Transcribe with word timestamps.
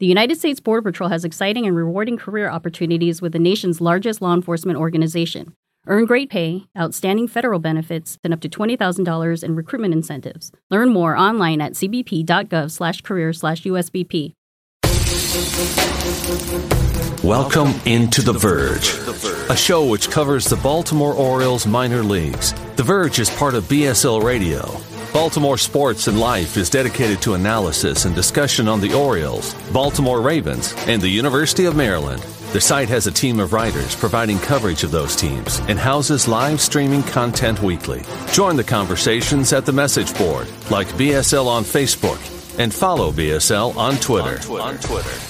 The 0.00 0.06
United 0.06 0.38
States 0.38 0.60
Border 0.60 0.80
Patrol 0.80 1.10
has 1.10 1.26
exciting 1.26 1.66
and 1.66 1.76
rewarding 1.76 2.16
career 2.16 2.48
opportunities 2.48 3.20
with 3.20 3.32
the 3.32 3.38
nation's 3.38 3.82
largest 3.82 4.22
law 4.22 4.32
enforcement 4.32 4.78
organization. 4.78 5.52
Earn 5.86 6.06
great 6.06 6.30
pay, 6.30 6.64
outstanding 6.74 7.28
federal 7.28 7.58
benefits, 7.58 8.16
and 8.24 8.32
up 8.32 8.40
to 8.40 8.48
$20,000 8.48 9.44
in 9.44 9.54
recruitment 9.54 9.92
incentives. 9.92 10.52
Learn 10.70 10.88
more 10.88 11.18
online 11.18 11.60
at 11.60 11.74
cbp.gov/career/usbp. 11.74 14.32
Welcome 17.22 17.74
into 17.84 18.22
The 18.22 18.32
Verge, 18.32 18.94
a 19.50 19.56
show 19.56 19.86
which 19.86 20.10
covers 20.10 20.46
the 20.46 20.56
Baltimore 20.56 21.12
Orioles 21.12 21.66
minor 21.66 22.02
leagues. 22.02 22.54
The 22.76 22.84
Verge 22.84 23.18
is 23.18 23.28
part 23.28 23.54
of 23.54 23.64
BSL 23.64 24.22
Radio. 24.22 24.80
Baltimore 25.12 25.58
Sports 25.58 26.06
and 26.06 26.20
Life 26.20 26.56
is 26.56 26.70
dedicated 26.70 27.20
to 27.22 27.34
analysis 27.34 28.04
and 28.04 28.14
discussion 28.14 28.68
on 28.68 28.80
the 28.80 28.94
Orioles, 28.94 29.54
Baltimore 29.72 30.20
Ravens, 30.20 30.72
and 30.86 31.02
the 31.02 31.08
University 31.08 31.64
of 31.64 31.74
Maryland. 31.74 32.22
The 32.52 32.60
site 32.60 32.88
has 32.90 33.08
a 33.08 33.12
team 33.12 33.40
of 33.40 33.52
writers 33.52 33.96
providing 33.96 34.38
coverage 34.38 34.84
of 34.84 34.92
those 34.92 35.16
teams 35.16 35.58
and 35.68 35.78
houses 35.78 36.28
live 36.28 36.60
streaming 36.60 37.02
content 37.02 37.60
weekly. 37.60 38.02
Join 38.32 38.54
the 38.54 38.64
conversations 38.64 39.52
at 39.52 39.66
the 39.66 39.72
message 39.72 40.16
board, 40.16 40.46
like 40.70 40.86
BSL 40.88 41.46
on 41.46 41.64
Facebook, 41.64 42.20
and 42.58 42.72
follow 42.72 43.10
BSL 43.10 43.76
on 43.76 43.96
Twitter. 43.96 44.36
On 44.36 44.40
Twitter. 44.40 44.62
On 44.62 44.78
Twitter. 44.78 45.29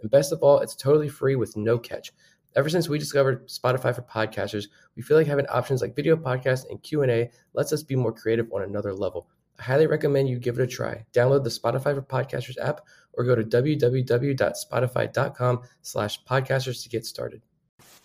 And 0.00 0.10
best 0.10 0.32
of 0.32 0.42
all, 0.42 0.60
it's 0.60 0.76
totally 0.76 1.08
free 1.08 1.36
with 1.36 1.56
no 1.56 1.78
catch. 1.78 2.12
Ever 2.56 2.68
since 2.68 2.88
we 2.88 2.98
discovered 2.98 3.46
Spotify 3.48 3.94
for 3.94 4.02
podcasters, 4.02 4.66
we 4.96 5.02
feel 5.02 5.16
like 5.16 5.26
having 5.26 5.46
options 5.46 5.82
like 5.82 5.94
video 5.94 6.16
podcast 6.16 6.68
and 6.70 6.82
Q&A 6.82 7.30
lets 7.52 7.72
us 7.72 7.82
be 7.82 7.94
more 7.94 8.12
creative 8.12 8.50
on 8.52 8.62
another 8.62 8.94
level. 8.94 9.28
I 9.58 9.62
highly 9.62 9.86
recommend 9.86 10.28
you 10.28 10.38
give 10.38 10.58
it 10.58 10.62
a 10.62 10.66
try. 10.66 11.04
Download 11.12 11.44
the 11.44 11.50
Spotify 11.50 11.94
for 11.94 12.02
Podcasters 12.02 12.56
app 12.62 12.82
or 13.14 13.24
go 13.24 13.34
to 13.34 13.42
www.spotify.com 13.42 15.62
slash 15.82 16.24
podcasters 16.24 16.82
to 16.84 16.88
get 16.88 17.04
started. 17.04 17.42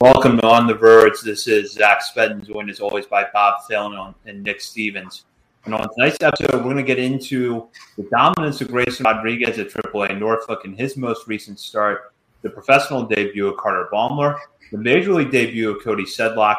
Welcome 0.02 0.38
to 0.38 0.48
On 0.48 0.68
the 0.68 0.74
Verge. 0.74 1.22
This 1.24 1.48
is 1.48 1.74
Zach 1.74 2.02
Spedden, 2.04 2.46
joined 2.46 2.70
as 2.70 2.80
always 2.80 3.06
by 3.06 3.28
Bob 3.32 3.62
Thielen 3.70 4.16
and 4.26 4.44
Nick 4.44 4.60
Stevens. 4.60 5.26
And 5.66 5.74
on 5.74 5.88
tonight's 5.94 6.18
episode, 6.22 6.54
we're 6.54 6.64
going 6.64 6.76
to 6.78 6.84
get 6.84 7.00
into 7.00 7.68
the 7.98 8.04
dominance 8.12 8.60
of 8.60 8.68
Grayson 8.68 9.06
Rodriguez 9.06 9.58
at 9.60 9.70
AAA 9.70 10.20
Norfolk 10.20 10.66
in 10.66 10.76
his 10.76 10.98
most 10.98 11.26
recent 11.26 11.58
start, 11.58 12.14
the 12.42 12.50
professional 12.50 13.04
debut 13.04 13.48
of 13.48 13.56
Carter 13.56 13.88
Baumler, 13.92 14.38
the 14.72 14.78
major 14.78 15.14
league 15.14 15.32
debut 15.32 15.72
of 15.72 15.82
Cody 15.82 16.04
Sedlock, 16.04 16.58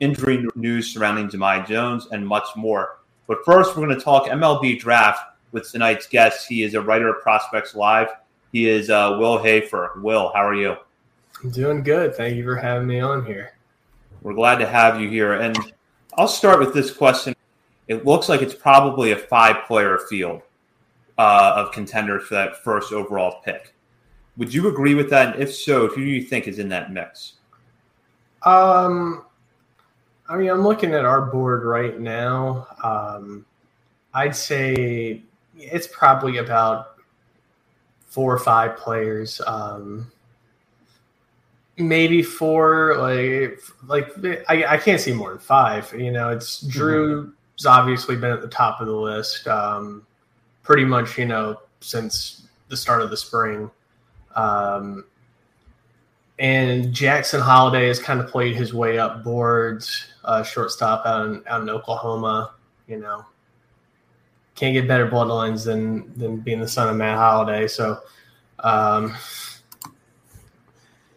injury 0.00 0.46
news 0.54 0.90
surrounding 0.90 1.28
Jahmai 1.28 1.66
Jones, 1.66 2.08
and 2.12 2.26
much 2.26 2.46
more. 2.56 2.98
But 3.26 3.44
first, 3.44 3.76
we're 3.76 3.84
going 3.84 3.98
to 3.98 4.02
talk 4.02 4.28
MLB 4.28 4.78
draft 4.78 5.20
with 5.52 5.70
tonight's 5.70 6.06
guest. 6.06 6.48
He 6.48 6.62
is 6.62 6.72
a 6.72 6.80
writer 6.80 7.10
of 7.10 7.22
Prospects 7.22 7.74
Live. 7.74 8.08
He 8.52 8.70
is 8.70 8.88
uh, 8.88 9.16
Will 9.18 9.36
Hoefer. 9.36 10.00
Will, 10.02 10.32
how 10.34 10.46
are 10.46 10.54
you? 10.54 10.76
I'm 11.42 11.50
doing 11.50 11.82
good. 11.82 12.14
Thank 12.14 12.36
you 12.36 12.44
for 12.44 12.56
having 12.56 12.88
me 12.88 13.00
on 13.00 13.26
here. 13.26 13.52
We're 14.22 14.32
glad 14.32 14.56
to 14.60 14.66
have 14.66 14.98
you 14.98 15.10
here. 15.10 15.34
And 15.34 15.58
I'll 16.16 16.26
start 16.26 16.58
with 16.58 16.72
this 16.72 16.90
question 16.90 17.35
it 17.88 18.04
looks 18.04 18.28
like 18.28 18.42
it's 18.42 18.54
probably 18.54 19.12
a 19.12 19.16
five 19.16 19.64
player 19.66 19.98
field 20.08 20.42
uh, 21.18 21.52
of 21.56 21.72
contenders 21.72 22.24
for 22.24 22.34
that 22.34 22.62
first 22.62 22.92
overall 22.92 23.40
pick. 23.44 23.74
Would 24.36 24.52
you 24.52 24.68
agree 24.68 24.94
with 24.94 25.08
that? 25.10 25.34
And 25.34 25.42
if 25.42 25.54
so, 25.54 25.88
who 25.88 25.96
do 25.96 26.10
you 26.10 26.22
think 26.22 26.46
is 26.46 26.58
in 26.58 26.68
that 26.70 26.92
mix? 26.92 27.34
Um, 28.42 29.24
I 30.28 30.36
mean, 30.36 30.50
I'm 30.50 30.62
looking 30.62 30.92
at 30.92 31.04
our 31.04 31.22
board 31.22 31.64
right 31.64 31.98
now. 31.98 32.66
Um, 32.82 33.46
I'd 34.12 34.36
say 34.36 35.22
it's 35.56 35.86
probably 35.86 36.38
about 36.38 36.96
four 38.06 38.34
or 38.34 38.38
five 38.38 38.76
players. 38.76 39.40
Um, 39.46 40.10
maybe 41.78 42.22
four. 42.22 42.96
Like, 42.98 43.60
like 43.86 44.44
I, 44.48 44.74
I 44.74 44.76
can't 44.78 45.00
see 45.00 45.12
more 45.12 45.30
than 45.30 45.38
five. 45.38 45.94
You 45.96 46.10
know, 46.10 46.30
it's 46.30 46.62
Druw, 46.64 47.22
mm-hmm 47.22 47.30
has 47.58 47.66
obviously 47.66 48.16
been 48.16 48.32
at 48.32 48.40
the 48.40 48.48
top 48.48 48.80
of 48.80 48.86
the 48.86 48.94
list 48.94 49.46
um, 49.48 50.06
pretty 50.62 50.84
much, 50.84 51.18
you 51.18 51.26
know, 51.26 51.60
since 51.80 52.48
the 52.68 52.76
start 52.76 53.02
of 53.02 53.10
the 53.10 53.16
spring. 53.16 53.70
Um, 54.34 55.04
and 56.38 56.92
Jackson 56.92 57.40
Holliday 57.40 57.88
has 57.88 57.98
kind 57.98 58.20
of 58.20 58.28
played 58.28 58.56
his 58.56 58.74
way 58.74 58.98
up 58.98 59.24
boards, 59.24 60.06
uh, 60.24 60.42
shortstop 60.42 61.06
out 61.06 61.26
in, 61.26 61.42
out 61.46 61.62
in 61.62 61.70
Oklahoma. 61.70 62.52
You 62.86 62.98
know, 62.98 63.24
can't 64.54 64.74
get 64.74 64.86
better 64.86 65.08
bloodlines 65.08 65.64
than 65.64 66.12
than 66.18 66.38
being 66.38 66.60
the 66.60 66.68
son 66.68 66.90
of 66.90 66.96
Matt 66.96 67.16
Holliday. 67.16 67.68
So, 67.68 68.00
um, 68.60 69.14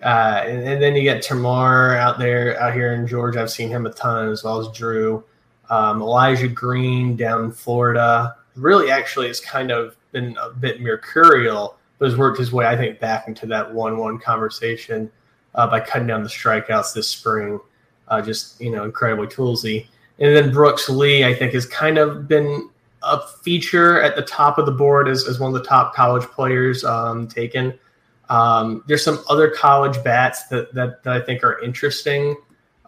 uh, 0.01 0.43
and, 0.45 0.63
and, 0.65 0.81
then 0.81 0.95
you 0.95 1.03
get 1.03 1.21
Termarr 1.21 1.97
out 1.97 2.17
there 2.17 2.59
out 2.61 2.73
here 2.73 2.93
in 2.93 3.05
Georgia. 3.05 3.41
I've 3.41 3.51
seen 3.51 3.69
him 3.69 3.85
a 3.85 3.91
ton 3.91 4.29
as 4.29 4.45
well 4.45 4.59
as 4.59 4.67
Druw. 4.67 5.21
Um, 5.69 6.01
Elijah 6.01 6.47
Green 6.47 7.15
down 7.15 7.45
in 7.45 7.51
Florida 7.51 8.35
really 8.55 8.91
actually 8.91 9.27
has 9.27 9.39
kind 9.39 9.71
of 9.71 9.95
been 10.11 10.35
a 10.41 10.49
bit 10.49 10.81
mercurial, 10.81 11.77
but 11.97 12.09
has 12.09 12.17
worked 12.17 12.39
his 12.39 12.51
way, 12.51 12.65
I 12.65 12.75
think, 12.75 12.99
back 12.99 13.27
into 13.27 13.45
that 13.47 13.73
one-one 13.73 14.19
conversation 14.19 15.11
uh, 15.55 15.67
by 15.67 15.79
cutting 15.79 16.07
down 16.07 16.23
the 16.23 16.29
strikeouts 16.29 16.93
this 16.93 17.07
spring. 17.07 17.59
Uh, 18.07 18.21
just 18.21 18.59
you 18.59 18.71
know, 18.71 18.85
incredibly 18.85 19.27
toolsy. 19.27 19.85
And 20.17 20.35
then 20.35 20.51
Brooks 20.51 20.89
Lee, 20.89 21.23
I 21.23 21.33
think, 21.33 21.53
has 21.53 21.65
kind 21.67 21.99
of 21.99 22.27
been 22.27 22.69
a 23.03 23.21
feature 23.43 24.01
at 24.01 24.15
the 24.15 24.23
top 24.23 24.57
of 24.57 24.65
the 24.65 24.71
board 24.71 25.07
as, 25.07 25.27
as 25.27 25.39
one 25.39 25.53
of 25.55 25.61
the 25.61 25.67
top 25.67 25.93
college 25.93 26.23
players 26.23 26.83
um, 26.83 27.27
taken. 27.27 27.77
Um, 28.29 28.83
there's 28.87 29.03
some 29.03 29.23
other 29.29 29.49
college 29.49 30.03
bats 30.03 30.47
that, 30.47 30.73
that, 30.73 31.03
that 31.03 31.13
I 31.13 31.21
think 31.23 31.43
are 31.43 31.59
interesting, 31.61 32.35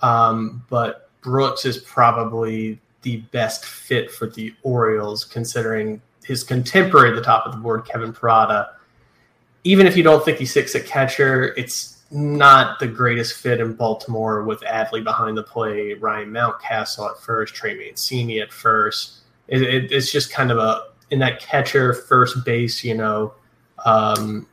um, 0.02 0.64
but 0.70 1.11
Brooks 1.22 1.66
is 1.66 1.78
probably 1.78 2.80
the 3.04 3.18
best 3.32 3.66
fit 3.66 4.12
for 4.12 4.28
the 4.28 4.54
Orioles, 4.64 5.26
considering 5.26 6.02
his 6.24 6.44
contemporary 6.44 7.10
at 7.10 7.16
the 7.16 7.22
top 7.22 7.46
of 7.46 7.52
the 7.52 7.58
board, 7.58 7.86
Kevin 7.86 8.14
Parada. 8.14 8.70
Even 9.64 9.88
if 9.88 9.96
you 9.96 10.04
don't 10.04 10.24
think 10.24 10.38
he's 10.38 10.52
six 10.52 10.76
at 10.76 10.86
catcher, 10.86 11.54
it's 11.56 12.02
not 12.12 12.80
the 12.80 12.88
greatest 12.88 13.38
fit 13.38 13.60
in 13.60 13.74
Baltimore 13.74 14.44
with 14.44 14.60
Adley 14.62 15.04
behind 15.04 15.38
the 15.38 15.44
plate, 15.44 16.02
Ryan 16.02 16.30
Mountcastle 16.30 17.10
at 17.10 17.22
first, 17.22 17.56
Trey 17.56 17.76
Mancini 17.76 18.42
at 18.42 18.52
first. 18.52 19.20
It, 19.48 19.62
it, 19.62 19.92
it's 19.92 20.12
just 20.12 20.32
kind 20.32 20.52
of 20.52 20.58
a 20.58 20.88
in 21.10 21.20
that 21.20 21.40
catcher 21.40 21.94
first 21.94 22.44
base, 22.46 22.84
you 22.84 22.96
know, 22.96 23.34
um, 23.86 24.48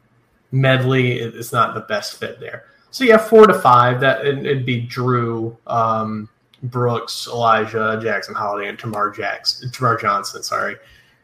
medley. 0.51 1.19
It's 1.19 1.53
not 1.53 1.75
the 1.75 1.81
best 1.81 2.19
fit 2.19 2.41
there. 2.41 2.65
So 2.91 3.05
yeah, 3.05 3.19
four 3.19 3.47
to 3.47 3.55
five. 3.55 4.01
That 4.01 4.27
it, 4.27 4.43
would 4.43 4.67
be 4.67 4.87
Druw. 4.87 5.57
Um, 5.67 6.29
Brooks, 6.63 7.29
Elijah, 7.29 7.99
Jackson 8.03 8.35
Holliday, 8.35 8.69
and 8.69 8.79
Termarr 8.79 9.15
Jackson, 9.15 9.71
Termarr 9.71 10.01
Johnson. 10.01 10.43
Sorry, 10.43 10.77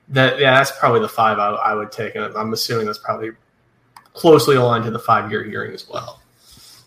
that 0.08 0.38
yeah, 0.38 0.56
that's 0.56 0.72
probably 0.78 1.00
the 1.00 1.08
five 1.08 1.38
I, 1.38 1.50
I 1.50 1.74
would 1.74 1.92
take, 1.92 2.14
and 2.14 2.24
I'm 2.36 2.52
assuming 2.52 2.86
that's 2.86 2.98
probably 2.98 3.30
closely 4.12 4.56
aligned 4.56 4.84
to 4.84 4.90
the 4.90 4.98
five 4.98 5.30
year 5.30 5.42
hearing 5.42 5.72
as 5.72 5.88
well. 5.88 6.20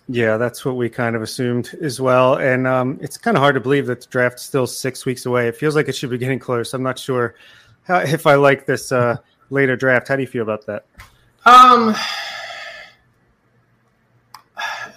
Yeah, 0.09 0.37
that's 0.37 0.63
what 0.63 0.77
we 0.77 0.89
kind 0.89 1.17
of 1.17 1.21
assumed 1.21 1.75
as 1.81 1.99
well, 1.99 2.35
and 2.35 2.65
um, 2.65 2.97
it's 3.01 3.17
kind 3.17 3.35
of 3.35 3.41
hard 3.41 3.55
to 3.55 3.61
believe 3.61 3.87
that 3.87 4.01
the 4.01 4.07
draft's 4.07 4.43
still 4.43 4.65
six 4.65 5.05
weeks 5.05 5.25
away. 5.25 5.49
It 5.49 5.57
feels 5.57 5.75
like 5.75 5.89
it 5.89 5.95
should 5.95 6.09
be 6.09 6.17
getting 6.17 6.39
close. 6.39 6.73
I'm 6.73 6.83
not 6.83 6.97
sure 6.97 7.35
how, 7.83 7.99
if 7.99 8.25
I 8.25 8.35
like 8.35 8.65
this 8.65 8.91
uh, 8.93 9.17
later 9.49 9.75
draft. 9.75 10.07
How 10.07 10.15
do 10.15 10.21
you 10.21 10.27
feel 10.27 10.43
about 10.43 10.65
that? 10.67 10.85
Um, 11.45 11.93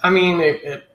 I 0.03 0.09
mean, 0.09 0.39
it, 0.39 0.63
it 0.63 0.90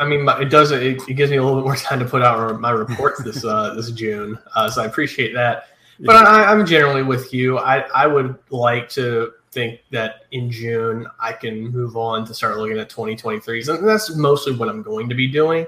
I 0.00 0.06
mean, 0.06 0.26
it 0.26 0.46
does. 0.46 0.72
It, 0.72 0.82
it, 0.82 1.14
gives 1.14 1.30
me 1.30 1.36
a 1.36 1.44
little 1.44 1.60
bit 1.60 1.66
more 1.66 1.76
time 1.76 1.98
to 1.98 2.06
put 2.06 2.22
out 2.22 2.58
my 2.58 2.70
reports 2.70 3.22
this 3.22 3.44
uh, 3.44 3.74
this 3.76 3.90
June, 3.90 4.38
uh, 4.56 4.68
so 4.70 4.82
I 4.82 4.86
appreciate 4.86 5.34
that. 5.34 5.66
But 6.00 6.26
I, 6.26 6.50
am 6.50 6.64
generally 6.64 7.02
with 7.02 7.34
you. 7.34 7.58
I 7.58 7.80
I 7.94 8.06
would 8.06 8.36
like 8.48 8.88
to 8.90 9.34
think 9.52 9.80
that 9.90 10.24
in 10.32 10.50
June 10.50 11.06
I 11.20 11.32
can 11.32 11.68
move 11.68 11.98
on 11.98 12.24
to 12.26 12.34
start 12.34 12.56
looking 12.56 12.78
at 12.78 12.88
2023s, 12.88 13.68
and 13.68 13.86
that's 13.86 14.16
mostly 14.16 14.56
what 14.56 14.70
I'm 14.70 14.82
going 14.82 15.08
to 15.10 15.14
be 15.14 15.28
doing. 15.28 15.66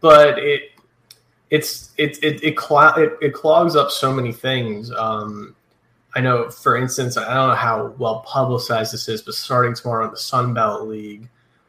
But 0.00 0.38
it 0.38 0.70
it's 1.50 1.90
it 1.98 2.18
it 2.24 2.42
it, 2.42 2.58
cl- 2.58 2.94
it, 2.94 3.18
it 3.20 3.34
clogs 3.34 3.76
up 3.76 3.90
so 3.90 4.10
many 4.10 4.32
things. 4.32 4.90
Um, 4.90 5.54
I 6.14 6.20
know, 6.20 6.48
for 6.48 6.78
instance, 6.78 7.18
I 7.18 7.34
don't 7.34 7.50
know 7.50 7.54
how 7.54 7.94
well 7.98 8.20
publicized 8.20 8.94
this 8.94 9.06
is, 9.06 9.20
but 9.20 9.34
starting 9.34 9.74
tomorrow 9.74 10.06
in 10.06 10.12
the 10.12 10.16
Sun 10.16 10.54
Belt 10.54 10.88
League. 10.88 11.28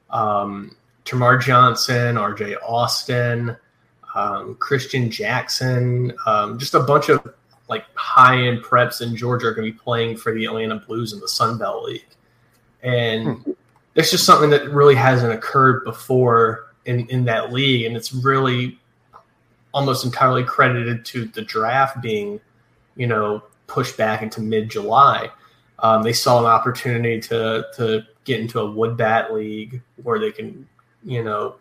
Um, 0.09 0.77
Termarr 1.07 1.42
Johnson, 1.42 2.15
RJ 2.15 2.57
Austin, 2.62 3.56
um, 4.13 4.56
Christian 4.56 5.09
Jackson, 5.09 6.13
um, 6.25 6.59
just 6.59 6.74
a 6.74 6.80
bunch 6.81 7.09
of 7.09 7.25
like 7.69 7.86
high 7.95 8.38
end 8.38 8.63
preps 8.63 9.01
in 9.01 9.15
Georgia 9.15 9.48
are 9.48 9.54
going 9.54 9.65
to 9.68 9.71
be 9.71 9.77
playing 9.77 10.18
for 10.18 10.33
the 10.33 10.45
Atlanta 10.45 10.77
Blues 10.77 11.13
in 11.13 11.19
the 11.19 11.27
Sun 11.27 11.57
Belt 11.57 11.83
League. 11.83 12.06
And 12.83 13.38
hmm. 13.38 13.51
it's 13.95 14.12
just 14.12 14.25
something 14.25 14.50
that 14.50 14.69
really 14.71 14.95
hasn't 14.95 15.31
occurred 15.31 15.83
before 15.83 16.74
in, 16.86 17.07
in 17.09 17.25
that 17.25 17.54
league. 17.54 17.86
And 17.86 17.95
it's 17.95 18.13
really 18.13 18.80
almost 19.74 20.06
entirely 20.06 20.44
credited 20.44 21.06
to 21.06 21.25
the 21.25 21.42
draft 21.42 22.01
being, 22.01 22.39
you 22.95 23.07
know, 23.07 23.44
pushed 23.68 23.98
back 23.98 24.21
into 24.21 24.42
mid 24.42 24.69
July. 24.69 25.30
Um, 25.80 26.01
they 26.01 26.13
saw 26.13 26.39
an 26.39 26.45
opportunity 26.45 27.19
to, 27.21 27.65
to 27.75 28.01
get 28.24 28.39
into 28.39 28.59
a 28.59 28.71
wood 28.71 28.98
bat 28.98 29.33
league 29.33 29.81
where 30.01 30.19
they 30.19 30.31
can 30.31 30.68
you 31.07 31.24
know, 31.24 31.56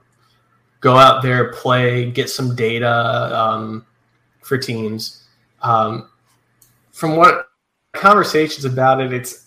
go 0.80 0.96
out 0.96 1.22
there, 1.22 1.52
play, 1.52 2.10
get 2.10 2.28
some 2.28 2.54
data 2.56 3.30
um, 3.32 3.86
for 4.42 4.58
teams. 4.58 5.24
Um, 5.62 6.08
from 6.90 7.16
what 7.16 7.48
conversations 7.92 8.64
about 8.64 9.00
it, 9.00 9.12
it's 9.12 9.46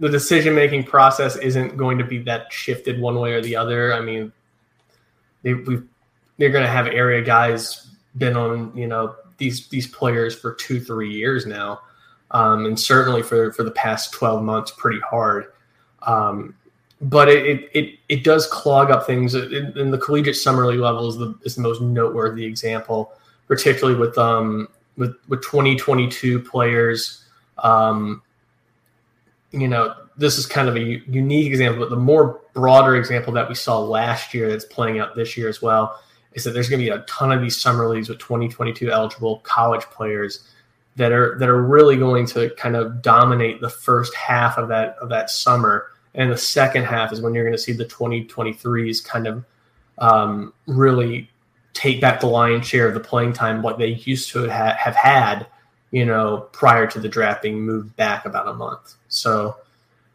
the 0.00 0.08
decision 0.08 0.54
making 0.54 0.84
process 0.84 1.36
isn't 1.36 1.76
going 1.76 1.98
to 1.98 2.04
be 2.04 2.18
that 2.18 2.52
shifted 2.52 3.00
one 3.00 3.18
way 3.18 3.32
or 3.32 3.40
the 3.40 3.54
other. 3.54 3.94
I 3.94 4.00
mean, 4.00 4.32
they 5.42 5.54
we 5.54 5.82
they're 6.36 6.50
going 6.50 6.64
to 6.64 6.70
have 6.70 6.88
area 6.88 7.22
guys 7.22 7.90
been 8.16 8.36
on 8.36 8.76
you 8.76 8.88
know 8.88 9.14
these 9.38 9.68
these 9.68 9.86
players 9.86 10.34
for 10.34 10.54
two 10.54 10.80
three 10.80 11.12
years 11.12 11.46
now, 11.46 11.80
um, 12.32 12.66
and 12.66 12.78
certainly 12.78 13.22
for 13.22 13.52
for 13.52 13.62
the 13.62 13.70
past 13.70 14.12
twelve 14.12 14.42
months, 14.42 14.72
pretty 14.76 15.00
hard. 15.00 15.52
Um, 16.02 16.54
but 17.00 17.28
it, 17.28 17.70
it 17.72 17.98
it 18.08 18.24
does 18.24 18.46
clog 18.46 18.90
up 18.90 19.06
things. 19.06 19.34
In, 19.34 19.90
the 19.90 19.98
collegiate 19.98 20.36
summer 20.36 20.66
league 20.66 20.80
level 20.80 21.08
is 21.08 21.16
the 21.16 21.34
is 21.44 21.54
the 21.54 21.62
most 21.62 21.80
noteworthy 21.80 22.44
example, 22.44 23.12
particularly 23.46 23.98
with 23.98 24.18
um 24.18 24.68
with 24.96 25.14
with 25.28 25.42
2022 25.42 26.40
players. 26.40 27.24
Um, 27.58 28.22
you 29.52 29.68
know, 29.68 29.94
this 30.16 30.36
is 30.36 30.46
kind 30.46 30.68
of 30.68 30.76
a 30.76 31.02
unique 31.08 31.46
example, 31.46 31.80
but 31.80 31.90
the 31.90 31.96
more 31.96 32.40
broader 32.52 32.96
example 32.96 33.32
that 33.32 33.48
we 33.48 33.54
saw 33.54 33.78
last 33.78 34.34
year 34.34 34.50
that's 34.50 34.64
playing 34.64 34.98
out 34.98 35.14
this 35.14 35.36
year 35.36 35.48
as 35.48 35.62
well 35.62 35.98
is 36.32 36.44
that 36.44 36.50
there's 36.50 36.68
going 36.68 36.80
to 36.80 36.84
be 36.84 36.90
a 36.90 37.04
ton 37.06 37.32
of 37.32 37.40
these 37.40 37.56
summer 37.56 37.88
leagues 37.88 38.08
with 38.08 38.18
2022 38.18 38.90
eligible 38.90 39.38
college 39.40 39.82
players 39.84 40.48
that 40.96 41.12
are 41.12 41.38
that 41.38 41.48
are 41.48 41.62
really 41.62 41.96
going 41.96 42.26
to 42.26 42.50
kind 42.56 42.76
of 42.76 43.00
dominate 43.00 43.60
the 43.60 43.70
first 43.70 44.14
half 44.14 44.58
of 44.58 44.68
that 44.68 44.96
of 45.00 45.08
that 45.08 45.30
summer 45.30 45.92
and 46.14 46.30
the 46.30 46.38
second 46.38 46.84
half 46.84 47.12
is 47.12 47.20
when 47.20 47.34
you're 47.34 47.44
going 47.44 47.56
to 47.56 47.62
see 47.62 47.72
the 47.72 47.84
2023s 47.84 49.04
kind 49.04 49.26
of 49.26 49.44
um, 49.98 50.52
really 50.66 51.28
take 51.74 52.00
back 52.00 52.20
the 52.20 52.26
lion's 52.26 52.66
share 52.66 52.88
of 52.88 52.94
the 52.94 53.00
playing 53.00 53.32
time 53.32 53.62
what 53.62 53.78
they 53.78 53.88
used 53.88 54.30
to 54.30 54.48
ha- 54.50 54.76
have 54.78 54.96
had, 54.96 55.46
you 55.90 56.04
know, 56.04 56.48
prior 56.52 56.86
to 56.86 56.98
the 56.98 57.08
draft 57.08 57.42
being 57.42 57.60
moved 57.60 57.94
back 57.96 58.24
about 58.24 58.48
a 58.48 58.54
month. 58.54 58.94
So 59.08 59.56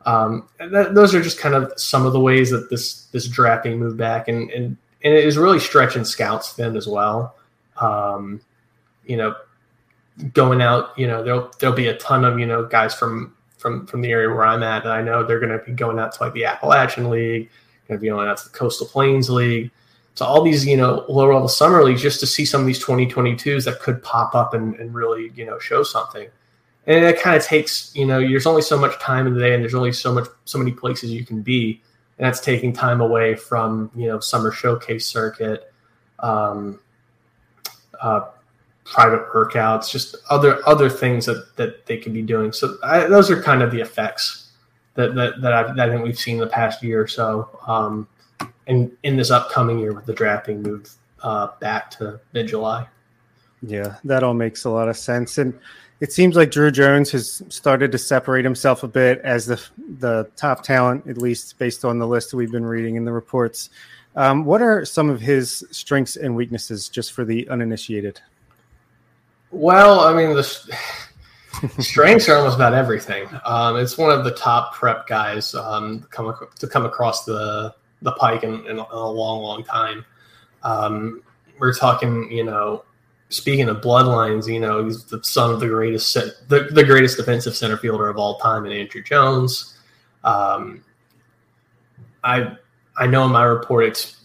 um, 0.06 0.48
that, 0.60 0.94
those 0.94 1.16
are 1.16 1.22
just 1.22 1.40
kind 1.40 1.56
of 1.56 1.72
some 1.78 2.06
of 2.06 2.14
the 2.14 2.20
ways 2.20 2.50
that 2.50 2.70
this 2.70 3.06
this 3.08 3.28
draft 3.28 3.64
being 3.64 3.80
moved 3.80 3.98
back, 3.98 4.28
and 4.28 4.50
and 4.52 4.78
and 5.04 5.14
it 5.14 5.24
is 5.24 5.38
really 5.38 5.60
stretching 5.60 6.04
scouts 6.04 6.54
thin 6.54 6.76
as 6.76 6.88
well. 6.88 7.36
Um, 7.78 8.42
you 9.06 9.18
know, 9.18 9.36
going 10.34 10.62
out, 10.62 10.98
you 10.98 11.08
know, 11.08 11.24
there'll 11.24 11.52
there'll 11.60 11.76
be 11.76 11.88
a 11.88 11.98
ton 11.98 12.26
of 12.26 12.38
you 12.40 12.46
know 12.46 12.66
guys 12.66 12.94
from 12.94 13.34
from 13.64 13.88
from 13.88 14.02
the 14.02 14.12
area 14.12 14.28
where 14.28 14.46
I'm 14.46 14.62
at, 14.62 14.86
I 14.86 15.02
know 15.02 15.26
they're 15.26 15.40
going 15.40 15.58
to 15.58 15.66
be 15.66 15.72
going 15.72 15.98
out 15.98 16.12
to 16.12 16.24
like 16.24 16.34
the 16.34 16.44
Appalachian 16.44 17.10
League, 17.10 17.50
going 17.88 17.98
to 17.98 18.02
be 18.02 18.10
going 18.10 18.28
out 18.28 18.38
to 18.38 18.44
the 18.44 18.56
Coastal 18.56 18.86
Plains 18.86 19.30
League, 19.30 19.72
to 20.16 20.26
all 20.26 20.44
these 20.44 20.66
you 20.66 20.76
know 20.76 21.06
lower 21.08 21.34
level 21.34 21.48
summer 21.48 21.82
leagues, 21.82 22.02
just 22.02 22.20
to 22.20 22.28
see 22.28 22.46
some 22.46 22.60
of 22.62 22.68
these 22.68 22.84
2022s 22.84 23.64
that 23.64 23.80
could 23.80 24.04
pop 24.04 24.36
up 24.36 24.54
and, 24.54 24.76
and 24.76 24.94
really 24.94 25.32
you 25.34 25.46
know 25.46 25.58
show 25.58 25.82
something. 25.82 26.28
And 26.86 27.06
it 27.06 27.22
kind 27.22 27.38
of 27.38 27.44
takes 27.44 27.96
you 27.96 28.06
know 28.06 28.20
there's 28.20 28.46
only 28.46 28.62
so 28.62 28.78
much 28.78 29.00
time 29.00 29.26
in 29.26 29.34
the 29.34 29.40
day, 29.40 29.54
and 29.54 29.64
there's 29.64 29.74
only 29.74 29.94
so 29.94 30.14
much 30.14 30.28
so 30.44 30.60
many 30.60 30.74
places 30.74 31.10
you 31.10 31.26
can 31.26 31.42
be, 31.42 31.82
and 32.18 32.28
that's 32.28 32.42
taking 32.42 32.74
time 32.74 33.00
away 33.00 33.34
from 33.34 33.90
you 33.96 34.08
know 34.08 34.20
summer 34.20 34.52
showcase 34.52 35.08
circuit. 35.08 35.74
Um, 36.20 36.82
uh, 38.02 38.26
private 38.84 39.28
workouts, 39.34 39.90
just 39.90 40.16
other 40.30 40.68
other 40.68 40.90
things 40.90 41.26
that 41.26 41.56
that 41.56 41.86
they 41.86 41.98
could 41.98 42.14
be 42.14 42.22
doing. 42.22 42.52
So 42.52 42.78
I, 42.84 43.06
those 43.06 43.30
are 43.32 43.42
kind 43.42 43.62
of 43.62 43.72
the 43.72 43.82
effects 43.82 44.52
that 44.96 45.16
that 45.16 45.42
that, 45.42 45.54
I've, 45.54 45.76
that 45.76 45.90
I 45.90 45.92
think 45.92 46.04
we've 46.04 46.20
seen 46.20 46.38
the 46.38 46.48
past 46.48 46.84
year 46.84 47.02
or 47.02 47.08
so, 47.08 47.50
um, 47.68 48.08
and 48.68 48.92
in 49.04 49.16
this 49.16 49.32
upcoming 49.32 49.80
year 49.80 49.94
with 49.94 50.06
the 50.06 50.14
drafting 50.14 50.62
moved 50.62 50.90
uh, 51.22 51.50
back 51.60 51.90
to 51.92 52.20
mid 52.34 52.48
July. 52.48 52.88
Yeah, 53.62 53.96
that 54.04 54.24
all 54.24 54.34
makes 54.34 54.66
a 54.66 54.70
lot 54.70 54.90
of 54.90 54.98
sense, 54.98 55.38
and 55.38 55.58
it 56.02 56.12
seems 56.12 56.36
like 56.36 56.52
Druw 56.52 56.74
Jones 56.74 57.12
has 57.12 57.42
started 57.48 57.92
to 57.94 57.98
separate 57.98 58.44
himself 58.44 58.84
a 58.84 58.88
bit 58.90 59.22
as 59.22 59.46
the 59.46 59.62
the 60.00 60.30
top 60.36 60.64
talent, 60.64 61.08
at 61.08 61.18
least 61.18 61.58
based 61.58 61.86
on 61.86 62.00
the 62.00 62.08
list 62.08 62.34
we've 62.34 62.52
been 62.52 62.66
reading 62.66 62.96
in 62.96 63.06
the 63.06 63.14
reports. 63.14 63.70
Um, 64.16 64.46
what 64.46 64.62
are 64.62 64.86
some 64.86 65.10
of 65.10 65.22
his 65.22 65.64
strengths 65.72 66.18
and 66.18 66.36
weaknesses, 66.36 66.90
just 66.90 67.14
for 67.14 67.26
the 67.26 67.48
uninitiated? 67.50 68.22
Well, 69.54 70.00
I 70.00 70.16
mean, 70.16 70.36
the 70.36 70.44
strengths 71.80 72.28
are 72.28 72.38
almost 72.38 72.56
about 72.56 72.74
everything. 72.74 73.28
Um, 73.46 73.78
it's 73.78 74.00
one 74.00 74.10
of 74.10 74.26
the 74.26 74.32
top 74.32 74.74
prep 74.74 75.06
guys 75.08 75.54
um, 75.54 76.08
come 76.10 76.36
to 76.60 76.68
come 76.68 76.86
across 76.86 77.24
the 77.24 77.74
the 78.02 78.14
pike 78.14 78.44
in, 78.44 78.66
in, 78.66 78.80
a 78.80 79.10
long, 79.10 79.42
long 79.42 79.64
time. 79.64 80.04
Um, 80.64 81.22
we're 81.60 81.74
talking, 81.74 82.30
you 82.32 82.44
know, 82.44 82.84
speaking 83.30 83.70
of 83.70 83.78
bloodlines, 83.78 84.52
you 84.52 84.60
know, 84.60 84.84
he's 84.84 85.06
the 85.06 85.24
son 85.24 85.52
of 85.52 85.60
the 85.60 85.68
greatest 85.68 86.16
the, 86.16 86.70
the 86.72 86.84
greatest 86.84 87.18
defensive 87.18 87.56
center 87.56 87.78
fielder 87.78 88.10
of 88.10 88.18
all 88.18 88.40
time, 88.40 88.66
and 88.66 88.74
Andruw 88.74 89.06
Jones. 89.06 89.78
Um, 90.24 90.84
I 92.24 92.58
I 92.98 93.06
know 93.06 93.24
in 93.26 93.32
my 93.32 93.44
report 93.44 93.86
it's 93.86 94.24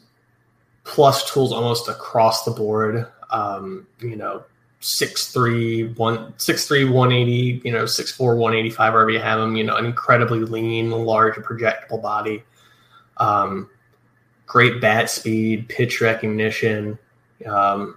plus 0.84 1.30
tools 1.30 1.52
almost 1.52 1.86
across 1.90 2.44
the 2.44 2.50
board. 2.50 3.06
Um, 3.30 3.86
you 4.00 4.16
know, 4.16 4.44
six 4.80 5.32
three 5.32 5.88
one 5.94 6.32
six 6.38 6.66
three 6.66 6.84
one 6.84 7.12
eighty, 7.12 7.60
you 7.64 7.72
know, 7.72 7.86
six 7.86 8.12
four 8.12 8.36
one 8.36 8.54
eighty 8.54 8.70
five, 8.70 8.92
wherever 8.92 9.10
you 9.10 9.18
have 9.18 9.40
him, 9.40 9.56
you 9.56 9.64
know, 9.64 9.76
an 9.76 9.84
incredibly 9.84 10.40
lean, 10.40 10.90
large, 10.90 11.34
projectable 11.34 12.00
body. 12.00 12.42
Um, 13.16 13.68
great 14.46 14.80
bat 14.80 15.10
speed, 15.10 15.68
pitch 15.68 16.00
recognition, 16.00 16.98
um, 17.46 17.96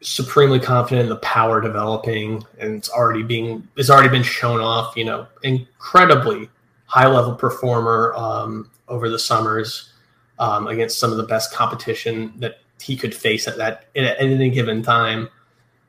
supremely 0.00 0.58
confident 0.58 1.02
in 1.02 1.08
the 1.08 1.16
power 1.16 1.60
developing, 1.60 2.42
and 2.58 2.74
it's 2.74 2.90
already 2.90 3.22
being 3.22 3.66
it's 3.76 3.90
already 3.90 4.08
been 4.08 4.22
shown 4.22 4.60
off. 4.60 4.96
You 4.96 5.04
know, 5.04 5.26
incredibly 5.42 6.48
high 6.86 7.06
level 7.06 7.34
performer 7.34 8.14
um, 8.16 8.70
over 8.88 9.10
the 9.10 9.18
summers 9.18 9.92
um, 10.38 10.68
against 10.68 10.98
some 10.98 11.10
of 11.10 11.18
the 11.18 11.24
best 11.24 11.52
competition 11.52 12.32
that 12.38 12.60
he 12.80 12.96
could 12.96 13.14
face 13.14 13.46
at 13.46 13.58
that 13.58 13.86
at 13.94 14.16
any 14.18 14.48
given 14.48 14.82
time. 14.82 15.28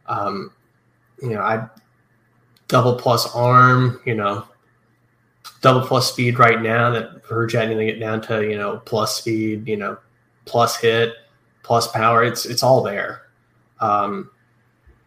Um, 0.09 0.51
you 1.21 1.29
know, 1.29 1.41
I 1.41 1.69
double 2.67 2.95
plus 2.95 3.33
arm, 3.35 4.01
you 4.05 4.15
know, 4.15 4.45
double 5.61 5.85
plus 5.85 6.11
speed 6.11 6.39
right 6.39 6.61
now 6.61 6.91
that 6.91 7.23
projecting 7.23 7.77
to 7.77 7.85
get 7.85 7.99
down 7.99 8.21
to, 8.23 8.43
you 8.49 8.57
know, 8.57 8.81
plus 8.85 9.17
speed, 9.17 9.67
you 9.67 9.77
know, 9.77 9.97
plus 10.45 10.77
hit, 10.77 11.13
plus 11.63 11.91
power. 11.91 12.23
It's 12.23 12.45
it's 12.45 12.63
all 12.63 12.81
there. 12.81 13.27
Um, 13.79 14.29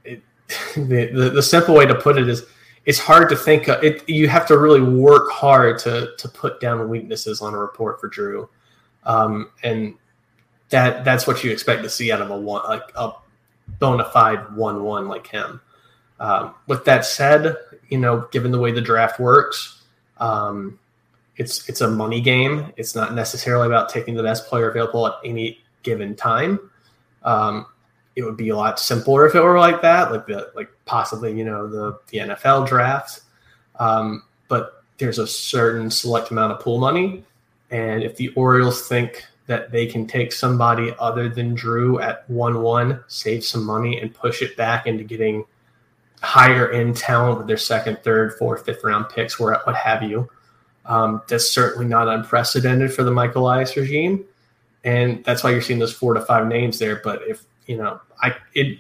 it, 0.05 0.23
the, 0.75 1.11
the, 1.13 1.31
the 1.35 1.43
simple 1.43 1.75
way 1.75 1.87
to 1.87 1.95
put 1.95 2.19
it 2.19 2.29
is 2.29 2.45
it's 2.85 2.99
hard 2.99 3.29
to 3.29 3.37
think 3.37 3.69
of, 3.69 3.83
it 3.83 4.09
you 4.09 4.29
have 4.29 4.47
to 4.47 4.59
really 4.59 4.81
work 4.81 5.31
hard 5.31 5.79
to 5.81 6.15
to 6.19 6.29
put 6.29 6.61
down 6.61 6.89
weaknesses 6.89 7.41
on 7.41 7.55
a 7.55 7.59
report 7.59 8.01
for 8.01 8.09
Druw. 8.09 8.49
Um, 9.05 9.51
and 9.63 9.95
that 10.71 11.05
that's 11.05 11.27
what 11.27 11.45
you 11.45 11.51
expect 11.51 11.83
to 11.83 11.91
see 11.91 12.11
out 12.11 12.21
of 12.21 12.31
a 12.31 12.37
one 12.37 12.63
like 12.69 12.91
a 12.97 13.13
bona 13.83 14.05
fide 14.05 14.55
one 14.55 14.85
one 14.85 15.09
like 15.09 15.27
him. 15.27 15.61
Um, 16.21 16.55
with 16.69 16.85
that 16.85 17.05
said, 17.05 17.57
you 17.89 17.99
know, 17.99 18.29
given 18.31 18.53
the 18.53 18.59
way 18.61 18.71
the 18.71 18.81
draft 18.81 19.19
works, 19.19 19.83
um, 20.19 20.79
it's 21.37 21.69
it's 21.69 21.81
a 21.81 21.91
money 21.91 22.21
game. 22.21 22.73
It's 22.77 22.95
not 22.95 23.13
necessarily 23.15 23.67
about 23.67 23.89
taking 23.89 24.15
the 24.15 24.23
best 24.23 24.47
player 24.47 24.71
available 24.71 25.07
at 25.09 25.15
any 25.25 25.59
given 25.83 26.15
time. 26.15 26.71
Um, 27.25 27.67
it 28.15 28.23
would 28.23 28.37
be 28.37 28.51
a 28.51 28.57
lot 28.57 28.79
simpler 28.79 29.27
if 29.27 29.35
it 29.35 29.43
were 29.43 29.59
like 29.59 29.83
that, 29.83 30.13
like 30.13 30.27
the 30.27 30.53
like 30.55 30.71
possibly 30.85 31.37
you 31.37 31.45
know 31.45 31.67
the 31.67 31.99
the 32.09 32.19
NFL 32.19 32.69
draft. 32.69 33.23
Um, 33.81 34.23
but 34.47 34.85
there's 34.99 35.19
a 35.19 35.27
certain 35.27 35.91
select 35.91 36.31
amount 36.31 36.53
of 36.53 36.61
pool 36.61 36.79
money, 36.79 37.25
and 37.73 38.05
if 38.05 38.17
the 38.17 38.29
Orioles 38.35 38.87
think 38.87 39.27
that 39.47 39.73
they 39.73 39.87
can 39.87 40.07
take 40.07 40.33
somebody 40.33 40.95
other 40.99 41.29
than 41.29 41.57
Druw 41.57 42.03
at 42.03 42.29
one 42.31 42.63
one, 42.63 43.03
save 43.09 43.45
some 43.45 43.65
money, 43.65 44.01
and 44.01 44.15
push 44.15 44.43
it 44.43 44.57
back 44.57 44.87
into 44.87 45.05
getting 45.05 45.45
higher 46.23 46.71
end 46.71 46.97
talent 46.97 47.39
with 47.39 47.49
their 47.49 47.57
second, 47.57 47.99
third, 48.03 48.35
fourth, 48.35 48.65
fifth 48.65 48.85
round 48.85 49.09
picks, 49.09 49.39
or 49.41 49.61
what 49.65 49.77
have 49.77 50.03
you. 50.03 50.29
Um, 50.87 51.23
that's 51.29 51.51
certainly 51.51 51.87
not 51.87 52.09
unprecedented 52.09 52.93
for 52.93 53.03
the 53.03 53.11
Michael 53.11 53.43
Elias 53.43 53.77
regime, 53.77 54.25
and 54.85 55.25
that's 55.25 55.45
why 55.45 55.51
you're 55.51 55.61
seeing 55.61 55.79
those 55.79 55.93
four 55.93 56.15
to 56.15 56.21
five 56.21 56.47
names 56.47 56.79
there. 56.79 57.01
But 57.03 57.23
if 57.27 57.45
you 57.67 57.77
know, 57.77 58.01
I 58.21 58.37
it 58.55 58.79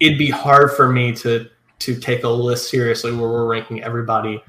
it'd 0.00 0.18
be 0.18 0.30
hard 0.30 0.72
for 0.72 0.90
me 0.90 1.12
to 1.16 1.48
to 1.80 1.96
take 1.96 2.24
a 2.24 2.28
list 2.28 2.70
seriously 2.70 3.12
where 3.12 3.28
we're 3.28 3.46
ranking 3.46 3.82
everybody 3.82 4.42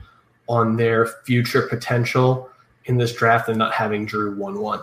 on 0.47 0.75
their 0.75 1.07
future 1.25 1.63
potential 1.63 2.49
in 2.85 2.97
this 2.97 3.13
draft 3.13 3.49
and 3.49 3.57
not 3.57 3.73
having 3.73 4.05
Druw 4.05 4.37
one 4.37 4.59
one. 4.59 4.81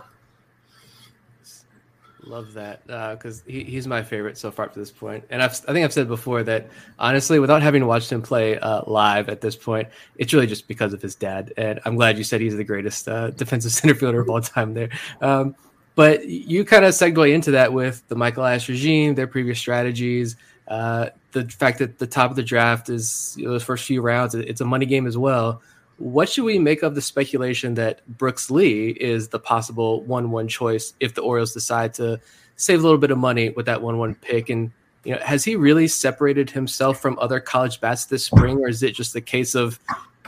Love 2.24 2.52
that 2.54 2.86
because 2.86 3.40
uh, 3.40 3.44
he, 3.50 3.64
he's 3.64 3.86
my 3.86 4.02
favorite 4.02 4.38
so 4.38 4.50
far 4.50 4.68
to 4.68 4.78
this 4.78 4.90
point. 4.90 5.24
And 5.30 5.42
I've, 5.42 5.52
I 5.66 5.72
think 5.72 5.84
I've 5.84 5.92
said 5.92 6.06
before 6.06 6.42
that 6.44 6.68
honestly, 6.98 7.38
without 7.38 7.62
having 7.62 7.84
watched 7.86 8.12
him 8.12 8.22
play 8.22 8.58
uh, 8.58 8.82
live 8.86 9.28
at 9.28 9.40
this 9.40 9.56
point, 9.56 9.88
it's 10.16 10.32
really 10.32 10.46
just 10.46 10.68
because 10.68 10.92
of 10.92 11.02
his 11.02 11.16
dad. 11.16 11.52
And 11.56 11.80
I'm 11.84 11.96
glad 11.96 12.18
you 12.18 12.24
said 12.24 12.40
he's 12.40 12.56
the 12.56 12.64
greatest 12.64 13.08
uh, 13.08 13.30
defensive 13.42 13.72
center 13.72 13.94
fielder 13.94 14.20
of 14.20 14.30
all 14.30 14.40
time 14.40 14.74
there. 14.74 14.90
Um, 15.20 15.56
but 15.94 16.26
you 16.28 16.64
kind 16.64 16.84
of 16.84 16.94
segue 16.94 17.32
into 17.32 17.50
that 17.50 17.72
with 17.72 18.06
the 18.08 18.14
Michael 18.14 18.44
Ash 18.44 18.68
regime, 18.68 19.14
their 19.14 19.26
previous 19.26 19.58
strategies, 19.58 20.36
uh, 20.68 21.10
the 21.32 21.44
fact 21.48 21.78
that 21.80 21.98
the 21.98 22.06
top 22.06 22.30
of 22.30 22.36
the 22.36 22.42
draft 22.42 22.88
is 22.88 23.34
you 23.36 23.44
know, 23.44 23.52
those 23.52 23.64
first 23.64 23.84
few 23.84 24.00
rounds, 24.00 24.34
it's 24.34 24.60
a 24.60 24.64
money 24.64 24.86
game 24.86 25.06
as 25.06 25.18
well. 25.18 25.60
What 25.98 26.28
should 26.28 26.44
we 26.44 26.58
make 26.58 26.82
of 26.82 26.94
the 26.94 27.02
speculation 27.02 27.74
that 27.74 28.06
Brooks 28.18 28.50
Lee 28.50 28.90
is 28.90 29.28
the 29.28 29.38
possible 29.38 30.02
one-one 30.02 30.48
choice 30.48 30.94
if 31.00 31.14
the 31.14 31.22
Orioles 31.22 31.52
decide 31.52 31.94
to 31.94 32.20
save 32.56 32.80
a 32.80 32.82
little 32.82 32.98
bit 32.98 33.10
of 33.10 33.18
money 33.18 33.50
with 33.50 33.66
that 33.66 33.82
one-one 33.82 34.14
pick? 34.16 34.50
And 34.50 34.72
you 35.04 35.14
know, 35.14 35.20
has 35.20 35.44
he 35.44 35.56
really 35.56 35.88
separated 35.88 36.50
himself 36.50 37.00
from 37.00 37.18
other 37.18 37.40
college 37.40 37.80
bats 37.80 38.06
this 38.06 38.24
spring, 38.24 38.58
or 38.58 38.68
is 38.68 38.82
it 38.82 38.94
just 38.94 39.14
a 39.16 39.20
case 39.20 39.54
of 39.54 39.78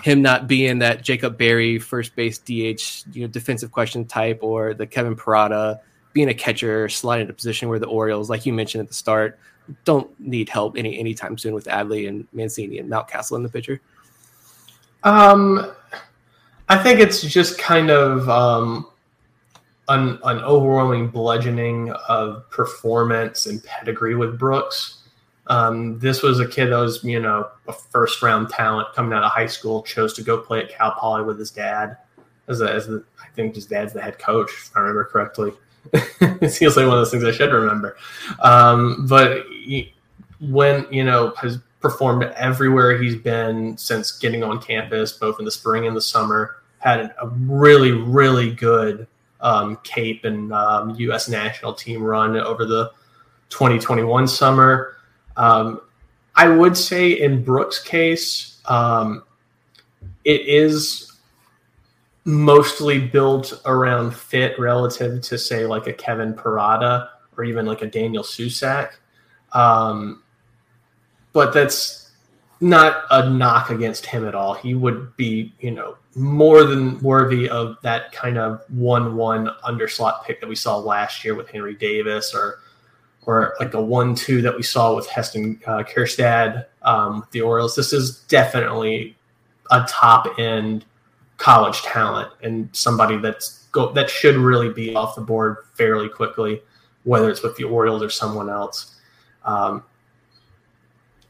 him 0.02 0.20
not 0.20 0.46
being 0.46 0.80
that 0.80 1.02
Jacob 1.02 1.38
Berry 1.38 1.78
first 1.78 2.14
base 2.14 2.38
DH, 2.38 3.06
you 3.12 3.22
know, 3.22 3.26
defensive 3.26 3.72
question 3.72 4.04
type, 4.04 4.40
or 4.42 4.74
the 4.74 4.86
Kevin 4.86 5.16
Parada 5.16 5.80
being 6.12 6.28
a 6.28 6.34
catcher, 6.34 6.88
sliding 6.88 7.28
a 7.30 7.32
position 7.32 7.68
where 7.68 7.78
the 7.78 7.86
Orioles, 7.86 8.28
like 8.28 8.46
you 8.46 8.52
mentioned 8.52 8.82
at 8.82 8.88
the 8.88 8.94
start, 8.94 9.38
don't 9.84 10.08
need 10.20 10.48
help 10.48 10.76
any 10.76 10.98
anytime 10.98 11.38
soon 11.38 11.54
with 11.54 11.64
Adley 11.66 12.08
and 12.08 12.26
Mancini 12.32 12.78
and 12.78 12.90
Mountcastle 12.90 13.36
in 13.36 13.42
the 13.42 13.48
pitcher. 13.48 13.80
Um, 15.04 15.70
I 16.68 16.82
think 16.82 16.98
it's 16.98 17.22
just 17.22 17.58
kind 17.58 17.90
of 17.90 18.28
um, 18.28 18.86
an, 19.88 20.18
an 20.24 20.38
overwhelming 20.38 21.08
bludgeoning 21.08 21.90
of 22.08 22.48
performance 22.50 23.46
and 23.46 23.62
pedigree 23.62 24.14
with 24.14 24.38
Brooks. 24.38 25.02
Um, 25.46 25.98
this 25.98 26.22
was 26.22 26.40
a 26.40 26.48
kid 26.48 26.70
that 26.70 26.78
was, 26.78 27.04
you 27.04 27.20
know, 27.20 27.48
a 27.68 27.72
first 27.72 28.22
round 28.22 28.48
talent 28.48 28.94
coming 28.94 29.12
out 29.12 29.22
of 29.22 29.30
high 29.30 29.46
school, 29.46 29.82
chose 29.82 30.14
to 30.14 30.22
go 30.22 30.38
play 30.38 30.60
at 30.60 30.70
Cal 30.70 30.92
Poly 30.92 31.22
with 31.22 31.38
his 31.38 31.50
dad. 31.50 31.98
As, 32.48 32.60
a, 32.60 32.70
as 32.70 32.86
the, 32.86 33.04
I 33.22 33.28
think 33.34 33.54
his 33.54 33.66
dad's 33.66 33.92
the 33.92 34.00
head 34.00 34.18
coach, 34.18 34.50
if 34.50 34.76
I 34.76 34.80
remember 34.80 35.04
correctly. 35.04 35.52
it 35.92 36.48
feels 36.48 36.76
like 36.76 36.86
one 36.86 36.96
of 36.96 37.00
those 37.00 37.10
things 37.10 37.24
I 37.24 37.30
should 37.30 37.52
remember. 37.52 37.96
Um, 38.40 39.06
but 39.06 39.46
he, 39.48 39.94
when, 40.40 40.86
you 40.90 41.04
know, 41.04 41.34
has 41.40 41.58
performed 41.84 42.22
everywhere 42.36 42.96
he's 42.96 43.14
been 43.14 43.76
since 43.76 44.10
getting 44.12 44.42
on 44.42 44.58
campus, 44.58 45.12
both 45.12 45.38
in 45.38 45.44
the 45.44 45.50
spring 45.50 45.86
and 45.86 45.94
the 45.94 46.00
summer. 46.00 46.62
Had 46.78 47.14
a 47.20 47.28
really, 47.28 47.92
really 47.92 48.54
good 48.54 49.06
um, 49.42 49.78
Cape 49.84 50.24
and 50.24 50.50
um, 50.54 50.94
U.S. 50.96 51.28
national 51.28 51.74
team 51.74 52.02
run 52.02 52.38
over 52.38 52.64
the 52.64 52.90
2021 53.50 54.26
summer. 54.26 54.96
Um, 55.36 55.82
I 56.34 56.48
would 56.48 56.74
say 56.74 57.20
in 57.20 57.44
Brooks' 57.44 57.78
case, 57.78 58.62
um, 58.64 59.24
it 60.24 60.40
is 60.40 61.12
mostly 62.24 62.98
built 62.98 63.60
around 63.66 64.14
fit 64.14 64.58
relative 64.58 65.20
to 65.20 65.36
say 65.36 65.66
like 65.66 65.86
a 65.86 65.92
Kevin 65.92 66.32
Parada 66.32 67.10
or 67.36 67.44
even 67.44 67.66
like 67.66 67.82
a 67.82 67.86
Daniel 67.86 68.24
Susac. 68.24 68.92
Um, 69.52 70.23
but 71.34 71.52
that's 71.52 72.12
not 72.60 73.04
a 73.10 73.28
knock 73.28 73.68
against 73.68 74.06
him 74.06 74.26
at 74.26 74.34
all. 74.34 74.54
He 74.54 74.74
would 74.74 75.14
be, 75.18 75.52
you 75.60 75.72
know, 75.72 75.98
more 76.14 76.64
than 76.64 76.98
worthy 77.02 77.48
of 77.48 77.76
that 77.82 78.12
kind 78.12 78.38
of 78.38 78.62
one-one 78.70 79.50
underslot 79.64 80.24
pick 80.24 80.40
that 80.40 80.48
we 80.48 80.54
saw 80.54 80.78
last 80.78 81.24
year 81.24 81.34
with 81.34 81.50
Henry 81.50 81.74
Davis, 81.74 82.32
or 82.34 82.60
or 83.26 83.54
like 83.58 83.74
a 83.74 83.82
one-two 83.82 84.40
that 84.42 84.56
we 84.56 84.62
saw 84.62 84.94
with 84.94 85.06
Heston 85.08 85.60
uh, 85.66 85.82
Kjerstad 85.82 86.66
um, 86.82 87.26
the 87.32 87.40
Orioles. 87.40 87.74
This 87.74 87.92
is 87.92 88.20
definitely 88.28 89.16
a 89.70 89.84
top-end 89.88 90.84
college 91.36 91.82
talent 91.82 92.30
and 92.42 92.68
somebody 92.72 93.16
that's 93.16 93.66
go 93.72 93.92
that 93.92 94.08
should 94.08 94.36
really 94.36 94.72
be 94.72 94.94
off 94.94 95.16
the 95.16 95.20
board 95.20 95.56
fairly 95.74 96.08
quickly, 96.08 96.62
whether 97.02 97.28
it's 97.28 97.42
with 97.42 97.56
the 97.56 97.64
Orioles 97.64 98.02
or 98.02 98.10
someone 98.10 98.48
else. 98.48 98.94
Um, 99.44 99.82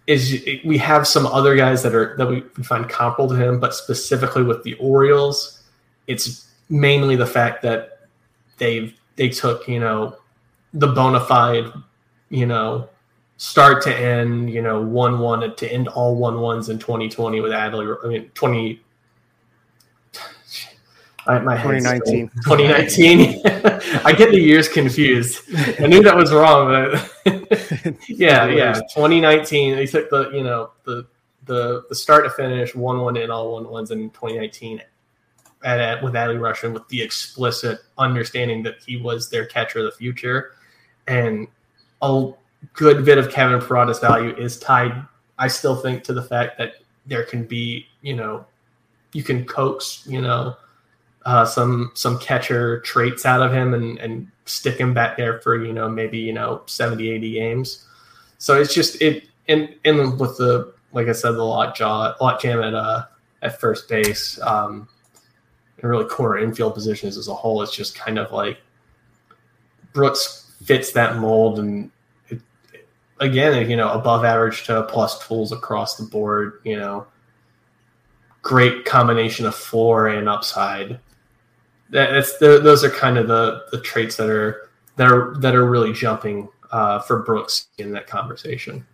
is 0.06 0.44
we 0.64 0.76
have 0.78 1.06
some 1.06 1.26
other 1.26 1.56
guys 1.56 1.82
that 1.82 1.94
are 1.94 2.14
that 2.18 2.26
we 2.26 2.40
find 2.62 2.88
comparable 2.88 3.28
to 3.28 3.36
him, 3.36 3.58
but 3.58 3.74
specifically 3.74 4.42
with 4.42 4.62
the 4.62 4.74
Orioles, 4.74 5.62
it's 6.06 6.50
mainly 6.68 7.16
the 7.16 7.26
fact 7.26 7.62
that 7.62 8.08
they've 8.58 8.94
they 9.16 9.28
took 9.28 9.66
you 9.66 9.80
know 9.80 10.16
the 10.72 10.88
bona 10.88 11.20
fide 11.20 11.72
you 12.28 12.46
know 12.46 12.88
start 13.36 13.82
to 13.82 13.96
end 13.96 14.50
you 14.50 14.60
know 14.60 14.80
one 14.80 15.18
one 15.18 15.54
to 15.56 15.72
end 15.72 15.88
all 15.88 16.16
one 16.16 16.40
ones 16.40 16.68
in 16.68 16.78
2020 16.78 17.40
with 17.40 17.52
Adley. 17.52 17.96
I 18.04 18.08
mean 18.08 18.30
20 18.34 18.80
I, 21.26 21.38
my 21.38 21.56
2019. 21.56 22.28
2019. 22.44 23.40
I 24.04 24.12
get 24.12 24.30
the 24.30 24.38
years 24.38 24.68
confused. 24.68 25.42
I 25.80 25.86
knew 25.86 26.02
that 26.02 26.16
was 26.16 26.32
wrong, 26.32 26.68
but 26.68 27.10
yeah, 28.08 28.46
yeah. 28.46 28.74
2019. 28.74 29.76
They 29.76 29.86
took 29.86 30.10
the 30.10 30.30
you 30.30 30.44
know 30.44 30.70
the 30.84 31.06
the 31.46 31.84
the 31.88 31.94
start 31.94 32.24
to 32.24 32.30
finish 32.30 32.74
one 32.74 33.00
one 33.00 33.16
in 33.16 33.30
all 33.30 33.54
one 33.54 33.68
ones 33.68 33.90
in 33.90 34.10
2019 34.10 34.82
at, 35.64 35.80
at 35.80 36.02
with 36.02 36.14
Adley 36.14 36.38
Rutschman 36.38 36.72
with 36.72 36.86
the 36.88 37.02
explicit 37.02 37.80
understanding 37.96 38.62
that 38.62 38.76
he 38.86 38.96
was 38.98 39.30
their 39.30 39.46
catcher 39.46 39.80
of 39.80 39.86
the 39.86 39.92
future, 39.92 40.52
and 41.06 41.48
a 42.02 42.32
good 42.74 43.04
bit 43.04 43.18
of 43.18 43.30
Kevin 43.30 43.60
Parada's 43.60 43.98
value 43.98 44.34
is 44.36 44.58
tied. 44.58 45.06
I 45.38 45.48
still 45.48 45.76
think 45.76 46.04
to 46.04 46.12
the 46.12 46.22
fact 46.22 46.58
that 46.58 46.74
there 47.06 47.24
can 47.24 47.44
be 47.44 47.86
you 48.02 48.14
know 48.14 48.44
you 49.12 49.22
can 49.22 49.44
coax 49.44 50.04
you 50.06 50.20
know 50.20 50.56
uh, 51.24 51.44
some 51.44 51.90
some 51.94 52.18
catcher 52.18 52.80
traits 52.80 53.24
out 53.24 53.42
of 53.42 53.52
him 53.52 53.74
and 53.74 53.98
and 53.98 54.28
stick 54.46 54.78
him 54.78 54.92
back 54.92 55.16
there 55.16 55.40
for 55.40 55.62
you 55.62 55.72
know 55.72 55.88
maybe 55.88 56.18
you 56.18 56.32
know 56.32 56.62
70 56.66 57.10
80 57.10 57.32
games. 57.32 57.86
So 58.38 58.60
it's 58.60 58.74
just 58.74 59.00
it 59.00 59.24
and 59.48 59.74
and 59.84 60.18
with 60.18 60.36
the 60.38 60.72
like 60.92 61.08
i 61.08 61.12
said 61.12 61.32
the 61.32 61.42
lot 61.42 61.76
jaw 61.76 62.14
lot 62.20 62.40
jam 62.40 62.62
at 62.62 62.74
uh 62.74 63.04
at 63.42 63.60
first 63.60 63.88
base 63.88 64.40
um 64.42 64.88
and 65.78 65.90
really 65.90 66.06
core 66.06 66.38
infield 66.38 66.74
positions 66.74 67.16
as 67.16 67.28
a 67.28 67.34
whole 67.34 67.62
it's 67.62 67.74
just 67.74 67.94
kind 67.94 68.18
of 68.18 68.32
like 68.32 68.58
brooks 69.92 70.52
fits 70.64 70.92
that 70.92 71.16
mold 71.18 71.58
and 71.58 71.90
it, 72.28 72.40
again 73.20 73.68
you 73.68 73.76
know 73.76 73.90
above 73.92 74.24
average 74.24 74.64
to 74.64 74.82
plus 74.84 75.26
tools 75.26 75.52
across 75.52 75.96
the 75.96 76.04
board 76.04 76.60
you 76.64 76.76
know 76.76 77.06
great 78.42 78.84
combination 78.84 79.46
of 79.46 79.54
floor 79.54 80.08
and 80.08 80.28
upside 80.28 80.98
those 81.94 82.82
are 82.84 82.90
kind 82.90 83.18
of 83.18 83.28
the 83.28 83.66
the 83.70 83.80
traits 83.80 84.16
that 84.16 84.28
are 84.28 84.70
that 84.96 85.10
are 85.10 85.34
that 85.38 85.54
are 85.54 85.64
really 85.64 85.92
jumping 85.92 86.48
uh, 86.72 86.98
for 86.98 87.22
Brooks 87.22 87.68
in 87.78 87.92
that 87.92 88.06
conversation. 88.06 88.84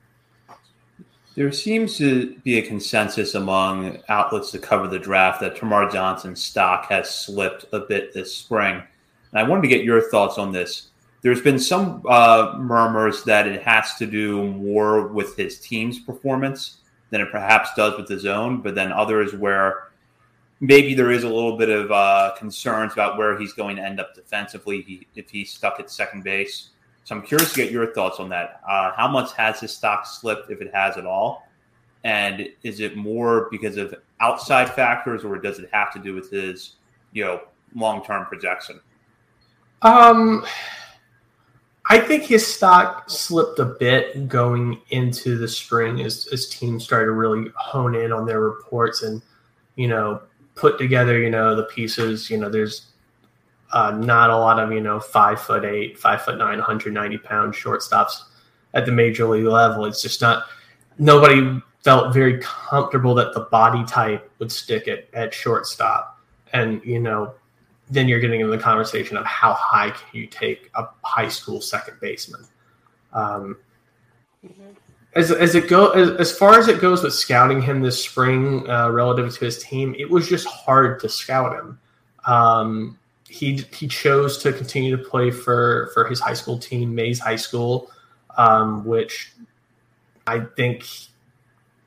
There 1.35 1.51
seems 1.53 1.97
to 1.99 2.37
be 2.45 2.59
a 2.59 2.63
consensus 2.63 3.35
among 3.35 4.03
outlets 4.09 4.53
that 4.53 4.63
cover 4.63 4.89
the 4.89 4.99
draft 4.99 5.41
that 5.41 5.57
Termarr 5.57 5.91
Johnson's 5.91 6.43
stock 6.43 6.87
has 6.91 7.09
slipped 7.09 7.65
a 7.73 7.81
bit 7.81 8.13
this 8.13 8.35
spring. 8.35 8.83
And 9.33 9.41
I 9.41 9.45
wanted 9.45 9.63
to 9.63 9.69
get 9.69 9.85
your 9.85 10.03
thoughts 10.11 10.39
on 10.39 10.53
this. 10.53 10.89
There's 11.23 11.41
been 11.41 11.59
some 11.59 12.03
uh, 12.09 12.55
murmurs 12.59 13.23
that 13.25 13.47
it 13.47 13.63
has 13.63 13.95
to 13.95 14.07
do 14.07 14.53
more 14.53 15.07
with 15.07 15.37
his 15.37 15.61
team's 15.61 16.01
performance 16.01 16.79
than 17.11 17.21
it 17.21 17.31
perhaps 17.31 17.71
does 17.77 17.97
with 17.97 18.09
his 18.09 18.27
own, 18.27 18.61
but 18.61 18.75
then 18.75 18.93
others 18.93 19.35
where 19.35 19.90
maybe 20.61 20.95
there 20.95 21.11
is 21.11 21.25
a 21.25 21.29
little 21.29 21.57
bit 21.57 21.71
of 21.71 21.91
uh, 21.91 22.35
concerns 22.37 22.93
about 22.93 23.17
where 23.17 23.39
he's 23.39 23.53
going 23.55 23.77
to 23.77 23.83
end 23.83 23.99
up 23.99 24.15
defensively 24.15 24.83
he, 24.83 25.07
if 25.17 25.31
he's 25.31 25.51
stuck 25.51 25.81
at 25.81 25.91
second 25.91 26.23
base. 26.23 26.71
So 27.05 27.17
I'm 27.17 27.23
curious 27.23 27.53
to 27.55 27.57
get 27.57 27.73
your 27.73 27.93
thoughts 27.93 28.21
on 28.21 28.29
that. 28.29 28.61
Uh, 28.69 28.93
how 28.95 29.09
much 29.09 29.33
has 29.35 29.59
his 29.61 29.75
stock 29.75 30.07
slipped, 30.07 30.51
if 30.51 30.61
it 30.61 30.73
has 30.73 30.97
at 30.97 31.07
all? 31.07 31.49
And 32.05 32.49
is 32.63 32.81
it 32.81 32.97
more 32.97 33.49
because 33.51 33.77
of 33.77 33.95
outside 34.21 34.71
factors, 34.71 35.25
or 35.25 35.39
does 35.39 35.59
it 35.59 35.69
have 35.73 35.93
to 35.95 35.99
do 35.99 36.15
with 36.15 36.31
his, 36.31 36.77
you 37.13 37.25
know, 37.25 37.41
long-term 37.75 38.27
projection? 38.27 38.81
Um, 39.83 40.45
I 41.89 41.99
think 41.99 42.25
his 42.25 42.47
stock 42.47 43.09
slipped 43.09 43.59
a 43.59 43.65
bit 43.65 44.29
going 44.29 44.81
into 44.91 45.39
the 45.39 45.49
spring 45.49 46.03
as, 46.03 46.29
as 46.33 46.49
teams 46.49 46.85
started 46.85 47.07
to 47.07 47.13
really 47.13 47.51
hone 47.57 47.95
in 47.95 48.13
on 48.13 48.27
their 48.27 48.41
reports 48.41 49.03
and, 49.03 49.23
you 49.77 49.89
know, 49.89 50.21
put 50.61 50.79
together, 50.79 51.19
you 51.19 51.31
know, 51.31 51.57
the 51.57 51.65
pieces. 51.65 52.31
You 52.31 52.37
know, 52.37 52.51
there's 52.51 52.91
uh, 53.73 53.93
not 53.93 54.31
a 54.31 54.37
lot 54.37 54.61
of, 54.61 54.73
you 54.73 54.81
know, 54.81 55.01
five 55.01 55.41
foot 55.41 55.65
eight, 55.65 55.99
five 55.99 56.23
foot 56.23 56.39
nine, 56.39 56.59
190 56.59 57.19
pound 57.19 57.55
shortstops 57.55 58.25
at 58.75 58.87
the 58.87 58.93
major 58.93 59.27
league 59.27 59.45
level. 59.45 59.87
It's 59.87 60.03
just 60.03 60.21
not, 60.21 60.45
nobody 60.99 61.61
felt 61.83 62.13
very 62.13 62.39
comfortable 62.41 63.15
that 63.15 63.33
the 63.33 63.41
body 63.41 63.85
type 63.85 64.31
would 64.39 64.53
stick 64.53 64.87
it 64.87 65.09
at 65.15 65.33
shortstop. 65.33 66.21
And, 66.53 66.85
you 66.85 66.99
know, 67.01 67.35
then 67.89 68.07
you're 68.07 68.21
getting 68.21 68.41
into 68.41 68.55
the 68.55 68.63
conversation 68.63 69.17
of 69.17 69.25
how 69.25 69.55
high 69.55 69.91
can 69.91 70.09
you 70.13 70.27
take 70.27 70.71
a 70.75 70.87
high 71.03 71.29
school 71.29 71.61
second 71.61 71.99
baseman. 72.01 72.45
Um, 73.13 73.57
mm-hmm. 74.45 74.71
As, 75.15 75.33
as 75.33 75.57
it 75.57 75.69
go 75.69 75.91
as, 75.91 76.11
as 76.21 76.37
far 76.37 76.57
as 76.59 76.69
it 76.69 76.81
goes 76.81 77.03
with 77.03 77.13
scouting 77.13 77.61
him 77.61 77.81
this 77.81 78.03
spring 78.03 78.69
uh, 78.71 78.91
relative 78.91 79.33
to 79.35 79.45
his 79.45 79.63
team, 79.63 79.95
it 79.99 80.09
was 80.09 80.29
just 80.29 80.47
hard 80.47 81.01
to 81.01 81.09
scout 81.09 81.59
him. 81.59 81.81
Um, 82.27 82.99
he 83.29 83.65
he 83.73 83.87
chose 83.87 84.39
to 84.39 84.53
continue 84.53 84.97
to 84.97 85.03
play 85.03 85.31
for 85.31 85.91
for 85.95 86.05
his 86.07 86.21
high 86.21 86.35
school 86.35 86.59
team, 86.59 86.95
Mays 86.95 87.19
High 87.19 87.37
School, 87.37 87.91
um, 88.37 88.85
which 88.85 89.33
I 90.27 90.41
think 90.57 90.85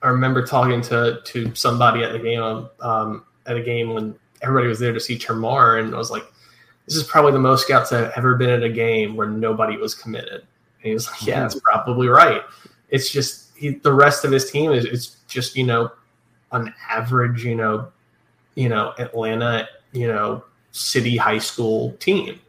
I 0.01 0.10
remember 0.10 0.46
talking 0.46 0.82
to 0.84 1.22
to 1.24 1.56
somebody 1.56 2.03
at 2.03 2.13
the 2.13 2.20
game 2.20 2.68
um, 2.82 3.25
at 3.46 3.58
a 3.58 3.62
game 3.62 3.94
when 3.94 4.15
everybody 4.42 4.68
was 4.68 4.80
there 4.80 4.94
to 4.94 5.00
see 5.00 5.18
Termarr, 5.18 5.80
and 5.80 5.94
I 5.94 5.98
was 5.98 6.12
like, 6.12 6.25
"This 6.86 6.96
is 6.96 7.03
probably 7.03 7.32
the 7.32 7.39
most 7.39 7.63
scouts 7.63 7.92
I've 7.92 8.12
ever 8.15 8.36
been 8.36 8.50
at 8.50 8.63
a 8.63 8.70
game 8.70 9.15
where 9.15 9.27
nobody 9.27 9.77
was 9.77 9.96
committed." 9.96 10.42
And 10.42 10.89
he 10.89 10.94
was 10.94 11.10
like, 11.10 11.25
"Yeah, 11.25 11.42
that's 11.42 11.60
probably 11.60 12.08
right." 12.08 12.42
It's 12.94 13.12
just 13.12 13.50
he, 13.58 13.72
the 13.72 13.92
rest 13.92 14.24
of 14.24 14.32
his 14.32 14.50
team 14.50 14.72
is 14.72 14.86
it's 14.86 15.18
just 15.28 15.58
you 15.58 15.66
know 15.66 15.92
an 16.52 16.74
average 16.90 17.44
you 17.44 17.56
know 17.56 17.92
you 18.56 18.70
know 18.70 18.94
Atlanta 19.00 19.68
you 19.92 20.08
know 20.08 20.44
city 20.72 21.18
high 21.18 21.40
school 21.40 21.92
team. 21.94 22.40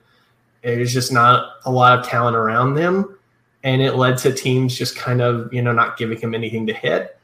There's 0.62 0.92
just 0.92 1.12
not 1.12 1.56
a 1.64 1.70
lot 1.70 1.98
of 1.98 2.06
talent 2.06 2.36
around 2.36 2.74
them, 2.74 3.18
and 3.64 3.82
it 3.82 3.96
led 3.96 4.18
to 4.18 4.32
teams 4.32 4.76
just 4.78 4.94
kind 4.96 5.20
of 5.20 5.52
you 5.52 5.62
know 5.62 5.72
not 5.72 5.96
giving 5.96 6.18
him 6.18 6.34
anything 6.34 6.66
to 6.68 6.74
hit. 6.74 7.18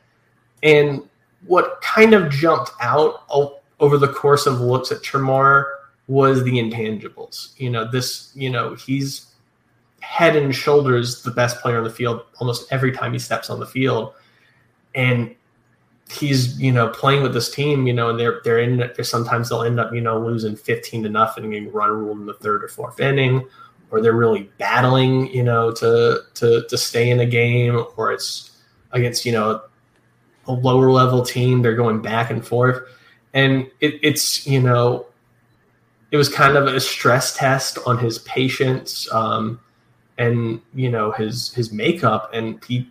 And 0.62 1.08
what 1.46 1.80
kind 1.82 2.14
of 2.14 2.30
jumped 2.30 2.72
out 2.80 3.24
over 3.80 3.96
the 3.98 4.08
course 4.08 4.46
of 4.46 4.60
looks 4.60 4.92
at 4.92 5.02
Termarr 5.02 5.64
was 6.06 6.42
the 6.42 6.52
intangibles. 6.52 7.58
You 7.58 7.70
know, 7.70 7.90
this, 7.90 8.32
you 8.34 8.50
know, 8.50 8.74
he's 8.74 9.29
head 10.00 10.36
and 10.36 10.54
shoulders 10.54 11.22
the 11.22 11.30
best 11.30 11.60
player 11.60 11.78
on 11.78 11.84
the 11.84 11.90
field 11.90 12.22
almost 12.38 12.70
every 12.72 12.92
time 12.92 13.12
he 13.12 13.18
steps 13.18 13.50
on 13.50 13.60
the 13.60 13.66
field. 13.66 14.12
And 14.94 15.34
he's, 16.10 16.60
you 16.60 16.72
know, 16.72 16.88
playing 16.88 17.22
with 17.22 17.32
this 17.32 17.50
team, 17.50 17.86
you 17.86 17.92
know, 17.92 18.10
and 18.10 18.18
they're 18.18 18.40
they're 18.44 18.58
in 18.58 18.78
there 18.78 19.04
sometimes 19.04 19.48
they'll 19.48 19.62
end 19.62 19.78
up, 19.78 19.92
you 19.92 20.00
know, 20.00 20.18
losing 20.18 20.56
15 20.56 21.04
to 21.04 21.08
nothing 21.08 21.54
and 21.54 21.72
run 21.72 21.90
ruled 21.90 22.18
in 22.18 22.26
the 22.26 22.34
third 22.34 22.64
or 22.64 22.68
fourth 22.68 22.98
inning, 23.00 23.46
or 23.90 24.00
they're 24.00 24.12
really 24.12 24.50
battling, 24.58 25.32
you 25.32 25.44
know, 25.44 25.70
to 25.72 26.22
to 26.34 26.64
to 26.68 26.78
stay 26.78 27.10
in 27.10 27.20
a 27.20 27.26
game, 27.26 27.84
or 27.96 28.12
it's 28.12 28.58
against, 28.92 29.24
you 29.24 29.32
know, 29.32 29.62
a 30.46 30.52
lower 30.52 30.90
level 30.90 31.24
team, 31.24 31.62
they're 31.62 31.76
going 31.76 32.02
back 32.02 32.30
and 32.30 32.44
forth 32.44 32.82
and 33.34 33.70
it, 33.80 33.98
it's 34.02 34.46
you 34.46 34.60
know 34.60 35.06
it 36.10 36.16
was 36.16 36.28
kind 36.28 36.56
of 36.56 36.66
a 36.66 36.80
stress 36.80 37.36
test 37.36 37.78
on 37.86 37.98
his 37.98 38.18
patience 38.20 39.12
um, 39.12 39.60
and 40.20 40.60
you 40.74 40.88
know 40.88 41.10
his 41.10 41.52
his 41.54 41.72
makeup 41.72 42.30
and 42.32 42.62
he 42.64 42.88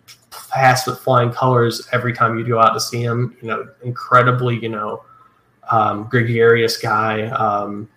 passed 0.50 0.86
with 0.86 0.98
flying 0.98 1.30
colors 1.30 1.88
every 1.92 2.12
time 2.12 2.38
you 2.38 2.46
go 2.46 2.60
out 2.60 2.74
to 2.74 2.80
see 2.80 3.02
him 3.02 3.34
you 3.40 3.48
know 3.48 3.66
incredibly 3.82 4.58
you 4.58 4.68
know 4.68 5.02
um, 5.70 6.04
gregarious 6.08 6.76
guy 6.76 7.22
um, 7.28 7.88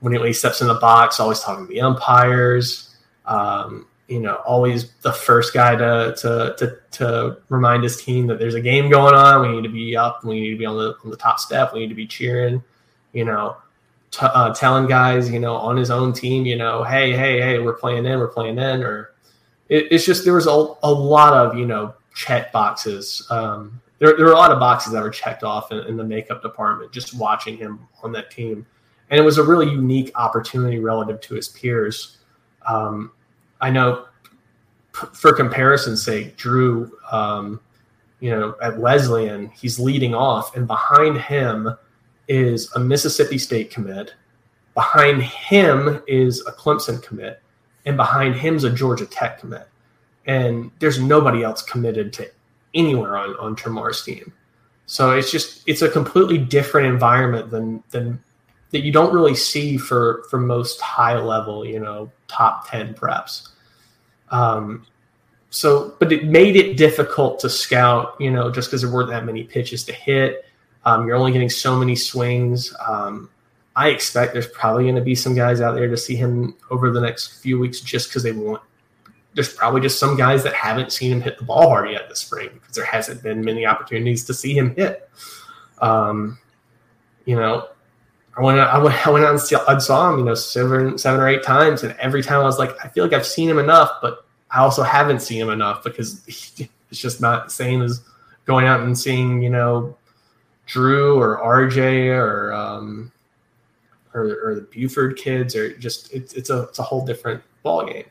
when, 0.00 0.12
he, 0.12 0.32
steps 0.32 0.60
in 0.60 0.68
the 0.68 0.74
box 0.74 1.18
always 1.18 1.40
talking 1.40 1.66
to 1.66 1.72
the 1.72 1.80
umpires 1.80 2.96
um, 3.24 3.86
you 4.08 4.20
know, 4.20 4.36
always 4.46 4.92
the 5.02 5.12
first 5.12 5.52
guy 5.52 5.74
to, 5.74 6.14
to 6.18 6.54
to 6.58 6.78
to 6.92 7.38
remind 7.48 7.82
his 7.82 8.00
team 8.02 8.26
that 8.28 8.38
there's 8.38 8.54
a 8.54 8.60
game 8.60 8.88
going 8.88 9.14
on. 9.14 9.42
We 9.42 9.56
need 9.56 9.62
to 9.66 9.72
be 9.72 9.96
up. 9.96 10.24
We 10.24 10.40
need 10.40 10.50
to 10.50 10.58
be 10.58 10.66
on 10.66 10.76
the 10.76 10.94
on 11.04 11.10
the 11.10 11.16
top 11.16 11.40
step. 11.40 11.72
We 11.72 11.80
need 11.80 11.88
to 11.88 11.94
be 11.94 12.06
cheering. 12.06 12.62
You 13.12 13.24
know, 13.24 13.56
t- 14.16 14.26
uh, 14.26 14.52
telling 14.54 14.86
guys, 14.86 15.30
you 15.30 15.38
know, 15.38 15.54
on 15.54 15.76
his 15.76 15.90
own 15.90 16.12
team, 16.12 16.46
you 16.46 16.56
know, 16.56 16.82
hey, 16.82 17.12
hey, 17.12 17.40
hey, 17.40 17.58
we're 17.58 17.74
playing 17.74 18.06
in, 18.06 18.18
we're 18.18 18.28
playing 18.28 18.58
in, 18.58 18.82
or 18.82 19.12
it, 19.68 19.88
it's 19.90 20.04
just 20.04 20.24
there 20.24 20.34
was 20.34 20.46
a, 20.46 20.74
a 20.82 20.90
lot 20.90 21.32
of 21.32 21.56
you 21.56 21.66
know 21.66 21.94
check 22.14 22.52
boxes. 22.52 23.26
Um, 23.30 23.80
there, 23.98 24.16
there 24.16 24.26
were 24.26 24.32
a 24.32 24.36
lot 24.36 24.52
of 24.52 24.58
boxes 24.58 24.92
that 24.92 25.02
were 25.02 25.10
checked 25.10 25.42
off 25.42 25.72
in, 25.72 25.78
in 25.80 25.96
the 25.96 26.04
makeup 26.04 26.42
department 26.42 26.92
just 26.92 27.14
watching 27.14 27.56
him 27.56 27.86
on 28.02 28.12
that 28.12 28.30
team, 28.30 28.66
and 29.10 29.20
it 29.20 29.22
was 29.22 29.38
a 29.38 29.42
really 29.42 29.70
unique 29.70 30.10
opportunity 30.14 30.78
relative 30.78 31.20
to 31.22 31.34
his 31.34 31.48
peers. 31.48 32.18
Um, 32.66 33.12
I 33.60 33.70
know 33.70 34.06
for 34.92 35.32
comparison's 35.32 36.02
sake, 36.02 36.36
Druw, 36.36 36.90
um, 37.12 37.60
you 38.20 38.30
know, 38.30 38.56
at 38.62 38.78
Wesleyan, 38.78 39.48
he's 39.50 39.78
leading 39.78 40.14
off, 40.14 40.56
and 40.56 40.66
behind 40.66 41.18
him 41.18 41.76
is 42.28 42.70
a 42.74 42.78
Mississippi 42.78 43.38
State 43.38 43.70
commit. 43.70 44.14
Behind 44.74 45.22
him 45.22 46.02
is 46.06 46.44
a 46.46 46.52
Clemson 46.52 47.02
commit, 47.02 47.42
and 47.84 47.96
behind 47.96 48.34
him's 48.34 48.64
a 48.64 48.70
Georgia 48.70 49.06
Tech 49.06 49.40
commit. 49.40 49.68
And 50.26 50.70
there's 50.80 51.00
nobody 51.00 51.42
else 51.42 51.62
committed 51.62 52.12
to 52.14 52.30
anywhere 52.74 53.16
on 53.16 53.36
on 53.36 53.56
Termarr's 53.56 54.02
team. 54.02 54.32
So 54.86 55.12
it's 55.12 55.30
just 55.30 55.62
it's 55.66 55.82
a 55.82 55.88
completely 55.88 56.38
different 56.38 56.88
environment 56.88 57.50
than 57.50 57.82
than 57.90 58.22
that 58.70 58.80
you 58.80 58.92
don't 58.92 59.14
really 59.14 59.34
see 59.34 59.76
for 59.76 60.24
for 60.30 60.38
most 60.38 60.80
high 60.80 61.18
level, 61.18 61.64
you 61.64 61.80
know, 61.80 62.10
top 62.28 62.68
10 62.68 62.94
preps. 62.94 63.48
Um, 64.30 64.86
so, 65.50 65.94
but 65.98 66.12
it 66.12 66.24
made 66.26 66.56
it 66.56 66.76
difficult 66.76 67.38
to 67.40 67.48
scout, 67.48 68.16
you 68.20 68.30
know, 68.30 68.50
just 68.50 68.68
because 68.68 68.82
there 68.82 68.90
weren't 68.90 69.08
that 69.10 69.24
many 69.24 69.44
pitches 69.44 69.84
to 69.84 69.92
hit. 69.92 70.44
Um, 70.86 71.06
you're 71.06 71.16
only 71.16 71.32
getting 71.32 71.50
so 71.50 71.76
many 71.76 71.96
swings. 71.96 72.74
Um, 72.86 73.28
I 73.74 73.88
expect 73.88 74.32
there's 74.32 74.46
probably 74.46 74.84
going 74.84 74.94
to 74.94 75.02
be 75.02 75.16
some 75.16 75.34
guys 75.34 75.60
out 75.60 75.74
there 75.74 75.88
to 75.88 75.96
see 75.96 76.14
him 76.16 76.56
over 76.70 76.90
the 76.90 77.00
next 77.00 77.42
few 77.42 77.58
weeks 77.58 77.80
just 77.80 78.08
because 78.08 78.22
they 78.22 78.32
want. 78.32 78.62
There's 79.34 79.52
probably 79.52 79.82
just 79.82 79.98
some 79.98 80.16
guys 80.16 80.42
that 80.44 80.54
haven't 80.54 80.92
seen 80.92 81.12
him 81.12 81.20
hit 81.20 81.36
the 81.36 81.44
ball 81.44 81.68
hard 81.68 81.90
yet 81.90 82.08
this 82.08 82.20
spring 82.20 82.50
because 82.54 82.74
there 82.74 82.86
hasn't 82.86 83.22
been 83.22 83.44
many 83.44 83.66
opportunities 83.66 84.24
to 84.26 84.34
see 84.34 84.56
him 84.56 84.74
hit. 84.76 85.10
Um, 85.82 86.38
you 87.26 87.36
know, 87.36 87.68
I 88.38 88.42
went 88.42 88.58
out, 88.58 88.68
I 88.68 88.78
went, 88.78 89.06
I 89.06 89.10
went 89.10 89.24
out 89.24 89.32
and 89.32 89.40
saw, 89.40 89.64
I 89.66 89.76
saw 89.78 90.10
him, 90.10 90.20
you 90.20 90.24
know, 90.24 90.34
seven, 90.34 90.96
seven 90.96 91.20
or 91.20 91.28
eight 91.28 91.42
times, 91.42 91.82
and 91.82 91.94
every 91.98 92.22
time 92.22 92.40
I 92.40 92.44
was 92.44 92.58
like, 92.58 92.82
I 92.82 92.88
feel 92.88 93.04
like 93.04 93.12
I've 93.12 93.26
seen 93.26 93.50
him 93.50 93.58
enough, 93.58 93.90
but 94.00 94.24
I 94.50 94.60
also 94.60 94.82
haven't 94.82 95.20
seen 95.20 95.40
him 95.40 95.50
enough 95.50 95.82
because 95.82 96.22
it's 96.28 97.00
just 97.00 97.20
not 97.20 97.46
the 97.46 97.50
same 97.50 97.82
as 97.82 98.02
going 98.46 98.66
out 98.66 98.80
and 98.80 98.96
seeing, 98.96 99.42
you 99.42 99.50
know, 99.50 99.96
Druw 100.66 101.16
or 101.16 101.38
RJ 101.38 102.08
or 102.16 102.52
um, 102.52 103.12
or, 104.14 104.38
or 104.42 104.54
the 104.54 104.62
Buford 104.72 105.16
kids, 105.16 105.54
or 105.54 105.76
just 105.76 106.12
it's 106.12 106.32
it's 106.34 106.50
a 106.50 106.62
it's 106.62 106.78
a 106.78 106.82
whole 106.82 107.04
different 107.04 107.42
ball 107.62 107.86
game. 107.86 108.06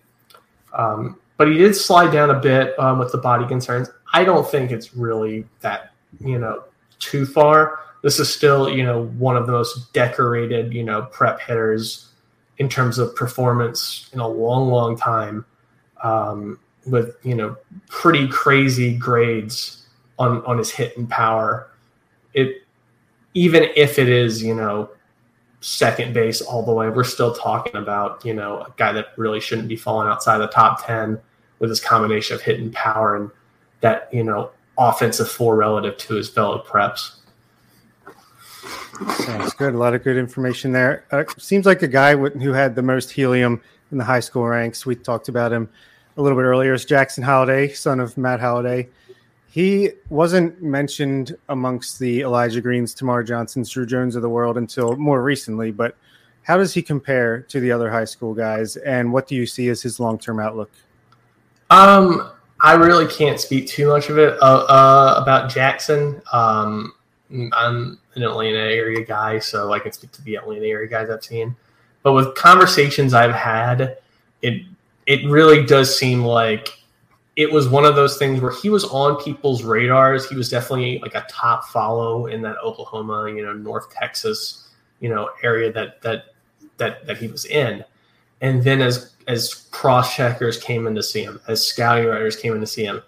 Um, 0.73 1.19
but 1.37 1.47
he 1.47 1.57
did 1.57 1.75
slide 1.75 2.11
down 2.11 2.29
a 2.29 2.39
bit 2.39 2.77
um, 2.79 2.99
with 2.99 3.11
the 3.11 3.17
body 3.17 3.45
concerns. 3.47 3.89
I 4.13 4.23
don't 4.23 4.47
think 4.49 4.71
it's 4.71 4.95
really 4.95 5.45
that 5.61 5.91
you 6.19 6.39
know 6.39 6.63
too 6.99 7.25
far 7.25 7.79
this 8.05 8.19
is 8.19 8.31
still, 8.31 8.69
you 8.69 8.83
know, 8.83 9.05
one 9.17 9.35
of 9.35 9.47
the 9.47 9.51
most 9.51 9.91
decorated, 9.91 10.71
you 10.71 10.83
know, 10.83 11.01
prep 11.11 11.41
hitters 11.41 12.09
in 12.59 12.69
terms 12.69 12.99
of 12.99 13.15
performance 13.15 14.11
in 14.13 14.19
a 14.19 14.27
long, 14.27 14.69
long 14.69 14.95
time, 14.95 15.43
um, 16.03 16.59
with 16.85 17.15
you 17.23 17.33
know 17.33 17.57
pretty 17.89 18.27
crazy 18.27 18.95
grades 18.95 19.87
on 20.19 20.45
on 20.45 20.59
his 20.59 20.69
hit 20.69 20.95
and 20.95 21.09
power. 21.09 21.71
It 22.36 22.62
even 23.34 23.67
if 23.76 24.00
it 24.00 24.08
is, 24.08 24.41
you 24.41 24.54
know, 24.54 24.89
second 25.62 26.13
base 26.13 26.41
all 26.41 26.63
the 26.63 26.71
way, 26.71 26.89
we're 26.89 27.04
still 27.04 27.34
talking 27.34 27.76
about, 27.76 28.24
you 28.24 28.34
know, 28.34 28.60
a 28.60 28.74
guy 28.78 28.91
that 28.93 29.08
really 29.17 29.39
shouldn't 29.39 29.67
be 29.67 29.76
falling 29.76 30.08
outside 30.08 30.38
the 30.38 30.48
top 30.48 30.86
10 30.86 31.19
with 31.60 31.69
his 31.69 31.80
combination 31.80 32.36
of 32.36 32.41
hit 32.41 32.60
and 32.60 32.71
power 32.74 33.15
and 33.15 33.32
that, 33.82 34.08
you 34.13 34.24
know, 34.24 34.52
offensive 34.78 35.30
floor 35.30 35.56
relative 35.56 35.98
to 35.98 36.13
his 36.15 36.30
fellow 36.30 36.63
preps. 36.65 37.17
Sounds 39.26 39.54
good. 39.54 39.74
A 39.74 39.78
lot 39.78 39.93
of 39.93 40.04
good 40.04 40.17
information 40.17 40.71
there. 40.71 41.06
Uh, 41.12 41.26
seems 41.38 41.65
like 41.65 41.82
a 41.82 41.88
guy 41.88 42.15
who 42.15 42.54
had 42.54 42.76
the 42.76 42.82
most 42.82 43.12
helium 43.12 43.62
in 43.91 43.98
the 43.98 44.04
high 44.04 44.21
school 44.21 44.45
ranks. 44.45 44.86
We 44.86 44.95
talked 44.95 45.28
about 45.28 45.52
him 45.52 45.69
a 46.15 46.21
little 46.21 46.38
bit 46.38 46.43
earlier. 46.43 46.74
Is 46.74 46.86
Jackson 46.86 47.24
Holliday, 47.24 47.74
son 47.74 48.00
of 48.00 48.17
Matt 48.17 48.39
Holliday. 48.39 48.88
He 49.55 49.91
wasn't 50.09 50.61
mentioned 50.61 51.37
amongst 51.47 51.97
the 51.97 52.23
Elijah 52.23 52.59
Greens, 52.59 52.93
Termarr 52.93 53.25
Johnsons, 53.25 53.71
Druw 53.71 53.87
Jones 53.87 54.17
of 54.17 54.21
the 54.21 54.27
world 54.27 54.57
until 54.57 54.97
more 54.97 55.23
recently. 55.23 55.71
But 55.71 55.95
how 56.41 56.57
does 56.57 56.73
he 56.73 56.81
compare 56.81 57.39
to 57.43 57.61
the 57.61 57.71
other 57.71 57.89
high 57.89 58.03
school 58.03 58.33
guys, 58.33 58.75
and 58.75 59.13
what 59.13 59.29
do 59.29 59.35
you 59.35 59.45
see 59.45 59.69
as 59.69 59.81
his 59.81 59.97
long 59.97 60.19
term 60.19 60.41
outlook? 60.41 60.69
Um, 61.69 62.33
I 62.59 62.73
really 62.73 63.07
can't 63.07 63.39
speak 63.39 63.65
too 63.67 63.87
much 63.87 64.09
of 64.09 64.17
it 64.17 64.37
uh, 64.41 64.65
uh, 64.67 65.21
about 65.21 65.49
Jackson. 65.49 66.21
Um, 66.33 66.91
I'm 67.31 67.97
an 68.15 68.23
Atlanta 68.23 68.59
area 68.59 69.05
guy, 69.05 69.39
so 69.39 69.71
I 69.71 69.79
can 69.79 69.93
speak 69.93 70.11
to 70.11 70.21
the 70.23 70.35
Atlanta 70.35 70.65
area 70.65 70.89
guys 70.89 71.09
I've 71.09 71.23
seen. 71.23 71.55
But 72.03 72.11
with 72.11 72.35
conversations 72.35 73.13
I've 73.13 73.33
had, 73.33 73.99
it 74.41 74.63
it 75.05 75.25
really 75.29 75.65
does 75.65 75.97
seem 75.97 76.25
like 76.25 76.77
it 77.36 77.52
was 77.52 77.67
one 77.67 77.86
of 77.86 77.95
those 77.95 78.17
things 78.17 78.39
where 78.39 78.52
he 78.52 78.69
was 78.69 78.86
on 78.86 79.21
people's 79.21 79.63
radars. 79.63 80.30
He 80.30 80.36
was 80.36 80.50
definitely 80.50 81.00
like 81.00 81.15
a 81.15 81.26
top 81.30 81.65
follow 81.65 82.28
in 82.28 82.41
that 82.43 82.58
Oklahoma, 82.63 83.30
you 83.30 83.43
know, 83.43 83.54
North 83.54 83.91
Texas, 83.91 84.69
you 85.02 85.10
know, 85.10 85.30
area 85.43 85.71
that 85.74 86.02
that 86.02 86.34
that 86.78 87.06
that 87.06 87.17
he 87.17 87.28
was 87.28 87.45
in. 87.45 87.84
And 88.41 88.63
then 88.63 88.82
as 88.82 89.13
as 89.28 89.54
cross 89.71 90.15
checkers 90.15 90.58
came 90.58 90.88
in 90.88 90.95
to 90.95 91.04
see 91.04 91.24
him, 91.24 91.41
as 91.48 91.65
scouting 91.65 92.06
writers 92.06 92.36
came 92.36 92.54
in 92.54 92.62
to 92.62 92.67
see 92.67 92.86
him, 92.86 93.02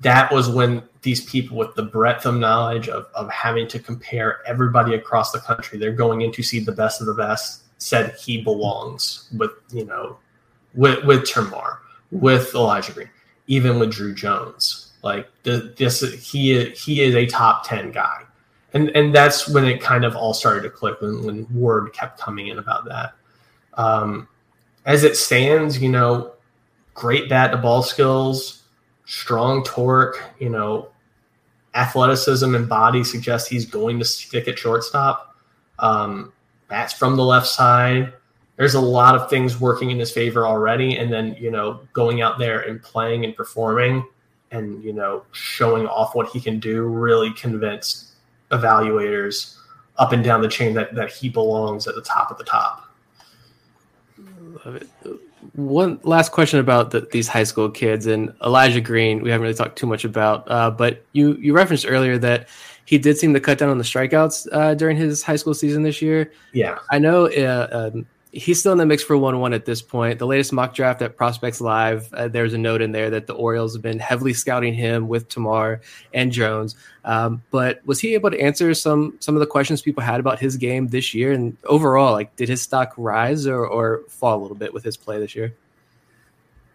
that 0.00 0.30
was 0.32 0.50
when 0.50 0.82
these 1.02 1.24
people 1.24 1.56
with 1.56 1.74
the 1.74 1.82
breadth 1.82 2.26
of 2.26 2.34
knowledge 2.34 2.88
of, 2.88 3.06
of 3.14 3.28
having 3.30 3.66
to 3.68 3.78
compare 3.78 4.40
everybody 4.46 4.94
across 4.94 5.32
the 5.32 5.38
country, 5.38 5.78
they're 5.78 5.92
going 5.92 6.20
in 6.20 6.32
to 6.32 6.42
see 6.42 6.60
the 6.60 6.72
best 6.72 7.00
of 7.00 7.06
the 7.06 7.14
best, 7.14 7.62
said 7.78 8.14
he 8.16 8.42
belongs 8.42 9.28
with, 9.36 9.50
you 9.72 9.84
know, 9.84 10.18
with 10.74 11.04
with 11.04 11.22
Termarr, 11.22 11.78
with 12.10 12.54
Elijah 12.54 12.92
Green, 12.92 13.10
even 13.46 13.78
with 13.78 13.92
Druw 13.92 14.14
Jones. 14.14 14.92
Like 15.02 15.28
the, 15.42 15.74
this, 15.76 16.00
he 16.00 16.70
he 16.70 17.02
is 17.02 17.14
a 17.14 17.26
top 17.26 17.66
ten 17.66 17.90
guy, 17.90 18.22
and 18.72 18.90
and 18.90 19.14
that's 19.14 19.48
when 19.48 19.64
it 19.64 19.80
kind 19.80 20.04
of 20.04 20.14
all 20.14 20.32
started 20.32 20.62
to 20.62 20.70
click 20.70 21.00
when, 21.00 21.24
when 21.24 21.46
word 21.52 21.92
kept 21.92 22.20
coming 22.20 22.48
in 22.48 22.58
about 22.58 22.84
that. 22.84 23.14
Um, 23.74 24.28
as 24.86 25.02
it 25.02 25.16
stands, 25.16 25.80
you 25.80 25.88
know, 25.88 26.32
great 26.94 27.28
bat 27.28 27.50
to 27.50 27.56
ball 27.56 27.82
skills, 27.82 28.62
strong 29.04 29.64
torque, 29.64 30.22
you 30.38 30.48
know, 30.48 30.88
athleticism 31.74 32.54
and 32.54 32.68
body 32.68 33.02
suggest 33.02 33.48
he's 33.48 33.66
going 33.66 33.98
to 33.98 34.04
stick 34.04 34.46
at 34.48 34.58
shortstop. 34.58 35.36
Um, 35.78 36.32
bats 36.68 36.92
from 36.92 37.16
the 37.16 37.24
left 37.24 37.46
side. 37.46 38.12
There's 38.56 38.74
a 38.74 38.80
lot 38.80 39.14
of 39.14 39.30
things 39.30 39.58
working 39.60 39.90
in 39.90 39.98
his 39.98 40.12
favor 40.12 40.46
already, 40.46 40.96
and 40.98 41.12
then 41.12 41.34
you 41.38 41.50
know, 41.50 41.80
going 41.92 42.20
out 42.20 42.38
there 42.38 42.60
and 42.60 42.82
playing 42.82 43.24
and 43.24 43.34
performing, 43.34 44.06
and 44.50 44.82
you 44.84 44.92
know, 44.92 45.24
showing 45.32 45.86
off 45.86 46.14
what 46.14 46.28
he 46.28 46.40
can 46.40 46.60
do 46.60 46.82
really 46.82 47.32
convinced 47.32 48.10
evaluators 48.50 49.56
up 49.96 50.12
and 50.12 50.22
down 50.22 50.42
the 50.42 50.48
chain 50.48 50.74
that 50.74 50.94
that 50.94 51.10
he 51.10 51.28
belongs 51.28 51.86
at 51.86 51.94
the 51.94 52.02
top 52.02 52.30
of 52.30 52.38
the 52.38 52.44
top. 52.44 52.88
Love 54.64 54.76
it. 54.76 54.88
One 55.54 55.98
last 56.04 56.30
question 56.30 56.60
about 56.60 56.92
the, 56.92 57.00
these 57.00 57.26
high 57.26 57.44
school 57.44 57.68
kids 57.68 58.06
and 58.06 58.32
Elijah 58.44 58.80
Green. 58.80 59.22
We 59.22 59.30
haven't 59.30 59.42
really 59.42 59.54
talked 59.54 59.76
too 59.76 59.86
much 59.86 60.04
about, 60.04 60.48
uh, 60.50 60.70
but 60.70 61.04
you 61.12 61.34
you 61.34 61.52
referenced 61.52 61.86
earlier 61.88 62.16
that 62.18 62.48
he 62.84 62.98
did 62.98 63.18
seem 63.18 63.34
to 63.34 63.40
cut 63.40 63.58
down 63.58 63.68
on 63.68 63.78
the 63.78 63.84
strikeouts 63.84 64.48
uh, 64.52 64.74
during 64.74 64.96
his 64.96 65.22
high 65.22 65.36
school 65.36 65.54
season 65.54 65.82
this 65.82 66.00
year. 66.00 66.32
Yeah, 66.52 66.78
I 66.90 66.98
know. 66.98 67.26
Uh, 67.26 67.90
um, 67.92 68.06
he's 68.32 68.58
still 68.58 68.72
in 68.72 68.78
the 68.78 68.86
mix 68.86 69.02
for 69.02 69.16
1 69.16 69.38
1 69.38 69.52
at 69.52 69.64
this 69.66 69.82
point. 69.82 70.18
The 70.18 70.26
latest 70.26 70.52
mock 70.52 70.74
draft 70.74 71.02
at 71.02 71.16
Prospects 71.16 71.60
Live, 71.60 72.12
uh, 72.14 72.28
there's 72.28 72.54
a 72.54 72.58
note 72.58 72.80
in 72.80 72.90
there 72.90 73.10
that 73.10 73.26
the 73.26 73.34
Orioles 73.34 73.74
have 73.74 73.82
been 73.82 73.98
heavily 73.98 74.32
scouting 74.32 74.74
him 74.74 75.06
with 75.06 75.28
Termarr 75.28 75.80
and 76.14 76.32
Jones. 76.32 76.74
Um, 77.04 77.42
but 77.50 77.86
was 77.86 78.00
he 78.00 78.14
able 78.14 78.30
to 78.30 78.40
answer 78.40 78.72
some 78.74 79.16
some 79.20 79.36
of 79.36 79.40
the 79.40 79.46
questions 79.46 79.82
people 79.82 80.02
had 80.02 80.18
about 80.18 80.38
his 80.38 80.56
game 80.56 80.88
this 80.88 81.12
year? 81.14 81.32
And 81.32 81.56
overall, 81.64 82.12
like, 82.12 82.34
did 82.36 82.48
his 82.48 82.62
stock 82.62 82.94
rise 82.96 83.46
or, 83.46 83.66
or 83.66 84.02
fall 84.08 84.40
a 84.40 84.42
little 84.42 84.56
bit 84.56 84.72
with 84.72 84.82
his 84.82 84.96
play 84.96 85.20
this 85.20 85.36
year? 85.36 85.54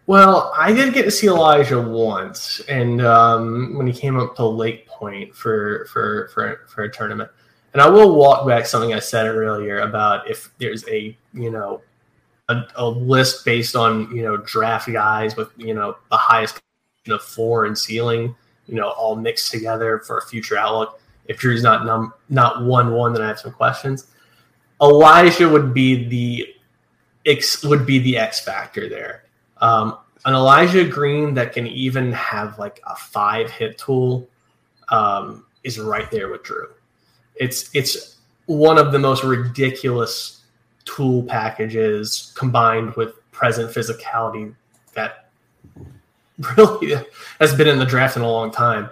Well, 0.06 0.52
I 0.56 0.72
did 0.72 0.94
get 0.94 1.02
to 1.02 1.10
see 1.10 1.26
Elijah 1.26 1.82
once, 1.82 2.60
and 2.60 3.02
um, 3.02 3.76
when 3.76 3.86
he 3.86 3.92
came 3.92 4.18
up 4.18 4.36
to 4.36 4.46
Lake 4.46 4.86
Point 4.86 5.34
for 5.34 5.86
for 5.86 6.28
for 6.28 6.60
for 6.68 6.84
a 6.84 6.90
tournament. 6.90 7.30
And 7.74 7.82
I 7.82 7.88
will 7.88 8.16
walk 8.16 8.46
back 8.46 8.64
something 8.64 8.94
I 8.94 8.98
said 8.98 9.26
earlier 9.26 9.80
about 9.80 10.28
if 10.28 10.50
there's 10.58 10.88
a 10.88 11.16
you 11.38 11.50
know 11.50 11.80
a, 12.48 12.62
a 12.76 12.88
list 12.88 13.44
based 13.44 13.76
on 13.76 14.14
you 14.14 14.22
know 14.22 14.36
draft 14.38 14.90
guys 14.92 15.36
with 15.36 15.50
you 15.56 15.74
know 15.74 15.96
the 16.10 16.16
highest 16.16 16.60
of 17.08 17.22
floor 17.22 17.64
and 17.64 17.78
ceiling, 17.78 18.34
you 18.66 18.74
know, 18.74 18.90
all 18.90 19.16
mixed 19.16 19.50
together 19.50 20.00
for 20.00 20.18
a 20.18 20.26
future 20.26 20.58
outlook. 20.58 21.00
If 21.24 21.40
Druw's 21.40 21.62
not 21.62 21.86
num 21.86 22.12
not 22.28 22.64
one 22.64 22.92
one, 22.92 23.12
then 23.14 23.22
I 23.22 23.28
have 23.28 23.38
some 23.38 23.52
questions. 23.52 24.08
Elijah 24.82 25.48
would 25.48 25.72
be 25.72 26.06
the 26.08 26.54
X 27.24 27.64
would 27.64 27.86
be 27.86 27.98
the 27.98 28.18
X 28.18 28.40
factor 28.40 28.88
there. 28.88 29.24
Um, 29.58 29.96
an 30.26 30.34
Elijah 30.34 30.84
Green 30.84 31.32
that 31.34 31.54
can 31.54 31.66
even 31.66 32.12
have 32.12 32.58
like 32.58 32.80
a 32.86 32.94
five 32.94 33.50
hit 33.50 33.78
tool 33.78 34.28
um, 34.90 35.46
is 35.64 35.78
right 35.78 36.10
there 36.10 36.28
with 36.28 36.42
Druw 36.42 36.68
it's 37.38 37.70
it's 37.74 38.16
one 38.46 38.78
of 38.78 38.92
the 38.92 38.98
most 38.98 39.24
ridiculous 39.24 40.37
tool 40.88 41.22
packages 41.24 42.32
combined 42.34 42.94
with 42.94 43.14
present 43.30 43.70
physicality 43.70 44.54
that 44.94 45.28
really 46.56 46.96
has 47.40 47.54
been 47.54 47.68
in 47.68 47.78
the 47.78 47.84
draft 47.84 48.16
in 48.16 48.22
a 48.22 48.30
long 48.30 48.50
time. 48.50 48.88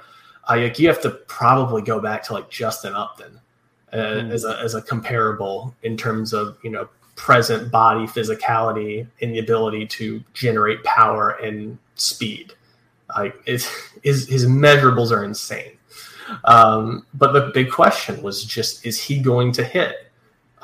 Uh, 0.49 0.57
like 0.57 0.79
you 0.79 0.87
have 0.89 1.01
to 1.01 1.11
probably 1.11 1.83
go 1.83 2.01
back 2.01 2.23
to 2.23 2.33
like 2.33 2.51
Justin 2.51 2.95
Upton 2.95 3.41
uh, 3.93 3.97
mm. 3.97 4.31
as 4.31 4.45
a 4.45 4.59
as 4.59 4.75
a 4.75 4.83
comparable 4.83 5.75
in 5.83 5.97
terms 5.97 6.33
of 6.33 6.59
you 6.63 6.71
know 6.71 6.89
present 7.17 7.73
body 7.73 8.07
physicality 8.07 9.07
and 9.23 9.33
the 9.33 9.39
ability 9.39 9.87
to 9.87 10.23
generate 10.35 10.85
power 10.85 11.31
and 11.43 11.79
speed. 11.95 12.53
Like 13.17 13.35
his 13.47 13.67
his 14.03 14.47
measurables 14.47 15.11
are 15.11 15.25
insane. 15.25 15.73
Um, 16.45 17.07
but 17.15 17.33
the 17.33 17.53
big 17.55 17.71
question 17.71 18.23
was 18.23 18.45
just: 18.45 18.85
Is 18.85 19.01
he 19.01 19.19
going 19.19 19.53
to 19.53 19.65
hit? 19.65 20.06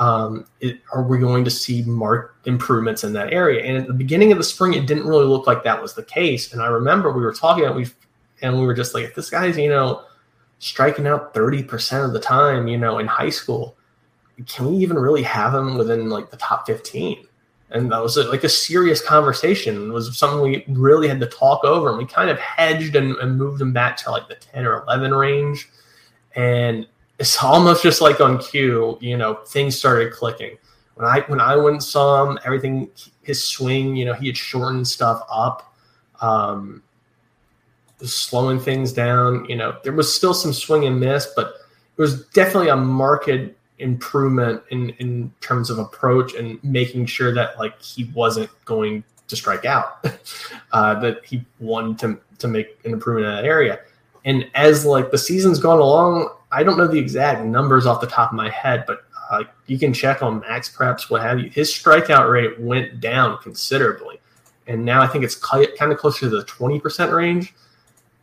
Um, 0.03 0.47
it, 0.61 0.81
are 0.93 1.05
we 1.05 1.19
going 1.19 1.45
to 1.45 1.51
see 1.51 1.83
marked 1.83 2.47
improvements 2.49 3.05
in 3.05 3.13
that 3.13 3.33
area? 3.33 3.63
And 3.65 3.77
at 3.77 3.87
the 3.87 3.93
beginning 3.93 4.33
of 4.33 4.39
the 4.39 4.45
spring, 4.45 4.75
it 4.75 4.87
didn't 4.87 5.07
really 5.07 5.27
look 5.27 5.47
like 5.47 5.63
that 5.63 5.81
was 5.81 5.95
the 5.95 6.03
case. 6.03 6.53
And 6.53 6.61
I 6.61 6.67
remember 6.67 7.13
we 7.13 7.23
were 7.23 7.33
talking 7.33 7.65
about 7.65 7.77
we, 7.77 7.87
and 8.41 8.59
we 8.59 8.67
were 8.67 8.75
just 8.75 8.95
like, 8.95 9.05
if 9.05 9.15
this 9.15 9.31
guy's 9.31 9.57
you 9.57 9.69
know 9.69 10.03
striking 10.59 11.07
out 11.07 11.33
thirty 11.35 11.63
percent 11.63 12.05
of 12.05 12.13
the 12.13 12.21
time, 12.21 12.67
you 12.67 12.79
know, 12.79 12.99
in 12.99 13.07
high 13.07 13.31
school, 13.31 13.77
can 14.49 14.73
we 14.73 14.77
even 14.79 14.99
really 14.99 15.23
have 15.23 15.55
him 15.55 15.79
within 15.79 16.09
like 16.09 16.31
the 16.31 16.37
top 16.37 16.67
fifteen? 16.67 17.29
and 17.73 17.91
that 17.91 18.03
was 18.03 18.17
like 18.17 18.45
a 18.45 18.49
serious 18.49 19.01
conversation. 19.01 19.89
It 19.89 19.93
was 19.93 20.17
something 20.17 20.41
we 20.43 20.65
really 20.69 21.09
had 21.09 21.21
to 21.21 21.27
talk 21.27 21.65
over, 21.65 21.89
and 21.89 21.99
we 21.99 22.05
kind 22.05 22.29
of 22.29 22.39
hedged 22.39 22.97
and, 22.97 23.17
and 23.17 23.39
moved 23.39 23.61
him 23.63 23.73
back 23.73 23.97
to 23.99 24.11
like 24.11 24.29
the 24.29 24.35
ten 24.35 24.67
or 24.67 24.83
eleven 24.83 25.15
range. 25.15 25.71
And 26.37 26.87
it's 27.23 27.41
almost 27.41 27.85
just 27.85 28.01
like 28.01 28.21
on 28.21 28.37
cue, 28.37 28.99
you 29.01 29.17
know, 29.17 29.35
things 29.47 29.79
started 29.79 30.13
clicking. 30.13 30.59
When 30.97 31.07
I 31.07 31.21
when 31.29 31.41
I 31.41 31.55
went 31.55 31.75
and 31.75 31.83
saw 31.83 32.29
him, 32.29 32.37
everything 32.45 32.91
his 33.23 33.45
swing, 33.45 33.95
you 33.95 34.05
know, 34.05 34.13
he 34.13 34.27
had 34.27 34.37
shortened 34.37 34.89
stuff 34.89 35.23
up, 35.31 35.73
um, 36.21 36.83
slowing 38.03 38.59
things 38.59 38.93
down. 38.93 39.45
You 39.45 39.55
know, 39.55 39.79
there 39.85 39.93
was 39.93 40.13
still 40.13 40.35
some 40.35 40.53
swing 40.53 40.85
and 40.85 40.99
miss, 40.99 41.29
but 41.37 41.55
it 41.97 42.01
was 42.01 42.27
definitely 42.31 42.71
a 42.71 42.77
marked 42.77 43.31
improvement 43.79 44.61
in 44.71 44.91
in 44.99 45.33
terms 45.41 45.71
of 45.71 45.79
approach 45.79 46.35
and 46.35 46.59
making 46.65 47.07
sure 47.07 47.33
that 47.33 47.57
like 47.57 47.81
he 47.81 48.11
wasn't 48.15 48.51
going 48.65 49.05
to 49.29 49.37
strike 49.37 49.65
out 49.65 50.05
uh, 50.73 50.99
that 50.99 51.25
he 51.25 51.45
wanted 51.61 52.01
to 52.01 52.19
to 52.39 52.49
make 52.49 52.81
an 52.85 52.93
improvement 52.93 53.29
in 53.29 53.33
that 53.33 53.45
area 53.45 53.79
and 54.25 54.49
as 54.55 54.85
like 54.85 55.11
the 55.11 55.19
season's 55.19 55.59
gone 55.59 55.79
along 55.79 56.29
i 56.53 56.63
don't 56.63 56.79
know 56.79 56.87
the 56.87 56.99
exact 56.99 57.45
numbers 57.45 57.87
off 57.87 58.01
the 58.01 58.07
top 58.07 58.31
of 58.31 58.37
my 58.37 58.51
head 58.51 58.85
but 58.87 59.05
uh, 59.31 59.45
you 59.67 59.79
can 59.79 59.95
check 59.95 60.23
on 60.23 60.43
MaxPreps 60.43 61.09
what 61.09 61.23
have 61.23 61.39
you. 61.39 61.49
His 61.49 61.71
strikeout 61.71 62.31
rate 62.31 62.61
went 62.61 63.01
down 63.01 63.39
considerably 63.39 64.21
and 64.67 64.85
now 64.85 65.03
i 65.03 65.07
think 65.07 65.25
it's 65.25 65.35
kind 65.35 65.93
of 65.93 65.99
closer 65.99 66.21
to 66.21 66.29
the 66.29 66.45
20% 66.45 67.13
range. 67.13 67.55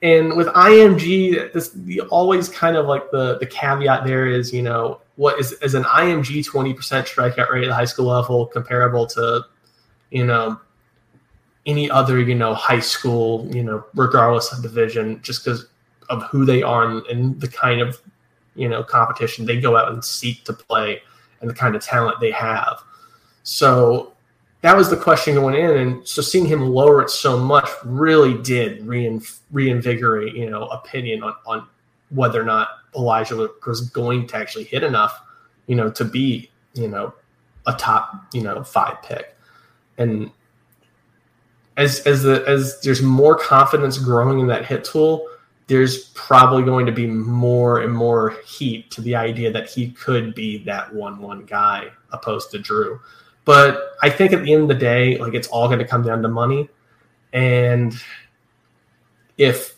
And 0.02 0.38
with 0.38 0.48
img 0.48 1.54
this 1.54 1.70
the 1.70 2.02
always 2.02 2.48
kind 2.48 2.78
of 2.78 2.86
like 2.86 3.12
the 3.12 3.38
the 3.40 3.46
caveat 3.46 4.06
there 4.06 4.28
is 4.28 4.54
you 4.54 4.62
know 4.62 5.02
what 5.20 5.38
is, 5.38 5.52
is 5.62 5.74
an 5.74 5.84
IMG 5.84 6.50
20% 6.50 6.76
strikeout 6.78 7.50
rate 7.50 7.66
at 7.66 7.68
the 7.68 7.76
high 7.76 7.84
school 7.84 8.06
level 8.06 8.46
comparable 8.46 9.06
to, 9.06 9.44
you 10.12 10.26
know, 10.26 10.58
any 11.66 11.92
other, 11.92 12.22
you 12.22 12.36
know, 12.36 12.54
high 12.54 12.80
school, 12.80 13.46
you 13.54 13.62
know, 13.62 13.84
regardless 13.96 14.54
of 14.54 14.62
division, 14.62 15.22
just 15.22 15.44
because 15.44 15.68
of 16.10 16.24
who 16.24 16.46
they 16.46 16.64
are 16.64 16.86
and, 16.86 17.06
and 17.08 17.42
the 17.42 17.50
kind 17.50 17.82
of 17.82 18.02
you 18.56 18.68
know 18.68 18.84
competition 18.84 19.46
they 19.46 19.60
go 19.60 19.78
out 19.78 19.92
and 19.92 20.04
seek 20.04 20.44
to 20.46 20.54
play 20.54 21.02
and 21.42 21.50
the 21.50 21.54
kind 21.54 21.76
of 21.76 21.82
talent 21.82 22.20
they 22.20 22.32
have. 22.32 22.82
So 23.44 24.14
that 24.62 24.76
was 24.76 24.90
the 24.90 24.98
question 24.98 25.36
going 25.36 25.56
in, 25.56 25.78
and 25.78 26.08
so 26.08 26.22
seeing 26.22 26.46
him 26.46 26.62
lower 26.62 27.02
it 27.02 27.10
so 27.10 27.38
much 27.38 27.70
really 27.86 28.42
did 28.42 28.86
reinvigorate 28.86 30.36
you 30.36 30.50
know 30.50 30.68
opinion 30.68 31.24
on 31.24 31.36
on 31.46 31.68
whether 32.10 32.42
or 32.42 32.46
not 32.46 32.70
Elijah 32.96 33.50
was 33.66 33.82
going 33.90 34.28
to 34.28 34.36
actually 34.36 34.64
hit 34.64 34.84
enough, 34.84 35.22
you 35.68 35.76
know, 35.76 35.90
to 35.92 36.04
be 36.04 36.50
you 36.74 36.88
know 36.88 37.14
a 37.68 37.74
top 37.74 38.26
you 38.34 38.42
know 38.42 38.64
five 38.64 39.02
pick, 39.04 39.36
and 39.98 40.32
as 41.78 42.02
as 42.02 42.24
the 42.24 42.44
as 42.48 42.80
there's 42.82 43.02
more 43.02 43.38
confidence 43.38 43.98
growing 43.98 44.40
in 44.40 44.48
that 44.48 44.66
hit 44.66 44.84
tool, 44.84 45.26
there's 45.70 46.06
probably 46.16 46.64
going 46.64 46.88
to 46.88 46.92
be 46.92 47.06
more 47.06 47.82
and 47.82 47.94
more 47.94 48.32
heat 48.44 48.90
to 48.90 49.02
the 49.02 49.16
idea 49.16 49.52
that 49.52 49.70
he 49.70 49.92
could 49.92 50.34
be 50.34 50.58
that 50.64 50.92
one 50.92 51.22
one 51.22 51.46
guy 51.46 51.88
opposed 52.12 52.50
to 52.52 52.58
Druw. 52.58 53.00
But 53.46 53.92
I 54.02 54.10
think 54.10 54.34
at 54.34 54.44
the 54.44 54.52
end 54.52 54.64
of 54.64 54.68
the 54.68 54.74
day, 54.74 55.18
like 55.20 55.36
it's 55.36 55.48
all 55.48 55.68
going 55.68 55.78
to 55.78 55.88
come 55.88 56.02
down 56.02 56.24
to 56.24 56.28
money, 56.28 56.68
and 57.34 57.94
if 59.38 59.78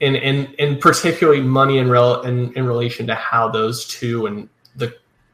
and 0.00 0.16
and 0.16 0.52
and 0.58 0.80
particularly 0.80 1.42
money 1.42 1.78
in 1.78 1.88
rel 1.88 2.22
in, 2.22 2.52
in 2.54 2.66
relation 2.66 3.06
to 3.06 3.14
how 3.14 3.48
those 3.48 3.86
two 3.86 4.26
and 4.26 4.48
the 4.74 4.92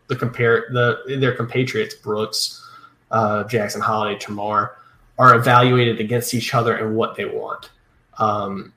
the 0.09 0.17
compare 0.17 0.67
the 0.73 1.17
their 1.19 1.35
compatriots 1.35 1.95
Brooks, 1.95 2.69
uh, 3.11 3.45
Jackson 3.45 3.81
Holliday, 3.81 4.19
Termarr 4.19 4.73
are 5.19 5.35
evaluated 5.35 6.01
against 6.01 6.35
each 6.35 6.55
other 6.55 6.77
and 6.77 6.95
what 6.95 7.17
they 7.17 7.25
want. 7.25 7.71
Um, 8.19 8.75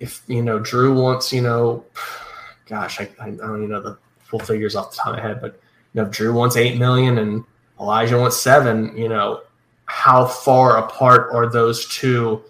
if 0.00 0.22
you 0.26 0.42
know 0.42 0.60
Druw 0.60 0.94
wants, 0.94 1.32
you 1.32 1.42
know, 1.42 1.84
gosh, 2.66 3.00
I, 3.00 3.08
I 3.20 3.30
don't 3.30 3.58
even 3.58 3.70
know 3.70 3.82
the 3.82 3.98
full 4.20 4.40
figures 4.40 4.76
off 4.76 4.90
the 4.92 4.96
top 4.96 5.06
of 5.08 5.16
my 5.16 5.22
head, 5.22 5.40
but 5.40 5.60
you 5.94 6.02
know, 6.02 6.08
if 6.08 6.14
Druw 6.14 6.34
wants 6.34 6.56
eight 6.56 6.78
million 6.78 7.18
and 7.18 7.44
Elijah 7.80 8.18
wants 8.18 8.36
seven, 8.36 8.96
you 8.96 9.08
know, 9.08 9.42
how 9.86 10.26
far 10.26 10.78
apart 10.78 11.30
are 11.32 11.50
those 11.50 11.88
two 11.88 12.42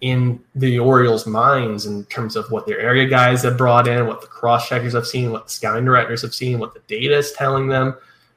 in 0.00 0.40
the 0.54 0.78
Orioles' 0.78 1.26
minds 1.26 1.84
in 1.84 2.04
terms 2.06 2.36
of 2.36 2.50
what 2.50 2.66
their 2.66 2.80
area 2.80 3.06
guys 3.06 3.42
have 3.42 3.58
brought 3.58 3.86
in, 3.86 4.06
what 4.06 4.22
the 4.22 4.26
cross 4.26 4.66
checkers 4.66 4.94
have 4.94 5.06
seen, 5.06 5.30
what 5.30 5.44
the 5.44 5.50
scouting 5.50 5.84
directors 5.84 6.22
have 6.22 6.34
seen, 6.34 6.58
what 6.58 6.72
the 6.72 6.80
data 6.86 7.16
is 7.18 7.32
telling 7.32 7.68
them, 7.68 7.94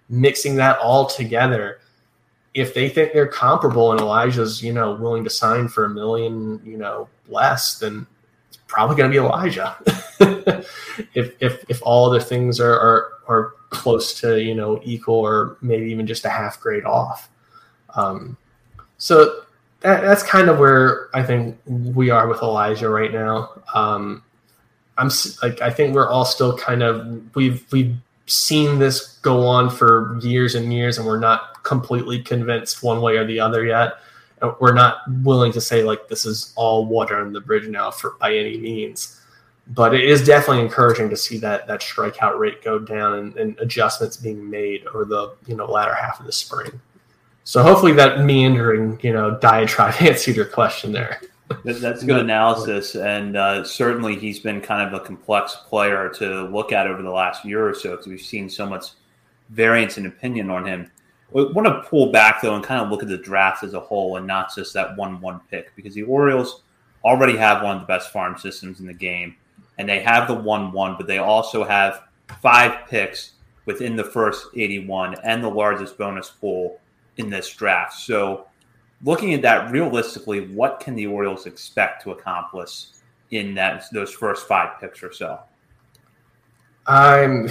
mixing 0.10 0.58
that 0.58 0.78
all 0.80 1.06
together. 1.06 1.80
If 2.54 2.74
they 2.74 2.90
think 2.90 3.14
they're 3.14 3.28
comparable 3.28 3.92
and 3.92 4.02
Elijah's, 4.02 4.62
you 4.62 4.74
know, 4.74 4.94
willing 4.94 5.24
to 5.24 5.30
sign 5.30 5.70
for 5.70 5.86
a 5.86 5.90
million, 5.90 6.62
you 6.66 6.78
know, 6.78 7.08
less, 7.30 7.80
then 7.80 8.06
probably 8.74 8.96
going 8.96 9.12
to 9.12 9.14
be 9.14 9.24
Elijah. 9.24 9.76
if, 11.14 11.36
if, 11.40 11.64
if 11.70 11.80
all 11.84 12.10
other 12.10 12.20
things 12.20 12.60
are, 12.60 12.74
are, 12.74 13.10
are 13.28 13.54
close 13.70 14.20
to, 14.22 14.42
you 14.42 14.56
know, 14.56 14.82
equal 14.84 15.16
or 15.16 15.58
maybe 15.62 15.86
even 15.92 16.08
just 16.08 16.26
a 16.26 16.30
half 16.30 16.60
grade 16.60 16.84
off. 16.84 17.30
Um, 17.96 18.36
so 18.98 19.44
that, 19.82 20.02
that's 20.02 20.24
kind 20.24 20.50
of 20.50 20.58
where 20.58 21.10
I 21.14 21.22
think 21.24 21.60
we 21.68 22.10
are 22.10 22.28
with 22.28 22.42
Elijah 22.42 22.90
right 22.90 23.14
now. 23.14 23.62
Um, 23.74 24.24
I'm 24.98 25.12
like, 25.44 25.62
I 25.62 25.70
think 25.70 25.94
we're 25.94 26.10
all 26.10 26.26
still 26.26 26.58
kind 26.58 26.82
of, 26.82 27.36
we've, 27.36 27.66
we've 27.72 27.96
seen 28.26 28.80
this 28.80 29.18
go 29.20 29.46
on 29.46 29.70
for 29.70 30.18
years 30.22 30.56
and 30.56 30.74
years 30.74 30.98
and 30.98 31.06
we're 31.06 31.20
not 31.20 31.64
completely 31.64 32.24
convinced 32.24 32.82
one 32.82 33.02
way 33.02 33.18
or 33.18 33.26
the 33.26 33.40
other 33.40 33.66
yet. 33.66 33.94
We're 34.60 34.74
not 34.74 34.98
willing 35.22 35.52
to 35.54 35.62
say 35.62 35.84
like 35.84 36.08
this 36.08 36.26
is 36.26 36.54
all 36.56 36.86
water 36.86 37.18
on 37.18 37.34
the 37.34 37.42
bridge 37.42 37.68
now 37.68 37.92
for 37.92 38.16
by 38.20 38.36
any 38.36 38.58
means, 38.58 39.22
but 39.68 39.94
it 39.94 40.04
is 40.04 40.26
definitely 40.26 40.64
encouraging 40.64 41.10
to 41.10 41.18
see 41.18 41.38
that 41.40 41.68
that 41.68 41.82
strikeout 41.82 42.38
rate 42.38 42.64
go 42.64 42.80
down 42.80 43.20
and, 43.20 43.38
and 43.38 43.60
adjustments 43.60 44.18
being 44.18 44.50
made 44.50 44.86
over 44.88 45.06
the 45.06 45.36
you 45.48 45.56
know 45.56 45.66
latter 45.66 45.94
half 45.94 46.20
of 46.20 46.26
the 46.26 46.32
spring. 46.32 46.80
So 47.46 47.62
hopefully 47.62 47.94
that 47.94 48.22
meandering 48.22 49.00
you 49.02 49.14
know 49.14 49.38
diatribe 49.40 49.96
answered 50.02 50.36
your 50.36 50.46
question 50.46 50.92
there. 50.92 51.22
That's 51.64 52.04
good 52.04 52.20
analysis, 52.20 52.96
and 52.96 53.38
uh, 53.38 53.64
certainly 53.64 54.16
he's 54.18 54.40
been 54.40 54.60
kind 54.60 54.88
of 54.88 55.00
a 55.00 55.06
complex 55.06 55.56
player 55.68 56.10
to 56.16 56.44
look 56.50 56.72
at 56.72 56.88
over 56.88 57.02
the 57.02 57.12
last 57.12 57.46
year 57.46 57.68
or 57.68 57.74
so 57.74 57.92
because 57.92 58.08
we've 58.08 58.22
seen 58.22 58.50
so 58.50 58.66
much 58.66 58.92
variance 59.50 59.98
in 59.98 60.06
opinion 60.06 60.50
on 60.50 60.66
him. 60.66 60.92
We 61.34 61.46
want 61.46 61.68
to 61.68 61.90
pull 61.90 62.12
back 62.12 62.42
though 62.42 62.56
and 62.56 62.64
kind 62.64 62.82
of 62.82 62.92
look 62.92 63.02
at 63.02 63.10
the 63.10 63.18
draft 63.18 63.64
as 63.64 63.74
a 63.74 63.80
whole 63.80 64.18
and 64.18 64.28
not 64.28 64.54
just 64.56 64.74
that 64.74 64.96
one 64.96 65.20
one 65.20 65.42
pick 65.50 65.76
because 65.76 65.96
the 65.96 66.04
Orioles 66.04 66.62
already 67.04 67.36
have 67.36 67.64
one 67.64 67.78
of 67.78 67.82
the 67.82 67.88
best 67.88 68.12
farm 68.12 68.38
systems 68.38 68.80
in 68.80 68.86
the 68.86 68.94
game 68.94 69.36
and 69.78 69.90
they 69.90 70.00
have 70.02 70.28
the 70.28 70.34
one 70.34 70.72
one, 70.72 70.96
but 70.98 71.08
they 71.08 71.18
also 71.18 71.64
have 71.64 72.04
five 72.42 72.88
picks 72.88 73.32
within 73.66 73.96
the 73.96 74.04
first 74.04 74.48
81 74.56 75.16
and 75.24 75.44
the 75.44 75.50
largest 75.50 75.98
bonus 75.98 76.30
pool 76.30 76.80
in 77.18 77.30
this 77.30 77.54
draft. 77.54 77.94
So 77.94 78.48
looking 79.04 79.34
at 79.34 79.42
that 79.42 79.72
realistically, 79.72 80.48
what 80.48 80.80
can 80.80 80.96
the 80.96 81.08
Orioles 81.08 81.46
expect 81.46 82.04
to 82.04 82.12
accomplish 82.12 82.88
in 83.32 83.56
that 83.56 83.86
those 83.92 84.12
first 84.12 84.48
five 84.48 84.80
picks 84.80 85.02
or 85.02 85.12
so? 85.12 85.40
I'm 86.86 87.50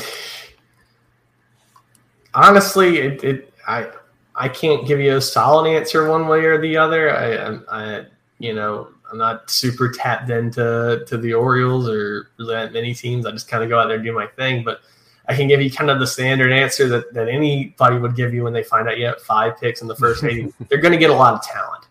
honestly, 2.34 2.98
it, 2.98 3.24
it 3.24 3.51
I 3.66 3.90
I 4.34 4.48
can't 4.48 4.86
give 4.86 5.00
you 5.00 5.16
a 5.16 5.20
solid 5.20 5.68
answer 5.68 6.08
one 6.08 6.28
way 6.28 6.44
or 6.44 6.60
the 6.60 6.76
other. 6.76 7.14
I, 7.14 7.58
I 7.68 8.04
you 8.38 8.54
know 8.54 8.88
I'm 9.12 9.18
not 9.18 9.50
super 9.50 9.90
tapped 9.90 10.30
into 10.30 11.04
to 11.06 11.18
the 11.18 11.34
Orioles 11.34 11.88
or 11.88 12.30
really 12.38 12.54
that 12.54 12.72
many 12.72 12.94
teams. 12.94 13.26
I 13.26 13.30
just 13.30 13.48
kind 13.48 13.62
of 13.62 13.68
go 13.68 13.78
out 13.78 13.88
there 13.88 13.96
and 13.96 14.04
do 14.04 14.12
my 14.12 14.26
thing. 14.26 14.64
But 14.64 14.80
I 15.28 15.36
can 15.36 15.48
give 15.48 15.60
you 15.60 15.70
kind 15.70 15.90
of 15.90 16.00
the 16.00 16.06
standard 16.06 16.50
answer 16.50 16.88
that, 16.88 17.12
that 17.12 17.28
anybody 17.28 17.98
would 17.98 18.16
give 18.16 18.32
you 18.32 18.42
when 18.44 18.54
they 18.54 18.62
find 18.62 18.88
out 18.88 18.98
you 18.98 19.06
have 19.06 19.20
five 19.20 19.60
picks 19.60 19.82
in 19.82 19.88
the 19.88 19.94
first 19.94 20.24
80. 20.24 20.52
They're 20.68 20.80
going 20.80 20.92
to 20.92 20.98
get 20.98 21.10
a 21.10 21.14
lot 21.14 21.34
of 21.34 21.42
talent. 21.42 21.84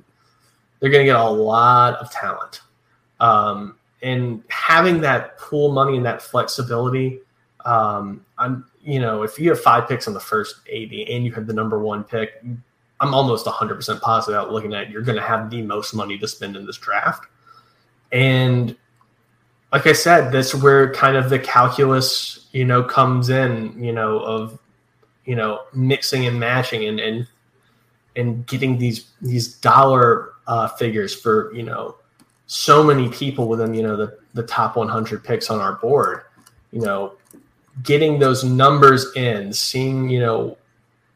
They're 0.80 0.90
going 0.90 1.06
to 1.06 1.12
get 1.12 1.20
a 1.20 1.30
lot 1.30 1.96
of 1.96 2.12
talent. 2.12 2.62
Um, 3.20 3.78
and 4.02 4.44
having 4.50 5.00
that 5.02 5.38
pool 5.38 5.72
money 5.72 5.98
and 5.98 6.06
that 6.06 6.24
flexibility, 6.24 7.20
um, 7.66 8.26
I'm 8.40 8.66
you 8.84 9.00
know, 9.00 9.24
if 9.24 9.40
you 9.40 9.50
have 9.50 9.60
five 9.60 9.88
picks 9.88 10.08
on 10.08 10.14
the 10.14 10.20
first 10.20 10.62
80 10.68 11.14
and 11.14 11.26
you 11.26 11.32
have 11.34 11.48
the 11.48 11.54
number 11.54 11.80
one 11.80 12.04
pick, 12.04 12.44
I'm 13.00 13.14
almost 13.14 13.46
100% 13.46 14.02
positive 14.02 14.40
out 14.40 14.52
looking 14.52 14.74
at 14.74 14.84
it, 14.84 14.90
you're 14.90 15.02
going 15.02 15.18
to 15.18 15.24
have 15.24 15.50
the 15.50 15.62
most 15.62 15.94
money 15.94 16.18
to 16.18 16.28
spend 16.28 16.56
in 16.56 16.66
this 16.66 16.78
draft. 16.78 17.26
And 18.12 18.76
like 19.72 19.88
I 19.88 19.94
said, 19.94 20.32
that's 20.32 20.54
where 20.54 20.94
kind 20.94 21.16
of 21.16 21.30
the 21.30 21.40
calculus, 21.40 22.48
you 22.52 22.66
know, 22.66 22.84
comes 22.84 23.30
in, 23.30 23.82
you 23.82 23.92
know, 23.92 24.20
of, 24.20 24.60
you 25.26 25.36
know, 25.36 25.62
mixing 25.74 26.26
and 26.26 26.40
matching 26.40 26.86
and, 26.86 27.00
and, 27.00 27.28
and 28.16 28.46
getting 28.48 28.78
these, 28.78 29.12
these 29.22 29.56
dollar 29.56 30.34
uh, 30.48 30.68
figures 30.68 31.14
for, 31.16 31.54
you 31.54 31.64
know, 31.64 31.96
so 32.48 32.84
many 32.84 33.08
people 33.10 33.48
within, 33.48 33.74
you 33.74 33.82
know, 33.82 33.96
the, 33.96 34.18
the 34.34 34.44
top 34.44 34.76
100 34.76 35.24
picks 35.24 35.50
on 35.50 35.60
our 35.60 35.74
board, 35.74 36.24
you 36.72 36.82
know, 36.82 37.14
getting 37.84 38.20
those 38.20 38.44
numbers 38.44 39.14
in, 39.16 39.54
seeing 39.54 40.10
you 40.10 40.20
know, 40.20 40.58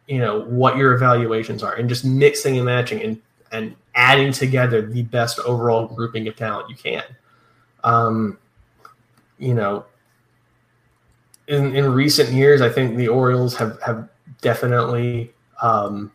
you 0.08 0.20
know 0.20 0.42
what 0.42 0.78
your 0.78 0.94
evaluations 0.94 1.64
are, 1.64 1.74
and 1.74 1.90
just 1.90 2.06
mixing 2.06 2.58
and 2.58 2.66
matching 2.66 3.02
and 3.02 3.22
and 3.52 3.76
adding 3.96 4.32
together 4.32 4.86
the 4.86 5.04
best 5.04 5.40
overall 5.40 5.88
grouping 5.88 6.28
of 6.28 6.36
talent 6.36 6.70
you 6.70 6.76
can. 6.76 7.04
Um, 7.84 8.38
you 9.38 9.54
know, 9.54 9.86
in 11.48 11.76
in 11.76 11.92
recent 11.94 12.32
years, 12.32 12.62
I 12.62 12.70
think 12.70 12.98
the 12.98 13.08
Orioles 13.08 13.56
have 13.56 13.82
have 13.82 14.10
definitely 14.42 15.34
um, 15.62 16.12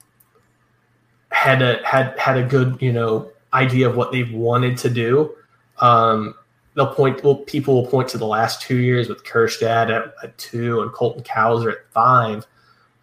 had 1.30 1.62
a 1.62 1.80
had 1.86 2.18
had 2.18 2.36
a 2.36 2.42
good 2.42 2.80
you 2.80 2.92
know 2.92 3.30
idea 3.52 3.88
of 3.88 3.96
what 3.96 4.12
they've 4.12 4.32
wanted 4.32 4.76
to 4.78 4.90
do. 4.90 5.34
Um, 5.78 6.34
they'll 6.74 6.94
point 6.94 7.22
well 7.24 7.36
people 7.36 7.74
will 7.74 7.86
point 7.86 8.08
to 8.08 8.18
the 8.18 8.26
last 8.26 8.62
two 8.62 8.78
years 8.78 9.08
with 9.08 9.24
Kjerstad 9.24 9.90
at, 9.90 10.14
at 10.22 10.36
two 10.38 10.82
and 10.82 10.92
Colton 10.92 11.22
Cowser 11.22 11.72
at 11.72 11.90
five 11.92 12.46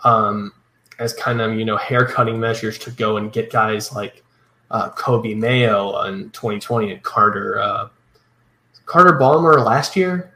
um, 0.03 0.53
as 0.99 1.13
kind 1.13 1.41
of 1.41 1.55
you 1.55 1.65
know 1.65 1.77
hair 1.77 2.05
cutting 2.05 2.39
measures 2.39 2.77
to 2.79 2.91
go 2.91 3.17
and 3.17 3.31
get 3.31 3.51
guys 3.51 3.93
like 3.93 4.23
uh, 4.71 4.89
Coby 4.91 5.35
Mayo 5.35 6.01
in 6.03 6.29
2020 6.31 6.91
and 6.91 7.03
Carter 7.03 7.59
uh, 7.59 7.89
Carter 8.85 9.17
Baumler 9.17 9.63
last 9.63 9.95
year? 9.95 10.33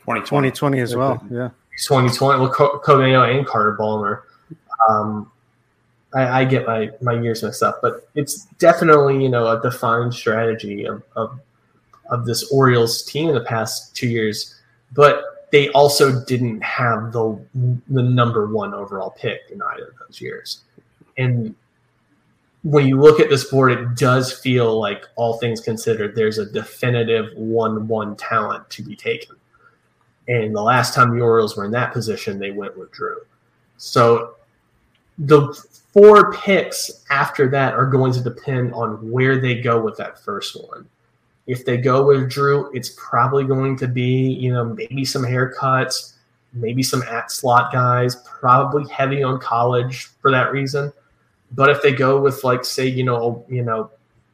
2020, 0.00 0.50
2020 0.50 0.80
as 0.80 0.94
well 0.94 1.22
yeah. 1.30 1.48
2020 1.86 2.40
well 2.40 2.52
Coby 2.52 2.98
Mayo 2.98 3.22
and 3.22 3.46
Carter 3.46 3.76
Baumler 3.78 4.22
um, 4.88 5.30
I, 6.14 6.40
I, 6.40 6.44
get 6.44 6.66
my 6.66 6.90
my 7.00 7.14
years 7.14 7.42
mixed 7.42 7.62
up 7.62 7.78
but 7.80 8.06
it's 8.14 8.44
definitely 8.58 9.22
you 9.22 9.30
know 9.30 9.48
a 9.48 9.62
defined 9.62 10.12
strategy 10.12 10.84
of, 10.84 11.02
of 11.16 11.40
of 12.10 12.26
this 12.26 12.50
Orioles 12.52 13.02
team 13.02 13.28
in 13.28 13.34
the 13.34 13.40
past 13.44 13.94
two 13.94 14.08
years, 14.08 14.60
but 14.92 15.48
they 15.50 15.68
also 15.70 16.24
didn't 16.24 16.60
have 16.62 17.12
the 17.12 17.40
the 17.88 18.02
number 18.02 18.48
one 18.48 18.74
overall 18.74 19.10
pick 19.10 19.40
in 19.50 19.62
either 19.62 19.88
of 19.88 19.94
those 20.06 20.20
years. 20.20 20.62
And 21.16 21.54
when 22.64 22.88
you 22.88 23.00
look 23.00 23.20
at 23.20 23.28
this 23.28 23.44
board, 23.44 23.72
it 23.72 23.94
does 23.94 24.32
feel 24.32 24.80
like 24.80 25.04
all 25.16 25.34
things 25.34 25.60
considered, 25.60 26.16
there's 26.16 26.38
a 26.38 26.50
definitive 26.50 27.26
one-one 27.36 28.16
talent 28.16 28.68
to 28.70 28.82
be 28.82 28.96
taken. 28.96 29.36
And 30.28 30.56
the 30.56 30.62
last 30.62 30.94
time 30.94 31.14
the 31.14 31.22
Orioles 31.22 31.56
were 31.56 31.66
in 31.66 31.70
that 31.72 31.92
position, 31.92 32.38
they 32.38 32.50
went 32.50 32.76
with 32.78 32.90
Drew. 32.90 33.18
So 33.76 34.36
the 35.18 35.52
four 35.92 36.32
picks 36.32 37.04
after 37.10 37.48
that 37.50 37.74
are 37.74 37.86
going 37.86 38.12
to 38.14 38.22
depend 38.22 38.72
on 38.72 39.10
where 39.10 39.40
they 39.40 39.60
go 39.60 39.80
with 39.80 39.96
that 39.98 40.18
first 40.18 40.56
one. 40.68 40.88
If 41.46 41.64
they 41.64 41.76
go 41.76 42.06
with 42.06 42.30
Druw, 42.30 42.70
it's 42.74 42.90
probably 42.96 43.44
going 43.44 43.76
to 43.78 43.88
be, 43.88 44.32
you 44.32 44.52
know, 44.52 44.64
maybe 44.64 45.04
some 45.04 45.22
haircuts, 45.22 46.14
maybe 46.54 46.82
some 46.82 47.02
at 47.02 47.30
slot 47.30 47.72
guys, 47.72 48.16
probably 48.24 48.88
heavy 48.90 49.22
on 49.22 49.38
college 49.40 50.06
for 50.22 50.30
that 50.30 50.52
reason. 50.52 50.92
But 51.52 51.70
if 51.70 51.82
they 51.82 51.92
go 51.92 52.20
with 52.20 52.44
like 52.44 52.64
say, 52.64 52.86
you 52.86 53.04
know, 53.04 53.44
you 53.48 53.62
know, 53.62 53.90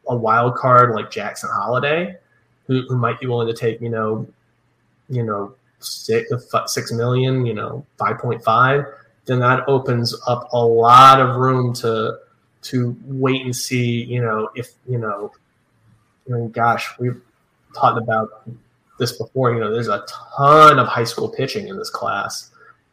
a 0.06 0.16
wild 0.16 0.54
card 0.56 0.94
like 0.94 1.10
Jackson 1.10 1.50
Holliday, 1.52 2.16
who, 2.66 2.82
who 2.88 2.96
might 2.96 3.18
be 3.20 3.26
willing 3.26 3.48
to 3.48 3.54
take, 3.54 3.80
you 3.80 3.88
know, 3.88 4.26
you 5.08 5.24
know, 5.24 5.54
six, 5.80 6.30
six 6.66 6.92
million, 6.92 7.44
you 7.44 7.54
know, 7.54 7.84
five 7.98 8.18
point 8.18 8.42
five, 8.44 8.84
then 9.24 9.40
that 9.40 9.68
opens 9.68 10.14
up 10.26 10.48
a 10.52 10.64
lot 10.64 11.20
of 11.20 11.36
room 11.36 11.72
to 11.74 12.18
to 12.62 12.96
wait 13.04 13.42
and 13.42 13.56
see, 13.56 14.04
you 14.04 14.20
know, 14.20 14.50
if 14.54 14.72
you 14.88 14.98
know, 14.98 15.32
I 16.28 16.32
mean, 16.32 16.50
gosh, 16.50 16.88
we've 16.98 17.20
talked 17.74 17.98
about 17.98 18.48
this 18.98 19.16
before. 19.16 19.52
You 19.52 19.60
know, 19.60 19.72
there's 19.72 19.88
a 19.88 20.04
ton 20.36 20.78
of 20.78 20.86
high 20.86 21.04
school 21.04 21.28
pitching 21.28 21.68
in 21.68 21.76
this 21.76 21.90
class, 21.90 22.50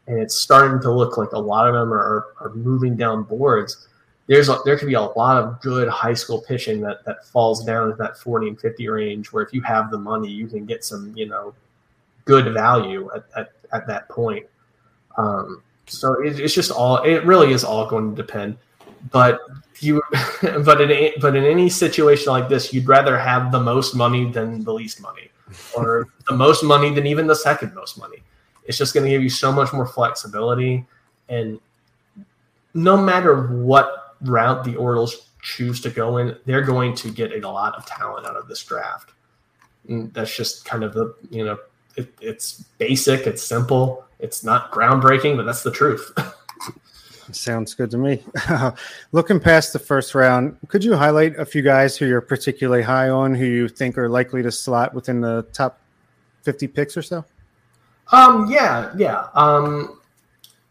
and 0.07 0.19
it's 0.19 0.35
starting 0.35 0.81
to 0.81 0.91
look 0.91 1.17
like 1.17 1.31
a 1.33 1.39
lot 1.39 1.67
of 1.67 1.73
them 1.73 1.93
are, 1.93 2.27
are 2.39 2.51
moving 2.55 2.95
down 2.95 3.23
boards. 3.23 3.87
There's 4.27 4.49
a, 4.49 4.57
there 4.65 4.77
could 4.77 4.87
be 4.87 4.95
a 4.95 5.01
lot 5.01 5.41
of 5.41 5.61
good 5.61 5.87
high 5.87 6.13
school 6.13 6.41
pitching 6.41 6.81
that 6.81 7.05
that 7.05 7.25
falls 7.25 7.63
down 7.63 7.89
to 7.89 7.95
that 7.95 8.17
40 8.17 8.49
and 8.49 8.59
50 8.59 8.87
range, 8.89 9.31
where 9.31 9.43
if 9.43 9.53
you 9.53 9.61
have 9.61 9.91
the 9.91 9.97
money, 9.97 10.29
you 10.29 10.47
can 10.47 10.65
get 10.65 10.83
some, 10.83 11.13
you 11.15 11.27
know, 11.27 11.53
good 12.25 12.53
value 12.53 13.09
at, 13.15 13.23
at, 13.35 13.51
at 13.71 13.87
that 13.87 14.09
point. 14.09 14.45
Um, 15.17 15.63
so 15.87 16.21
it, 16.21 16.39
it's 16.39 16.53
just 16.53 16.71
all 16.71 16.97
it 17.03 17.23
really 17.25 17.53
is 17.53 17.63
all 17.63 17.87
going 17.87 18.15
to 18.15 18.21
depend. 18.21 18.57
But 19.11 19.39
you, 19.83 20.01
but 20.41 20.81
in 20.81 21.13
but 21.19 21.35
in 21.35 21.43
any 21.43 21.69
situation 21.69 22.31
like 22.31 22.49
this, 22.49 22.73
you'd 22.73 22.87
rather 22.87 23.17
have 23.17 23.51
the 23.51 23.59
most 23.59 23.95
money 23.95 24.29
than 24.29 24.63
the 24.63 24.73
least 24.73 25.01
money, 25.01 25.29
or 25.75 26.07
the 26.27 26.35
most 26.35 26.63
money 26.63 26.93
than 26.93 27.05
even 27.05 27.27
the 27.27 27.35
second 27.35 27.73
most 27.73 27.97
money. 27.97 28.23
It's 28.65 28.77
just 28.77 28.93
going 28.93 29.05
to 29.05 29.09
give 29.09 29.23
you 29.23 29.29
so 29.29 29.51
much 29.51 29.71
more 29.73 29.85
flexibility, 29.85 30.85
and 31.29 31.59
no 32.73 32.97
matter 32.97 33.47
what 33.47 34.15
route 34.21 34.63
the 34.63 34.75
Orioles 34.75 35.27
choose 35.41 35.79
to 35.81 35.89
go 35.89 36.17
in, 36.17 36.35
they're 36.45 36.63
going 36.63 36.95
to 36.95 37.09
get 37.11 37.31
a 37.31 37.49
lot 37.49 37.75
of 37.75 37.85
talent 37.85 38.25
out 38.25 38.35
of 38.35 38.47
this 38.47 38.63
draft. 38.63 39.11
And 39.87 40.13
that's 40.13 40.35
just 40.35 40.65
kind 40.65 40.83
of 40.83 40.93
the 40.93 41.15
you 41.29 41.45
know 41.45 41.57
it, 41.95 42.13
it's 42.21 42.63
basic, 42.77 43.25
it's 43.27 43.43
simple, 43.43 44.05
it's 44.19 44.43
not 44.43 44.71
groundbreaking, 44.71 45.35
but 45.35 45.45
that's 45.45 45.63
the 45.63 45.71
truth. 45.71 46.11
Sounds 47.31 47.73
good 47.73 47.91
to 47.91 47.97
me. 47.97 48.23
Looking 49.11 49.39
past 49.39 49.73
the 49.73 49.79
first 49.79 50.15
round, 50.15 50.57
could 50.67 50.83
you 50.83 50.95
highlight 50.95 51.37
a 51.37 51.45
few 51.45 51.61
guys 51.61 51.97
who 51.97 52.07
you're 52.07 52.21
particularly 52.21 52.83
high 52.83 53.09
on, 53.09 53.33
who 53.35 53.45
you 53.45 53.67
think 53.67 53.97
are 53.97 54.09
likely 54.09 54.41
to 54.43 54.51
slot 54.51 54.93
within 54.93 55.21
the 55.21 55.43
top 55.53 55.79
50 56.43 56.67
picks 56.67 56.95
or 56.95 57.01
so? 57.01 57.25
Um, 58.11 58.49
yeah, 58.49 58.93
yeah. 58.97 59.27
Um, 59.33 59.99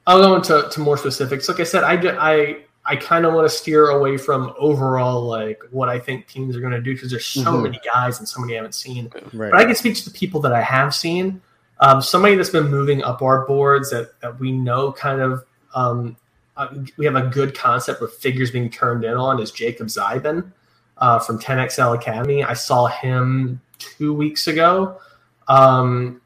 I'll 0.06 0.20
go 0.20 0.36
into 0.36 0.68
to 0.70 0.80
more 0.80 0.96
specifics. 0.96 1.48
Like 1.48 1.60
I 1.60 1.64
said, 1.64 1.84
I, 1.84 1.94
I 2.18 2.56
I 2.88 2.96
kind 2.96 3.26
of 3.26 3.34
want 3.34 3.50
to 3.50 3.54
steer 3.54 3.88
away 3.88 4.16
from 4.16 4.54
overall 4.58 5.22
like 5.22 5.60
what 5.70 5.88
I 5.88 5.98
think 5.98 6.28
teams 6.28 6.56
are 6.56 6.60
going 6.60 6.72
to 6.72 6.80
do 6.80 6.94
because 6.94 7.10
there's 7.10 7.26
so 7.26 7.42
mm-hmm. 7.42 7.64
many 7.64 7.80
guys 7.84 8.20
and 8.20 8.28
so 8.28 8.40
many 8.40 8.54
I 8.54 8.56
haven't 8.56 8.74
seen. 8.74 9.10
Right. 9.32 9.50
But 9.50 9.54
I 9.60 9.64
can 9.64 9.74
speak 9.74 9.96
to 9.96 10.04
the 10.04 10.16
people 10.16 10.40
that 10.42 10.52
I 10.52 10.62
have 10.62 10.94
seen. 10.94 11.42
Um, 11.80 12.00
somebody 12.00 12.36
that's 12.36 12.48
been 12.48 12.68
moving 12.68 13.02
up 13.02 13.22
our 13.22 13.44
boards 13.44 13.90
that, 13.90 14.18
that 14.20 14.38
we 14.38 14.52
know 14.52 14.92
kind 14.92 15.20
of 15.20 15.44
um, 15.74 16.16
uh, 16.56 16.68
we 16.96 17.04
have 17.04 17.16
a 17.16 17.26
good 17.26 17.54
concept 17.54 18.00
of 18.02 18.12
figures 18.14 18.50
being 18.50 18.70
turned 18.70 19.04
in 19.04 19.14
on 19.14 19.40
is 19.40 19.50
Jacob 19.50 19.88
Zibin 19.88 20.52
uh, 20.98 21.18
from 21.18 21.38
10XL 21.38 21.96
Academy. 21.96 22.42
I 22.42 22.54
saw 22.54 22.86
him 22.86 23.60
two 23.78 24.14
weeks 24.14 24.46
ago. 24.46 25.00
Um, 25.48 26.20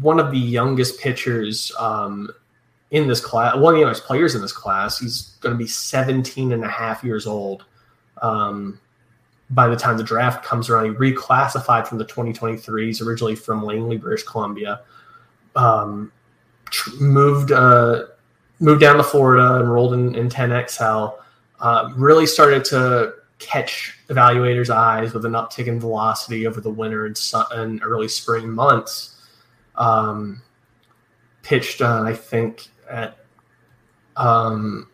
one 0.00 0.20
of 0.20 0.30
the 0.30 0.38
youngest 0.38 1.00
pitchers 1.00 1.72
um, 1.78 2.30
in 2.90 3.08
this 3.08 3.20
class, 3.20 3.56
one 3.56 3.74
of 3.74 3.78
the 3.78 3.80
youngest 3.80 4.04
players 4.04 4.34
in 4.34 4.42
this 4.42 4.52
class. 4.52 4.98
He's 4.98 5.36
going 5.40 5.54
to 5.54 5.58
be 5.58 5.66
17 5.66 6.52
and 6.52 6.64
a 6.64 6.68
half 6.68 7.02
years 7.02 7.26
old 7.26 7.64
um, 8.22 8.78
by 9.50 9.68
the 9.68 9.76
time 9.76 9.96
the 9.96 10.04
draft 10.04 10.44
comes 10.44 10.68
around. 10.68 10.84
He 10.84 10.90
reclassified 10.90 11.86
from 11.86 11.98
the 11.98 12.04
2023. 12.04 12.86
He's 12.86 13.00
originally 13.00 13.34
from 13.34 13.64
Langley, 13.64 13.96
British 13.96 14.24
Columbia. 14.24 14.82
Um, 15.56 16.12
tr- 16.70 17.02
moved 17.02 17.52
uh, 17.52 18.04
moved 18.60 18.80
down 18.80 18.96
to 18.96 19.02
Florida, 19.02 19.58
enrolled 19.60 19.94
in, 19.94 20.14
in 20.14 20.28
10XL. 20.28 21.16
Uh, 21.58 21.90
really 21.96 22.26
started 22.26 22.64
to 22.66 23.14
catch 23.38 23.98
evaluators' 24.08 24.70
eyes 24.70 25.12
with 25.12 25.24
an 25.24 25.32
uptick 25.32 25.66
in 25.66 25.80
velocity 25.80 26.46
over 26.46 26.60
the 26.60 26.70
winter 26.70 27.06
and, 27.06 27.16
su- 27.16 27.42
and 27.52 27.82
early 27.82 28.08
spring 28.08 28.48
months. 28.48 29.16
Um, 29.76 30.42
pitched, 31.42 31.80
uh, 31.80 32.02
I 32.02 32.14
think, 32.14 32.68
at 32.88 33.16
um, 34.16 34.88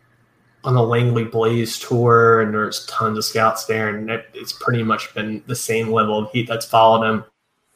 on 0.63 0.75
the 0.75 0.83
Langley 0.83 1.25
Blaze 1.25 1.77
tour, 1.77 2.41
and 2.41 2.53
there's 2.53 2.85
tons 2.85 3.17
of 3.17 3.25
scouts 3.25 3.65
there, 3.65 3.95
and 3.95 4.09
it, 4.09 4.27
it's 4.33 4.53
pretty 4.53 4.83
much 4.83 5.13
been 5.13 5.43
the 5.47 5.55
same 5.55 5.91
level 5.91 6.17
of 6.17 6.31
heat 6.31 6.47
that's 6.47 6.65
followed 6.65 7.05
him. 7.05 7.25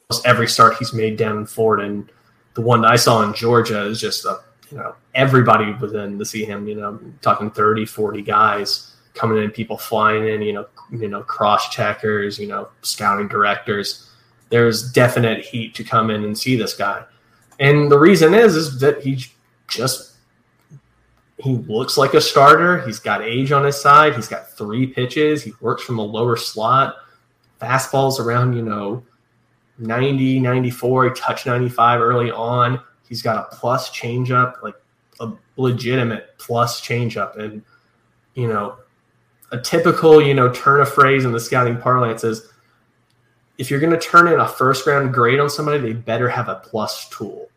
Almost 0.09 0.25
every 0.25 0.47
start 0.47 0.77
he's 0.77 0.93
made 0.93 1.17
down 1.17 1.37
in 1.37 1.45
Florida, 1.45 1.85
and 1.85 2.11
the 2.53 2.61
one 2.61 2.85
I 2.85 2.95
saw 2.95 3.23
in 3.23 3.33
Georgia 3.33 3.85
is 3.85 3.99
just 3.99 4.25
a 4.25 4.39
you 4.71 4.77
know 4.77 4.95
everybody 5.15 5.73
was 5.73 5.93
in 5.93 6.17
to 6.17 6.25
see 6.25 6.45
him. 6.45 6.67
You 6.67 6.75
know, 6.75 6.99
talking 7.21 7.51
30, 7.51 7.85
40 7.85 8.21
guys 8.21 8.93
coming 9.13 9.43
in, 9.43 9.51
people 9.51 9.77
flying 9.77 10.27
in. 10.27 10.41
You 10.41 10.53
know, 10.53 10.67
you 10.91 11.07
know 11.07 11.21
cross 11.21 11.69
checkers, 11.69 12.39
you 12.39 12.47
know, 12.47 12.69
scouting 12.81 13.27
directors. 13.27 14.09
There's 14.49 14.91
definite 14.91 15.45
heat 15.45 15.75
to 15.75 15.83
come 15.83 16.09
in 16.09 16.23
and 16.23 16.37
see 16.37 16.55
this 16.55 16.73
guy, 16.73 17.03
and 17.59 17.91
the 17.91 17.99
reason 17.99 18.33
is 18.33 18.55
is 18.55 18.79
that 18.79 19.01
he 19.01 19.23
just 19.67 20.11
he 21.43 21.55
looks 21.55 21.97
like 21.97 22.13
a 22.13 22.21
starter. 22.21 22.81
He's 22.85 22.99
got 22.99 23.21
age 23.21 23.51
on 23.51 23.65
his 23.65 23.81
side. 23.81 24.15
He's 24.15 24.27
got 24.27 24.51
three 24.51 24.87
pitches. 24.87 25.43
He 25.43 25.53
works 25.59 25.83
from 25.83 25.97
a 25.97 26.03
lower 26.03 26.35
slot. 26.35 26.95
Fastballs 27.59 28.19
around, 28.19 28.53
you 28.53 28.61
know, 28.61 29.03
90, 29.79 30.39
94. 30.39 31.05
He 31.05 31.09
touched 31.11 31.45
95 31.45 32.01
early 32.01 32.31
on. 32.31 32.79
He's 33.11 33.21
got 33.21 33.37
a 33.37 33.55
plus 33.55 33.89
changeup, 33.91 34.63
like 34.63 34.75
a 35.19 35.33
legitimate 35.57 36.37
plus 36.37 36.79
changeup. 36.81 37.37
And, 37.37 37.61
you 38.35 38.47
know, 38.47 38.77
a 39.51 39.59
typical, 39.59 40.21
you 40.21 40.33
know, 40.33 40.49
turn 40.51 40.79
a 40.79 40.85
phrase 40.85 41.25
in 41.25 41.33
the 41.33 41.39
scouting 41.39 41.77
parlance 41.77 42.23
is 42.23 42.47
if 43.57 43.69
you're 43.69 43.81
going 43.81 43.91
to 43.91 43.99
turn 43.99 44.29
in 44.29 44.39
a 44.39 44.47
first 44.47 44.87
round 44.87 45.13
grade 45.13 45.41
on 45.41 45.49
somebody, 45.49 45.79
they 45.79 45.93
better 45.93 46.29
have 46.29 46.47
a 46.47 46.55
plus 46.55 47.09
tool. 47.09 47.49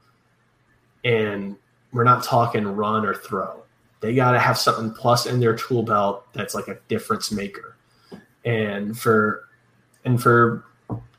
And 1.05 1.57
we're 1.93 2.03
not 2.03 2.25
talking 2.25 2.67
run 2.67 3.07
or 3.07 3.15
throw 3.15 3.65
they 4.05 4.15
got 4.15 4.33
to 4.33 4.39
have 4.39 4.59
something 4.59 4.91
plus 4.93 5.25
in 5.25 5.41
their 5.41 5.57
tool 5.57 5.83
belt 5.83 6.27
that's 6.35 6.55
like 6.55 6.69
a 6.69 6.77
difference 6.89 7.33
maker. 7.33 7.75
And 8.45 8.99
for 8.99 9.49
and 10.05 10.23
for 10.23 10.67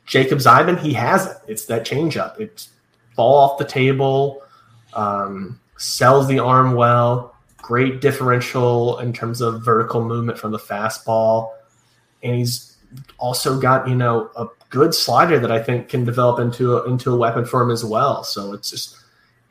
Jacob 0.04 0.38
Zibin, 0.38 0.78
he 0.78 0.92
has 0.92 1.26
it. 1.26 1.36
It's 1.48 1.64
that 1.64 1.84
changeup. 1.84 2.38
It's 2.38 2.68
fall 3.16 3.34
off 3.34 3.58
the 3.58 3.64
table, 3.64 4.42
um, 4.94 5.58
sells 5.78 6.28
the 6.28 6.38
arm 6.38 6.74
well, 6.74 7.34
great 7.56 8.00
differential 8.00 8.98
in 9.00 9.12
terms 9.12 9.40
of 9.40 9.64
vertical 9.64 10.04
movement 10.04 10.38
from 10.38 10.52
the 10.52 10.58
fastball, 10.58 11.52
and 12.22 12.36
he's 12.36 12.76
also 13.18 13.58
got 13.58 13.88
you 13.88 13.94
know 13.94 14.30
a 14.36 14.46
good 14.70 14.94
slider 14.94 15.38
that 15.38 15.50
I 15.50 15.62
think 15.62 15.88
can 15.88 16.04
develop 16.04 16.38
into 16.38 16.76
a, 16.76 16.88
into 16.88 17.12
a 17.12 17.16
weapon 17.16 17.44
for 17.44 17.62
him 17.62 17.70
as 17.70 17.84
well. 17.84 18.22
So 18.22 18.52
it's 18.52 18.70
just 18.70 18.96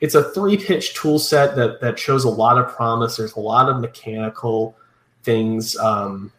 it's 0.00 0.14
a 0.14 0.30
three 0.32 0.56
pitch 0.56 0.94
tool 0.94 1.18
set 1.18 1.56
that 1.56 1.80
that 1.80 1.98
shows 1.98 2.24
a 2.24 2.30
lot 2.30 2.58
of 2.58 2.74
promise. 2.74 3.16
There's 3.16 3.34
a 3.34 3.40
lot 3.40 3.68
of 3.68 3.80
mechanical 3.80 4.76
things 5.22 5.76
um, 5.76 6.32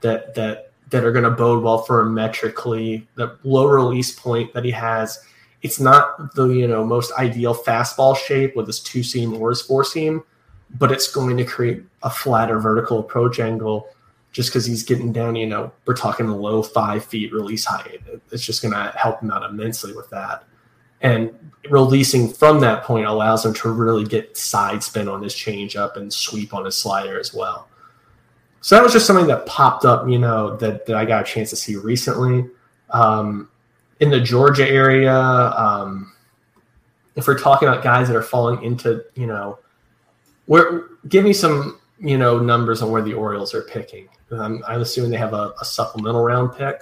that 0.00 0.34
that 0.34 0.72
that 0.90 1.04
are 1.04 1.12
going 1.12 1.24
to 1.24 1.30
bode 1.30 1.62
well 1.62 1.78
for 1.78 2.00
him 2.00 2.14
metrically. 2.14 3.06
The 3.16 3.36
low 3.42 3.66
release 3.66 4.16
point 4.16 4.52
that 4.54 4.64
he 4.64 4.70
has, 4.70 5.18
it's 5.62 5.80
not 5.80 6.34
the 6.34 6.48
you 6.48 6.68
know 6.68 6.84
most 6.84 7.12
ideal 7.18 7.54
fastball 7.54 8.16
shape 8.16 8.56
with 8.56 8.66
this 8.66 8.80
two 8.80 9.02
seam 9.02 9.34
or 9.34 9.50
his 9.50 9.62
four 9.62 9.84
seam, 9.84 10.22
but 10.78 10.92
it's 10.92 11.10
going 11.10 11.36
to 11.36 11.44
create 11.44 11.82
a 12.02 12.10
flatter 12.10 12.58
vertical 12.58 13.00
approach 13.00 13.40
angle. 13.40 13.88
Just 14.32 14.50
because 14.50 14.66
he's 14.66 14.82
getting 14.82 15.12
down, 15.12 15.34
you 15.34 15.46
know, 15.46 15.72
we're 15.86 15.96
talking 15.96 16.28
low 16.28 16.62
five 16.62 17.02
feet 17.06 17.32
release 17.32 17.64
height. 17.64 18.02
It's 18.30 18.44
just 18.44 18.60
going 18.60 18.74
to 18.74 18.92
help 18.94 19.22
him 19.22 19.30
out 19.30 19.48
immensely 19.48 19.94
with 19.94 20.10
that. 20.10 20.44
And 21.00 21.32
releasing 21.70 22.32
from 22.32 22.60
that 22.60 22.84
point 22.84 23.06
allows 23.06 23.46
him 23.46 23.54
to 23.54 23.70
really 23.70 24.04
get 24.04 24.36
side 24.36 24.82
spin 24.82 25.08
on 25.08 25.22
his 25.22 25.34
changeup 25.34 25.96
and 25.96 26.12
sweep 26.12 26.52
on 26.52 26.66
his 26.66 26.76
slider 26.76 27.18
as 27.18 27.32
well. 27.32 27.68
so 28.60 28.76
that 28.76 28.82
was 28.82 28.92
just 28.92 29.06
something 29.06 29.26
that 29.26 29.46
popped 29.46 29.84
up, 29.84 30.08
you 30.08 30.18
know, 30.18 30.56
that, 30.56 30.86
that 30.86 30.96
I 30.96 31.04
got 31.04 31.22
a 31.22 31.24
chance 31.24 31.50
to 31.50 31.56
see 31.56 31.76
recently. 31.76 32.48
Um, 32.90 33.48
in 34.00 34.10
the 34.10 34.20
Georgia 34.20 34.68
area, 34.68 35.14
um, 35.14 36.12
if 37.14 37.26
we're 37.26 37.38
talking 37.38 37.68
about 37.68 37.82
guys 37.82 38.08
that 38.08 38.16
are 38.16 38.22
falling 38.22 38.62
into, 38.62 39.04
you 39.14 39.26
know, 39.26 39.58
where 40.46 40.84
give 41.08 41.24
me 41.24 41.32
some, 41.32 41.80
you 41.98 42.18
know, 42.18 42.38
numbers 42.38 42.82
on 42.82 42.90
where 42.90 43.02
the 43.02 43.14
Orioles 43.14 43.54
are 43.54 43.62
picking. 43.62 44.08
I'm, 44.30 44.62
I'm 44.66 44.80
assuming 44.80 45.10
they 45.10 45.16
have 45.16 45.32
a, 45.32 45.54
a 45.60 45.64
supplemental 45.64 46.22
round 46.22 46.56
pick. 46.56 46.78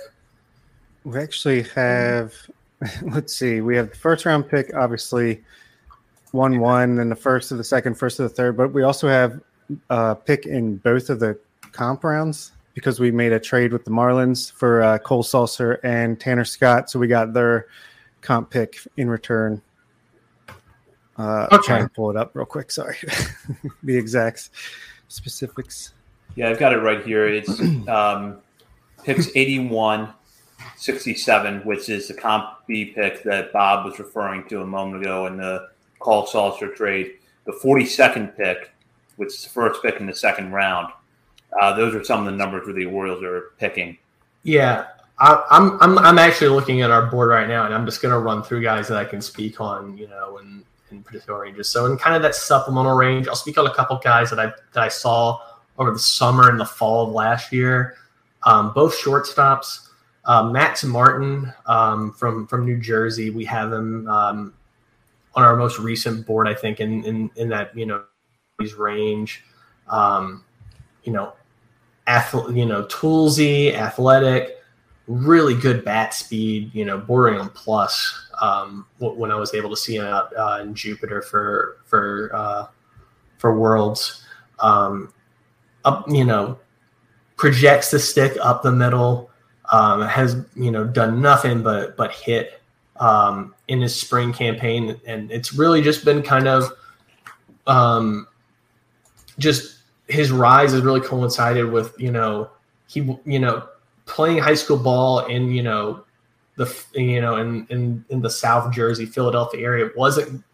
We 1.04 1.18
actually 1.18 1.62
have, 1.74 2.34
let's 3.02 3.34
see, 3.34 3.60
we 3.60 3.76
have 3.76 3.90
the 3.90 3.96
first 3.96 4.24
round 4.24 4.48
pick, 4.48 4.74
obviously 4.74 5.42
one 6.32 6.58
one, 6.58 6.96
then 6.96 7.08
the 7.08 7.16
first 7.16 7.52
of 7.52 7.58
the 7.58 7.64
second, 7.64 7.94
first 7.94 8.18
of 8.18 8.28
the 8.28 8.34
third, 8.34 8.56
but 8.56 8.72
we 8.72 8.82
also 8.82 9.06
have 9.06 9.40
a 9.88 10.16
pick 10.16 10.46
in 10.46 10.78
both 10.78 11.08
of 11.10 11.20
the 11.20 11.38
comp 11.72 12.02
rounds 12.02 12.52
because 12.74 13.00
we 13.00 13.10
made 13.10 13.32
a 13.32 13.40
trade 13.40 13.72
with 13.72 13.84
the 13.84 13.90
Marlins 13.90 14.52
for 14.52 14.82
uh, 14.82 14.98
Cole 14.98 15.22
Sulser 15.22 15.78
and 15.84 16.20
Tanner 16.20 16.44
Scott, 16.44 16.90
so 16.90 16.98
we 16.98 17.06
got 17.06 17.32
their 17.32 17.68
comp 18.20 18.50
pick 18.50 18.78
in 18.96 19.08
return. 19.08 19.62
Uh, 21.16 21.46
okay. 21.52 21.66
Trying 21.66 21.84
to 21.84 21.88
pull 21.90 22.10
it 22.10 22.16
up 22.16 22.32
real 22.34 22.44
quick. 22.44 22.72
Sorry, 22.72 22.96
the 23.84 23.96
exact 23.96 24.50
specifics. 25.08 25.94
Yeah, 26.34 26.50
I've 26.50 26.58
got 26.58 26.72
it 26.72 26.78
right 26.78 27.04
here. 27.04 27.28
It's 27.28 27.60
um, 27.88 28.38
picks 29.04 29.28
81, 29.36 30.12
67, 30.76 31.60
which 31.60 31.88
is 31.88 32.08
the 32.08 32.14
comp 32.14 32.66
B 32.66 32.86
pick 32.86 33.22
that 33.22 33.52
Bob 33.52 33.84
was 33.84 33.98
referring 34.00 34.48
to 34.48 34.62
a 34.62 34.66
moment 34.66 35.02
ago 35.02 35.26
in 35.26 35.36
the 35.36 35.68
Cole 36.00 36.26
Sulser 36.26 36.74
trade. 36.74 37.12
The 37.44 37.52
42nd 37.52 38.36
pick, 38.36 38.72
which 39.16 39.28
is 39.28 39.44
the 39.44 39.50
first 39.50 39.82
pick 39.82 40.00
in 40.00 40.06
the 40.06 40.14
second 40.14 40.50
round. 40.50 40.92
Uh, 41.60 41.74
those 41.74 41.94
are 41.94 42.04
some 42.04 42.20
of 42.20 42.26
the 42.26 42.36
numbers 42.36 42.66
where 42.66 42.74
the 42.74 42.86
Orioles 42.86 43.22
are 43.22 43.52
picking. 43.58 43.96
Yeah, 44.42 44.86
I, 45.18 45.42
I'm 45.50 45.80
I'm 45.80 45.98
I'm 45.98 46.18
actually 46.18 46.48
looking 46.48 46.82
at 46.82 46.90
our 46.90 47.06
board 47.06 47.30
right 47.30 47.48
now, 47.48 47.64
and 47.64 47.74
I'm 47.74 47.84
just 47.84 48.02
going 48.02 48.12
to 48.12 48.18
run 48.18 48.42
through 48.42 48.62
guys 48.62 48.88
that 48.88 48.98
I 48.98 49.04
can 49.04 49.20
speak 49.20 49.60
on, 49.60 49.96
you 49.96 50.08
know, 50.08 50.38
in 50.38 50.64
in 50.90 51.02
particular 51.02 51.40
ranges. 51.40 51.68
So 51.68 51.86
in 51.86 51.96
kind 51.96 52.16
of 52.16 52.22
that 52.22 52.34
supplemental 52.34 52.94
range, 52.94 53.28
I'll 53.28 53.36
speak 53.36 53.58
on 53.58 53.66
a 53.66 53.74
couple 53.74 53.96
guys 53.98 54.30
that 54.30 54.40
I 54.40 54.46
that 54.46 54.82
I 54.82 54.88
saw 54.88 55.40
over 55.78 55.90
the 55.90 55.98
summer 55.98 56.50
and 56.50 56.58
the 56.58 56.64
fall 56.64 57.06
of 57.06 57.12
last 57.12 57.52
year. 57.52 57.96
Um, 58.44 58.72
both 58.72 58.96
shortstops. 58.96 59.80
Uh, 60.26 60.42
Martin 60.86 61.52
um, 61.66 62.12
from 62.12 62.46
from 62.46 62.64
New 62.64 62.78
Jersey, 62.78 63.30
we 63.30 63.44
have 63.44 63.72
him 63.72 64.08
um, 64.08 64.54
on 65.34 65.44
our 65.44 65.54
most 65.54 65.78
recent 65.78 66.26
board, 66.26 66.48
I 66.48 66.54
think, 66.54 66.80
in 66.80 67.04
in, 67.04 67.30
in 67.36 67.48
that 67.50 67.76
you 67.76 67.86
know 67.86 68.04
range. 68.78 69.44
Um, 69.88 70.44
you 71.02 71.12
know, 71.12 71.34
athlete, 72.06 72.56
you 72.56 72.66
know, 72.66 72.84
toolsy, 72.84 73.74
athletic, 73.74 74.58
really 75.06 75.54
good 75.54 75.84
bat 75.84 76.14
speed, 76.14 76.70
you 76.74 76.84
know, 76.84 76.98
bordering 76.98 77.38
on 77.38 77.48
plus. 77.50 78.20
Um, 78.40 78.86
when 78.98 79.30
I 79.30 79.36
was 79.36 79.54
able 79.54 79.70
to 79.70 79.76
see 79.76 79.96
him 79.96 80.06
out 80.06 80.36
uh, 80.36 80.58
in 80.62 80.74
Jupiter 80.74 81.22
for 81.22 81.78
for 81.84 82.30
uh, 82.34 82.66
for 83.38 83.58
Worlds, 83.58 84.24
um, 84.58 85.12
up, 85.84 86.08
you 86.08 86.24
know, 86.24 86.58
projects 87.36 87.90
the 87.90 87.98
stick 87.98 88.36
up 88.40 88.62
the 88.62 88.72
middle. 88.72 89.30
Um, 89.72 90.02
has 90.02 90.44
you 90.56 90.70
know 90.70 90.84
done 90.84 91.22
nothing 91.22 91.62
but 91.62 91.96
but 91.96 92.12
hit 92.12 92.60
um, 92.96 93.54
in 93.68 93.80
his 93.80 93.98
spring 93.98 94.32
campaign, 94.32 95.00
and 95.06 95.30
it's 95.30 95.54
really 95.54 95.80
just 95.80 96.04
been 96.04 96.22
kind 96.22 96.48
of 96.48 96.70
um, 97.66 98.26
just 99.38 99.78
his 100.08 100.30
rise 100.30 100.72
has 100.72 100.82
really 100.82 101.00
coincided 101.00 101.70
with 101.70 101.94
you 101.98 102.10
know 102.10 102.50
he 102.86 103.00
you 103.24 103.38
know 103.38 103.66
playing 104.06 104.38
high 104.38 104.54
school 104.54 104.76
ball 104.76 105.26
in 105.26 105.50
you 105.50 105.62
know 105.62 106.04
the 106.56 106.84
you 106.94 107.20
know 107.20 107.36
in 107.36 107.66
in 107.70 108.04
in 108.10 108.20
the 108.20 108.30
South 108.30 108.72
Jersey 108.72 109.06
Philadelphia 109.06 109.64
area 109.64 109.90
wasn't 109.96 110.44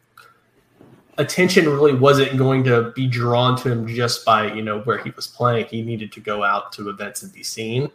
attention 1.18 1.68
really 1.68 1.94
wasn't 1.94 2.36
going 2.38 2.64
to 2.64 2.92
be 2.92 3.06
drawn 3.06 3.56
to 3.56 3.70
him 3.70 3.86
just 3.86 4.24
by 4.24 4.52
you 4.52 4.62
know 4.62 4.80
where 4.82 4.98
he 4.98 5.10
was 5.10 5.26
playing. 5.26 5.66
He 5.66 5.82
needed 5.82 6.12
to 6.12 6.20
go 6.20 6.42
out 6.42 6.72
to 6.72 6.88
events 6.88 7.22
and 7.22 7.32
be 7.32 7.42
seen, 7.42 7.90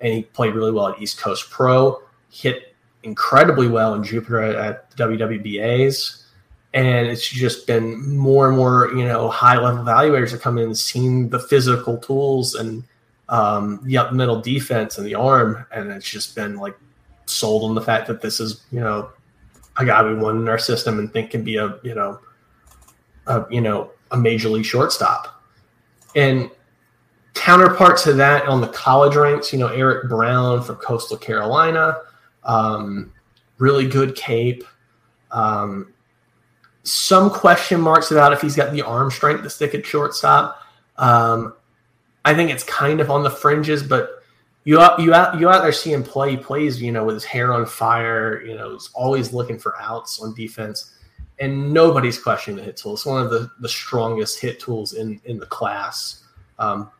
and 0.00 0.12
he 0.12 0.22
played 0.22 0.54
really 0.54 0.72
well 0.72 0.88
at 0.88 1.00
East 1.00 1.18
Coast 1.18 1.50
Pro. 1.50 2.02
Hit 2.30 2.74
incredibly 3.02 3.68
well 3.68 3.94
in 3.94 4.02
Jupiter 4.02 4.42
at, 4.42 4.54
at 4.56 4.96
WWBA's 4.96 6.25
and 6.76 7.06
it's 7.06 7.26
just 7.26 7.66
been 7.66 8.16
more 8.16 8.48
and 8.48 8.56
more 8.56 8.92
you 8.94 9.04
know 9.04 9.30
high 9.30 9.58
level 9.58 9.82
evaluators 9.82 10.34
are 10.34 10.38
coming 10.38 10.62
in 10.62 10.68
and 10.68 10.78
seeing 10.78 11.30
the 11.30 11.38
physical 11.38 11.96
tools 11.96 12.54
and 12.54 12.84
um, 13.30 13.80
the 13.84 13.96
up 13.96 14.12
middle 14.12 14.40
defense 14.40 14.98
and 14.98 15.06
the 15.06 15.14
arm. 15.14 15.64
And 15.72 15.90
it's 15.90 16.08
just 16.08 16.36
been 16.36 16.56
like 16.56 16.76
sold 17.24 17.64
on 17.64 17.74
the 17.74 17.80
fact 17.80 18.06
that 18.08 18.20
this 18.20 18.40
is 18.40 18.64
you 18.70 18.80
know 18.80 19.10
a 19.78 19.86
guy 19.86 20.02
we 20.04 20.14
want 20.14 20.38
in 20.38 20.48
our 20.48 20.58
system 20.58 20.98
and 20.98 21.10
think 21.10 21.30
can 21.30 21.42
be 21.42 21.56
a 21.56 21.78
you 21.82 21.94
know 21.94 22.20
a 23.26 23.46
you 23.50 23.62
know 23.62 23.90
a 24.10 24.16
major 24.16 24.50
league 24.50 24.66
shortstop. 24.66 25.42
And 26.14 26.50
counterpart 27.32 27.98
to 27.98 28.12
that 28.14 28.46
on 28.46 28.60
the 28.60 28.68
college 28.68 29.14
ranks 29.14 29.52
you 29.52 29.58
know 29.58 29.68
eric 29.68 30.08
brown 30.08 30.62
from 30.62 30.74
coastal 30.76 31.18
carolina 31.18 31.98
um, 32.44 33.12
really 33.58 33.86
good 33.86 34.16
cape 34.16 34.64
um, 35.32 35.92
some 36.86 37.30
question 37.30 37.80
marks 37.80 38.12
about 38.12 38.32
if 38.32 38.40
he's 38.40 38.54
got 38.54 38.72
the 38.72 38.82
arm 38.82 39.10
strength 39.10 39.42
to 39.42 39.50
stick 39.50 39.74
at 39.74 39.84
shortstop. 39.84 40.62
Um, 40.96 41.54
I 42.24 42.32
think 42.32 42.50
it's 42.50 42.62
kind 42.62 43.00
of 43.00 43.10
on 43.10 43.24
the 43.24 43.30
fringes, 43.30 43.82
but 43.82 44.22
you 44.64 44.80
out 44.80 45.00
you 45.00 45.12
out 45.12 45.38
you 45.38 45.48
out 45.48 45.62
there 45.62 45.72
seeing 45.72 46.04
play. 46.04 46.32
He 46.32 46.36
plays, 46.36 46.80
you 46.80 46.92
know, 46.92 47.04
with 47.04 47.16
his 47.16 47.24
hair 47.24 47.52
on 47.52 47.66
fire. 47.66 48.40
You 48.44 48.54
know, 48.54 48.72
he's 48.72 48.90
always 48.94 49.32
looking 49.32 49.58
for 49.58 49.74
outs 49.80 50.20
on 50.20 50.32
defense, 50.34 50.94
and 51.40 51.72
nobody's 51.72 52.20
questioning 52.20 52.56
the 52.56 52.62
hit 52.62 52.76
tool. 52.76 52.94
It's 52.94 53.04
one 53.04 53.22
of 53.22 53.30
the 53.30 53.50
the 53.60 53.68
strongest 53.68 54.40
hit 54.40 54.60
tools 54.60 54.92
in 54.92 55.20
in 55.24 55.38
the 55.38 55.46
class, 55.46 56.22
um, 56.60 56.90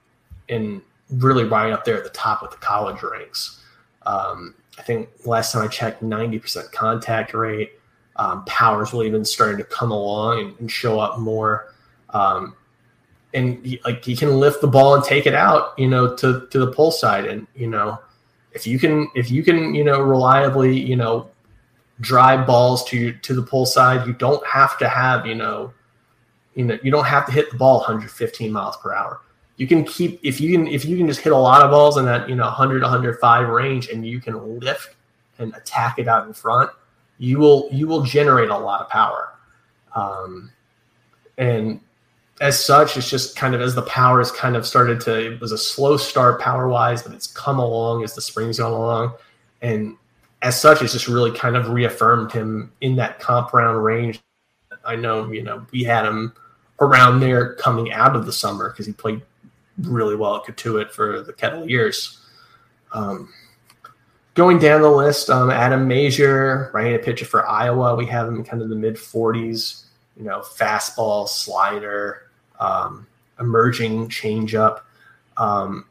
and 0.49 0.82
really 1.11 1.45
right 1.45 1.72
up 1.72 1.84
there 1.84 1.97
at 1.97 2.05
the 2.05 2.11
top 2.11 2.43
of 2.43 2.51
the 2.51 2.57
college 2.57 3.03
ranks. 3.03 3.62
Um, 4.05 4.55
I 4.78 4.82
think 4.82 5.09
last 5.24 5.53
time 5.53 5.62
I 5.62 5.68
checked, 5.68 6.03
ninety 6.03 6.41
percent 6.41 6.70
contact 6.72 7.34
rate 7.34 7.72
um, 8.18 8.44
power's 8.46 8.90
been 8.90 9.24
starting 9.24 9.58
to 9.58 9.64
come 9.64 9.90
along 9.90 10.40
and, 10.40 10.58
and 10.58 10.70
show 10.70 10.98
up 10.98 11.18
more. 11.18 11.72
Um, 12.10 12.54
and 13.34 13.64
he, 13.64 13.80
like 13.84 14.04
he 14.04 14.16
can 14.16 14.40
lift 14.40 14.60
the 14.60 14.68
ball 14.68 14.94
and 14.94 15.04
take 15.04 15.26
it 15.26 15.34
out, 15.34 15.78
you 15.78 15.88
know, 15.88 16.14
to 16.16 16.46
to 16.50 16.58
the 16.58 16.72
pull 16.72 16.90
side. 16.90 17.26
And 17.26 17.46
you 17.54 17.66
know, 17.66 17.98
if 18.52 18.66
you 18.66 18.78
can 18.78 19.08
if 19.14 19.30
you 19.30 19.42
can 19.42 19.74
you 19.74 19.84
know 19.84 20.00
reliably 20.00 20.78
you 20.78 20.96
know 20.96 21.28
drive 22.00 22.46
balls 22.46 22.84
to 22.86 23.12
to 23.12 23.34
the 23.34 23.42
pull 23.42 23.66
side, 23.66 24.06
you 24.06 24.14
don't 24.14 24.44
have 24.46 24.78
to 24.78 24.88
have 24.88 25.26
you 25.26 25.34
know 25.34 25.72
you 26.54 26.64
know 26.64 26.78
you 26.82 26.90
don't 26.90 27.04
have 27.04 27.26
to 27.26 27.32
hit 27.32 27.50
the 27.50 27.58
ball 27.58 27.78
115 27.78 28.50
miles 28.50 28.76
per 28.78 28.94
hour. 28.94 29.20
You 29.58 29.66
can 29.66 29.84
keep 29.84 30.20
if 30.22 30.40
you 30.40 30.52
can 30.52 30.66
if 30.68 30.84
you 30.86 30.96
can 30.96 31.06
just 31.06 31.20
hit 31.20 31.32
a 31.32 31.36
lot 31.36 31.62
of 31.62 31.70
balls 31.70 31.98
in 31.98 32.06
that 32.06 32.28
you 32.28 32.34
know 32.34 32.44
100 32.44 32.80
105 32.80 33.48
range 33.48 33.88
and 33.88 34.06
you 34.06 34.20
can 34.20 34.58
lift 34.60 34.94
and 35.38 35.54
attack 35.54 35.98
it 35.98 36.08
out 36.08 36.26
in 36.26 36.32
front 36.32 36.70
you 37.18 37.38
will 37.38 37.68
you 37.72 37.86
will 37.86 38.02
generate 38.02 38.50
a 38.50 38.58
lot 38.58 38.80
of 38.80 38.88
power. 38.88 39.32
Um, 39.94 40.50
and 41.38 41.80
as 42.40 42.62
such, 42.62 42.96
it's 42.96 43.08
just 43.08 43.36
kind 43.36 43.54
of 43.54 43.60
as 43.60 43.74
the 43.74 43.82
power 43.82 44.18
has 44.18 44.30
kind 44.30 44.56
of 44.56 44.66
started 44.66 45.00
to 45.02 45.32
it 45.32 45.40
was 45.40 45.52
a 45.52 45.58
slow 45.58 45.96
start 45.96 46.40
power 46.40 46.68
wise, 46.68 47.02
but 47.02 47.12
it's 47.12 47.26
come 47.26 47.58
along 47.58 48.04
as 48.04 48.14
the 48.14 48.20
spring's 48.20 48.58
gone 48.58 48.72
along. 48.72 49.14
And 49.62 49.96
as 50.42 50.60
such, 50.60 50.82
it's 50.82 50.92
just 50.92 51.08
really 51.08 51.32
kind 51.32 51.56
of 51.56 51.70
reaffirmed 51.70 52.32
him 52.32 52.72
in 52.80 52.96
that 52.96 53.18
comp 53.18 53.52
round 53.52 53.82
range. 53.82 54.20
I 54.84 54.96
know, 54.96 55.32
you 55.32 55.42
know, 55.42 55.66
we 55.72 55.82
had 55.82 56.04
him 56.04 56.34
around 56.80 57.20
there 57.20 57.54
coming 57.54 57.90
out 57.92 58.14
of 58.14 58.26
the 58.26 58.32
summer 58.32 58.70
because 58.70 58.86
he 58.86 58.92
played 58.92 59.22
really 59.78 60.14
well 60.14 60.36
at 60.36 60.44
Cotuit 60.44 60.90
for 60.90 61.22
the 61.22 61.32
Kettleers. 61.32 62.18
Um, 62.92 63.32
going 64.37 64.59
down 64.59 64.82
the 64.82 64.91
list, 64.91 65.30
um, 65.30 65.51
Adam 65.51 65.89
Mazur, 65.89 66.70
right-handed 66.72 67.03
pitcher 67.03 67.24
for 67.24 67.49
Iowa. 67.49 67.97
We 67.97 68.07
have 68.07 68.28
him 68.28 68.45
kind 68.45 68.62
of 68.62 68.68
the 68.68 68.76
mid 68.76 68.95
40s. 68.95 69.82
You 70.16 70.24
know, 70.24 70.41
fastball, 70.41 71.28
slider, 71.28 72.30
um, 72.59 73.07
emerging 73.39 74.09
changeup. 74.09 74.80
Um, 75.37 75.87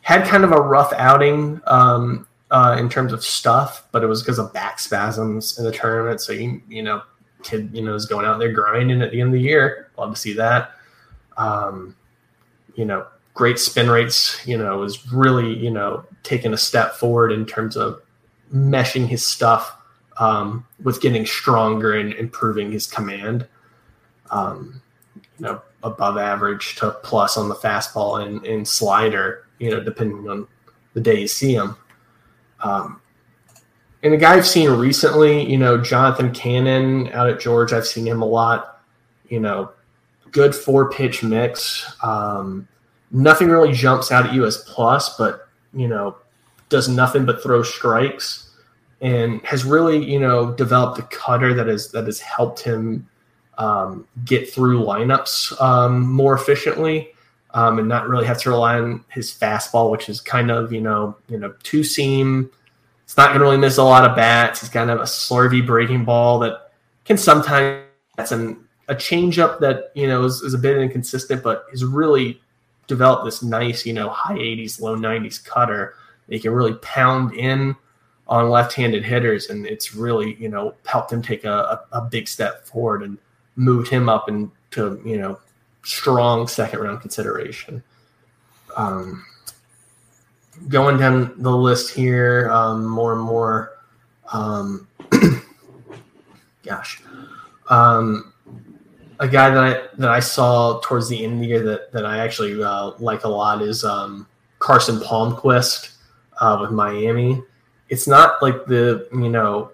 had 0.00 0.26
kind 0.26 0.42
of 0.42 0.50
a 0.50 0.60
rough 0.60 0.92
outing 0.94 1.60
um, 1.66 2.26
uh, 2.50 2.76
in 2.78 2.88
terms 2.88 3.12
of 3.12 3.24
stuff, 3.24 3.86
but 3.92 4.02
it 4.02 4.06
was 4.06 4.22
because 4.22 4.40
of 4.40 4.52
back 4.52 4.80
spasms 4.80 5.58
in 5.58 5.64
the 5.64 5.70
tournament. 5.70 6.20
So 6.20 6.32
you 6.32 6.60
you 6.68 6.82
know, 6.82 7.02
kid 7.44 7.70
you 7.72 7.82
know 7.82 7.94
is 7.94 8.06
going 8.06 8.26
out 8.26 8.38
there 8.40 8.52
grinding 8.52 9.00
at 9.00 9.12
the 9.12 9.20
end 9.20 9.28
of 9.28 9.34
the 9.34 9.40
year. 9.40 9.90
Love 9.96 10.14
to 10.14 10.20
see 10.20 10.32
that. 10.32 10.72
Um, 11.36 11.94
you 12.74 12.84
know, 12.84 13.06
great 13.34 13.58
spin 13.58 13.90
rates, 13.90 14.46
you 14.46 14.58
know, 14.58 14.82
is 14.82 15.12
really, 15.12 15.56
you 15.56 15.70
know, 15.70 16.04
taking 16.22 16.52
a 16.52 16.56
step 16.56 16.94
forward 16.94 17.32
in 17.32 17.46
terms 17.46 17.76
of 17.76 18.02
meshing 18.52 19.06
his 19.06 19.24
stuff 19.24 19.76
um, 20.18 20.66
with 20.82 21.00
getting 21.00 21.24
stronger 21.24 21.94
and 21.94 22.12
improving 22.14 22.70
his 22.70 22.86
command. 22.86 23.46
Um, 24.30 24.82
you 25.14 25.46
know, 25.46 25.62
above 25.82 26.16
average 26.16 26.76
to 26.76 26.90
plus 27.02 27.36
on 27.36 27.48
the 27.48 27.54
fastball 27.54 28.24
and, 28.24 28.44
and 28.46 28.66
slider, 28.66 29.46
you 29.58 29.70
know, 29.70 29.80
depending 29.80 30.28
on 30.28 30.46
the 30.94 31.00
day 31.00 31.20
you 31.20 31.28
see 31.28 31.54
him. 31.54 31.76
Um, 32.60 33.00
and 34.02 34.14
a 34.14 34.16
guy 34.16 34.34
I've 34.34 34.46
seen 34.46 34.70
recently, 34.70 35.48
you 35.48 35.58
know, 35.58 35.78
Jonathan 35.78 36.32
Cannon 36.32 37.08
out 37.12 37.28
at 37.28 37.40
George, 37.40 37.72
I've 37.72 37.86
seen 37.86 38.06
him 38.06 38.22
a 38.22 38.26
lot. 38.26 38.80
You 39.28 39.40
know, 39.40 39.70
good 40.32 40.54
four 40.54 40.90
pitch 40.90 41.22
mix. 41.22 41.96
Um, 42.02 42.68
nothing 43.12 43.48
really 43.48 43.72
jumps 43.72 44.10
out 44.10 44.26
at 44.26 44.34
you 44.34 44.44
as 44.44 44.58
plus, 44.58 45.16
but 45.16 45.46
you 45.74 45.86
know, 45.86 46.16
does 46.68 46.88
nothing 46.88 47.24
but 47.24 47.42
throw 47.42 47.62
strikes 47.62 48.50
and 49.00 49.42
has 49.42 49.64
really, 49.64 50.02
you 50.02 50.18
know, 50.18 50.52
developed 50.52 50.98
a 50.98 51.02
cutter 51.02 51.54
that 51.54 51.66
has 51.66 51.90
that 51.92 52.06
has 52.06 52.20
helped 52.20 52.60
him 52.60 53.08
um, 53.58 54.06
get 54.24 54.52
through 54.52 54.82
lineups 54.82 55.60
um, 55.60 56.00
more 56.00 56.34
efficiently. 56.34 57.10
Um, 57.54 57.78
and 57.78 57.86
not 57.86 58.08
really 58.08 58.24
have 58.24 58.40
to 58.40 58.48
rely 58.48 58.80
on 58.80 59.04
his 59.10 59.30
fastball, 59.30 59.90
which 59.90 60.08
is 60.08 60.22
kind 60.22 60.50
of 60.50 60.72
you 60.72 60.80
know 60.80 61.18
you 61.28 61.38
know 61.38 61.54
two 61.62 61.84
seam. 61.84 62.50
It's 63.04 63.14
not 63.18 63.28
going 63.28 63.40
to 63.40 63.44
really 63.44 63.58
miss 63.58 63.76
a 63.76 63.84
lot 63.84 64.08
of 64.08 64.16
bats. 64.16 64.62
It's 64.62 64.72
kind 64.72 64.88
of 64.88 65.00
a 65.00 65.02
slurvy 65.02 65.64
breaking 65.66 66.06
ball 66.06 66.38
that 66.38 66.72
can 67.04 67.18
sometimes 67.18 67.84
that's 68.16 68.32
an, 68.32 68.64
a 68.88 68.94
changeup 68.94 69.60
that 69.60 69.92
you 69.94 70.06
know 70.06 70.24
is, 70.24 70.40
is 70.40 70.54
a 70.54 70.58
bit 70.58 70.78
inconsistent, 70.78 71.42
but 71.42 71.66
is 71.74 71.84
really 71.84 72.40
developed 72.86 73.24
this 73.24 73.42
nice 73.42 73.86
you 73.86 73.92
know 73.92 74.08
high 74.08 74.36
80s, 74.36 74.80
low 74.80 74.96
90s 74.96 75.44
cutter. 75.44 75.94
They 76.28 76.38
can 76.38 76.52
really 76.52 76.74
pound 76.74 77.34
in 77.34 77.76
on 78.28 78.50
left-handed 78.50 79.04
hitters, 79.04 79.50
and 79.50 79.66
it's 79.66 79.94
really 79.94 80.36
you 80.40 80.48
know 80.48 80.74
helped 80.86 81.12
him 81.12 81.22
take 81.22 81.44
a, 81.44 81.52
a, 81.92 81.98
a 81.98 82.00
big 82.02 82.28
step 82.28 82.66
forward 82.66 83.02
and 83.02 83.18
moved 83.56 83.88
him 83.88 84.08
up 84.08 84.28
into 84.28 85.00
you 85.04 85.18
know 85.18 85.38
strong 85.82 86.46
second 86.46 86.80
round 86.80 87.00
consideration. 87.00 87.82
Um, 88.76 89.24
going 90.68 90.98
down 90.98 91.34
the 91.42 91.54
list 91.54 91.94
here, 91.94 92.50
um, 92.50 92.86
more 92.86 93.12
and 93.12 93.22
more. 93.22 93.78
Um, 94.32 94.88
gosh, 96.62 97.02
um, 97.68 98.31
a 99.22 99.28
guy 99.28 99.50
that 99.50 99.64
I 99.64 99.96
that 99.98 100.10
I 100.10 100.18
saw 100.18 100.80
towards 100.80 101.08
the 101.08 101.24
end 101.24 101.34
of 101.34 101.40
the 101.40 101.46
year 101.46 101.62
that 101.62 101.92
that 101.92 102.04
I 102.04 102.18
actually 102.18 102.62
uh, 102.62 102.92
like 102.98 103.22
a 103.22 103.28
lot 103.28 103.62
is 103.62 103.84
um, 103.84 104.26
Carson 104.58 104.98
Palmquist 104.98 105.94
uh, 106.40 106.58
with 106.60 106.72
Miami. 106.72 107.40
It's 107.88 108.08
not 108.08 108.42
like 108.42 108.66
the 108.66 109.08
you 109.12 109.30
know 109.30 109.70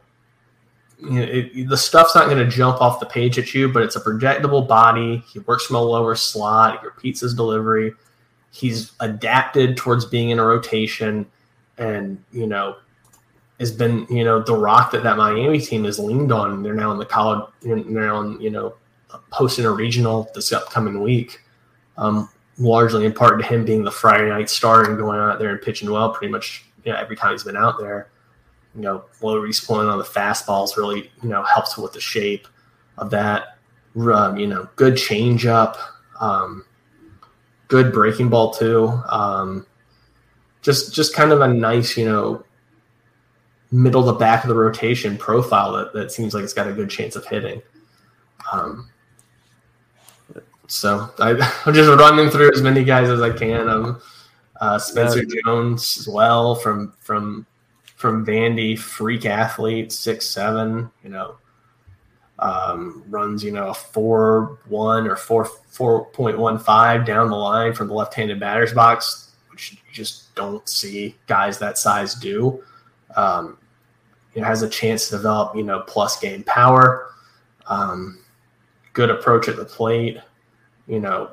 you 1.01 1.11
know, 1.11 1.23
it, 1.23 1.69
the 1.69 1.77
stuff's 1.79 2.15
not 2.15 2.27
going 2.27 2.39
to 2.39 2.47
jump 2.47 2.83
off 2.83 3.01
the 3.01 3.07
page 3.07 3.39
at 3.39 3.55
you, 3.55 3.73
but 3.73 3.83
it's 3.83 3.97
a 3.97 4.01
projectable 4.01 4.67
body. 4.69 5.25
He 5.33 5.39
works 5.41 5.65
from 5.65 5.77
a 5.77 5.83
lower 5.83 6.15
slot. 6.15 6.81
He 6.81 6.87
repeats 6.87 7.21
his 7.21 7.35
delivery. 7.35 7.95
He's 8.51 8.93
adapted 9.01 9.79
towards 9.79 10.05
being 10.05 10.29
in 10.29 10.39
a 10.39 10.45
rotation, 10.45 11.25
and 11.79 12.23
you 12.33 12.47
know, 12.47 12.77
has 13.59 13.73
been 13.73 14.07
you 14.11 14.25
know 14.25 14.43
the 14.43 14.55
rock 14.55 14.91
that 14.91 15.05
that 15.05 15.17
Miami 15.17 15.59
team 15.59 15.85
has 15.85 15.99
leaned 15.99 16.33
on. 16.33 16.63
They're 16.63 16.75
now 16.75 16.93
in 16.93 16.99
the 16.99 17.07
college. 17.07 17.49
They're 17.63 17.77
now 17.77 18.17
on 18.17 18.41
you 18.43 18.51
know 18.51 18.75
posting 19.31 19.65
a 19.65 19.71
regional 19.71 20.31
this 20.35 20.53
upcoming 20.53 21.03
week. 21.03 21.41
Um, 21.97 22.29
largely 22.59 23.05
in 23.05 23.13
part 23.13 23.41
to 23.41 23.47
him 23.47 23.65
being 23.65 23.85
the 23.85 23.91
Friday 23.91 24.29
night 24.29 24.51
star 24.51 24.85
and 24.85 24.99
going 24.99 25.19
out 25.19 25.39
there 25.39 25.51
and 25.51 25.63
pitching 25.63 25.91
well 25.91 26.13
pretty 26.13 26.31
much 26.31 26.65
you 26.85 26.93
know, 26.93 26.99
every 26.99 27.17
time 27.17 27.33
he's 27.33 27.45
been 27.45 27.57
out 27.57 27.79
there 27.79 28.11
you 28.75 28.83
know, 28.83 29.05
low 29.21 29.43
point 29.43 29.89
on 29.89 29.99
the 29.99 30.05
fastballs 30.05 30.77
really, 30.77 31.11
you 31.23 31.29
know, 31.29 31.43
helps 31.43 31.77
with 31.77 31.93
the 31.93 32.01
shape 32.01 32.47
of 32.97 33.11
that. 33.11 33.59
Um, 33.97 34.37
you 34.37 34.47
know, 34.47 34.69
good 34.77 34.95
changeup, 34.95 35.77
um, 36.21 36.65
good 37.67 37.93
breaking 37.93 38.29
ball 38.29 38.53
too. 38.53 38.87
Um, 39.09 39.67
just, 40.63 40.95
just 40.95 41.15
kind 41.15 41.33
of 41.33 41.41
a 41.41 41.49
nice, 41.49 41.97
you 41.97 42.05
know, 42.05 42.45
middle 43.73 44.05
to 44.05 44.17
back 44.17 44.45
of 44.45 44.49
the 44.49 44.55
rotation 44.55 45.17
profile 45.17 45.73
that, 45.73 45.93
that 45.95 46.13
seems 46.13 46.33
like 46.33 46.45
it's 46.45 46.53
got 46.53 46.69
a 46.69 46.73
good 46.73 46.91
chance 46.91 47.17
of 47.17 47.27
hitting. 47.27 47.61
Um, 48.53 48.89
so 50.69 51.11
I, 51.19 51.31
I'm 51.67 51.75
just 51.75 51.89
running 51.99 52.31
through 52.31 52.53
as 52.53 52.63
many 52.63 52.85
guys 52.85 53.09
as 53.09 53.21
I 53.21 53.31
can. 53.31 53.69
Um, 53.69 54.01
uh, 54.61 54.79
Spencer 54.79 55.23
yeah. 55.23 55.41
Jones 55.45 55.99
as 55.99 56.09
well 56.09 56.55
from 56.55 56.95
from 57.01 57.47
from 57.97 58.25
Vandy, 58.25 58.79
freak 58.79 59.27
athlete, 59.27 59.91
six 59.91 60.27
seven, 60.29 60.91
you 61.03 61.11
know, 61.11 61.37
um, 62.39 63.03
runs 63.09 63.43
you 63.43 63.51
know 63.51 63.69
a 63.69 63.75
four 63.75 64.59
one 64.69 65.07
or 65.07 65.17
four 65.17 65.45
four 65.45 66.07
point 66.07 66.39
one 66.39 66.59
five 66.59 67.05
down 67.05 67.31
the 67.31 67.37
line 67.37 67.73
from 67.73 67.89
the 67.89 67.95
left 67.95 68.15
handed 68.15 68.39
batter's 68.39 68.73
box, 68.73 69.33
which 69.51 69.73
you 69.73 69.79
just 69.93 70.35
don't 70.35 70.69
see 70.69 71.17
guys 71.27 71.59
that 71.59 71.79
size 71.79 72.15
do. 72.15 72.63
Um, 73.17 73.59
it 74.35 74.45
has 74.45 74.63
a 74.63 74.69
chance 74.69 75.09
to 75.09 75.17
develop 75.17 75.57
you 75.57 75.63
know 75.63 75.81
plus 75.87 76.21
game 76.21 76.43
power, 76.45 77.13
um, 77.69 78.19
good 78.93 79.11
approach 79.11 79.49
at 79.49 79.57
the 79.57 79.65
plate, 79.65 80.19
you 80.89 81.01
know, 81.01 81.31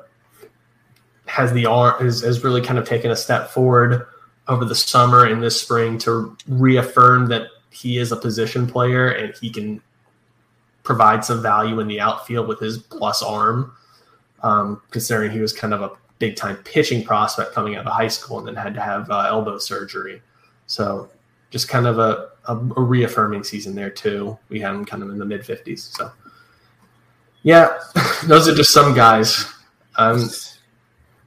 has 1.26 1.52
the 1.52 1.66
arm 1.66 2.06
is, 2.06 2.22
is 2.22 2.44
really 2.44 2.62
kind 2.62 2.78
of 2.78 2.86
taken 2.86 3.10
a 3.10 3.16
step 3.16 3.50
forward 3.50 4.06
over 4.48 4.64
the 4.64 4.74
summer 4.74 5.24
and 5.24 5.42
this 5.42 5.60
spring 5.60 5.98
to 5.98 6.36
reaffirm 6.46 7.28
that 7.28 7.48
he 7.70 7.98
is 7.98 8.12
a 8.12 8.16
position 8.16 8.66
player 8.66 9.08
and 9.08 9.34
he 9.40 9.50
can 9.50 9.82
provide 10.82 11.24
some 11.24 11.42
value 11.42 11.80
in 11.80 11.88
the 11.88 12.00
outfield 12.00 12.46
with 12.46 12.60
his 12.60 12.78
plus 12.78 13.22
arm, 13.22 13.72
um, 14.42 14.80
considering 14.90 15.32
he 15.32 15.40
was 15.40 15.52
kind 15.52 15.74
of 15.74 15.82
a 15.82 15.90
big 16.18 16.36
time 16.36 16.56
pitching 16.58 17.04
prospect 17.04 17.52
coming 17.52 17.76
out 17.76 17.86
of 17.86 17.92
high 17.92 18.08
school 18.08 18.38
and 18.38 18.46
then 18.46 18.54
had 18.54 18.72
to 18.72 18.80
have 18.80 19.10
uh, 19.10 19.26
elbow 19.28 19.58
surgery. 19.58 20.22
So 20.66 21.10
just 21.50 21.68
kind 21.68 21.86
of 21.86 21.98
a, 21.98 22.28
a, 22.46 22.56
a, 22.56 22.80
reaffirming 22.80 23.44
season 23.44 23.74
there 23.74 23.90
too. 23.90 24.38
We 24.48 24.60
had 24.60 24.74
him 24.74 24.84
kind 24.84 25.02
of 25.02 25.10
in 25.10 25.18
the 25.18 25.24
mid 25.24 25.42
50s. 25.42 25.96
So 25.96 26.10
yeah, 27.46 27.78
those 28.26 28.48
are 28.48 28.54
just 28.56 28.72
some 28.72 28.92
guys. 28.92 29.46
Um, 29.94 30.28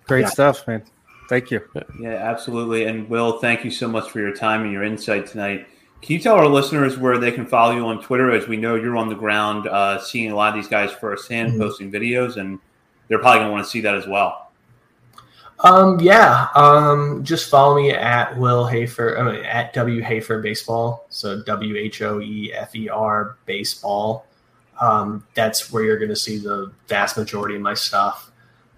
Great 0.05 0.23
yeah. 0.23 0.27
stuff, 0.27 0.67
man. 0.67 0.83
Thank 1.29 1.49
you. 1.49 1.61
Yeah, 1.97 2.15
absolutely. 2.15 2.83
And 2.83 3.07
Will, 3.07 3.39
thank 3.39 3.63
you 3.63 3.71
so 3.71 3.87
much 3.87 4.09
for 4.09 4.19
your 4.19 4.35
time 4.35 4.63
and 4.63 4.73
your 4.73 4.83
insight 4.83 5.27
tonight. 5.27 5.65
Can 6.01 6.13
you 6.13 6.19
tell 6.19 6.35
our 6.35 6.47
listeners 6.47 6.97
where 6.97 7.17
they 7.17 7.31
can 7.31 7.45
follow 7.45 7.73
you 7.73 7.85
on 7.85 8.01
Twitter? 8.01 8.31
As 8.31 8.49
we 8.49 8.57
know, 8.57 8.75
you're 8.75 8.97
on 8.97 9.07
the 9.07 9.15
ground, 9.15 9.67
uh, 9.67 9.97
seeing 10.01 10.29
a 10.29 10.35
lot 10.35 10.49
of 10.49 10.55
these 10.55 10.67
guys 10.67 10.91
firsthand, 10.91 11.51
mm-hmm. 11.51 11.61
posting 11.61 11.89
videos, 11.89 12.35
and 12.35 12.59
they're 13.07 13.19
probably 13.19 13.39
going 13.39 13.47
to 13.47 13.53
want 13.53 13.63
to 13.63 13.69
see 13.69 13.79
that 13.81 13.95
as 13.95 14.05
well. 14.05 14.51
Um, 15.61 16.01
yeah. 16.01 16.47
Um, 16.53 17.23
just 17.23 17.49
follow 17.49 17.77
me 17.77 17.91
at 17.91 18.37
Will 18.37 18.67
Hoefer, 18.67 19.17
I 19.17 19.23
mean, 19.23 19.45
at 19.45 19.71
W 19.73 20.03
Hoefer 20.03 20.41
Baseball. 20.41 21.05
So 21.09 21.41
W 21.43 21.77
H 21.77 22.01
O 22.01 22.19
E 22.19 22.51
F 22.53 22.75
E 22.75 22.89
R 22.89 23.37
Baseball. 23.45 24.25
Um, 24.79 25.25
that's 25.33 25.71
where 25.71 25.83
you're 25.83 25.97
going 25.97 26.09
to 26.09 26.15
see 26.15 26.37
the 26.37 26.71
vast 26.87 27.17
majority 27.17 27.55
of 27.55 27.61
my 27.61 27.73
stuff. 27.73 28.31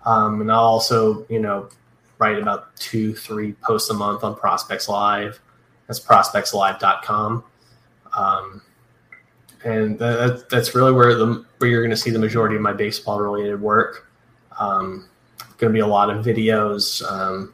Um, 0.05 0.41
and 0.41 0.51
I'll 0.51 0.59
also, 0.59 1.25
you 1.29 1.39
know, 1.39 1.69
write 2.17 2.39
about 2.39 2.75
two, 2.75 3.13
three 3.13 3.53
posts 3.63 3.89
a 3.89 3.93
month 3.93 4.23
on 4.23 4.35
Prospects 4.35 4.89
Live. 4.89 5.39
That's 5.87 5.99
prospectslive.com. 5.99 7.43
Um, 8.17 8.61
and 9.63 9.99
that, 9.99 10.49
that's 10.49 10.73
really 10.73 10.91
where 10.91 11.13
the 11.15 11.45
where 11.59 11.69
you're 11.69 11.81
going 11.81 11.91
to 11.91 11.97
see 11.97 12.09
the 12.09 12.19
majority 12.19 12.55
of 12.55 12.61
my 12.61 12.73
baseball 12.73 13.19
related 13.19 13.61
work. 13.61 14.09
Um, 14.59 15.07
going 15.61 15.71
to 15.71 15.73
be 15.73 15.79
a 15.79 15.87
lot 15.87 16.09
of 16.09 16.25
videos. 16.25 17.09
Um, 17.09 17.53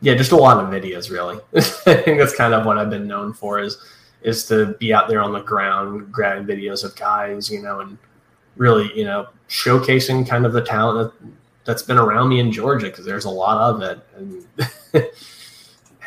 yeah, 0.00 0.14
just 0.14 0.32
a 0.32 0.36
lot 0.36 0.62
of 0.62 0.68
videos, 0.70 1.10
really. 1.10 1.38
I 1.54 1.60
think 2.02 2.18
that's 2.18 2.34
kind 2.34 2.52
of 2.52 2.66
what 2.66 2.76
I've 2.76 2.90
been 2.90 3.06
known 3.06 3.32
for 3.32 3.60
is 3.60 3.78
is 4.24 4.46
to 4.46 4.74
be 4.74 4.92
out 4.92 5.08
there 5.08 5.20
on 5.20 5.32
the 5.32 5.40
ground, 5.40 6.10
grabbing 6.10 6.46
videos 6.46 6.82
of 6.82 6.96
guys, 6.96 7.50
you 7.50 7.62
know, 7.62 7.80
and 7.80 7.98
really, 8.56 8.90
you 8.98 9.04
know, 9.04 9.28
showcasing 9.48 10.26
kind 10.28 10.46
of 10.46 10.52
the 10.52 10.62
talent 10.62 11.12
that 11.20 11.28
that's 11.64 11.82
been 11.82 11.98
around 11.98 12.28
me 12.28 12.40
in 12.40 12.52
Georgia 12.52 12.86
because 12.86 13.04
there's 13.04 13.24
a 13.24 13.30
lot 13.30 13.74
of 13.74 13.82
it, 13.82 13.98
and 14.16 15.10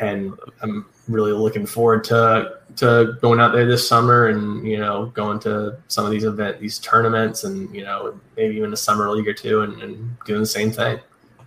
and 0.00 0.38
I'm 0.62 0.86
really 1.08 1.32
looking 1.32 1.66
forward 1.66 2.04
to 2.04 2.58
to 2.76 3.16
going 3.20 3.40
out 3.40 3.52
there 3.52 3.66
this 3.66 3.86
summer 3.86 4.28
and 4.28 4.66
you 4.66 4.78
know 4.78 5.06
going 5.06 5.40
to 5.40 5.76
some 5.88 6.04
of 6.04 6.12
these 6.12 6.24
event 6.24 6.60
these 6.60 6.78
tournaments 6.78 7.44
and 7.44 7.74
you 7.74 7.82
know 7.82 8.18
maybe 8.36 8.54
even 8.56 8.72
a 8.72 8.76
summer 8.76 9.10
league 9.10 9.26
or 9.26 9.34
two 9.34 9.62
and, 9.62 9.82
and 9.82 10.16
doing 10.26 10.40
the 10.40 10.46
same 10.46 10.70
thing 10.70 10.98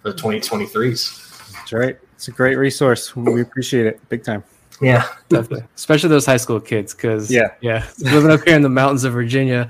for 0.02 0.12
the 0.12 0.18
2023s. 0.18 1.54
That's 1.54 1.74
right. 1.74 1.98
It's 2.16 2.28
a 2.28 2.32
great 2.32 2.56
resource. 2.56 3.16
We 3.16 3.42
appreciate 3.42 3.86
it 3.86 4.10
big 4.10 4.24
time. 4.24 4.44
Yeah, 4.82 5.08
definitely. 5.30 5.64
Especially 5.76 6.10
those 6.10 6.26
high 6.26 6.38
school 6.38 6.60
kids, 6.60 6.94
because 6.94 7.32
yeah, 7.32 7.54
yeah, 7.62 7.88
living 8.00 8.32
up 8.32 8.42
here 8.44 8.56
in 8.56 8.64
the 8.64 8.70
mountains 8.70 9.04
of 9.04 9.14
Virginia, 9.14 9.70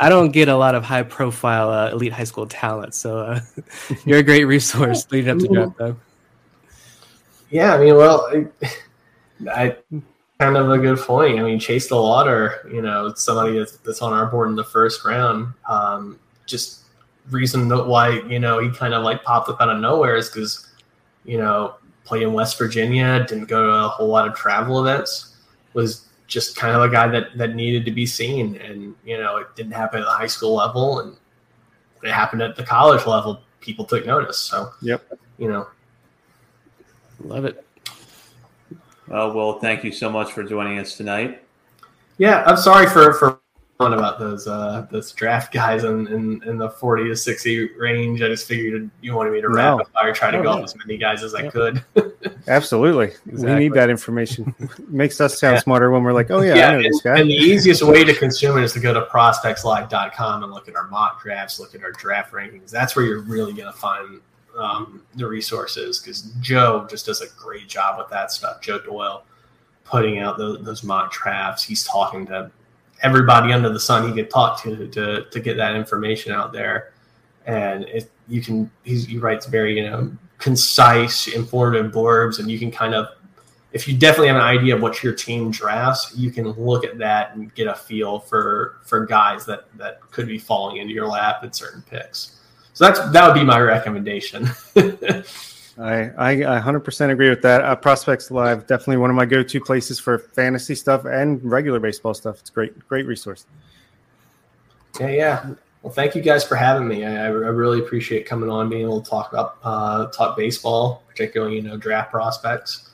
I 0.00 0.08
don't 0.08 0.32
get 0.32 0.48
a 0.48 0.56
lot 0.56 0.74
of 0.74 0.82
high 0.82 1.02
profile 1.02 1.68
uh, 1.68 1.90
elite 1.90 2.12
high 2.12 2.24
school 2.24 2.46
talent. 2.46 2.94
So 2.94 3.18
uh, 3.18 3.40
you're 4.06 4.18
a 4.18 4.22
great 4.22 4.44
resource 4.44 5.06
leading 5.10 5.30
up 5.30 5.38
to 5.40 5.48
draft 5.48 5.78
time. 5.78 6.00
Yeah, 7.50 7.74
I 7.74 7.78
mean, 7.78 7.96
well, 7.96 8.28
I, 8.32 8.70
I 9.50 9.76
kind 10.40 10.56
of 10.56 10.70
a 10.70 10.78
good 10.78 10.98
point. 10.98 11.38
I 11.38 11.42
mean, 11.42 11.58
Chase 11.58 11.88
the 11.88 11.94
DeLauter, 11.94 12.72
you 12.72 12.82
know, 12.82 13.12
somebody 13.14 13.58
that's, 13.58 13.76
that's 13.78 14.02
on 14.02 14.12
our 14.12 14.26
board 14.26 14.48
in 14.48 14.56
the 14.56 14.64
first 14.64 15.04
round, 15.04 15.52
um, 15.68 16.18
just 16.46 16.86
reason 17.30 17.68
that 17.68 17.84
why 17.84 18.20
you 18.28 18.38
know 18.38 18.58
he 18.58 18.70
kind 18.70 18.94
of 18.94 19.02
like 19.02 19.22
popped 19.22 19.48
up 19.48 19.60
out 19.60 19.68
of 19.68 19.80
nowhere 19.80 20.16
is 20.16 20.28
because 20.28 20.68
you 21.24 21.38
know 21.38 21.74
played 22.06 22.22
in 22.22 22.32
West 22.32 22.58
Virginia, 22.58 23.26
didn't 23.28 23.46
go 23.46 23.62
to 23.62 23.84
a 23.84 23.88
whole 23.88 24.08
lot 24.08 24.26
of 24.26 24.34
travel 24.34 24.80
events, 24.80 25.36
was 25.74 26.06
just 26.26 26.56
kind 26.56 26.74
of 26.74 26.82
a 26.82 26.88
guy 26.88 27.06
that 27.08 27.36
that 27.36 27.54
needed 27.54 27.84
to 27.84 27.90
be 27.90 28.06
seen, 28.06 28.56
and 28.56 28.94
you 29.04 29.18
know 29.18 29.36
it 29.36 29.54
didn't 29.56 29.72
happen 29.72 30.00
at 30.00 30.04
the 30.04 30.10
high 30.10 30.26
school 30.26 30.54
level, 30.54 31.00
and 31.00 31.16
when 31.98 32.10
it 32.10 32.14
happened 32.14 32.42
at 32.42 32.56
the 32.56 32.64
college 32.64 33.06
level, 33.06 33.40
people 33.60 33.84
took 33.84 34.06
notice. 34.06 34.38
So 34.38 34.70
yep, 34.80 35.06
you 35.38 35.48
know, 35.48 35.66
love 37.20 37.44
it. 37.44 37.64
Uh, 39.08 39.30
well, 39.34 39.58
thank 39.60 39.84
you 39.84 39.92
so 39.92 40.10
much 40.10 40.32
for 40.32 40.42
joining 40.42 40.78
us 40.78 40.96
tonight. 40.96 41.42
Yeah, 42.18 42.42
I'm 42.46 42.56
sorry 42.56 42.86
for 42.86 43.12
for 43.14 43.40
about 43.78 44.18
those 44.18 44.46
uh 44.46 44.86
those 44.90 45.12
draft 45.12 45.52
guys 45.52 45.84
in, 45.84 46.06
in, 46.08 46.42
in 46.44 46.58
the 46.58 46.70
40 46.70 47.08
to 47.08 47.16
60 47.16 47.74
range. 47.74 48.22
I 48.22 48.28
just 48.28 48.48
figured 48.48 48.90
you 49.02 49.14
wanted 49.14 49.32
me 49.32 49.42
to 49.42 49.48
no. 49.48 49.54
rapid 49.54 49.92
fire 49.92 50.14
try 50.14 50.30
to 50.30 50.38
oh, 50.38 50.42
go 50.42 50.56
yeah. 50.56 50.64
as 50.64 50.76
many 50.76 50.96
guys 50.96 51.22
as 51.22 51.34
I 51.34 51.48
could. 51.48 51.84
Absolutely. 52.48 53.06
Exactly. 53.26 53.52
We 53.52 53.54
need 53.54 53.74
that 53.74 53.90
information. 53.90 54.54
makes 54.88 55.20
us 55.20 55.38
sound 55.38 55.56
yeah. 55.56 55.60
smarter 55.60 55.90
when 55.90 56.04
we're 56.04 56.14
like, 56.14 56.30
oh 56.30 56.40
yeah, 56.40 56.54
yeah 56.54 56.70
and, 56.72 56.86
and, 56.86 57.30
the 57.30 57.34
easiest 57.34 57.82
way 57.82 58.02
to 58.04 58.14
consume 58.14 58.56
it 58.58 58.64
is 58.64 58.72
to 58.72 58.80
go 58.80 58.94
to 58.94 59.02
prospectslive.com 59.02 60.42
and 60.42 60.52
look 60.52 60.68
at 60.68 60.76
our 60.76 60.88
mock 60.88 61.22
drafts, 61.22 61.60
look 61.60 61.74
at 61.74 61.82
our 61.82 61.92
draft 61.92 62.32
rankings. 62.32 62.70
That's 62.70 62.96
where 62.96 63.04
you're 63.04 63.22
really 63.22 63.52
going 63.52 63.70
to 63.70 63.78
find 63.78 64.20
um, 64.58 65.02
the 65.14 65.26
resources 65.26 65.98
because 65.98 66.22
Joe 66.40 66.86
just 66.88 67.06
does 67.06 67.20
a 67.20 67.28
great 67.38 67.68
job 67.68 67.98
with 67.98 68.08
that 68.08 68.32
stuff. 68.32 68.62
Joe 68.62 68.78
Doyle 68.78 69.24
putting 69.84 70.18
out 70.18 70.38
those, 70.38 70.64
those 70.64 70.82
mock 70.82 71.12
drafts. 71.12 71.62
He's 71.62 71.84
talking 71.84 72.26
to 72.26 72.50
everybody 73.02 73.52
under 73.52 73.68
the 73.68 73.80
sun 73.80 74.08
he 74.08 74.14
could 74.14 74.30
talk 74.30 74.62
to 74.62 74.88
to 74.88 75.24
to 75.24 75.40
get 75.40 75.56
that 75.56 75.74
information 75.76 76.32
out 76.32 76.52
there. 76.52 76.92
And 77.46 77.84
it, 77.84 78.10
you 78.28 78.42
can 78.42 78.70
he 78.84 79.18
writes 79.18 79.46
very 79.46 79.76
you 79.76 79.88
know 79.88 80.12
concise, 80.38 81.28
informative 81.28 81.92
blurbs, 81.92 82.38
and 82.38 82.50
you 82.50 82.58
can 82.58 82.70
kind 82.70 82.94
of 82.94 83.08
if 83.72 83.86
you 83.86 83.96
definitely 83.96 84.28
have 84.28 84.36
an 84.36 84.42
idea 84.42 84.74
of 84.74 84.80
what 84.80 85.02
your 85.02 85.12
team 85.12 85.50
drafts, 85.50 86.14
you 86.16 86.30
can 86.30 86.48
look 86.52 86.84
at 86.84 86.96
that 86.98 87.34
and 87.34 87.54
get 87.54 87.66
a 87.66 87.74
feel 87.74 88.20
for 88.20 88.78
for 88.84 89.04
guys 89.04 89.44
that 89.46 89.66
that 89.76 90.00
could 90.10 90.26
be 90.26 90.38
falling 90.38 90.78
into 90.78 90.94
your 90.94 91.06
lap 91.06 91.40
at 91.42 91.54
certain 91.54 91.82
picks. 91.82 92.40
So 92.72 92.86
that's 92.86 93.00
that 93.10 93.26
would 93.26 93.34
be 93.34 93.44
my 93.44 93.60
recommendation. 93.60 94.48
I, 95.78 96.10
I 96.16 96.60
100% 96.60 97.10
agree 97.10 97.28
with 97.28 97.42
that. 97.42 97.62
Uh, 97.62 97.76
Prospects 97.76 98.30
Live 98.30 98.66
definitely 98.66 98.96
one 98.96 99.10
of 99.10 99.16
my 99.16 99.26
go-to 99.26 99.60
places 99.60 100.00
for 100.00 100.18
fantasy 100.18 100.74
stuff 100.74 101.04
and 101.04 101.42
regular 101.44 101.78
baseball 101.78 102.14
stuff. 102.14 102.40
It's 102.40 102.50
great, 102.50 102.78
great 102.88 103.06
resource. 103.06 103.46
Yeah, 104.98 105.08
yeah. 105.08 105.50
Well, 105.82 105.92
thank 105.92 106.14
you 106.14 106.22
guys 106.22 106.42
for 106.42 106.56
having 106.56 106.88
me. 106.88 107.04
I, 107.04 107.26
I 107.26 107.28
really 107.28 107.78
appreciate 107.78 108.26
coming 108.26 108.50
on, 108.50 108.68
being 108.68 108.82
able 108.82 109.00
to 109.00 109.08
talk 109.08 109.32
about 109.32 109.58
uh, 109.62 110.06
talk 110.06 110.36
baseball, 110.36 111.02
particularly 111.06 111.56
you 111.56 111.62
know 111.62 111.76
draft 111.76 112.10
prospects. 112.10 112.90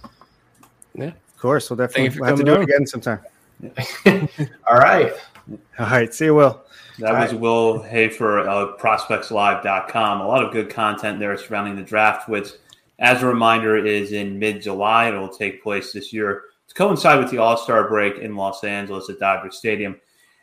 Yeah, 0.94 1.06
of 1.06 1.38
course. 1.38 1.70
We'll 1.70 1.78
definitely 1.78 2.18
we'll 2.18 2.28
have 2.28 2.38
to 2.38 2.44
do 2.44 2.54
on. 2.54 2.60
it 2.60 2.64
again 2.64 2.86
sometime. 2.86 3.20
All 4.68 4.76
right. 4.76 5.12
All 5.78 5.86
right. 5.86 6.12
See 6.12 6.26
you, 6.26 6.34
Will. 6.34 6.60
That 6.98 7.12
was 7.12 7.32
Will 7.32 7.82
Hoefer 7.82 8.40
of 8.40 8.78
prospectslive.com. 8.78 10.20
A 10.20 10.26
lot 10.26 10.44
of 10.44 10.52
good 10.52 10.68
content 10.68 11.18
there 11.18 11.36
surrounding 11.38 11.76
the 11.76 11.82
draft, 11.82 12.28
which 12.28 12.50
as 13.02 13.22
a 13.22 13.26
reminder, 13.26 13.76
is 13.84 14.12
in 14.12 14.38
mid 14.38 14.62
July. 14.62 15.08
It 15.08 15.18
will 15.18 15.28
take 15.28 15.62
place 15.62 15.92
this 15.92 16.12
year 16.12 16.44
to 16.68 16.74
coincide 16.74 17.18
with 17.18 17.30
the 17.30 17.38
All 17.38 17.56
Star 17.56 17.88
break 17.88 18.18
in 18.18 18.36
Los 18.36 18.64
Angeles 18.64 19.10
at 19.10 19.18
Dodger 19.18 19.50
Stadium. 19.50 20.00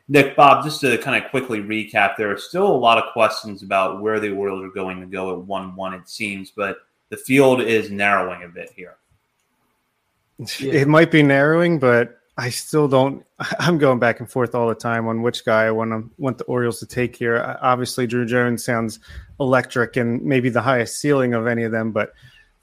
Nick, 0.09 0.35
Bob, 0.35 0.65
just 0.65 0.81
to 0.81 0.97
kind 0.97 1.23
of 1.23 1.29
quickly 1.31 1.59
recap, 1.59 2.17
there 2.17 2.31
are 2.31 2.37
still 2.37 2.67
a 2.67 2.75
lot 2.75 2.97
of 2.97 3.13
questions 3.13 3.63
about 3.63 4.01
where 4.01 4.19
the 4.19 4.31
Orioles 4.31 4.65
are 4.65 4.69
going 4.69 4.99
to 4.99 5.05
go 5.05 5.31
at 5.31 5.45
1 5.45 5.75
1, 5.75 5.93
it 5.93 6.09
seems, 6.09 6.51
but 6.51 6.79
the 7.09 7.17
field 7.17 7.61
is 7.61 7.91
narrowing 7.91 8.43
a 8.43 8.47
bit 8.47 8.71
here. 8.75 8.97
It 10.59 10.87
might 10.87 11.11
be 11.11 11.23
narrowing, 11.23 11.79
but 11.79 12.19
I 12.37 12.49
still 12.49 12.87
don't. 12.87 13.25
I'm 13.59 13.77
going 13.77 13.99
back 13.99 14.19
and 14.19 14.29
forth 14.29 14.53
all 14.53 14.67
the 14.67 14.75
time 14.75 15.07
on 15.07 15.21
which 15.21 15.45
guy 15.45 15.65
I 15.65 15.71
want 15.71 15.91
to 15.91 16.09
want 16.17 16.37
the 16.37 16.45
Orioles 16.45 16.79
to 16.79 16.85
take 16.85 17.15
here. 17.15 17.57
Obviously, 17.61 18.05
Druw 18.05 18.27
Jones 18.27 18.65
sounds 18.65 18.99
electric 19.39 19.95
and 19.95 20.21
maybe 20.23 20.49
the 20.49 20.61
highest 20.61 20.99
ceiling 20.99 21.33
of 21.33 21.47
any 21.47 21.63
of 21.63 21.71
them, 21.71 21.91
but 21.91 22.13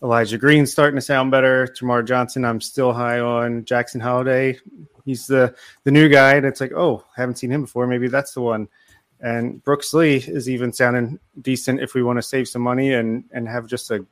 Elijah 0.02 0.38
Green 0.38 0.66
starting 0.66 0.96
to 0.96 1.00
sound 1.00 1.30
better. 1.30 1.66
Termarr 1.66 2.06
Johnson, 2.06 2.44
I'm 2.44 2.60
still 2.60 2.92
high 2.92 3.20
on. 3.20 3.64
Jackson 3.64 4.00
Holliday, 4.00 4.58
he's 5.04 5.26
the 5.26 5.54
the 5.84 5.90
new 5.90 6.08
guy, 6.08 6.34
and 6.34 6.46
it's 6.46 6.60
like, 6.60 6.72
oh, 6.72 7.04
haven't 7.16 7.38
seen 7.38 7.50
him 7.50 7.62
before. 7.62 7.86
Maybe 7.86 8.08
that's 8.08 8.34
the 8.34 8.42
one. 8.42 8.68
And 9.20 9.62
Brooks 9.64 9.94
Lee 9.94 10.16
is 10.16 10.50
even 10.50 10.72
sounding 10.72 11.18
decent 11.40 11.80
if 11.80 11.94
we 11.94 12.02
want 12.02 12.18
to 12.18 12.22
save 12.22 12.48
some 12.48 12.62
money 12.62 12.92
and 12.92 13.24
and 13.32 13.48
have 13.48 13.66
just 13.66 13.90
a 13.90 14.04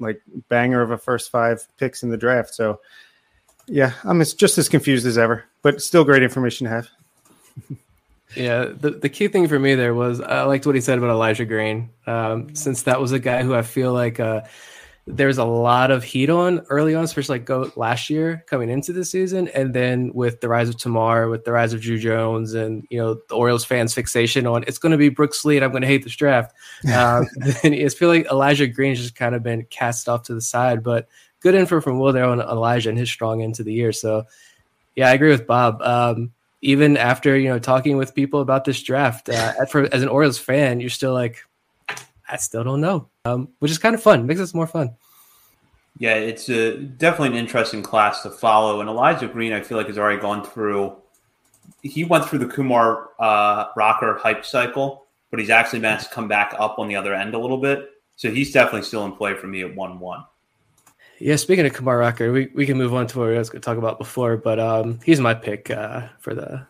like 0.00 0.20
banger 0.48 0.82
of 0.82 0.90
a 0.90 0.98
first 0.98 1.30
five 1.30 1.66
picks 1.76 2.02
in 2.02 2.10
the 2.10 2.16
draft. 2.16 2.54
So 2.54 2.80
yeah, 3.68 3.92
I'm 4.02 4.22
just 4.24 4.58
as 4.58 4.68
confused 4.68 5.06
as 5.06 5.18
ever, 5.18 5.44
but 5.62 5.80
still 5.80 6.04
great 6.04 6.24
information 6.24 6.66
to 6.66 6.70
have. 6.70 6.88
Yeah, 8.34 8.64
the, 8.64 8.92
the 8.92 9.10
key 9.10 9.28
thing 9.28 9.46
for 9.46 9.58
me 9.58 9.74
there 9.74 9.94
was 9.94 10.20
I 10.20 10.44
liked 10.44 10.64
what 10.64 10.74
he 10.74 10.80
said 10.80 10.96
about 10.96 11.10
Elijah 11.10 11.44
Green, 11.44 11.90
um, 12.06 12.54
since 12.54 12.84
that 12.84 12.98
was 12.98 13.12
a 13.12 13.18
guy 13.18 13.42
who 13.42 13.54
I 13.54 13.60
feel 13.60 13.92
like 13.92 14.20
uh, 14.20 14.42
there's 15.06 15.38
a 15.38 15.44
lot 15.44 15.90
of 15.90 16.04
heat 16.04 16.30
on 16.30 16.60
early 16.70 16.94
on, 16.94 17.02
especially 17.02 17.38
like 17.38 17.44
go 17.44 17.72
last 17.74 18.08
year 18.08 18.44
coming 18.46 18.70
into 18.70 18.92
the 18.92 19.04
season, 19.04 19.48
and 19.48 19.74
then 19.74 20.12
with 20.14 20.40
the 20.40 20.48
rise 20.48 20.68
of 20.68 20.76
Termarr, 20.76 21.28
with 21.28 21.44
the 21.44 21.50
rise 21.50 21.72
of 21.72 21.80
Druw 21.80 21.98
Jones, 21.98 22.54
and 22.54 22.86
you 22.88 22.98
know 22.98 23.14
the 23.28 23.34
Orioles 23.34 23.64
fans' 23.64 23.94
fixation 23.94 24.46
on 24.46 24.64
it's 24.66 24.78
going 24.78 24.92
to 24.92 24.98
be 24.98 25.08
Brooks 25.08 25.44
Lee, 25.44 25.56
and 25.56 25.64
I'm 25.64 25.72
going 25.72 25.82
to 25.82 25.88
hate 25.88 26.04
this 26.04 26.16
draft. 26.16 26.54
Um, 26.92 27.26
then 27.36 27.74
I 27.74 27.88
feel 27.88 28.08
like 28.08 28.26
Elijah 28.26 28.66
Green's 28.66 28.98
just 28.98 29.14
kind 29.14 29.34
of 29.34 29.42
been 29.42 29.64
cast 29.70 30.08
off 30.08 30.24
to 30.24 30.34
the 30.34 30.40
side, 30.40 30.82
but 30.82 31.08
good 31.40 31.54
info 31.54 31.80
from 31.80 31.98
Will 31.98 32.12
there 32.12 32.24
on 32.24 32.40
Elijah 32.40 32.90
and 32.90 32.98
his 32.98 33.10
strong 33.10 33.40
into 33.40 33.64
the 33.64 33.72
year. 33.72 33.92
So 33.92 34.24
yeah, 34.94 35.08
I 35.08 35.12
agree 35.12 35.30
with 35.30 35.46
Bob. 35.46 35.80
Um, 35.82 36.32
even 36.60 36.96
after 36.96 37.36
you 37.36 37.48
know 37.48 37.58
talking 37.58 37.96
with 37.96 38.14
people 38.14 38.40
about 38.40 38.64
this 38.64 38.82
draft, 38.82 39.28
uh, 39.28 39.66
for, 39.66 39.92
as 39.92 40.02
an 40.02 40.08
Orioles 40.08 40.38
fan, 40.38 40.80
you're 40.80 40.90
still 40.90 41.12
like, 41.12 41.38
I 42.28 42.36
still 42.36 42.62
don't 42.62 42.80
know, 42.80 43.08
um, 43.24 43.48
which 43.58 43.70
is 43.70 43.78
kind 43.78 43.94
of 43.94 44.02
fun. 44.02 44.26
Makes 44.26 44.40
us 44.40 44.54
more 44.54 44.66
fun. 44.66 44.94
Yeah, 45.98 46.14
it's 46.14 46.48
a, 46.48 46.78
definitely 46.78 47.28
an 47.28 47.44
interesting 47.44 47.82
class 47.82 48.22
to 48.22 48.30
follow. 48.30 48.80
And 48.80 48.88
Elijah 48.88 49.28
Green, 49.28 49.52
I 49.52 49.60
feel 49.60 49.76
like, 49.76 49.88
has 49.88 49.98
already 49.98 50.20
gone 50.20 50.44
through. 50.44 50.96
He 51.82 52.04
went 52.04 52.24
through 52.24 52.40
the 52.40 52.46
Kumar 52.46 53.10
uh, 53.18 53.66
Rocker 53.76 54.18
hype 54.18 54.44
cycle, 54.44 55.06
but 55.30 55.38
he's 55.38 55.50
actually 55.50 55.80
managed 55.80 56.08
to 56.08 56.14
come 56.14 56.28
back 56.28 56.54
up 56.58 56.78
on 56.78 56.88
the 56.88 56.96
other 56.96 57.14
end 57.14 57.34
a 57.34 57.38
little 57.38 57.58
bit. 57.58 57.90
So 58.16 58.30
he's 58.30 58.52
definitely 58.52 58.82
still 58.82 59.04
in 59.04 59.12
play 59.12 59.34
for 59.34 59.46
me 59.46 59.62
at 59.62 59.74
one 59.74 59.98
one. 59.98 60.24
Yeah, 61.18 61.36
speaking 61.36 61.66
of 61.66 61.72
Kumar 61.72 61.98
Rocker, 61.98 62.32
we, 62.32 62.50
we 62.54 62.66
can 62.66 62.76
move 62.76 62.94
on 62.94 63.06
to 63.06 63.18
what 63.18 63.28
we 63.28 63.36
was 63.36 63.48
going 63.48 63.60
to 63.60 63.64
talk 63.64 63.78
about 63.78 63.98
before, 63.98 64.36
but 64.36 64.58
um, 64.58 64.98
he's 65.04 65.20
my 65.20 65.34
pick 65.34 65.70
uh, 65.70 66.08
for 66.18 66.34
the 66.34 66.66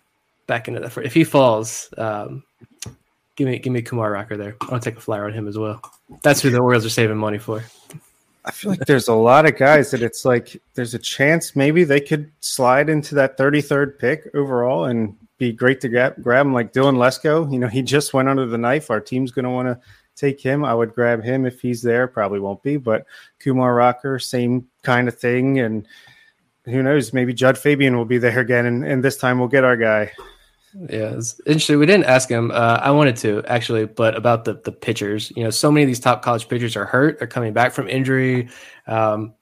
back 0.47 0.69
into 0.69 0.81
the. 0.81 1.01
If 1.01 1.15
he 1.15 1.25
falls, 1.25 1.89
um, 1.97 2.43
Give 3.37 3.49
me 3.49 3.59
give 3.59 3.73
me 3.73 3.81
Kumar 3.81 4.13
Rocker 4.13 4.37
there. 4.37 4.57
I'll 4.69 4.79
take 4.79 4.97
a 4.97 5.01
flyer 5.01 5.25
on 5.25 5.33
him 5.33 5.49
as 5.49 5.57
well. 5.57 5.81
That's 6.23 6.41
who 6.41 6.51
the 6.51 6.59
Orioles 6.59 6.85
are 6.85 6.91
saving 6.91 7.17
money 7.17 7.39
for. 7.39 7.65
I 8.45 8.51
feel 8.51 8.71
like 8.71 8.87
there's 8.87 9.09
a 9.09 9.15
lot 9.15 9.47
of 9.47 9.57
guys 9.57 9.93
that 9.93 10.03
it's 10.03 10.25
like 10.25 10.61
there's 10.75 10.95
a 10.95 10.99
chance 10.99 11.55
maybe 11.55 11.85
they 11.85 12.01
could 12.01 12.33
slide 12.41 12.89
into 12.89 13.15
that 13.15 13.39
33rd 13.39 13.99
pick 13.99 14.29
overall 14.35 14.87
and 14.87 15.17
be 15.39 15.53
great 15.53 15.81
to 15.81 15.89
grab, 15.89 16.21
grab 16.21 16.47
him 16.47 16.53
like 16.53 16.73
Dylan 16.73 16.97
Lesko. 16.97 17.53
You 17.53 17.59
know, 17.59 17.69
he 17.69 17.83
just 17.83 18.13
went 18.13 18.29
under 18.29 18.47
the 18.47 18.59
knife. 18.59 18.91
Our 18.91 19.01
team's 19.01 19.31
going 19.31 19.45
to 19.45 19.51
want 19.51 19.69
to 19.69 19.81
take 20.17 20.41
him. 20.41 20.65
I 20.65 20.75
would 20.75 20.95
grab 20.95 21.23
him 21.23 21.47
if 21.47 21.61
he's 21.61 21.83
there. 21.83 22.09
Probably 22.09 22.41
won't 22.41 22.63
be, 22.63 22.77
but 22.77 23.07
Kumar 23.39 23.75
Rocker, 23.75 24.19
same 24.19 24.69
kind 24.83 25.09
of 25.09 25.19
thing. 25.19 25.61
And 25.61 25.87
who 26.65 26.83
knows, 26.83 27.13
maybe 27.13 27.35
Jud 27.35 27.59
Fabian 27.59 27.97
will 27.97 28.05
be 28.05 28.19
there 28.19 28.41
again. 28.41 28.67
And, 28.67 28.85
and 28.85 29.05
this 29.05 29.17
time 29.17 29.39
we'll 29.39 29.49
get 29.49 29.65
our 29.65 29.77
guy. 29.77 30.13
Yeah, 30.75 31.17
it's 31.17 31.39
interesting. 31.47 31.79
We 31.79 31.87
didn't 31.87 32.07
ask 32.07 32.29
him. 32.29 32.51
Uh, 32.51 32.79
I 32.81 32.91
wanted 32.93 33.17
to 33.17 33.43
actually, 33.47 33.85
but 33.85 34.17
about 34.17 34.45
the 34.45 34.55
the 34.55 34.73
pitchers. 34.73 35.31
You 35.37 35.45
know, 35.45 35.51
so 35.51 35.71
many 35.71 35.85
of 35.85 35.89
these 35.89 36.01
top 36.01 36.23
college 36.23 36.49
pitchers 36.49 36.77
are 36.77 36.87
hurt. 36.87 37.19
They're 37.19 37.29
coming 37.29 37.53
back 37.53 37.73
from 37.73 37.89
injury, 37.89 38.49
um, 38.87 39.35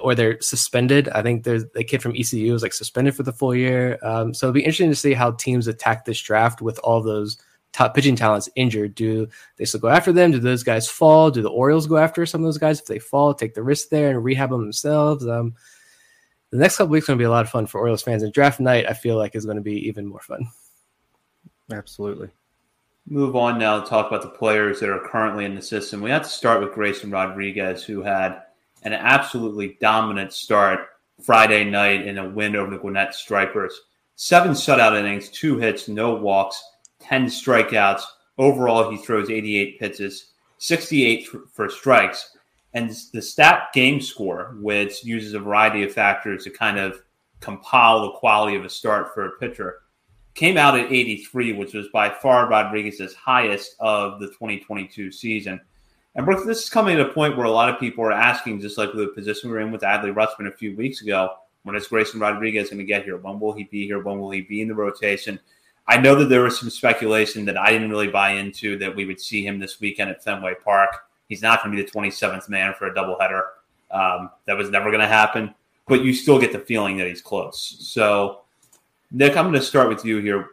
or 0.00 0.16
they're 0.16 0.40
suspended. 0.40 1.08
I 1.10 1.22
think 1.22 1.44
there's 1.44 1.64
the 1.74 1.84
kid 1.84 2.02
from 2.02 2.16
ECU 2.16 2.52
is 2.54 2.62
like 2.62 2.72
suspended 2.72 3.14
for 3.14 3.22
the 3.22 3.32
full 3.32 3.54
year. 3.54 3.98
Um, 4.02 4.34
so 4.34 4.46
it'll 4.46 4.54
be 4.54 4.62
interesting 4.64 4.90
to 4.90 4.96
see 4.96 5.12
how 5.12 5.32
teams 5.32 5.68
attack 5.68 6.04
this 6.04 6.20
draft 6.20 6.60
with 6.60 6.80
all 6.80 7.00
those 7.00 7.38
top 7.72 7.94
pitching 7.94 8.16
talents 8.16 8.48
injured. 8.56 8.96
Do 8.96 9.28
they 9.56 9.64
still 9.64 9.80
go 9.80 9.88
after 9.88 10.12
them? 10.12 10.32
Do 10.32 10.40
those 10.40 10.64
guys 10.64 10.88
fall? 10.88 11.30
Do 11.30 11.42
the 11.42 11.48
Orioles 11.48 11.86
go 11.86 11.96
after 11.96 12.26
some 12.26 12.40
of 12.40 12.46
those 12.46 12.58
guys 12.58 12.80
if 12.80 12.86
they 12.86 12.98
fall? 12.98 13.34
Take 13.34 13.54
the 13.54 13.62
risk 13.62 13.88
there 13.88 14.10
and 14.10 14.24
rehab 14.24 14.50
them 14.50 14.62
themselves. 14.62 15.26
Um, 15.28 15.54
the 16.50 16.58
next 16.58 16.76
couple 16.76 16.90
weeks 16.90 17.04
are 17.04 17.12
going 17.12 17.18
to 17.18 17.22
be 17.22 17.26
a 17.26 17.30
lot 17.30 17.44
of 17.44 17.50
fun 17.50 17.66
for 17.66 17.80
Orioles 17.80 18.02
fans, 18.02 18.24
and 18.24 18.32
draft 18.32 18.58
night 18.58 18.86
I 18.88 18.94
feel 18.94 19.16
like 19.16 19.36
is 19.36 19.44
going 19.44 19.56
to 19.56 19.62
be 19.62 19.88
even 19.88 20.06
more 20.06 20.20
fun. 20.20 20.48
Absolutely. 21.72 22.28
Move 23.06 23.34
on 23.34 23.58
now 23.58 23.80
to 23.80 23.88
talk 23.88 24.06
about 24.06 24.22
the 24.22 24.28
players 24.28 24.78
that 24.80 24.88
are 24.88 25.08
currently 25.08 25.44
in 25.44 25.54
the 25.54 25.62
system. 25.62 26.00
We 26.00 26.10
have 26.10 26.22
to 26.22 26.28
start 26.28 26.60
with 26.60 26.74
Grayson 26.74 27.10
Rodriguez, 27.10 27.82
who 27.82 28.02
had 28.02 28.42
an 28.84 28.92
absolutely 28.92 29.76
dominant 29.80 30.32
start 30.32 30.86
Friday 31.20 31.64
night 31.64 32.06
in 32.06 32.18
a 32.18 32.28
win 32.28 32.54
over 32.54 32.70
the 32.70 32.78
Gwinnett 32.78 33.14
Stripers. 33.14 33.80
Seven 34.14 34.52
shutout 34.52 34.98
innings, 34.98 35.28
two 35.30 35.58
hits, 35.58 35.88
no 35.88 36.14
walks, 36.14 36.62
10 37.00 37.26
strikeouts, 37.26 38.02
overall, 38.38 38.90
he 38.90 38.96
throws 38.98 39.30
88 39.30 39.80
pitches, 39.80 40.32
68 40.58 41.28
for 41.52 41.68
strikes. 41.68 42.36
And 42.74 42.90
the 43.12 43.20
stat 43.20 43.68
game 43.74 44.00
score, 44.00 44.56
which 44.60 45.04
uses 45.04 45.34
a 45.34 45.40
variety 45.40 45.82
of 45.82 45.92
factors 45.92 46.44
to 46.44 46.50
kind 46.50 46.78
of 46.78 47.02
compile 47.40 48.02
the 48.02 48.12
quality 48.12 48.56
of 48.56 48.64
a 48.64 48.70
start 48.70 49.12
for 49.12 49.26
a 49.26 49.38
pitcher, 49.38 49.81
came 50.34 50.56
out 50.56 50.78
at 50.78 50.92
83, 50.92 51.52
which 51.52 51.74
was 51.74 51.88
by 51.88 52.10
far 52.10 52.48
Rodriguez's 52.48 53.14
highest 53.14 53.76
of 53.80 54.20
the 54.20 54.28
2022 54.28 55.12
season. 55.12 55.60
And 56.14 56.26
Brooks, 56.26 56.44
this 56.44 56.64
is 56.64 56.70
coming 56.70 56.96
to 56.96 57.08
a 57.08 57.12
point 57.12 57.36
where 57.36 57.46
a 57.46 57.50
lot 57.50 57.68
of 57.68 57.80
people 57.80 58.04
are 58.04 58.12
asking, 58.12 58.60
just 58.60 58.78
like 58.78 58.92
the 58.92 59.08
position 59.08 59.50
we 59.50 59.54
were 59.54 59.62
in 59.62 59.72
with 59.72 59.82
Adley 59.82 60.12
Rutschman 60.12 60.48
a 60.48 60.56
few 60.56 60.76
weeks 60.76 61.00
ago, 61.02 61.34
when 61.62 61.76
is 61.76 61.86
Grayson 61.86 62.20
Rodriguez 62.20 62.70
going 62.70 62.78
to 62.78 62.84
get 62.84 63.04
here? 63.04 63.16
When 63.16 63.40
will 63.40 63.52
he 63.52 63.64
be 63.64 63.86
here? 63.86 64.02
When 64.02 64.18
will 64.18 64.30
he 64.30 64.42
be 64.42 64.60
in 64.60 64.68
the 64.68 64.74
rotation? 64.74 65.38
I 65.86 65.98
know 65.98 66.14
that 66.16 66.26
there 66.26 66.42
was 66.42 66.58
some 66.58 66.70
speculation 66.70 67.44
that 67.46 67.56
I 67.56 67.70
didn't 67.70 67.90
really 67.90 68.08
buy 68.08 68.32
into 68.32 68.78
that 68.78 68.94
we 68.94 69.04
would 69.04 69.20
see 69.20 69.44
him 69.46 69.58
this 69.58 69.80
weekend 69.80 70.10
at 70.10 70.22
Fenway 70.22 70.54
Park. 70.62 70.90
He's 71.28 71.42
not 71.42 71.62
going 71.62 71.74
to 71.74 71.82
be 71.82 71.88
the 71.88 71.90
27th 71.90 72.48
man 72.48 72.74
for 72.74 72.86
a 72.86 72.94
doubleheader. 72.94 73.42
Um, 73.90 74.30
that 74.46 74.56
was 74.56 74.70
never 74.70 74.90
going 74.90 75.00
to 75.00 75.06
happen, 75.06 75.54
but 75.86 76.02
you 76.02 76.14
still 76.14 76.40
get 76.40 76.52
the 76.52 76.58
feeling 76.58 76.96
that 76.96 77.06
he's 77.06 77.20
close. 77.20 77.76
So, 77.80 78.42
Nick, 79.12 79.36
I'm 79.36 79.44
going 79.44 79.54
to 79.54 79.62
start 79.62 79.88
with 79.88 80.04
you 80.04 80.18
here. 80.18 80.48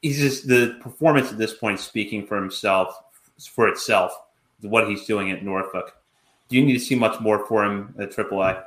He's 0.00 0.18
just 0.18 0.48
the 0.48 0.78
performance 0.80 1.30
at 1.30 1.38
this 1.38 1.54
point 1.54 1.78
speaking 1.78 2.26
for 2.26 2.36
himself, 2.36 2.94
for 3.50 3.68
itself, 3.68 4.12
what 4.62 4.88
he's 4.88 5.04
doing 5.04 5.30
at 5.30 5.44
Norfolk. 5.44 5.94
Do 6.48 6.56
you 6.56 6.64
need 6.64 6.74
to 6.74 6.80
see 6.80 6.94
much 6.94 7.20
more 7.20 7.46
for 7.46 7.64
him 7.64 7.94
at 7.98 8.10
AAA? 8.10 8.62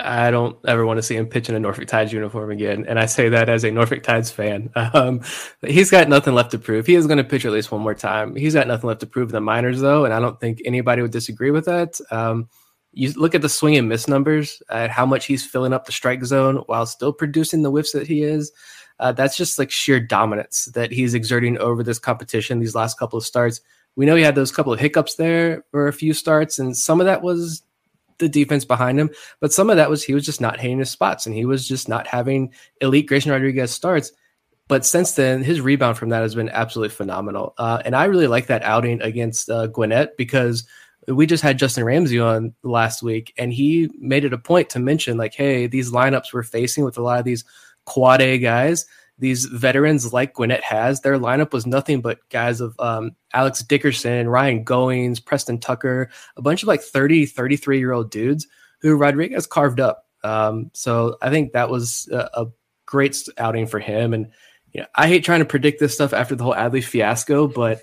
I 0.00 0.30
don't 0.30 0.58
ever 0.66 0.84
want 0.84 0.98
to 0.98 1.02
see 1.02 1.16
him 1.16 1.26
pitch 1.26 1.48
in 1.48 1.54
a 1.54 1.60
Norfolk 1.60 1.86
Tides 1.86 2.12
uniform 2.12 2.50
again. 2.50 2.84
And 2.86 2.98
I 2.98 3.06
say 3.06 3.28
that 3.30 3.48
as 3.48 3.64
a 3.64 3.70
Norfolk 3.70 4.02
Tides 4.02 4.30
fan. 4.30 4.70
Um, 4.94 5.20
he's 5.62 5.90
got 5.90 6.08
nothing 6.08 6.34
left 6.34 6.52
to 6.52 6.58
prove. 6.58 6.86
He 6.86 6.94
is 6.94 7.06
going 7.06 7.18
to 7.18 7.24
pitch 7.24 7.44
at 7.44 7.52
least 7.52 7.70
one 7.70 7.82
more 7.82 7.94
time. 7.94 8.34
He's 8.34 8.54
got 8.54 8.66
nothing 8.66 8.88
left 8.88 9.00
to 9.00 9.06
prove 9.06 9.28
in 9.28 9.34
the 9.34 9.40
minors, 9.40 9.80
though. 9.80 10.04
And 10.04 10.14
I 10.14 10.20
don't 10.20 10.40
think 10.40 10.62
anybody 10.64 11.02
would 11.02 11.10
disagree 11.10 11.50
with 11.50 11.66
that. 11.66 11.98
Um, 12.10 12.48
you 12.96 13.12
look 13.12 13.34
at 13.34 13.42
the 13.42 13.48
swing 13.48 13.76
and 13.76 13.90
miss 13.90 14.08
numbers, 14.08 14.62
at 14.70 14.90
how 14.90 15.04
much 15.04 15.26
he's 15.26 15.44
filling 15.44 15.74
up 15.74 15.84
the 15.84 15.92
strike 15.92 16.24
zone 16.24 16.56
while 16.64 16.86
still 16.86 17.12
producing 17.12 17.60
the 17.62 17.70
whiffs 17.70 17.92
that 17.92 18.06
he 18.06 18.22
is. 18.22 18.50
Uh, 18.98 19.12
that's 19.12 19.36
just 19.36 19.58
like 19.58 19.70
sheer 19.70 20.00
dominance 20.00 20.64
that 20.72 20.90
he's 20.90 21.12
exerting 21.12 21.58
over 21.58 21.82
this 21.82 21.98
competition 21.98 22.58
these 22.58 22.74
last 22.74 22.98
couple 22.98 23.18
of 23.18 23.24
starts. 23.24 23.60
We 23.96 24.06
know 24.06 24.16
he 24.16 24.22
had 24.22 24.34
those 24.34 24.50
couple 24.50 24.72
of 24.72 24.80
hiccups 24.80 25.16
there 25.16 25.62
for 25.70 25.88
a 25.88 25.92
few 25.92 26.14
starts, 26.14 26.58
and 26.58 26.74
some 26.74 26.98
of 26.98 27.04
that 27.04 27.20
was 27.20 27.62
the 28.16 28.30
defense 28.30 28.64
behind 28.64 28.98
him, 28.98 29.10
but 29.40 29.52
some 29.52 29.68
of 29.68 29.76
that 29.76 29.90
was 29.90 30.02
he 30.02 30.14
was 30.14 30.24
just 30.24 30.40
not 30.40 30.58
hitting 30.58 30.78
his 30.78 30.90
spots 30.90 31.26
and 31.26 31.34
he 31.34 31.44
was 31.44 31.68
just 31.68 31.90
not 31.90 32.06
having 32.06 32.50
elite 32.80 33.06
Grayson 33.06 33.30
Rodriguez 33.30 33.72
starts. 33.72 34.10
But 34.68 34.86
since 34.86 35.12
then, 35.12 35.44
his 35.44 35.60
rebound 35.60 35.98
from 35.98 36.08
that 36.08 36.22
has 36.22 36.34
been 36.34 36.48
absolutely 36.48 36.94
phenomenal. 36.94 37.52
Uh, 37.58 37.82
and 37.84 37.94
I 37.94 38.06
really 38.06 38.26
like 38.26 38.46
that 38.46 38.62
outing 38.62 39.02
against 39.02 39.50
uh, 39.50 39.66
Gwinnett 39.66 40.16
because 40.16 40.66
we 41.06 41.26
just 41.26 41.42
had 41.42 41.58
Justin 41.58 41.84
Ramsey 41.84 42.18
on 42.18 42.54
last 42.62 43.02
week, 43.02 43.32
and 43.38 43.52
he 43.52 43.90
made 43.98 44.24
it 44.24 44.32
a 44.32 44.38
point 44.38 44.70
to 44.70 44.78
mention, 44.78 45.16
like, 45.16 45.34
hey, 45.34 45.66
these 45.66 45.92
lineups 45.92 46.32
we're 46.32 46.42
facing 46.42 46.84
with 46.84 46.98
a 46.98 47.02
lot 47.02 47.18
of 47.18 47.24
these 47.24 47.44
quad 47.84 48.20
A 48.20 48.38
guys, 48.38 48.86
these 49.18 49.46
veterans 49.46 50.12
like 50.12 50.34
Gwinnett 50.34 50.62
has, 50.62 51.00
their 51.00 51.18
lineup 51.18 51.52
was 51.52 51.66
nothing 51.66 52.00
but 52.00 52.18
guys 52.28 52.60
of 52.60 52.78
um, 52.78 53.16
Alex 53.32 53.62
Dickerson, 53.62 54.28
Ryan 54.28 54.64
Goins, 54.64 55.24
Preston 55.24 55.58
Tucker, 55.58 56.10
a 56.36 56.42
bunch 56.42 56.62
of 56.62 56.68
like 56.68 56.82
30, 56.82 57.26
33 57.26 57.78
year 57.78 57.92
old 57.92 58.10
dudes 58.10 58.46
who 58.82 58.96
Rodriguez 58.96 59.46
carved 59.46 59.80
up. 59.80 60.06
Um, 60.22 60.70
so 60.74 61.16
I 61.22 61.30
think 61.30 61.52
that 61.52 61.70
was 61.70 62.08
a, 62.12 62.28
a, 62.34 62.46
great 62.84 63.20
outing 63.36 63.66
for 63.66 63.80
him. 63.80 64.14
And 64.14 64.30
you 64.72 64.80
know, 64.80 64.86
I 64.94 65.08
hate 65.08 65.24
trying 65.24 65.40
to 65.40 65.44
predict 65.44 65.80
this 65.80 65.92
stuff 65.92 66.12
after 66.12 66.36
the 66.36 66.44
whole 66.44 66.54
Adley 66.54 66.84
fiasco, 66.84 67.48
but 67.48 67.82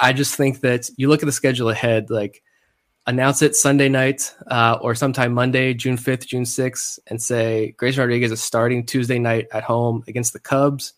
I 0.00 0.12
just 0.12 0.34
think 0.34 0.60
that 0.60 0.90
you 0.98 1.08
look 1.08 1.22
at 1.22 1.26
the 1.26 1.32
schedule 1.32 1.70
ahead, 1.70 2.10
like 2.10 2.42
announce 3.06 3.42
it 3.42 3.54
Sunday 3.54 3.88
night 3.88 4.34
uh, 4.50 4.78
or 4.80 4.94
sometime 4.94 5.32
Monday, 5.32 5.74
June 5.74 5.96
5th, 5.96 6.26
June 6.26 6.44
6th, 6.44 6.98
and 7.06 7.20
say 7.20 7.74
Grayson 7.76 8.00
Rodriguez 8.00 8.32
is 8.32 8.42
starting 8.42 8.84
Tuesday 8.84 9.18
night 9.18 9.46
at 9.52 9.62
home 9.62 10.02
against 10.08 10.32
the 10.32 10.40
Cubs. 10.40 10.94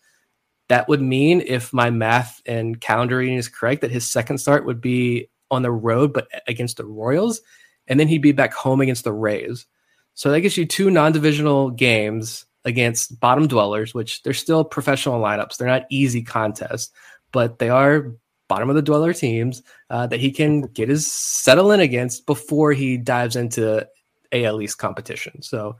That 0.69 0.87
would 0.87 1.01
mean, 1.01 1.41
if 1.45 1.73
my 1.73 1.89
math 1.89 2.41
and 2.45 2.79
calendaring 2.79 3.37
is 3.37 3.47
correct, 3.47 3.81
that 3.81 3.91
his 3.91 4.09
second 4.09 4.37
start 4.37 4.65
would 4.65 4.81
be 4.81 5.29
on 5.49 5.61
the 5.61 5.71
road, 5.71 6.13
but 6.13 6.27
against 6.47 6.77
the 6.77 6.85
Royals. 6.85 7.41
And 7.87 7.99
then 7.99 8.07
he'd 8.07 8.21
be 8.21 8.33
back 8.33 8.53
home 8.53 8.81
against 8.81 9.05
the 9.05 9.13
Rays. 9.13 9.65
So 10.13 10.31
that 10.31 10.41
gives 10.41 10.57
you 10.57 10.65
two 10.65 10.89
non 10.89 11.11
divisional 11.11 11.69
games 11.69 12.45
against 12.65 13.19
bottom 13.19 13.47
dwellers, 13.47 13.93
which 13.93 14.23
they're 14.23 14.33
still 14.33 14.65
professional 14.65 15.21
lineups. 15.21 15.55
They're 15.55 15.67
not 15.67 15.85
easy 15.89 16.21
contests, 16.21 16.91
but 17.31 17.59
they 17.59 17.69
are 17.69 18.13
bottom 18.47 18.69
of 18.69 18.75
the 18.75 18.81
dweller 18.81 19.13
teams 19.13 19.63
uh, 19.89 20.07
that 20.07 20.19
he 20.19 20.31
can 20.31 20.61
get 20.61 20.89
his 20.89 21.11
settle 21.11 21.71
in 21.71 21.79
against 21.79 22.25
before 22.25 22.71
he 22.73 22.97
dives 22.97 23.35
into 23.35 23.87
AL 24.31 24.61
East 24.61 24.77
competition. 24.77 25.41
So, 25.41 25.77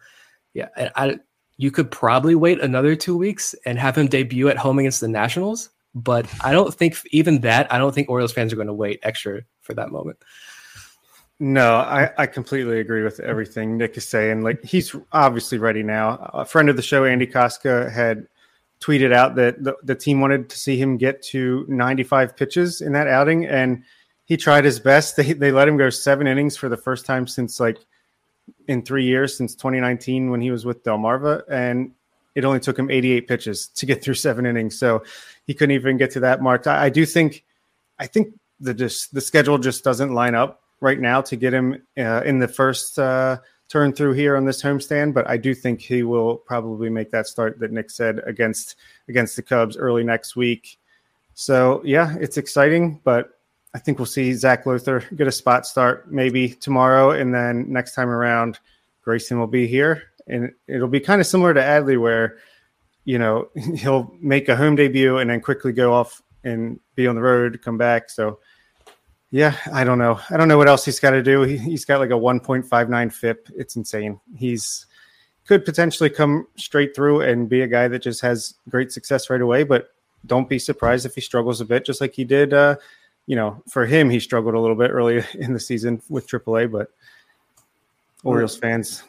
yeah, 0.54 0.68
I, 0.96 1.20
you 1.58 1.72
could 1.72 1.92
probably 1.92 2.36
wait 2.36 2.62
another 2.62 2.96
two 2.96 3.18
weeks 3.18 3.56
and 3.66 3.80
have 3.80 3.98
him 3.98 4.08
debut 4.08 4.50
at 4.50 4.58
home 4.58 4.80
against 4.80 5.02
the 5.02 5.08
Nationals. 5.08 5.70
But 5.96 6.28
I 6.44 6.52
don't 6.52 6.74
think 6.74 6.98
even 7.12 7.42
that. 7.42 7.72
I 7.74 7.78
don't 7.78 7.94
think 7.94 8.10
Orioles 8.10 8.34
fans 8.34 8.54
are 8.54 8.58
going 8.58 8.68
to 8.68 8.74
wait 8.74 9.00
extra 9.04 9.42
for 9.62 9.74
that 9.74 9.92
moment. 9.92 10.18
No, 11.40 11.76
I, 11.76 12.10
I 12.18 12.26
completely 12.26 12.80
agree 12.80 13.04
with 13.04 13.20
everything 13.20 13.78
Nick 13.78 13.98
is 13.98 14.08
saying. 14.08 14.42
Like 14.42 14.64
he's 14.64 14.96
obviously 15.12 15.58
ready 15.58 15.84
now. 15.84 16.30
A 16.34 16.46
friend 16.46 16.70
of 16.70 16.76
the 16.76 16.82
show, 16.82 17.06
Andy 17.06 17.28
Kostka, 17.28 17.92
had 17.92 18.28
tweeted 18.80 19.14
out 19.14 19.36
that 19.36 19.64
the, 19.64 19.76
the 19.84 19.96
team 19.96 20.22
wanted 20.22 20.50
to 20.50 20.58
see 20.58 20.78
him 20.78 20.98
get 20.98 21.22
to 21.22 21.66
95 21.68 22.36
pitches 22.36 22.82
in 22.82 22.94
that 22.94 23.08
outing, 23.08 23.46
and 23.46 23.84
he 24.26 24.38
tried 24.38 24.66
his 24.66 24.80
best. 24.80 25.16
They 25.18 25.34
they 25.34 25.52
let 25.52 25.68
him 25.68 25.78
go 25.78 25.90
seven 25.90 26.28
innings 26.28 26.58
for 26.58 26.70
the 26.70 26.78
first 26.78 27.06
time 27.06 27.28
since 27.28 27.60
like 27.60 27.80
in 28.68 28.82
three 28.84 29.06
years 29.06 29.36
since 29.38 29.56
2019 29.56 30.30
when 30.30 30.42
he 30.42 30.52
was 30.52 30.66
with 30.66 30.84
Delmarva, 30.84 31.44
and 31.50 31.92
it 32.36 32.46
only 32.46 32.60
took 32.60 32.78
him 32.78 32.92
88 32.92 33.28
pitches 33.28 33.68
to 33.70 33.86
get 33.86 34.04
through 34.04 34.14
seven 34.14 34.46
innings. 34.46 34.78
So 34.78 35.04
he 35.48 35.54
couldn't 35.54 35.74
even 35.76 35.98
get 35.98 36.12
to 36.12 36.20
that 36.22 36.42
mark. 36.42 36.68
I, 36.68 36.86
I 36.86 36.90
do 36.90 37.06
think, 37.06 37.44
I 37.98 38.06
think 38.06 38.34
the 38.60 38.74
just 38.74 39.14
the 39.14 39.22
schedule 39.22 39.58
just 39.58 39.84
doesn't 39.84 40.14
line 40.14 40.36
up 40.36 40.62
right 40.80 41.00
now 41.00 41.22
to 41.22 41.36
get 41.36 41.54
him 41.54 41.82
uh, 41.98 42.22
in 42.24 42.40
the 42.40 42.48
first. 42.48 43.00
Uh, 43.00 43.38
turn 43.70 43.94
through 43.94 44.14
here 44.14 44.38
on 44.38 44.46
this 44.46 44.62
homestand, 44.62 45.14
but 45.14 45.28
I 45.30 45.38
do 45.38 45.54
think 45.54 45.82
he 45.82 46.04
will 46.04 46.38
probably 46.38 46.90
make 46.90 47.12
that 47.12 47.28
start 47.28 47.60
that 47.60 47.72
Nick 47.72 47.90
said 47.90 48.22
against 48.26 48.76
against 49.10 49.36
the 49.36 49.42
Cubs 49.42 49.78
early 49.78 50.04
next 50.04 50.36
week. 50.36 50.80
So 51.34 51.82
yeah, 51.84 52.16
it's 52.20 52.38
exciting, 52.38 53.02
but 53.04 53.40
I 53.74 53.80
think 53.80 54.00
we'll 54.00 54.06
see 54.06 54.34
Zac 54.34 54.66
Lowther 54.66 55.04
get 55.16 55.28
a 55.28 55.32
spot 55.32 55.68
start 55.68 56.12
maybe 56.12 56.50
tomorrow, 56.50 57.12
and 57.12 57.34
then 57.34 57.72
next 57.72 57.94
time 57.94 58.10
around, 58.10 58.60
Grayson 59.04 59.40
will 59.40 59.48
be 59.48 59.68
here, 59.68 60.04
and 60.28 60.52
it'll 60.68 60.88
be 60.88 61.00
kind 61.00 61.22
of 61.22 61.28
similar 61.28 61.54
to 61.54 61.62
Adley, 61.62 62.00
where 62.00 62.38
you 63.06 63.20
know 63.20 63.50
he'll 63.76 64.16
make 64.22 64.50
a 64.50 64.56
home 64.56 64.76
debut 64.76 65.18
and 65.18 65.30
then 65.30 65.42
quickly 65.42 65.74
go 65.74 65.94
off 65.94 66.22
and 66.44 66.80
be 66.96 67.08
on 67.08 67.16
the 67.16 67.22
road, 67.22 67.62
come 67.62 67.78
back. 67.78 68.10
So 68.10 68.40
yeah, 69.32 69.56
I 69.74 69.84
don't 69.84 69.98
know. 69.98 70.20
I 70.30 70.38
don't 70.38 70.48
know 70.48 70.58
what 70.58 70.70
else 70.70 70.86
he's 70.86 71.00
got 71.00 71.12
to 71.12 71.22
do. 71.22 71.42
He, 71.42 71.58
has 71.72 71.86
got 71.86 72.00
like 72.00 72.12
a 72.12 72.14
1.59 72.14 73.14
FIP. 73.14 73.50
It's 73.56 73.76
insane. 73.76 74.20
He's 74.36 74.86
could 75.46 75.64
potentially 75.64 76.10
come 76.10 76.46
straight 76.58 76.94
through 76.94 77.22
and 77.22 77.48
be 77.48 77.62
a 77.62 77.68
guy 77.68 77.88
that 77.88 78.00
just 78.00 78.22
has 78.22 78.56
great 78.70 78.92
success 78.92 79.30
right 79.30 79.42
away. 79.42 79.64
But 79.64 79.94
don't 80.26 80.50
be 80.50 80.60
surprised 80.60 81.06
if 81.06 81.16
he 81.16 81.22
struggles 81.22 81.62
a 81.62 81.66
bit, 81.66 81.86
just 81.86 82.02
like 82.02 82.14
he 82.14 82.24
did. 82.24 82.54
Uh, 82.54 82.76
you 83.28 83.36
know, 83.36 83.62
for 83.70 83.86
him, 83.86 84.10
he 84.10 84.20
struggled 84.20 84.56
a 84.56 84.60
little 84.60 84.76
bit 84.76 84.92
early 84.92 85.24
in 85.34 85.54
the 85.54 85.60
season 85.60 86.02
with 86.10 86.28
AAA. 86.28 86.72
But 86.72 86.92
Orioles 88.24 88.58
fans, 88.58 89.04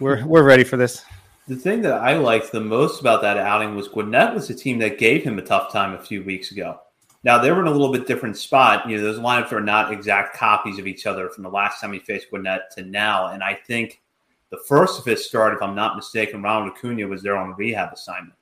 we're 0.00 0.24
we're 0.26 0.42
ready 0.42 0.64
for 0.64 0.76
this. 0.76 1.04
The 1.48 1.56
thing 1.56 1.82
that 1.82 1.94
I 1.94 2.16
liked 2.16 2.52
the 2.52 2.60
most 2.60 3.00
about 3.00 3.22
that 3.22 3.36
outing 3.36 3.74
was 3.74 3.88
Gwinnett 3.88 4.34
was 4.34 4.48
a 4.50 4.54
team 4.54 4.78
that 4.78 4.98
gave 4.98 5.24
him 5.24 5.38
a 5.38 5.42
tough 5.42 5.72
time 5.72 5.94
a 5.94 6.00
few 6.00 6.22
weeks 6.22 6.52
ago. 6.52 6.80
Now 7.22 7.38
they 7.38 7.50
were 7.50 7.60
in 7.60 7.66
a 7.66 7.70
little 7.70 7.92
bit 7.92 8.06
different 8.06 8.36
spot. 8.36 8.88
You 8.88 8.96
know, 8.96 9.02
those 9.02 9.18
lineups 9.18 9.52
are 9.52 9.60
not 9.60 9.92
exact 9.92 10.36
copies 10.36 10.78
of 10.78 10.86
each 10.86 11.06
other 11.06 11.28
from 11.28 11.44
the 11.44 11.50
last 11.50 11.80
time 11.80 11.92
he 11.92 11.98
faced 11.98 12.30
Gwinnett 12.30 12.70
to 12.76 12.82
now. 12.82 13.28
And 13.28 13.42
I 13.42 13.54
think 13.54 14.00
the 14.50 14.58
first 14.66 14.98
of 14.98 15.04
his 15.04 15.24
start, 15.24 15.54
if 15.54 15.62
I'm 15.62 15.74
not 15.74 15.96
mistaken, 15.96 16.42
Ronald 16.42 16.72
Acuna 16.72 17.06
was 17.06 17.22
there 17.22 17.36
on 17.36 17.54
rehab 17.56 17.92
assignment. 17.92 18.38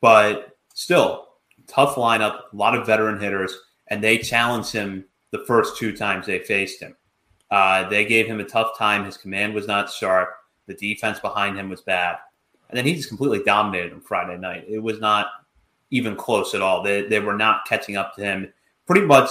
But 0.00 0.56
still, 0.74 1.28
tough 1.66 1.94
lineup, 1.94 2.40
a 2.52 2.56
lot 2.56 2.74
of 2.76 2.86
veteran 2.86 3.20
hitters, 3.20 3.56
and 3.88 4.02
they 4.02 4.18
challenged 4.18 4.72
him 4.72 5.04
the 5.30 5.44
first 5.46 5.76
two 5.76 5.96
times 5.96 6.26
they 6.26 6.40
faced 6.40 6.80
him. 6.80 6.96
Uh, 7.50 7.88
they 7.88 8.04
gave 8.04 8.26
him 8.26 8.40
a 8.40 8.44
tough 8.44 8.76
time. 8.78 9.04
His 9.04 9.16
command 9.16 9.54
was 9.54 9.66
not 9.66 9.90
sharp. 9.90 10.30
The 10.66 10.74
defense 10.74 11.20
behind 11.20 11.58
him 11.58 11.68
was 11.68 11.82
bad. 11.82 12.16
And 12.68 12.78
then 12.78 12.86
he 12.86 12.94
just 12.94 13.08
completely 13.08 13.42
dominated 13.44 13.92
him 13.92 14.00
Friday 14.00 14.38
night. 14.38 14.64
It 14.66 14.78
was 14.78 15.00
not 15.00 15.26
even 15.92 16.16
close 16.16 16.54
at 16.54 16.62
all. 16.62 16.82
They, 16.82 17.02
they 17.02 17.20
were 17.20 17.36
not 17.36 17.66
catching 17.66 17.96
up 17.96 18.16
to 18.16 18.22
him. 18.22 18.52
Pretty 18.86 19.06
much 19.06 19.30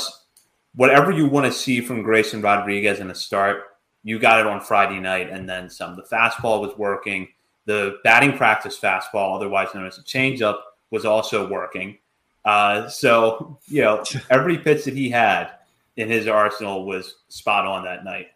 whatever 0.76 1.12
you 1.12 1.26
want 1.26 1.46
to 1.48 1.52
see 1.52 1.82
from 1.82 2.04
Grayson 2.04 2.42
Rodriguez 2.42 3.00
in 3.00 3.10
a 3.10 3.16
start, 3.16 3.64
you 4.04 4.20
got 4.20 4.40
it 4.40 4.48
on 4.48 4.62
Friday 4.62 5.00
night 5.00 5.30
and 5.30 5.50
then 5.50 5.70
some. 5.70 5.96
The 5.96 6.04
fastball 6.04 6.62
was 6.62 6.78
working. 6.78 7.28
The 7.66 7.98
batting 8.04 8.38
practice 8.38 8.80
fastball, 8.80 9.36
otherwise 9.36 9.70
known 9.74 9.86
as 9.86 9.98
a 9.98 10.04
changeup, 10.04 10.60
was 10.92 11.04
also 11.04 11.50
working. 11.50 11.98
Uh, 12.46 12.88
so 12.88 13.60
you 13.68 13.82
know, 13.82 14.04
every 14.30 14.58
pitch 14.58 14.86
that 14.86 14.96
he 14.96 15.10
had 15.10 15.52
in 15.98 16.10
his 16.10 16.28
arsenal 16.28 16.86
was 16.86 17.18
spot 17.28 17.66
on 17.66 17.84
that 17.84 18.06
night. 18.06 18.28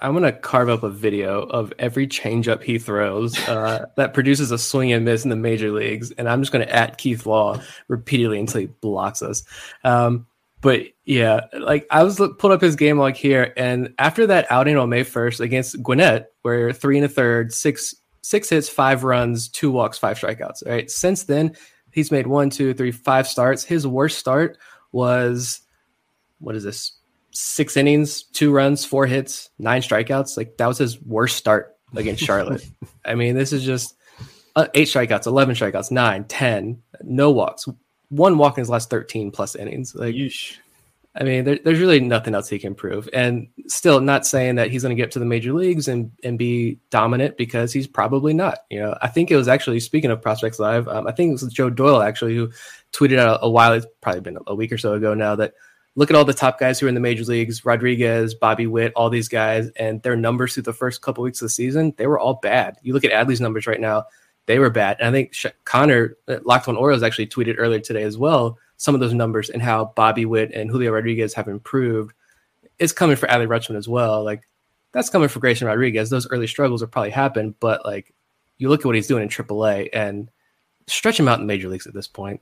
I'm 0.00 0.12
gonna 0.12 0.32
carve 0.32 0.68
up 0.68 0.82
a 0.82 0.90
video 0.90 1.42
of 1.42 1.72
every 1.78 2.06
changeup 2.06 2.62
he 2.62 2.78
throws 2.78 3.38
uh, 3.48 3.86
that 3.96 4.14
produces 4.14 4.50
a 4.50 4.58
swing 4.58 4.92
and 4.92 5.04
miss 5.04 5.24
in 5.24 5.30
the 5.30 5.36
major 5.36 5.70
leagues, 5.70 6.10
and 6.12 6.28
I'm 6.28 6.42
just 6.42 6.52
gonna 6.52 6.64
at 6.64 6.98
Keith 6.98 7.26
Law 7.26 7.60
repeatedly 7.88 8.38
until 8.38 8.60
he 8.60 8.66
blocks 8.66 9.22
us. 9.22 9.42
Um, 9.84 10.26
but 10.60 10.82
yeah, 11.04 11.46
like 11.52 11.86
I 11.90 12.02
was 12.02 12.18
look, 12.18 12.38
pulled 12.38 12.52
up 12.52 12.60
his 12.60 12.76
game 12.76 12.98
log 12.98 13.14
here, 13.14 13.52
and 13.56 13.94
after 13.98 14.26
that 14.26 14.46
outing 14.50 14.76
on 14.76 14.88
May 14.88 15.04
1st 15.04 15.40
against 15.40 15.82
Gwinnett, 15.82 16.32
where 16.42 16.72
three 16.72 16.96
and 16.96 17.06
a 17.06 17.08
third, 17.08 17.52
six 17.52 17.94
six 18.22 18.50
hits, 18.50 18.68
five 18.68 19.04
runs, 19.04 19.48
two 19.48 19.70
walks, 19.70 19.98
five 19.98 20.18
strikeouts. 20.18 20.66
Right. 20.66 20.90
Since 20.90 21.24
then, 21.24 21.56
he's 21.92 22.10
made 22.10 22.26
one, 22.26 22.50
two, 22.50 22.74
three, 22.74 22.92
five 22.92 23.26
starts. 23.26 23.64
His 23.64 23.86
worst 23.86 24.18
start 24.18 24.58
was 24.92 25.60
what 26.38 26.54
is 26.54 26.64
this? 26.64 26.92
Six 27.30 27.76
innings, 27.76 28.22
two 28.22 28.52
runs, 28.52 28.84
four 28.84 29.06
hits, 29.06 29.50
nine 29.58 29.82
strikeouts. 29.82 30.36
Like 30.36 30.56
that 30.56 30.66
was 30.66 30.78
his 30.78 31.00
worst 31.02 31.36
start 31.36 31.76
against 31.94 32.24
Charlotte. 32.24 32.66
I 33.04 33.14
mean, 33.14 33.34
this 33.34 33.52
is 33.52 33.64
just 33.64 33.96
uh, 34.56 34.66
eight 34.74 34.88
strikeouts, 34.88 35.26
11 35.26 35.54
strikeouts, 35.54 35.90
nine, 35.90 36.24
10, 36.24 36.82
no 37.02 37.30
walks, 37.30 37.68
one 38.08 38.38
walk 38.38 38.58
in 38.58 38.62
his 38.62 38.70
last 38.70 38.90
13 38.90 39.30
plus 39.30 39.54
innings. 39.54 39.94
Like, 39.94 40.14
Yeesh. 40.14 40.56
I 41.14 41.24
mean, 41.24 41.44
there, 41.44 41.58
there's 41.64 41.80
really 41.80 42.00
nothing 42.00 42.34
else 42.34 42.48
he 42.48 42.58
can 42.58 42.74
prove. 42.74 43.08
And 43.12 43.48
still, 43.66 44.00
not 44.00 44.26
saying 44.26 44.54
that 44.54 44.70
he's 44.70 44.82
going 44.82 44.96
to 44.96 45.02
get 45.02 45.10
to 45.12 45.18
the 45.18 45.24
major 45.24 45.52
leagues 45.52 45.88
and, 45.88 46.12
and 46.22 46.38
be 46.38 46.78
dominant 46.90 47.36
because 47.36 47.72
he's 47.72 47.88
probably 47.88 48.34
not. 48.34 48.58
You 48.70 48.80
know, 48.80 48.98
I 49.02 49.08
think 49.08 49.30
it 49.30 49.36
was 49.36 49.48
actually, 49.48 49.80
speaking 49.80 50.10
of 50.10 50.22
Prospects 50.22 50.60
Live, 50.60 50.86
um, 50.86 51.08
I 51.08 51.12
think 51.12 51.30
it 51.30 51.42
was 51.42 51.52
Joe 51.52 51.70
Doyle 51.70 52.02
actually 52.02 52.36
who 52.36 52.50
tweeted 52.92 53.18
out 53.18 53.40
a, 53.40 53.46
a 53.46 53.50
while, 53.50 53.72
it's 53.72 53.86
probably 54.00 54.20
been 54.20 54.38
a 54.46 54.54
week 54.54 54.70
or 54.70 54.78
so 54.78 54.92
ago 54.94 55.14
now, 55.14 55.34
that 55.34 55.54
look 55.98 56.10
at 56.10 56.16
all 56.16 56.24
the 56.24 56.32
top 56.32 56.60
guys 56.60 56.78
who 56.78 56.86
are 56.86 56.88
in 56.88 56.94
the 56.94 57.00
major 57.00 57.24
leagues 57.24 57.64
Rodriguez, 57.64 58.32
Bobby 58.32 58.68
Witt, 58.68 58.92
all 58.94 59.10
these 59.10 59.26
guys, 59.26 59.68
and 59.70 60.00
their 60.02 60.14
numbers 60.14 60.54
through 60.54 60.62
the 60.62 60.72
first 60.72 61.02
couple 61.02 61.24
weeks 61.24 61.42
of 61.42 61.46
the 61.46 61.50
season, 61.50 61.92
they 61.96 62.06
were 62.06 62.20
all 62.20 62.34
bad. 62.34 62.76
You 62.82 62.94
look 62.94 63.04
at 63.04 63.10
Adley's 63.10 63.40
numbers 63.40 63.66
right 63.66 63.80
now, 63.80 64.04
they 64.46 64.60
were 64.60 64.70
bad. 64.70 64.96
And 65.00 65.08
I 65.08 65.10
think 65.10 65.34
Connor, 65.64 66.16
uh, 66.28 66.38
Locked 66.44 66.68
on 66.68 66.76
Orioles, 66.76 67.02
actually 67.02 67.26
tweeted 67.26 67.56
earlier 67.58 67.80
today 67.80 68.04
as 68.04 68.16
well 68.16 68.58
some 68.76 68.94
of 68.94 69.00
those 69.00 69.12
numbers 69.12 69.50
and 69.50 69.60
how 69.60 69.92
Bobby 69.96 70.24
Witt 70.24 70.52
and 70.52 70.70
Julio 70.70 70.92
Rodriguez 70.92 71.34
have 71.34 71.48
improved. 71.48 72.14
It's 72.78 72.92
coming 72.92 73.16
for 73.16 73.26
Adley 73.26 73.48
Rutschman 73.48 73.76
as 73.76 73.88
well. 73.88 74.22
Like 74.22 74.48
that's 74.92 75.10
coming 75.10 75.28
for 75.28 75.40
Grayson 75.40 75.66
Rodriguez. 75.66 76.10
Those 76.10 76.30
early 76.30 76.46
struggles 76.46 76.80
will 76.80 76.88
probably 76.88 77.10
happen, 77.10 77.56
but 77.58 77.84
like 77.84 78.14
you 78.58 78.68
look 78.68 78.82
at 78.82 78.86
what 78.86 78.94
he's 78.94 79.08
doing 79.08 79.24
in 79.24 79.28
AAA 79.28 79.88
and 79.92 80.30
stretch 80.86 81.18
him 81.18 81.26
out 81.26 81.40
in 81.40 81.40
the 81.40 81.52
major 81.52 81.68
leagues 81.68 81.88
at 81.88 81.94
this 81.94 82.06
point. 82.06 82.40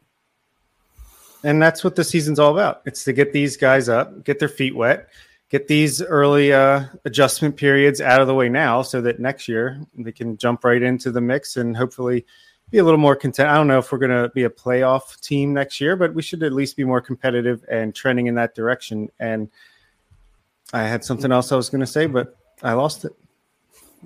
And 1.46 1.62
that's 1.62 1.84
what 1.84 1.94
the 1.94 2.02
season's 2.02 2.40
all 2.40 2.52
about. 2.52 2.82
It's 2.86 3.04
to 3.04 3.12
get 3.12 3.32
these 3.32 3.56
guys 3.56 3.88
up, 3.88 4.24
get 4.24 4.40
their 4.40 4.48
feet 4.48 4.74
wet, 4.74 5.08
get 5.48 5.68
these 5.68 6.02
early 6.02 6.52
uh, 6.52 6.86
adjustment 7.04 7.56
periods 7.56 8.00
out 8.00 8.20
of 8.20 8.26
the 8.26 8.34
way 8.34 8.48
now 8.48 8.82
so 8.82 9.00
that 9.02 9.20
next 9.20 9.46
year 9.46 9.80
they 9.96 10.10
can 10.10 10.36
jump 10.36 10.64
right 10.64 10.82
into 10.82 11.12
the 11.12 11.20
mix 11.20 11.56
and 11.56 11.76
hopefully 11.76 12.26
be 12.70 12.78
a 12.78 12.84
little 12.84 12.98
more 12.98 13.14
content. 13.14 13.48
I 13.48 13.54
don't 13.54 13.68
know 13.68 13.78
if 13.78 13.92
we're 13.92 13.98
going 13.98 14.24
to 14.24 14.28
be 14.30 14.42
a 14.42 14.50
playoff 14.50 15.20
team 15.20 15.54
next 15.54 15.80
year, 15.80 15.94
but 15.94 16.14
we 16.14 16.20
should 16.20 16.42
at 16.42 16.52
least 16.52 16.76
be 16.76 16.82
more 16.82 17.00
competitive 17.00 17.64
and 17.70 17.94
trending 17.94 18.26
in 18.26 18.34
that 18.34 18.56
direction. 18.56 19.08
And 19.20 19.48
I 20.72 20.82
had 20.82 21.04
something 21.04 21.30
else 21.30 21.52
I 21.52 21.56
was 21.56 21.70
going 21.70 21.80
to 21.80 21.86
say, 21.86 22.06
but 22.06 22.36
I 22.64 22.72
lost 22.72 23.04
it. 23.04 23.12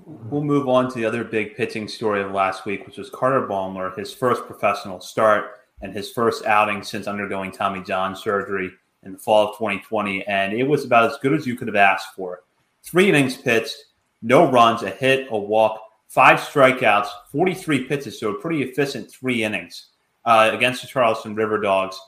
We'll 0.05 0.43
move 0.43 0.69
on 0.69 0.91
to 0.91 0.95
the 0.95 1.05
other 1.05 1.23
big 1.23 1.55
pitching 1.55 1.87
story 1.87 2.21
of 2.21 2.33
last 2.33 2.67
week, 2.67 2.85
which 2.85 2.99
was 2.99 3.09
Carter 3.09 3.47
Baumler, 3.47 3.97
his 3.97 4.13
first 4.13 4.45
professional 4.45 5.01
start 5.01 5.60
and 5.81 5.93
his 5.93 6.11
first 6.11 6.45
outing 6.45 6.83
since 6.83 7.07
undergoing 7.07 7.51
Tommy 7.51 7.81
John 7.83 8.15
surgery 8.15 8.71
in 9.03 9.13
the 9.13 9.17
fall 9.17 9.49
of 9.49 9.57
2020. 9.57 10.25
And 10.27 10.53
it 10.53 10.63
was 10.63 10.85
about 10.85 11.09
as 11.09 11.17
good 11.21 11.33
as 11.33 11.47
you 11.47 11.55
could 11.55 11.67
have 11.67 11.75
asked 11.75 12.15
for. 12.15 12.43
Three 12.83 13.09
innings 13.09 13.37
pitched, 13.37 13.75
no 14.21 14.49
runs, 14.49 14.83
a 14.83 14.89
hit, 14.89 15.27
a 15.31 15.37
walk, 15.37 15.79
five 16.07 16.39
strikeouts, 16.39 17.07
43 17.31 17.85
pitches, 17.85 18.19
so 18.19 18.31
a 18.31 18.39
pretty 18.39 18.63
efficient 18.63 19.09
three 19.09 19.43
innings 19.43 19.87
uh, 20.25 20.51
against 20.53 20.81
the 20.81 20.87
Charleston 20.87 21.35
River 21.35 21.59
Dogs. 21.59 21.99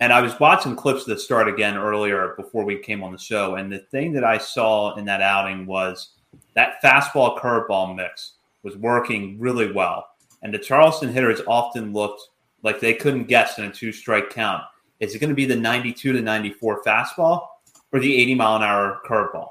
And 0.00 0.12
I 0.12 0.20
was 0.20 0.38
watching 0.38 0.76
clips 0.76 1.02
of 1.02 1.08
the 1.08 1.18
start 1.18 1.48
again 1.48 1.76
earlier 1.76 2.34
before 2.36 2.64
we 2.64 2.78
came 2.78 3.02
on 3.02 3.12
the 3.12 3.18
show. 3.18 3.56
And 3.56 3.70
the 3.70 3.80
thing 3.90 4.12
that 4.12 4.24
I 4.24 4.38
saw 4.38 4.94
in 4.94 5.04
that 5.06 5.20
outing 5.20 5.66
was 5.66 6.10
that 6.54 6.80
fastball 6.82 7.38
curveball 7.38 7.96
mix 7.96 8.34
was 8.62 8.76
working 8.76 9.38
really 9.40 9.72
well. 9.72 10.06
And 10.42 10.54
the 10.54 10.58
Charleston 10.58 11.12
hitters 11.12 11.40
often 11.48 11.92
looked 11.92 12.22
like 12.62 12.80
they 12.80 12.94
couldn't 12.94 13.24
guess 13.24 13.58
in 13.58 13.64
a 13.64 13.72
two 13.72 13.92
strike 13.92 14.30
count. 14.30 14.62
Is 15.00 15.14
it 15.14 15.20
going 15.20 15.30
to 15.30 15.36
be 15.36 15.44
the 15.44 15.56
92 15.56 16.12
to 16.12 16.20
94 16.20 16.82
fastball 16.82 17.46
or 17.92 18.00
the 18.00 18.16
80 18.16 18.34
mile 18.34 18.56
an 18.56 18.62
hour 18.62 19.00
curveball? 19.06 19.50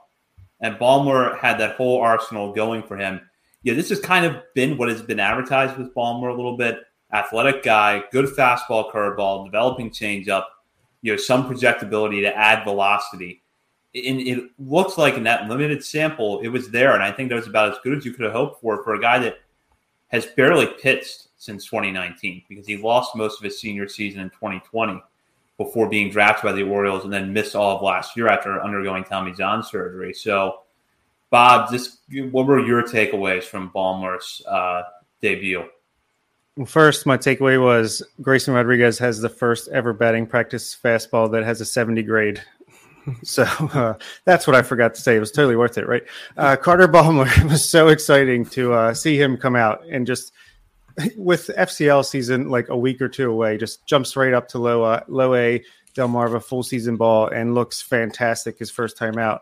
And 0.60 0.76
Baumler 0.76 1.38
had 1.38 1.60
that 1.60 1.76
whole 1.76 2.02
arsenal 2.02 2.52
going 2.52 2.84
for 2.84 2.98
him 2.98 3.22
yeah, 3.68 3.74
this 3.74 3.90
has 3.90 4.00
kind 4.00 4.26
of 4.26 4.42
been 4.54 4.78
what 4.78 4.88
has 4.88 5.02
been 5.02 5.20
advertised 5.20 5.78
with 5.78 5.94
Baumler 5.94 6.30
a 6.30 6.34
little 6.34 6.56
bit. 6.56 6.80
Athletic 7.12 7.64
guy, 7.64 8.02
good 8.14 8.26
fastball, 8.28 8.90
curveball, 8.90 9.44
developing 9.44 9.90
changeup, 9.90 10.46
you 11.02 11.12
know, 11.12 11.18
some 11.18 11.50
projectability 11.50 12.22
to 12.22 12.34
add 12.34 12.64
velocity. 12.64 13.44
And 13.94 14.22
it 14.22 14.52
looks 14.58 14.98
like 14.98 15.16
in 15.16 15.24
that 15.24 15.50
limited 15.50 15.84
sample, 15.84 16.40
it 16.40 16.48
was 16.48 16.70
there. 16.70 16.94
And 16.94 17.04
I 17.04 17.12
think 17.12 17.28
that 17.28 17.36
was 17.36 17.48
about 17.48 17.74
as 17.74 17.78
good 17.84 17.98
as 17.98 18.06
you 18.06 18.14
could 18.14 18.24
have 18.24 18.32
hoped 18.32 18.62
for 18.62 18.82
for 18.86 18.94
a 18.94 19.02
guy 19.02 19.20
that 19.20 19.40
has 20.08 20.26
barely 20.26 20.68
pitched 20.82 21.27
since 21.38 21.66
2019 21.66 22.44
because 22.50 22.66
he 22.66 22.78
lost 22.78 23.16
most 23.16 23.40
of 23.40 23.44
his 23.44 23.60
senior 23.60 23.88
season 23.88 24.22
in 24.22 24.30
2020 24.32 25.02
before 25.58 25.90
being 25.90 26.10
drafted 26.10 26.44
by 26.44 26.52
the 26.52 26.64
Orioles 26.64 27.04
and 27.04 27.14
then 27.14 27.34
missed 27.34 27.56
all 27.56 27.76
of 27.76 27.82
last 27.82 28.16
year 28.16 28.28
after 28.28 28.64
undergoing 28.64 29.04
Tommy 29.04 29.32
John 29.34 29.64
surgery. 29.64 30.14
So 30.14 30.62
Bob, 31.30 31.72
just 31.72 32.00
what 32.32 32.46
were 32.46 32.66
your 32.66 32.84
takeaways 32.84 33.44
from 33.44 33.70
Baumler's 33.72 34.42
uh, 34.48 34.84
debut? 35.22 35.66
Well, 36.56 36.66
first, 36.66 37.06
my 37.06 37.18
takeaway 37.18 37.62
was 37.62 38.02
Grayson 38.22 38.54
Rodriguez 38.54 38.98
has 39.00 39.20
the 39.20 39.30
first 39.30 39.68
ever 39.70 39.94
batting 39.94 40.26
practice 40.26 40.76
fastball 40.76 41.32
that 41.32 41.44
has 41.44 41.62
a 41.62 41.66
70 41.66 42.04
grade. 42.04 42.42
So 43.24 43.44
uh, 43.44 43.94
that's 44.26 44.48
what 44.48 44.56
I 44.58 44.62
forgot 44.62 44.94
to 44.96 45.00
say. 45.00 45.16
It 45.16 45.22
was 45.22 45.32
totally 45.32 45.56
worth 45.56 45.78
it, 45.78 45.88
right? 45.88 46.04
Uh, 46.36 46.58
Carter 46.58 46.90
Baumler 46.90 47.44
was 47.50 47.64
so 47.64 47.88
exciting 47.88 48.46
to 48.48 48.74
uh, 48.74 48.94
see 48.94 49.18
him 49.18 49.38
come 49.38 49.56
out 49.56 49.86
and 49.90 50.06
just 50.06 50.34
with 51.16 51.48
FCL 51.58 52.06
season 52.06 52.50
like 52.50 52.70
a 52.70 52.78
week 52.78 53.02
or 53.02 53.08
two 53.08 53.30
away, 53.30 53.58
just 53.58 53.86
jumps 53.86 54.16
right 54.16 54.34
up 54.34 54.48
to 54.50 54.60
low 54.60 54.84
uh, 54.84 55.04
low 55.08 55.36
A 55.36 55.64
Delmarva 55.96 56.44
full 56.44 56.64
season 56.64 56.96
ball 56.96 57.28
and 57.28 57.56
looks 57.56 57.82
fantastic 57.82 58.60
his 58.60 58.72
first 58.72 58.98
time 58.98 59.18
out 59.18 59.42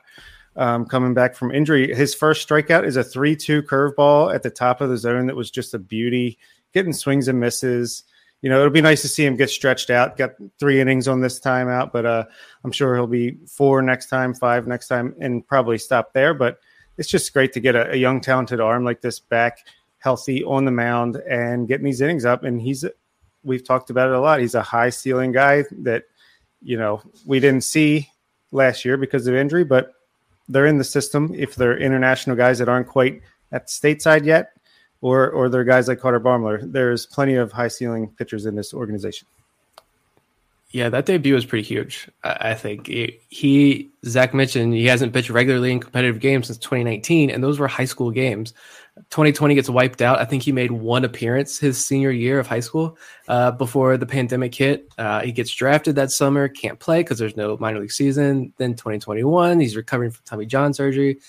um, 0.55 0.85
coming 0.85 1.13
back 1.13 1.35
from 1.35 1.51
injury. 1.51 1.93
His 1.93 2.15
first 2.15 2.47
strikeout 2.47 2.85
is 2.85 2.97
a 2.97 3.03
3 3.03 3.35
2 3.35 3.63
curveball 3.63 4.33
at 4.33 4.43
the 4.43 4.49
top 4.49 4.81
of 4.81 4.89
the 4.89 4.97
zone 4.97 5.27
that 5.27 5.35
was 5.35 5.51
just 5.51 5.73
a 5.73 5.79
beauty, 5.79 6.37
getting 6.73 6.93
swings 6.93 7.27
and 7.27 7.39
misses. 7.39 8.03
You 8.41 8.49
know, 8.49 8.59
it'll 8.59 8.71
be 8.71 8.81
nice 8.81 9.01
to 9.01 9.07
see 9.07 9.25
him 9.25 9.37
get 9.37 9.49
stretched 9.49 9.89
out. 9.89 10.17
Got 10.17 10.31
three 10.59 10.79
innings 10.79 11.07
on 11.07 11.21
this 11.21 11.39
time 11.39 11.67
out, 11.67 11.91
but 11.91 12.05
uh, 12.05 12.25
I'm 12.63 12.71
sure 12.71 12.95
he'll 12.95 13.07
be 13.07 13.37
four 13.47 13.81
next 13.81 14.07
time, 14.07 14.33
five 14.33 14.67
next 14.67 14.87
time, 14.87 15.15
and 15.19 15.45
probably 15.47 15.77
stop 15.77 16.13
there. 16.13 16.33
But 16.33 16.59
it's 16.97 17.09
just 17.09 17.33
great 17.33 17.53
to 17.53 17.59
get 17.59 17.75
a, 17.75 17.93
a 17.93 17.95
young, 17.95 18.21
talented 18.21 18.59
arm 18.59 18.83
like 18.83 19.01
this 19.01 19.19
back 19.19 19.65
healthy 20.05 20.43
on 20.43 20.65
the 20.65 20.71
mound 20.71 21.17
and 21.29 21.67
getting 21.67 21.85
these 21.85 21.99
innings 21.99 22.25
up. 22.25 22.43
And 22.43 22.61
he's, 22.61 22.85
we've 23.43 23.63
talked 23.63 23.89
about 23.89 24.07
it 24.07 24.15
a 24.15 24.21
lot. 24.21 24.39
He's 24.39 24.55
a 24.55 24.61
high 24.61 24.91
ceiling 24.91 25.31
guy 25.31 25.65
that, 25.79 26.03
you 26.61 26.77
know, 26.77 27.01
we 27.25 27.39
didn't 27.39 27.63
see 27.63 28.07
last 28.51 28.85
year 28.85 28.97
because 28.97 29.25
of 29.25 29.33
injury, 29.33 29.63
but 29.63 29.93
they're 30.47 30.67
in 30.67 30.77
the 30.77 30.83
system 30.83 31.33
if 31.35 31.55
they're 31.55 31.77
international 31.77 32.35
guys 32.35 32.59
that 32.59 32.69
aren't 32.69 32.87
quite 32.87 33.21
at 33.51 33.67
stateside 33.67 34.25
yet, 34.25 34.51
or 35.01 35.29
or 35.31 35.49
they're 35.49 35.63
guys 35.63 35.87
like 35.87 35.99
Carter 35.99 36.19
Baumler. 36.19 36.71
There's 36.71 37.05
plenty 37.05 37.35
of 37.35 37.51
high 37.51 37.67
ceiling 37.67 38.09
pitchers 38.17 38.45
in 38.45 38.55
this 38.55 38.73
organization. 38.73 39.27
Yeah, 40.71 40.89
that 40.89 41.05
debut 41.05 41.33
was 41.33 41.45
pretty 41.45 41.63
huge. 41.63 42.09
I, 42.23 42.53
think 42.53 42.87
he 42.87 43.89
Zach 44.05 44.33
mentioned 44.33 44.73
he 44.73 44.87
hasn't 44.87 45.13
pitched 45.13 45.29
regularly 45.29 45.71
in 45.71 45.79
competitive 45.79 46.19
games 46.19 46.47
since 46.47 46.57
2019, 46.57 47.29
and 47.29 47.41
those 47.41 47.59
were 47.59 47.67
high 47.67 47.85
school 47.85 48.11
games. 48.11 48.53
2020 49.09 49.55
gets 49.55 49.69
wiped 49.69 50.01
out. 50.01 50.19
I 50.19 50.25
think 50.25 50.43
he 50.43 50.53
made 50.53 50.71
one 50.71 51.03
appearance 51.03 51.59
his 51.59 51.83
senior 51.83 52.11
year 52.11 52.39
of 52.39 52.47
high 52.47 52.61
school 52.61 52.97
uh, 53.27 53.51
before 53.51 53.97
the 53.97 54.05
pandemic 54.05 54.55
hit. 54.55 54.87
Uh, 54.97 55.21
he 55.21 55.33
gets 55.33 55.53
drafted 55.53 55.95
that 55.95 56.11
summer, 56.11 56.47
can't 56.47 56.79
play 56.79 57.01
because 57.01 57.19
there's 57.19 57.35
no 57.35 57.57
minor 57.57 57.79
league 57.79 57.91
season. 57.91 58.53
Then 58.57 58.71
2021, 58.71 59.59
he's 59.59 59.75
recovering 59.75 60.11
from 60.11 60.23
Tommy 60.25 60.45
John 60.45 60.73
surgery. 60.73 61.19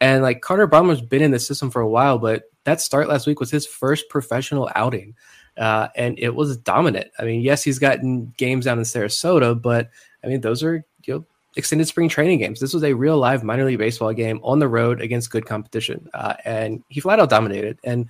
And 0.00 0.22
like 0.22 0.40
Carter 0.40 0.66
Baumler's 0.66 1.00
been 1.00 1.22
in 1.22 1.30
the 1.30 1.38
system 1.38 1.70
for 1.70 1.80
a 1.80 1.88
while, 1.88 2.18
but 2.18 2.50
that 2.64 2.80
start 2.80 3.08
last 3.08 3.28
week 3.28 3.38
was 3.38 3.52
his 3.52 3.66
first 3.66 4.08
professional 4.08 4.68
outing. 4.74 5.14
Uh, 5.56 5.88
and 5.94 6.18
it 6.18 6.34
was 6.34 6.56
dominant. 6.56 7.10
I 7.20 7.24
mean, 7.24 7.40
yes, 7.40 7.62
he's 7.62 7.78
gotten 7.78 8.34
games 8.36 8.64
down 8.64 8.78
in 8.78 8.84
Sarasota, 8.84 9.60
but 9.60 9.90
I 10.24 10.26
mean, 10.26 10.40
those 10.40 10.64
are 10.64 10.84
you 11.04 11.14
know 11.14 11.24
extended 11.56 11.86
spring 11.86 12.08
training 12.08 12.38
games. 12.38 12.60
This 12.60 12.74
was 12.74 12.84
a 12.84 12.94
real 12.94 13.18
live 13.18 13.44
minor 13.44 13.64
league 13.64 13.78
baseball 13.78 14.12
game 14.12 14.40
on 14.42 14.58
the 14.58 14.68
road 14.68 15.00
against 15.00 15.30
good 15.30 15.46
competition, 15.46 16.08
uh, 16.14 16.34
and 16.44 16.82
he 16.88 17.00
flat 17.00 17.20
out 17.20 17.30
dominated. 17.30 17.78
And 17.84 18.08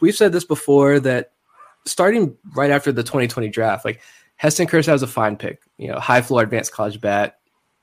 we've 0.00 0.16
said 0.16 0.32
this 0.32 0.44
before 0.44 1.00
that 1.00 1.32
starting 1.86 2.36
right 2.54 2.70
after 2.70 2.92
the 2.92 3.02
2020 3.02 3.48
draft, 3.48 3.84
like 3.84 4.00
Heston 4.36 4.66
Kjerstad 4.66 4.92
was 4.92 5.02
a 5.02 5.06
fine 5.06 5.36
pick. 5.36 5.62
You 5.78 5.88
know, 5.88 5.98
high 5.98 6.22
floor 6.22 6.42
advanced 6.42 6.72
college 6.72 7.00
bat. 7.00 7.38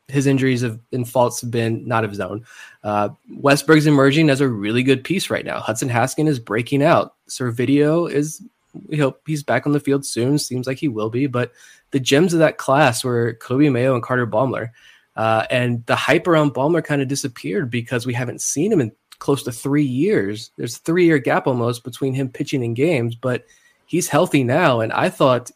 His 0.07 0.27
injuries 0.27 0.61
have 0.61 0.79
and 0.91 1.07
faults 1.07 1.41
have 1.41 1.51
been 1.51 1.87
not 1.87 2.03
of 2.03 2.09
his 2.09 2.19
own. 2.19 2.45
Uh, 2.83 3.09
Westburg's 3.37 3.87
emerging 3.87 4.29
as 4.29 4.41
a 4.41 4.47
really 4.47 4.83
good 4.83 5.03
piece 5.03 5.29
right 5.29 5.45
now. 5.45 5.59
Hudson 5.59 5.89
Haskin 5.89 6.27
is 6.27 6.39
breaking 6.39 6.83
out. 6.83 7.15
Servideo 7.29 8.11
is 8.11 8.41
we 8.87 8.97
hope 8.97 9.21
he's 9.25 9.43
back 9.43 9.65
on 9.65 9.73
the 9.73 9.79
field 9.79 10.05
soon. 10.05 10.37
Seems 10.37 10.67
like 10.67 10.77
he 10.77 10.87
will 10.87 11.09
be. 11.09 11.27
But 11.27 11.51
the 11.91 11.99
gems 11.99 12.33
of 12.33 12.39
that 12.39 12.57
class 12.57 13.03
were 13.03 13.37
Coby 13.41 13.71
Mayo 13.71 13.93
and 13.93 14.03
Carter 14.03 14.27
Baumler. 14.27 14.71
Uh, 15.15 15.45
and 15.49 15.85
the 15.85 15.95
hype 15.95 16.27
around 16.27 16.53
Baumler 16.53 16.83
kind 16.83 17.01
of 17.01 17.07
disappeared 17.07 17.69
because 17.69 18.05
we 18.05 18.13
haven't 18.13 18.41
seen 18.41 18.71
him 18.71 18.81
in 18.81 18.91
close 19.19 19.43
to 19.43 19.51
three 19.51 19.83
years. 19.83 20.51
There's 20.57 20.77
a 20.77 20.79
three 20.79 21.05
year 21.05 21.19
gap 21.19 21.47
almost 21.47 21.83
between 21.83 22.13
him 22.13 22.29
pitching 22.29 22.63
in 22.63 22.73
games, 22.73 23.15
but 23.15 23.45
he's 23.85 24.07
healthy 24.07 24.43
now. 24.43 24.81
And 24.81 24.91
I 24.93 25.09
thought, 25.09 25.51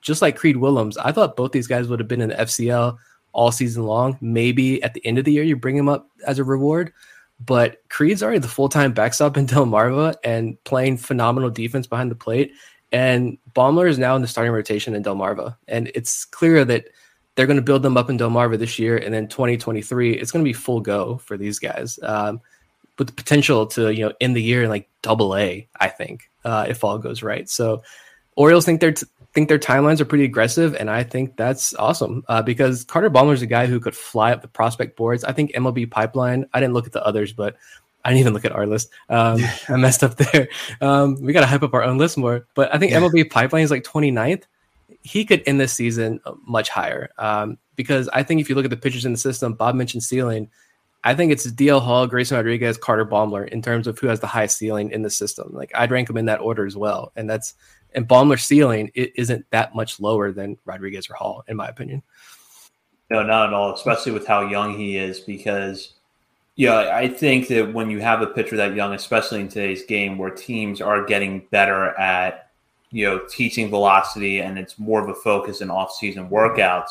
just 0.00 0.22
like 0.22 0.36
Creed 0.36 0.56
Willems, 0.56 0.96
I 0.96 1.12
thought 1.12 1.36
both 1.36 1.52
these 1.52 1.66
guys 1.66 1.88
would 1.88 2.00
have 2.00 2.08
been 2.08 2.22
in 2.22 2.30
the 2.30 2.36
FCL 2.36 2.96
all 3.32 3.52
season 3.52 3.84
long. 3.84 4.16
Maybe 4.20 4.82
at 4.82 4.94
the 4.94 5.04
end 5.04 5.18
of 5.18 5.24
the 5.24 5.32
year, 5.32 5.42
you 5.42 5.56
bring 5.56 5.76
him 5.76 5.88
up 5.88 6.08
as 6.26 6.38
a 6.38 6.44
reward. 6.44 6.92
But 7.44 7.82
Creed's 7.88 8.22
already 8.22 8.38
the 8.38 8.48
full 8.48 8.68
time 8.68 8.92
backstop 8.92 9.36
in 9.36 9.46
Delmarva 9.48 10.14
and 10.24 10.62
playing 10.64 10.98
phenomenal 10.98 11.50
defense 11.50 11.86
behind 11.86 12.10
the 12.10 12.16
plate. 12.16 12.52
And 12.92 13.38
Baumler 13.54 13.88
is 13.88 13.98
now 13.98 14.16
in 14.16 14.22
the 14.22 14.28
starting 14.28 14.52
rotation 14.52 14.94
in 14.94 15.02
Delmarva. 15.02 15.56
And 15.68 15.90
it's 15.94 16.24
clear 16.24 16.64
that 16.64 16.88
they're 17.34 17.46
going 17.46 17.56
to 17.56 17.62
build 17.62 17.82
them 17.82 17.96
up 17.96 18.10
in 18.10 18.18
Delmarva 18.18 18.58
this 18.58 18.78
year. 18.78 18.96
And 18.96 19.14
then 19.14 19.28
2023, 19.28 20.12
it's 20.12 20.30
going 20.30 20.44
to 20.44 20.48
be 20.48 20.52
full 20.52 20.80
go 20.80 21.18
for 21.18 21.36
these 21.36 21.58
guys 21.58 21.98
um, 22.02 22.40
with 22.98 23.08
the 23.08 23.14
potential 23.14 23.66
to, 23.68 23.92
you 23.92 24.06
know, 24.06 24.12
end 24.20 24.36
the 24.36 24.42
year 24.42 24.62
in 24.62 24.68
like 24.68 24.88
double 25.02 25.36
A, 25.36 25.68
I 25.78 25.88
think, 25.88 26.30
uh, 26.44 26.66
if 26.68 26.84
all 26.84 26.98
goes 26.98 27.22
right. 27.22 27.48
So 27.48 27.82
Orioles 28.36 28.64
think 28.64 28.80
they're, 28.80 28.92
t- 28.92 29.06
think 29.32 29.48
their 29.48 29.58
timelines 29.58 30.00
are 30.00 30.04
pretty 30.04 30.24
aggressive, 30.24 30.74
and 30.74 30.90
I 30.90 31.04
think 31.04 31.36
that's 31.36 31.74
awesome 31.74 32.24
uh, 32.28 32.42
because 32.42 32.84
Carter 32.84 33.10
Baumler 33.10 33.34
is 33.34 33.42
a 33.42 33.46
guy 33.46 33.66
who 33.66 33.80
could 33.80 33.94
fly 33.94 34.32
up 34.32 34.42
the 34.42 34.48
prospect 34.48 34.96
boards. 34.96 35.24
I 35.24 35.32
think 35.32 35.52
MLB 35.52 35.90
Pipeline. 35.90 36.46
I 36.52 36.60
didn't 36.60 36.74
look 36.74 36.86
at 36.86 36.92
the 36.92 37.04
others, 37.04 37.32
but 37.32 37.56
I 38.04 38.10
didn't 38.10 38.20
even 38.20 38.32
look 38.32 38.44
at 38.44 38.52
our 38.52 38.66
list. 38.66 38.90
Um, 39.08 39.40
I 39.68 39.76
messed 39.76 40.02
up 40.02 40.16
there. 40.16 40.48
Um, 40.80 41.16
we 41.20 41.32
got 41.32 41.40
to 41.40 41.46
hype 41.46 41.62
up 41.62 41.74
our 41.74 41.82
own 41.82 41.98
list 41.98 42.16
more. 42.16 42.46
But 42.54 42.74
I 42.74 42.78
think 42.78 42.92
yeah. 42.92 43.00
MLB 43.00 43.30
Pipeline 43.30 43.62
is 43.62 43.70
like 43.70 43.84
29th. 43.84 44.44
He 45.02 45.24
could 45.24 45.42
end 45.46 45.60
this 45.60 45.72
season 45.72 46.20
much 46.46 46.68
higher 46.68 47.10
um, 47.18 47.58
because 47.76 48.08
I 48.12 48.22
think 48.22 48.40
if 48.40 48.48
you 48.48 48.54
look 48.54 48.64
at 48.64 48.70
the 48.70 48.76
pitchers 48.76 49.04
in 49.04 49.12
the 49.12 49.18
system, 49.18 49.54
Bob 49.54 49.74
mentioned 49.74 50.02
ceiling. 50.02 50.48
I 51.02 51.14
think 51.14 51.32
it's 51.32 51.50
DL 51.50 51.80
Hall, 51.80 52.06
Grayson 52.06 52.36
Rodriguez, 52.36 52.76
Carter 52.76 53.06
Baumler 53.06 53.48
in 53.48 53.62
terms 53.62 53.86
of 53.86 53.98
who 53.98 54.06
has 54.08 54.20
the 54.20 54.26
highest 54.26 54.58
ceiling 54.58 54.90
in 54.90 55.00
the 55.00 55.08
system. 55.08 55.48
Like 55.52 55.72
I'd 55.74 55.90
rank 55.90 56.08
them 56.08 56.18
in 56.18 56.26
that 56.26 56.40
order 56.40 56.66
as 56.66 56.76
well, 56.76 57.12
and 57.16 57.28
that's 57.28 57.54
and 57.94 58.06
Baumler's 58.06 58.44
ceiling 58.44 58.90
it 58.94 59.12
isn't 59.16 59.46
that 59.50 59.74
much 59.74 60.00
lower 60.00 60.32
than 60.32 60.58
Rodriguez 60.64 61.08
or 61.10 61.14
Hall, 61.14 61.44
in 61.48 61.56
my 61.56 61.68
opinion. 61.68 62.02
No, 63.10 63.24
not 63.24 63.48
at 63.48 63.52
all, 63.52 63.74
especially 63.74 64.12
with 64.12 64.26
how 64.26 64.48
young 64.48 64.78
he 64.78 64.96
is. 64.96 65.18
Because, 65.18 65.94
yeah, 66.54 66.90
I 66.94 67.08
think 67.08 67.48
that 67.48 67.72
when 67.72 67.90
you 67.90 68.00
have 68.00 68.22
a 68.22 68.26
pitcher 68.28 68.56
that 68.56 68.74
young, 68.74 68.94
especially 68.94 69.40
in 69.40 69.48
today's 69.48 69.84
game 69.84 70.16
where 70.16 70.30
teams 70.30 70.80
are 70.80 71.04
getting 71.04 71.46
better 71.50 71.98
at, 71.98 72.49
you 72.90 73.06
know, 73.06 73.20
teaching 73.28 73.70
velocity 73.70 74.40
and 74.40 74.58
it's 74.58 74.78
more 74.78 75.02
of 75.02 75.08
a 75.08 75.14
focus 75.14 75.60
in 75.60 75.70
off-season 75.70 76.28
workouts, 76.28 76.90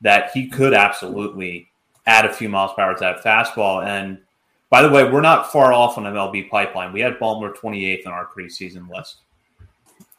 that 0.00 0.30
he 0.32 0.48
could 0.48 0.74
absolutely 0.74 1.70
add 2.06 2.24
a 2.24 2.32
few 2.32 2.48
miles 2.48 2.72
per 2.74 2.82
hour 2.82 2.94
to 2.94 3.00
that 3.00 3.22
fastball. 3.22 3.84
And 3.84 4.18
by 4.70 4.82
the 4.82 4.88
way, 4.88 5.04
we're 5.04 5.20
not 5.20 5.52
far 5.52 5.72
off 5.72 5.96
on 5.96 6.04
MLB 6.04 6.50
pipeline. 6.50 6.92
We 6.92 7.00
had 7.00 7.18
Baumler 7.18 7.54
28th 7.54 8.06
on 8.06 8.12
our 8.12 8.26
preseason 8.26 8.90
list. 8.90 9.18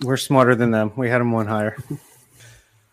We're 0.03 0.17
smarter 0.17 0.55
than 0.55 0.71
them. 0.71 0.93
We 0.95 1.09
had 1.09 1.19
him 1.19 1.31
one 1.31 1.47
higher. 1.47 1.77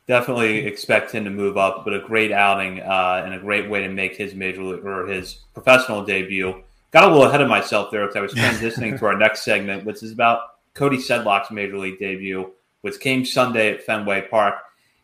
Definitely 0.08 0.66
expect 0.66 1.12
him 1.12 1.24
to 1.24 1.30
move 1.30 1.56
up, 1.56 1.84
but 1.84 1.94
a 1.94 2.00
great 2.00 2.32
outing 2.32 2.80
uh, 2.80 3.22
and 3.24 3.34
a 3.34 3.38
great 3.38 3.68
way 3.68 3.80
to 3.80 3.88
make 3.88 4.16
his 4.16 4.34
major 4.34 4.62
or 4.62 5.06
his 5.06 5.40
professional 5.54 6.04
debut. 6.04 6.62
Got 6.90 7.04
a 7.04 7.08
little 7.08 7.24
ahead 7.24 7.40
of 7.40 7.48
myself 7.48 7.90
there 7.90 8.06
because 8.06 8.16
I 8.16 8.20
was 8.20 8.34
transitioning 8.34 8.98
to 8.98 9.06
our 9.06 9.16
next 9.16 9.44
segment, 9.44 9.84
which 9.84 10.02
is 10.02 10.12
about 10.12 10.40
Cody 10.76 10.98
Sedlock's 10.98 11.50
major 11.50 11.78
league 11.78 11.98
debut, 11.98 12.52
which 12.82 13.00
came 13.00 13.24
Sunday 13.24 13.72
at 13.72 13.82
Fenway 13.82 14.28
Park. 14.28 14.54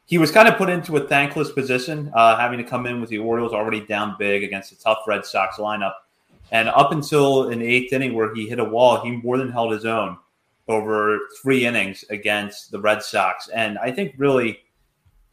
He 0.05 0.19
was 0.19 0.31
kind 0.31 0.47
of 0.47 0.57
put 0.57 0.69
into 0.69 0.97
a 0.99 1.09
thankless 1.09 1.51
position, 1.51 2.13
uh, 2.15 2.37
having 2.37 2.59
to 2.59 2.65
come 2.65 2.87
in 2.87 3.01
with 3.01 3.09
the 3.09 3.19
Orioles 3.19 3.53
already 3.53 3.81
down 3.81 4.17
big 4.19 4.45
against 4.45 4.73
a 4.73 4.79
tough 4.79 4.99
Red 5.07 5.25
Sox 5.25 5.57
lineup. 5.57 5.95
And 6.51 6.69
up 6.69 6.93
until 6.93 7.49
an 7.49 7.63
eighth 7.63 7.93
inning 7.93 8.15
where 8.15 8.35
he 8.35 8.47
hit 8.47 8.59
a 8.59 8.65
wall, 8.65 9.01
he 9.01 9.11
more 9.11 9.39
than 9.39 9.51
held 9.51 9.73
his 9.73 9.87
own 9.87 10.19
over 10.69 11.19
three 11.41 11.65
innings 11.65 12.05
against 12.11 12.71
the 12.71 12.81
Red 12.81 13.03
Sox. 13.03 13.49
And 13.49 13.79
I 13.79 13.91
think 13.91 14.15
really, 14.19 14.61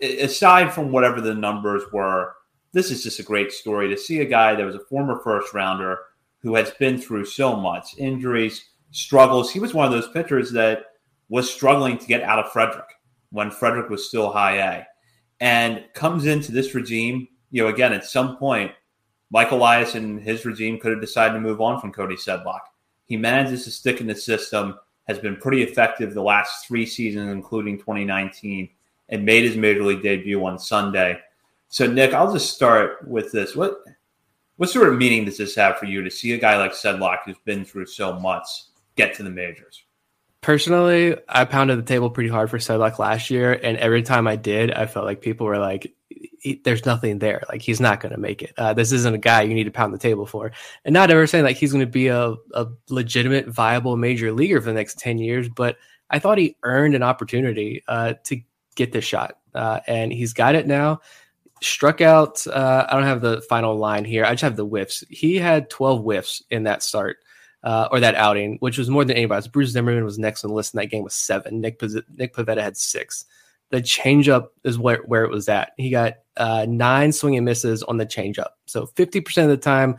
aside 0.02 0.74
from 0.74 0.94
whatever 0.94 1.20
the 1.20 1.36
numbers 1.36 1.84
were, 1.92 2.36
this 2.72 2.90
is 2.90 3.04
just 3.04 3.20
a 3.20 3.24
great 3.24 3.52
story 3.52 3.90
to 3.90 3.98
see 3.98 4.22
a 4.22 4.26
guy 4.26 4.56
that 4.56 4.66
was 4.66 4.76
a 4.76 4.86
former 4.86 5.20
first 5.24 5.54
rounder 5.54 6.00
who 6.42 6.56
has 6.56 6.72
been 6.72 6.98
through 6.98 7.26
so 7.26 7.56
much 7.56 7.98
injuries, 7.98 8.70
struggles. 8.92 9.52
He 9.52 9.60
was 9.60 9.74
one 9.74 9.86
of 9.86 9.92
those 9.92 10.10
pitchers 10.10 10.52
that 10.52 10.84
was 11.30 11.52
struggling 11.52 11.98
to 11.98 12.08
get 12.08 12.24
out 12.24 12.40
of 12.40 12.52
Frederick 12.52 12.88
when 13.32 13.52
Frederick 13.52 13.90
was 13.90 14.08
still 14.08 14.32
high 14.32 14.58
A 14.58 14.86
and 15.40 15.84
comes 15.94 16.26
into 16.26 16.52
this 16.52 16.74
regime. 16.76 17.28
You 17.52 17.64
know, 17.64 17.70
again, 17.70 17.94
at 17.94 18.06
some 18.06 18.38
point, 18.38 18.72
Mike 19.32 19.52
Elias 19.52 19.96
and 19.96 20.20
his 20.20 20.46
regime 20.46 20.80
could 20.80 20.92
have 20.92 21.02
decided 21.02 21.34
to 21.36 21.40
move 21.40 21.62
on 21.62 21.80
from 21.80 21.92
Cody 21.92 22.16
Sedlock. 22.16 22.62
He 23.06 23.18
manages 23.18 23.64
to 23.64 23.72
stick 23.72 24.02
in 24.02 24.08
the 24.08 24.16
system 24.16 24.76
has 25.10 25.18
been 25.18 25.36
pretty 25.36 25.64
effective 25.64 26.14
the 26.14 26.22
last 26.22 26.68
three 26.68 26.86
seasons, 26.86 27.32
including 27.32 27.80
2019, 27.80 28.70
and 29.10 29.26
made 29.26 29.44
his 29.44 29.58
major 29.58 29.84
league 29.84 30.04
debut 30.04 30.46
on 30.46 30.60
Sunday. 30.60 31.20
So, 31.68 31.88
Nick, 31.88 32.14
I'll 32.14 32.32
just 32.32 32.54
start 32.54 33.08
with 33.08 33.32
this. 33.32 33.56
What 33.56 33.80
what 34.58 34.70
sort 34.70 34.90
of 34.90 35.00
meaning 35.00 35.26
does 35.26 35.38
this 35.38 35.56
have 35.56 35.80
for 35.80 35.86
you 35.86 36.04
to 36.04 36.12
see 36.12 36.34
a 36.34 36.38
guy 36.38 36.58
like 36.58 36.74
Sedlock, 36.74 37.20
who's 37.26 37.40
been 37.46 37.66
through 37.66 37.88
so 37.88 38.20
much, 38.20 38.46
get 39.00 39.16
to 39.16 39.24
the 39.24 39.30
majors? 39.30 39.84
Personally, 40.42 41.18
I 41.28 41.46
pounded 41.46 41.80
the 41.80 41.84
table 41.84 42.10
pretty 42.10 42.30
hard 42.30 42.50
for 42.50 42.58
Sedlock 42.60 42.98
last 42.98 43.30
year, 43.30 43.52
and 43.52 43.78
every 43.78 44.04
time 44.04 44.28
I 44.28 44.36
did, 44.38 44.72
I 44.72 44.86
felt 44.86 45.06
like 45.06 45.22
people 45.22 45.46
were 45.46 45.58
like, 45.58 45.94
there's 46.64 46.86
nothing 46.86 47.20
there. 47.20 47.44
Like 47.50 47.62
he's 47.62 47.82
not 47.82 48.00
going 48.00 48.14
to 48.14 48.20
make 48.20 48.42
it. 48.42 48.54
Uh, 48.58 48.74
this 48.74 48.92
isn't 48.92 49.14
a 49.14 49.20
guy 49.20 49.42
you 49.42 49.54
need 49.54 49.66
to 49.66 49.72
pound 49.72 49.94
the 49.94 49.98
table 49.98 50.26
for. 50.26 50.52
And 50.86 50.94
not 50.94 51.12
ever 51.12 51.28
saying 51.28 51.44
like 51.44 51.58
he's 51.58 51.74
going 51.74 51.86
to 51.86 51.92
be 51.92 52.08
a, 52.08 52.36
a 52.54 52.68
legitimate, 52.90 53.48
viable 53.48 53.98
major 53.98 54.32
leaguer 54.32 54.62
for 54.62 54.68
the 54.68 54.74
next 54.74 55.00
10 55.00 55.18
years, 55.18 55.50
but 55.50 55.78
I 56.10 56.20
thought 56.20 56.38
he 56.38 56.56
earned 56.64 56.96
an 56.96 57.04
opportunity 57.04 57.84
uh, 57.88 58.14
to 58.26 58.42
get 58.76 58.92
this 58.92 59.06
shot. 59.06 59.38
Uh, 59.54 59.82
and 59.88 60.12
he's 60.12 60.34
got 60.34 60.56
it 60.56 60.68
now. 60.68 61.02
Struck 61.62 62.00
out. 62.00 62.48
Uh, 62.48 62.86
I 62.90 62.96
don't 62.96 63.04
have 63.04 63.22
the 63.22 63.42
final 63.50 63.76
line 63.76 64.06
here. 64.06 64.24
I 64.24 64.32
just 64.32 64.44
have 64.44 64.56
the 64.56 64.66
whiffs. 64.66 65.04
He 65.10 65.36
had 65.36 65.70
12 65.70 66.02
whiffs 66.02 66.42
in 66.50 66.64
that 66.64 66.82
start. 66.82 67.18
Uh, 67.62 67.90
or 67.92 68.00
that 68.00 68.16
outing, 68.16 68.56
which 68.62 68.78
was 68.78 68.90
more 68.90 69.04
than 69.04 69.18
anybody. 69.18 69.50
Bruce 69.50 69.72
Zimmermann 69.72 70.06
was 70.06 70.18
next 70.18 70.46
on 70.46 70.50
the 70.50 70.56
list 70.56 70.74
in 70.74 70.80
that 70.80 70.88
game 70.88 71.04
with 71.04 71.12
seven. 71.12 71.60
Nick 71.60 71.82
Nick 72.16 72.34
Pivetta 72.34 72.62
had 72.62 72.78
six 72.78 73.26
the 73.70 73.82
changeup 73.82 74.48
is 74.64 74.78
where, 74.78 75.04
where 75.06 75.24
it 75.24 75.32
was 75.32 75.48
at. 75.48 75.74
He 75.78 75.90
got 75.90 76.16
uh, 76.38 76.66
nine 76.68 77.12
swing 77.12 77.36
and 77.36 77.46
misses 77.46 77.84
on 77.84 77.98
the 77.98 78.06
changeup. 78.06 78.50
So 78.66 78.88
50% 78.88 79.44
of 79.44 79.50
the 79.50 79.58
time, 79.58 79.98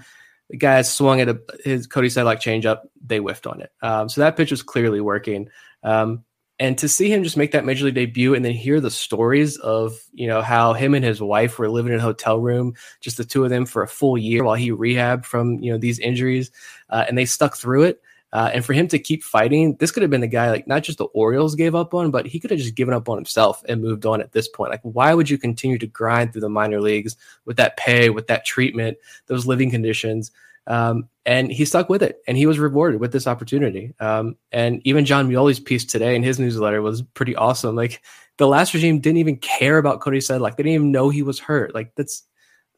the 0.48 0.56
guys 0.56 0.92
swung 0.92 1.20
at 1.20 1.28
a, 1.28 1.40
his 1.64 1.86
Cody 1.86 2.08
Sedlock 2.08 2.36
changeup, 2.36 2.80
they 3.04 3.18
whiffed 3.18 3.46
on 3.46 3.60
it. 3.60 3.70
Um, 3.82 4.08
so 4.08 4.20
that 4.20 4.36
pitch 4.36 4.50
was 4.50 4.62
clearly 4.62 5.00
working. 5.00 5.48
Um, 5.82 6.24
and 6.60 6.76
to 6.78 6.88
see 6.88 7.10
him 7.10 7.24
just 7.24 7.38
make 7.38 7.50
that 7.52 7.64
major 7.64 7.86
league 7.86 7.94
debut 7.94 8.34
and 8.34 8.44
then 8.44 8.52
hear 8.52 8.80
the 8.80 8.90
stories 8.90 9.56
of 9.58 9.98
you 10.12 10.28
know 10.28 10.42
how 10.42 10.72
him 10.74 10.94
and 10.94 11.04
his 11.04 11.20
wife 11.20 11.58
were 11.58 11.68
living 11.68 11.92
in 11.92 11.98
a 11.98 12.02
hotel 12.02 12.38
room 12.38 12.74
just 13.00 13.16
the 13.16 13.24
two 13.24 13.42
of 13.42 13.50
them 13.50 13.66
for 13.66 13.82
a 13.82 13.88
full 13.88 14.16
year 14.16 14.44
while 14.44 14.54
he 14.54 14.70
rehabbed 14.70 15.24
from 15.24 15.58
you 15.58 15.72
know 15.72 15.78
these 15.78 15.98
injuries 15.98 16.52
uh, 16.90 17.04
and 17.08 17.18
they 17.18 17.24
stuck 17.24 17.56
through 17.56 17.82
it 17.82 18.00
uh, 18.32 18.50
and 18.54 18.64
for 18.64 18.72
him 18.72 18.86
to 18.86 18.98
keep 18.98 19.24
fighting, 19.24 19.76
this 19.80 19.90
could 19.90 20.02
have 20.02 20.10
been 20.10 20.20
the 20.20 20.28
guy 20.28 20.50
like 20.50 20.66
not 20.68 20.84
just 20.84 20.98
the 20.98 21.04
Orioles 21.06 21.56
gave 21.56 21.74
up 21.74 21.94
on, 21.94 22.12
but 22.12 22.26
he 22.26 22.38
could 22.38 22.50
have 22.50 22.60
just 22.60 22.76
given 22.76 22.94
up 22.94 23.08
on 23.08 23.18
himself 23.18 23.62
and 23.68 23.82
moved 23.82 24.06
on 24.06 24.20
at 24.20 24.32
this 24.32 24.46
point. 24.46 24.70
Like, 24.70 24.82
why 24.82 25.14
would 25.14 25.28
you 25.28 25.36
continue 25.36 25.78
to 25.78 25.86
grind 25.86 26.32
through 26.32 26.42
the 26.42 26.48
minor 26.48 26.80
leagues 26.80 27.16
with 27.44 27.56
that 27.56 27.76
pay, 27.76 28.08
with 28.08 28.28
that 28.28 28.44
treatment, 28.46 28.98
those 29.26 29.46
living 29.46 29.70
conditions? 29.70 30.30
Um, 30.66 31.08
and 31.26 31.50
he 31.50 31.64
stuck 31.64 31.88
with 31.88 32.02
it, 32.02 32.22
and 32.26 32.36
he 32.36 32.46
was 32.46 32.58
rewarded 32.58 33.00
with 33.00 33.12
this 33.12 33.26
opportunity. 33.26 33.94
Um, 34.00 34.36
and 34.52 34.80
even 34.84 35.04
Jon 35.04 35.28
Meoli's 35.28 35.60
piece 35.60 35.84
today 35.84 36.16
in 36.16 36.22
his 36.22 36.38
newsletter 36.38 36.82
was 36.82 37.02
pretty 37.02 37.36
awesome. 37.36 37.76
Like 37.76 38.02
the 38.36 38.48
last 38.48 38.72
regime 38.74 39.00
didn't 39.00 39.18
even 39.18 39.36
care 39.36 39.78
about 39.78 40.00
Cody 40.00 40.20
like 40.28 40.56
they 40.56 40.62
didn't 40.62 40.74
even 40.74 40.92
know 40.92 41.08
he 41.08 41.22
was 41.22 41.38
hurt. 41.38 41.74
Like 41.74 41.94
that's 41.94 42.24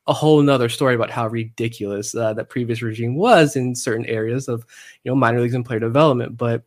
a 0.06 0.12
whole 0.12 0.42
nother 0.42 0.68
story 0.68 0.94
about 0.94 1.10
how 1.10 1.28
ridiculous 1.28 2.14
uh, 2.14 2.32
that 2.34 2.48
previous 2.48 2.82
regime 2.82 3.14
was 3.14 3.56
in 3.56 3.74
certain 3.74 4.06
areas 4.06 4.48
of 4.48 4.66
you 5.04 5.10
know 5.10 5.16
minor 5.16 5.40
leagues 5.40 5.54
and 5.54 5.64
player 5.64 5.78
development 5.78 6.36
but 6.36 6.64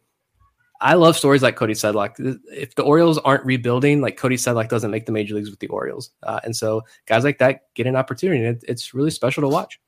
i 0.80 0.94
love 0.94 1.18
stories 1.18 1.44
like 1.44 1.56
cody 1.56 1.74
sedlock 1.74 2.16
if 2.52 2.76
the 2.76 2.84
orioles 2.84 3.18
aren't 3.20 3.46
rebuilding 3.46 4.02
like 4.02 4.18
cody 4.18 4.38
sedlock 4.38 4.70
doesn't 4.70 4.92
make 4.92 5.06
the 5.06 5.12
major 5.12 5.36
leagues 5.36 5.50
with 5.50 5.60
the 5.60 5.68
orioles 5.68 6.12
uh, 6.24 6.40
and 6.44 6.56
so 6.56 6.82
guys 7.08 7.24
like 7.24 7.38
that 7.38 7.74
get 7.74 7.88
an 7.88 7.96
opportunity 7.96 8.44
it, 8.44 8.64
it's 8.68 8.94
really 8.94 9.12
special 9.12 9.42
to 9.42 9.50
watch 9.50 9.80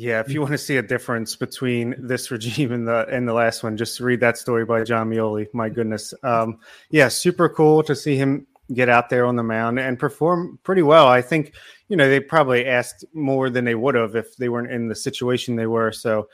yeah, 0.00 0.20
if 0.20 0.30
you 0.30 0.40
want 0.40 0.52
to 0.52 0.58
see 0.58 0.76
a 0.76 0.82
difference 0.82 1.34
between 1.34 1.96
this 1.98 2.30
regime 2.30 2.70
and 2.70 2.86
the 2.86 3.04
and 3.08 3.26
the 3.26 3.32
last 3.32 3.64
one, 3.64 3.76
just 3.76 3.98
read 3.98 4.20
that 4.20 4.38
story 4.38 4.64
by 4.64 4.84
Jon 4.84 5.10
Meoli. 5.10 5.48
My 5.52 5.68
goodness, 5.68 6.14
um, 6.22 6.60
yeah, 6.88 7.08
super 7.08 7.48
cool 7.48 7.82
to 7.82 7.96
see 7.96 8.14
him 8.14 8.46
get 8.72 8.88
out 8.88 9.10
there 9.10 9.26
on 9.26 9.34
the 9.34 9.42
mound 9.42 9.80
and 9.80 9.98
perform 9.98 10.60
pretty 10.62 10.82
well. 10.82 11.08
I 11.08 11.20
think, 11.20 11.52
you 11.88 11.96
know, 11.96 12.08
they 12.08 12.20
probably 12.20 12.64
asked 12.64 13.04
more 13.12 13.50
than 13.50 13.64
they 13.64 13.74
would 13.74 13.96
have 13.96 14.14
if 14.14 14.36
they 14.36 14.48
weren't 14.48 14.70
in 14.70 14.86
the 14.86 14.94
situation 14.94 15.56
they 15.56 15.66
were. 15.66 15.90
So 15.90 16.28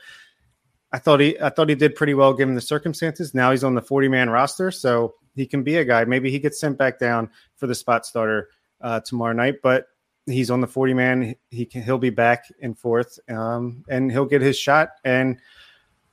I 0.91 0.99
thought 0.99 1.19
he 1.19 1.39
I 1.39 1.49
thought 1.49 1.69
he 1.69 1.75
did 1.75 1.95
pretty 1.95 2.13
well 2.13 2.35
given 2.35 2.53
the 2.53 2.61
circumstances. 2.61 3.33
Now 3.33 3.49
he's 3.49 3.63
on 3.63 3.73
the 3.73 3.81
40 3.81 4.09
man 4.09 4.29
roster, 4.29 4.69
so 4.69 5.15
he 5.33 5.47
can 5.47 5.63
be 5.63 5.77
a 5.77 5.85
guy. 5.85 6.05
Maybe 6.05 6.29
he 6.29 6.37
gets 6.37 6.59
sent 6.59 6.77
back 6.77 6.99
down 6.99 7.31
for 7.55 7.65
the 7.65 7.73
spot 7.73 8.05
starter 8.05 8.49
uh, 8.81 8.99
tomorrow 8.99 9.33
night, 9.33 9.55
but 9.63 9.87
he's 10.25 10.51
on 10.51 10.61
the 10.61 10.67
40 10.67 10.93
man. 10.93 11.35
He 11.49 11.65
can 11.65 11.83
he'll 11.83 11.97
be 11.97 12.09
back 12.09 12.45
and 12.61 12.77
forth, 12.77 13.19
um, 13.29 13.83
and 13.89 14.11
he'll 14.11 14.25
get 14.25 14.41
his 14.41 14.57
shot. 14.57 14.89
And 15.03 15.37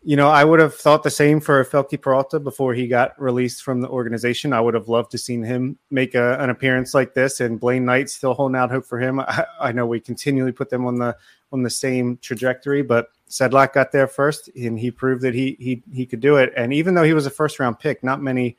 you 0.05 0.17
know, 0.17 0.29
I 0.29 0.45
would 0.45 0.59
have 0.59 0.75
thought 0.75 1.05
the 1.05 1.11
same 1.11 1.41
for 1.41 1.65
Felke 1.65 2.01
Peralta 2.01 2.41
before 2.41 2.75
he 2.75 2.89
got 2.89 3.21
released 3.21 3.63
from 3.63 3.81
the 3.81 3.89
organization. 3.89 4.53
I 4.53 4.61
would 4.61 4.75
have 4.75 4.89
loved 4.89 5.13
to 5.13 5.19
seen 5.19 5.45
him 5.45 5.79
make 5.91 6.17
a, 6.17 6.37
an 6.41 6.51
appearance 6.51 6.93
like 6.93 7.15
this. 7.15 7.39
And 7.39 7.61
Blaine 7.61 7.85
Knight 7.85 8.11
still 8.11 8.35
holding 8.35 8.57
out 8.57 8.73
hope 8.73 8.85
for 8.85 8.99
him. 8.99 9.21
I, 9.21 9.47
I 9.61 9.73
know 9.73 9.87
we 9.87 10.01
continually 10.01 10.51
put 10.51 10.71
them 10.71 10.87
on 10.87 10.97
the 10.97 11.17
on 11.53 11.63
the 11.63 11.71
same 11.71 12.19
trajectory, 12.21 12.83
but 12.83 13.11
Sedlock 13.29 13.75
got 13.75 13.93
there 13.93 14.09
first, 14.09 14.49
and 14.57 14.79
he 14.79 14.91
proved 14.91 15.23
that 15.23 15.35
he 15.35 15.57
he 15.61 15.83
he 15.93 16.05
could 16.05 16.21
do 16.21 16.37
it. 16.37 16.53
And 16.57 16.73
even 16.73 16.95
though 16.95 17.05
he 17.05 17.15
was 17.15 17.27
a 17.27 17.31
first 17.31 17.61
round 17.61 17.79
pick, 17.79 18.03
not 18.03 18.21
many, 18.21 18.57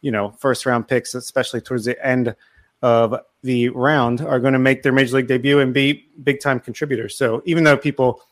you 0.00 0.10
know, 0.10 0.30
first 0.38 0.66
round 0.66 0.88
picks, 0.88 1.14
especially 1.14 1.60
towards 1.60 1.84
the 1.84 2.04
end 2.04 2.34
of 2.82 3.14
the 3.42 3.68
round, 3.70 4.20
are 4.20 4.40
going 4.40 4.52
to 4.52 4.58
make 4.58 4.82
their 4.82 4.92
major 4.92 5.16
league 5.16 5.26
debut 5.26 5.60
and 5.60 5.72
be 5.72 6.06
big 6.22 6.40
time 6.40 6.60
contributors. 6.60 7.16
So 7.16 7.42
even 7.44 7.64
though 7.64 7.76
people 7.76 8.22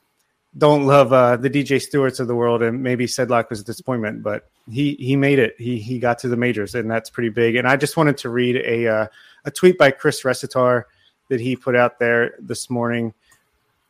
don't 0.56 0.86
love 0.86 1.12
uh, 1.12 1.36
the 1.36 1.50
DJ 1.50 1.80
Stewarts 1.80 2.20
of 2.20 2.26
the 2.26 2.34
world, 2.34 2.62
and 2.62 2.82
maybe 2.82 3.06
Sedlock 3.06 3.50
was 3.50 3.60
a 3.60 3.64
disappointment, 3.64 4.22
but 4.22 4.48
he 4.70 4.94
he 4.94 5.14
made 5.14 5.38
it. 5.38 5.54
He 5.58 5.78
he 5.78 5.98
got 5.98 6.18
to 6.20 6.28
the 6.28 6.36
majors, 6.36 6.74
and 6.74 6.90
that's 6.90 7.10
pretty 7.10 7.28
big. 7.28 7.56
And 7.56 7.68
I 7.68 7.76
just 7.76 7.96
wanted 7.96 8.16
to 8.18 8.30
read 8.30 8.56
a 8.56 8.88
uh, 8.88 9.06
a 9.44 9.50
tweet 9.50 9.78
by 9.78 9.90
Chris 9.90 10.22
Resitaar 10.22 10.84
that 11.28 11.40
he 11.40 11.56
put 11.56 11.76
out 11.76 11.98
there 11.98 12.34
this 12.38 12.70
morning. 12.70 13.14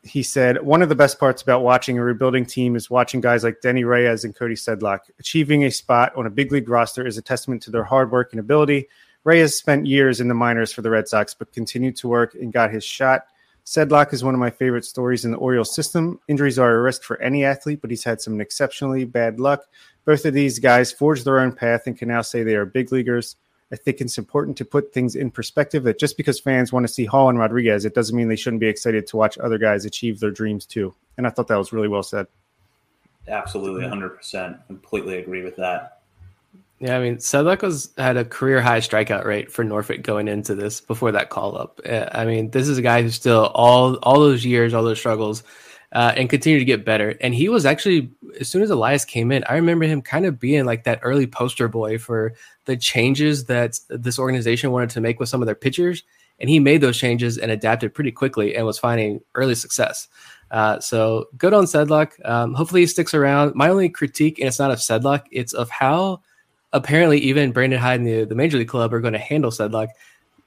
He 0.02 0.22
said, 0.22 0.62
One 0.62 0.82
of 0.82 0.88
the 0.88 0.94
best 0.94 1.18
parts 1.18 1.42
about 1.42 1.62
watching 1.62 1.98
a 1.98 2.02
rebuilding 2.02 2.46
team 2.46 2.76
is 2.76 2.90
watching 2.90 3.20
guys 3.20 3.44
like 3.44 3.60
Denyi 3.62 3.86
Reyes 3.86 4.24
and 4.24 4.34
Cody 4.34 4.54
Sedlock. 4.54 5.00
Achieving 5.18 5.64
a 5.64 5.70
spot 5.70 6.14
on 6.16 6.26
a 6.26 6.30
big 6.30 6.52
league 6.52 6.68
roster 6.68 7.06
is 7.06 7.18
a 7.18 7.22
testament 7.22 7.62
to 7.64 7.70
their 7.70 7.84
hard 7.84 8.10
work 8.10 8.32
and 8.32 8.40
ability. 8.40 8.88
Reyes 9.24 9.56
spent 9.56 9.86
years 9.86 10.20
in 10.20 10.28
the 10.28 10.34
minors 10.34 10.72
for 10.72 10.82
the 10.82 10.90
Red 10.90 11.08
Sox, 11.08 11.34
but 11.34 11.52
continued 11.52 11.96
to 11.96 12.08
work 12.08 12.34
and 12.34 12.52
got 12.52 12.70
his 12.70 12.84
shot. 12.84 13.26
Sedlock 13.64 14.14
is 14.14 14.24
one 14.24 14.32
of 14.32 14.40
my 14.40 14.48
favorite 14.48 14.86
stories 14.86 15.26
in 15.26 15.30
the 15.30 15.36
Orioles 15.36 15.74
system. 15.74 16.18
Injuries 16.26 16.58
are 16.58 16.74
a 16.74 16.80
risk 16.80 17.02
for 17.02 17.20
any 17.20 17.44
athlete, 17.44 17.82
but 17.82 17.90
he's 17.90 18.04
had 18.04 18.20
some 18.20 18.40
exceptionally 18.40 19.04
bad 19.04 19.38
luck. 19.38 19.64
Both 20.06 20.24
of 20.24 20.32
these 20.32 20.58
guys 20.58 20.90
forged 20.90 21.26
their 21.26 21.38
own 21.38 21.52
path 21.52 21.82
and 21.86 21.98
can 21.98 22.08
now 22.08 22.22
say 22.22 22.42
they 22.42 22.56
are 22.56 22.64
big 22.64 22.92
leaguers. 22.92 23.36
I 23.70 23.76
think 23.76 24.00
it's 24.00 24.16
important 24.16 24.56
to 24.56 24.64
put 24.64 24.94
things 24.94 25.14
in 25.14 25.30
perspective 25.30 25.82
that 25.82 25.98
just 25.98 26.16
because 26.16 26.40
fans 26.40 26.72
want 26.72 26.86
to 26.86 26.92
see 26.92 27.04
Hall 27.04 27.28
and 27.28 27.38
Rodriguez, 27.38 27.84
it 27.84 27.94
doesn't 27.94 28.16
mean 28.16 28.28
they 28.28 28.36
shouldn't 28.36 28.60
be 28.60 28.68
excited 28.68 29.06
to 29.08 29.18
watch 29.18 29.36
other 29.36 29.58
guys 29.58 29.84
achieve 29.84 30.20
their 30.20 30.30
dreams 30.30 30.64
too. 30.64 30.94
And 31.18 31.26
I 31.26 31.30
thought 31.30 31.48
that 31.48 31.58
was 31.58 31.70
really 31.70 31.88
well 31.88 32.02
said. 32.02 32.26
Absolutely, 33.28 33.82
100%. 33.82 34.66
Completely 34.66 35.18
agree 35.18 35.42
with 35.42 35.56
that. 35.56 35.97
Yeah, 36.80 36.96
I 36.96 37.00
mean, 37.00 37.16
Sedlock 37.16 37.62
was 37.62 37.92
had 37.98 38.16
a 38.16 38.24
career 38.24 38.60
high 38.60 38.78
strikeout 38.78 39.24
rate 39.24 39.50
for 39.50 39.64
Norfolk 39.64 40.02
going 40.02 40.28
into 40.28 40.54
this 40.54 40.80
before 40.80 41.10
that 41.12 41.28
call 41.28 41.58
up. 41.58 41.80
Uh, 41.84 42.06
I 42.12 42.24
mean, 42.24 42.50
this 42.50 42.68
is 42.68 42.78
a 42.78 42.82
guy 42.82 43.02
who's 43.02 43.16
still 43.16 43.46
all 43.46 43.96
all 43.96 44.20
those 44.20 44.44
years, 44.44 44.74
all 44.74 44.84
those 44.84 44.98
struggles, 44.98 45.42
uh, 45.92 46.12
and 46.16 46.30
continue 46.30 46.60
to 46.60 46.64
get 46.64 46.84
better. 46.84 47.16
And 47.20 47.34
he 47.34 47.48
was 47.48 47.66
actually, 47.66 48.12
as 48.38 48.48
soon 48.48 48.62
as 48.62 48.70
Elias 48.70 49.04
came 49.04 49.32
in, 49.32 49.42
I 49.48 49.54
remember 49.54 49.86
him 49.86 50.02
kind 50.02 50.24
of 50.24 50.38
being 50.38 50.66
like 50.66 50.84
that 50.84 51.00
early 51.02 51.26
poster 51.26 51.66
boy 51.66 51.98
for 51.98 52.34
the 52.66 52.76
changes 52.76 53.46
that 53.46 53.80
this 53.88 54.18
organization 54.18 54.70
wanted 54.70 54.90
to 54.90 55.00
make 55.00 55.18
with 55.18 55.28
some 55.28 55.42
of 55.42 55.46
their 55.46 55.56
pitchers. 55.56 56.04
And 56.38 56.48
he 56.48 56.60
made 56.60 56.80
those 56.80 56.96
changes 56.96 57.38
and 57.38 57.50
adapted 57.50 57.92
pretty 57.92 58.12
quickly 58.12 58.54
and 58.54 58.64
was 58.64 58.78
finding 58.78 59.20
early 59.34 59.56
success. 59.56 60.06
Uh, 60.52 60.78
so 60.78 61.26
good 61.36 61.52
on 61.52 61.64
Sedlock. 61.64 62.12
Um, 62.24 62.54
hopefully 62.54 62.82
he 62.82 62.86
sticks 62.86 63.12
around. 63.12 63.56
My 63.56 63.68
only 63.68 63.88
critique, 63.88 64.38
and 64.38 64.46
it's 64.46 64.60
not 64.60 64.70
of 64.70 64.78
Sedlock, 64.78 65.24
it's 65.32 65.52
of 65.52 65.68
how 65.68 66.22
apparently 66.72 67.18
even 67.18 67.52
Brandon 67.52 67.80
Hyde 67.80 68.00
and 68.00 68.06
the, 68.06 68.24
the 68.24 68.34
Major 68.34 68.58
League 68.58 68.68
Club 68.68 68.92
are 68.92 69.00
going 69.00 69.12
to 69.12 69.18
handle 69.18 69.50
Sedlock. 69.50 69.88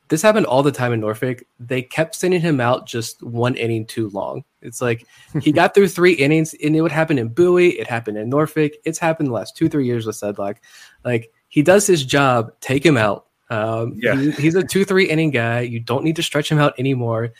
This 0.09 0.21
happened 0.21 0.45
all 0.45 0.61
the 0.61 0.73
time 0.73 0.91
in 0.91 0.99
Norfolk. 0.99 1.43
They 1.59 1.81
kept 1.81 2.15
sending 2.15 2.41
him 2.41 2.59
out 2.59 2.85
just 2.85 3.23
one 3.23 3.55
inning 3.55 3.85
too 3.85 4.09
long. 4.09 4.43
It's 4.61 4.81
like 4.81 5.05
he 5.41 5.51
got 5.53 5.73
through 5.73 5.87
three 5.87 6.13
innings, 6.13 6.53
and 6.53 6.75
it 6.75 6.81
would 6.81 6.91
happen 6.91 7.17
in 7.17 7.29
Bowie. 7.29 7.79
It 7.79 7.87
happened 7.87 8.17
in 8.17 8.29
Norfolk. 8.29 8.73
It's 8.83 8.99
happened 8.99 9.29
the 9.29 9.33
last 9.33 9.55
two, 9.55 9.69
three 9.69 9.85
years 9.85 10.05
with 10.05 10.17
Sedlock. 10.17 10.57
Like 11.05 11.31
he 11.47 11.61
does 11.61 11.87
his 11.87 12.03
job, 12.03 12.51
take 12.59 12.85
him 12.85 12.97
out. 12.97 13.27
Um, 13.49 13.93
yeah. 13.97 14.15
He, 14.15 14.31
he's 14.43 14.55
a 14.55 14.63
two, 14.63 14.85
three 14.85 15.09
inning 15.09 15.31
guy. 15.31 15.61
You 15.61 15.79
don't 15.79 16.03
need 16.03 16.17
to 16.17 16.23
stretch 16.23 16.51
him 16.51 16.59
out 16.59 16.77
anymore. 16.77 17.31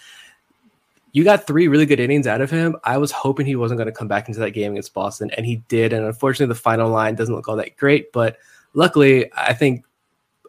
You 1.14 1.26
got 1.26 1.46
three 1.46 1.68
really 1.68 1.86
good 1.86 2.00
innings 2.00 2.26
out 2.26 2.40
of 2.40 2.50
him. 2.50 2.78
I 2.86 2.98
was 2.98 3.12
hoping 3.12 3.46
he 3.46 3.58
wasn't 3.58 3.80
going 3.80 3.88
to 3.88 3.92
come 3.92 4.08
back 4.08 4.30
into 4.30 4.40
that 4.40 4.52
game 4.52 4.72
against 4.72 4.94
Boston, 4.94 5.30
and 5.32 5.46
he 5.46 5.58
did. 5.68 5.92
And 5.92 6.06
unfortunately, 6.06 6.54
the 6.54 6.60
final 6.60 6.90
line 6.90 7.16
doesn't 7.16 7.36
look 7.36 7.50
all 7.50 7.58
that 7.58 7.76
great. 7.76 8.14
But 8.14 8.38
luckily, 8.74 9.32
I 9.36 9.54
think 9.54 9.86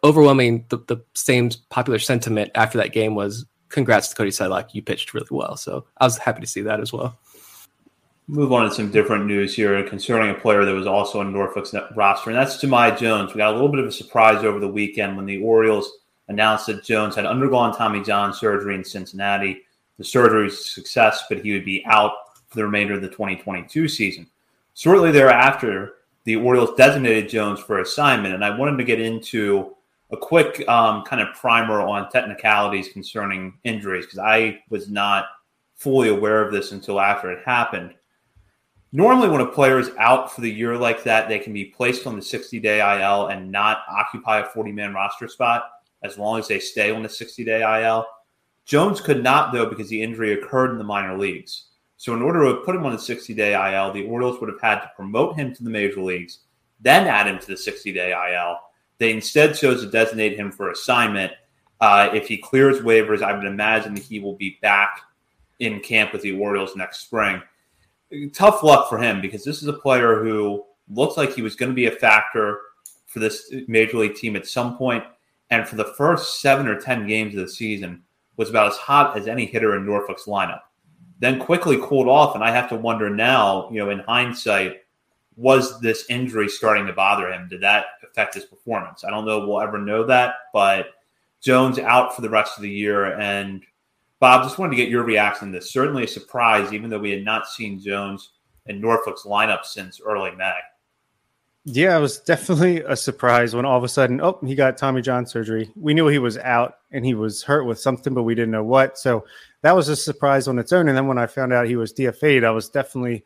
overwhelming 0.03 0.65
the, 0.69 0.77
the 0.87 0.97
same 1.13 1.49
popular 1.69 1.99
sentiment 1.99 2.51
after 2.55 2.77
that 2.77 2.91
game 2.91 3.15
was 3.15 3.45
congrats 3.69 4.09
to 4.09 4.15
Cody 4.15 4.31
Sedlock. 4.31 4.73
You 4.73 4.81
pitched 4.81 5.13
really 5.13 5.27
well. 5.31 5.57
So 5.57 5.85
I 5.97 6.05
was 6.05 6.17
happy 6.17 6.41
to 6.41 6.47
see 6.47 6.61
that 6.61 6.79
as 6.79 6.93
well. 6.93 7.17
Move 8.27 8.53
on 8.53 8.69
to 8.69 8.73
some 8.73 8.89
different 8.89 9.25
news 9.25 9.53
here 9.53 9.81
concerning 9.83 10.29
a 10.29 10.39
player 10.39 10.63
that 10.63 10.73
was 10.73 10.87
also 10.87 11.19
on 11.19 11.33
Norfolk's 11.33 11.75
roster, 11.93 12.29
and 12.29 12.39
that's 12.39 12.57
Jahmai 12.57 12.97
Jones. 12.97 13.33
We 13.33 13.39
got 13.39 13.51
a 13.51 13.53
little 13.53 13.67
bit 13.67 13.81
of 13.81 13.87
a 13.87 13.91
surprise 13.91 14.45
over 14.45 14.59
the 14.59 14.67
weekend 14.67 15.17
when 15.17 15.25
the 15.25 15.41
Orioles 15.41 15.91
announced 16.29 16.67
that 16.67 16.85
Jones 16.85 17.15
had 17.15 17.25
undergone 17.25 17.75
Tommy 17.75 18.01
John 18.01 18.33
surgery 18.33 18.75
in 18.75 18.83
Cincinnati. 18.85 19.63
The 19.97 20.05
surgery 20.05 20.45
was 20.45 20.53
a 20.53 20.63
success, 20.63 21.25
but 21.27 21.39
he 21.39 21.51
would 21.51 21.65
be 21.65 21.83
out 21.85 22.13
for 22.47 22.55
the 22.55 22.63
remainder 22.63 22.93
of 22.93 23.01
the 23.01 23.09
2022 23.09 23.89
season. 23.89 24.27
Shortly 24.73 25.11
thereafter, 25.11 25.95
the 26.25 26.35
Orioles 26.37 26.75
designated 26.75 27.29
Jones 27.29 27.59
for 27.59 27.79
assignment, 27.79 28.33
and 28.33 28.45
I 28.45 28.57
wanted 28.57 28.77
to 28.77 28.83
get 28.83 29.01
into 29.01 29.75
a 30.11 30.17
quick 30.17 30.67
um, 30.69 31.03
kind 31.03 31.21
of 31.21 31.33
primer 31.35 31.81
on 31.81 32.09
technicalities 32.09 32.89
concerning 32.89 33.55
injuries 33.63 34.05
because 34.05 34.19
I 34.19 34.59
was 34.69 34.89
not 34.89 35.25
fully 35.75 36.09
aware 36.09 36.45
of 36.45 36.53
this 36.53 36.71
until 36.71 37.01
after 37.01 37.31
it 37.31 37.43
happened. 37.45 37.93
Normally, 38.91 39.27
when 39.27 39.41
a 39.41 39.45
player 39.45 39.79
is 39.79 39.89
out 39.97 40.31
for 40.31 40.41
the 40.41 40.51
year 40.51 40.77
like 40.77 41.03
that, 41.03 41.27
they 41.27 41.39
can 41.39 41.51
be 41.51 41.65
placed 41.65 42.05
on 42.05 42.15
the 42.15 42.21
60 42.21 42.59
day 42.59 42.79
IL 42.79 43.27
and 43.27 43.51
not 43.51 43.79
occupy 43.89 44.39
a 44.39 44.45
40 44.45 44.71
man 44.71 44.93
roster 44.93 45.27
spot 45.27 45.71
as 46.03 46.17
long 46.17 46.37
as 46.37 46.47
they 46.47 46.59
stay 46.59 46.91
on 46.91 47.01
the 47.01 47.09
60 47.09 47.43
day 47.43 47.81
IL. 47.81 48.05
Jones 48.65 49.01
could 49.01 49.23
not, 49.23 49.51
though, 49.51 49.65
because 49.65 49.89
the 49.89 50.01
injury 50.01 50.33
occurred 50.33 50.71
in 50.71 50.77
the 50.77 50.83
minor 50.83 51.17
leagues. 51.17 51.69
So, 52.03 52.13
in 52.13 52.21
order 52.21 52.43
to 52.49 52.55
put 52.65 52.75
him 52.75 52.85
on 52.85 52.91
a 52.91 52.99
60 52.99 53.33
day 53.33 53.53
IL, 53.53 53.93
the 53.93 54.05
Orioles 54.05 54.41
would 54.41 54.49
have 54.49 54.59
had 54.59 54.81
to 54.81 54.91
promote 54.93 55.37
him 55.37 55.55
to 55.55 55.63
the 55.63 55.69
major 55.69 56.01
leagues, 56.01 56.39
then 56.81 57.07
add 57.07 57.27
him 57.27 57.39
to 57.39 57.47
the 57.47 57.55
60 57.55 57.93
day 57.93 58.11
IL. 58.11 58.57
They 58.97 59.13
instead 59.13 59.55
chose 59.55 59.79
to 59.81 59.89
designate 59.89 60.37
him 60.37 60.51
for 60.51 60.69
assignment. 60.69 61.31
Uh, 61.79 62.09
if 62.13 62.27
he 62.27 62.35
clears 62.35 62.81
waivers, 62.81 63.21
I 63.21 63.31
would 63.31 63.45
imagine 63.45 63.93
that 63.93 64.03
he 64.03 64.19
will 64.19 64.35
be 64.35 64.59
back 64.61 64.99
in 65.59 65.79
camp 65.79 66.11
with 66.11 66.23
the 66.23 66.37
Orioles 66.37 66.75
next 66.75 67.05
spring. 67.05 67.41
Tough 68.33 68.63
luck 68.63 68.89
for 68.89 68.97
him 68.97 69.21
because 69.21 69.45
this 69.45 69.61
is 69.61 69.69
a 69.69 69.71
player 69.71 70.21
who 70.21 70.65
looks 70.89 71.15
like 71.15 71.33
he 71.33 71.41
was 71.41 71.55
going 71.55 71.71
to 71.71 71.73
be 71.73 71.85
a 71.85 71.91
factor 71.91 72.59
for 73.05 73.19
this 73.19 73.49
major 73.69 73.99
league 73.99 74.15
team 74.15 74.35
at 74.35 74.45
some 74.45 74.77
point, 74.77 75.05
and 75.51 75.65
for 75.65 75.77
the 75.77 75.93
first 75.95 76.41
seven 76.41 76.67
or 76.67 76.81
ten 76.81 77.07
games 77.07 77.33
of 77.33 77.39
the 77.39 77.47
season 77.47 78.03
was 78.35 78.49
about 78.49 78.73
as 78.73 78.77
hot 78.77 79.17
as 79.17 79.25
any 79.25 79.45
hitter 79.45 79.77
in 79.77 79.85
Norfolk's 79.85 80.25
lineup 80.25 80.63
then 81.19 81.39
quickly 81.39 81.77
cooled 81.81 82.07
off. 82.07 82.35
And 82.35 82.43
I 82.43 82.51
have 82.51 82.69
to 82.69 82.75
wonder 82.75 83.09
now, 83.09 83.69
you 83.71 83.79
know, 83.79 83.89
in 83.89 83.99
hindsight, 83.99 84.81
was 85.35 85.79
this 85.81 86.05
injury 86.09 86.47
starting 86.47 86.85
to 86.87 86.93
bother 86.93 87.31
him? 87.31 87.47
Did 87.49 87.61
that 87.61 87.85
affect 88.03 88.35
his 88.35 88.45
performance? 88.45 89.03
I 89.03 89.09
don't 89.09 89.25
know 89.25 89.47
we'll 89.47 89.61
ever 89.61 89.79
know 89.79 90.05
that, 90.05 90.35
but 90.53 90.87
Jones 91.41 91.79
out 91.79 92.15
for 92.15 92.21
the 92.21 92.29
rest 92.29 92.57
of 92.57 92.63
the 92.63 92.69
year. 92.69 93.17
And 93.19 93.63
Bob, 94.19 94.43
just 94.43 94.57
wanted 94.57 94.71
to 94.71 94.77
get 94.77 94.89
your 94.89 95.03
reaction 95.03 95.51
to 95.51 95.59
this. 95.59 95.71
Certainly 95.71 96.03
a 96.03 96.07
surprise, 96.07 96.71
even 96.71 96.89
though 96.89 96.99
we 96.99 97.11
had 97.11 97.25
not 97.25 97.47
seen 97.47 97.79
Jones 97.79 98.31
in 98.67 98.79
Norfolk's 98.79 99.23
lineup 99.23 99.65
since 99.65 99.99
early 99.99 100.31
May. 100.35 100.53
Yeah, 101.65 101.97
it 101.97 102.01
was 102.01 102.19
definitely 102.19 102.81
a 102.81 102.95
surprise 102.95 103.55
when 103.55 103.65
all 103.65 103.77
of 103.77 103.85
a 103.85 103.89
sudden, 103.89 104.19
oh, 104.21 104.37
he 104.45 104.53
got 104.53 104.77
Tommy 104.77 105.01
John 105.01 105.25
surgery. 105.25 105.71
We 105.75 105.93
knew 105.93 106.07
he 106.07 106.19
was 106.19 106.37
out 106.37 106.79
and 106.91 107.05
he 107.05 107.13
was 107.13 107.41
hurt 107.41 107.63
with 107.63 107.79
something, 107.79 108.13
but 108.13 108.23
we 108.23 108.35
didn't 108.35 108.51
know 108.51 108.65
what. 108.65 108.97
So 108.97 109.25
that 109.63 109.75
was 109.75 109.89
a 109.89 109.95
surprise 109.95 110.47
on 110.47 110.59
its 110.59 110.71
own. 110.71 110.87
And 110.87 110.95
then 110.95 111.07
when 111.07 111.17
I 111.17 111.25
found 111.25 111.51
out 111.51 111.67
he 111.67 111.77
was 111.77 111.93
DFA'd, 111.93 112.43
I 112.43 112.51
was 112.51 112.69
definitely 112.69 113.23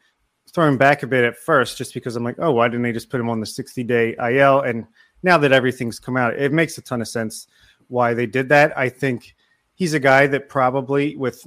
thrown 0.53 0.77
back 0.77 1.03
a 1.03 1.07
bit 1.07 1.25
at 1.25 1.35
first, 1.35 1.77
just 1.77 1.93
because 1.93 2.15
I'm 2.15 2.23
like, 2.23 2.37
oh, 2.39 2.51
why 2.51 2.67
didn't 2.67 2.83
they 2.83 2.91
just 2.91 3.09
put 3.09 3.19
him 3.19 3.29
on 3.29 3.39
the 3.39 3.45
60 3.45 3.83
day 3.83 4.15
IL? 4.19 4.61
And 4.61 4.85
now 5.23 5.37
that 5.39 5.51
everything's 5.51 5.99
come 5.99 6.15
out, 6.15 6.35
it 6.35 6.53
makes 6.53 6.77
a 6.77 6.81
ton 6.81 7.01
of 7.01 7.07
sense 7.07 7.47
why 7.87 8.13
they 8.13 8.27
did 8.27 8.49
that. 8.49 8.77
I 8.77 8.87
think 8.87 9.35
he's 9.73 9.95
a 9.95 9.99
guy 9.99 10.27
that 10.27 10.47
probably, 10.47 11.15
with 11.15 11.45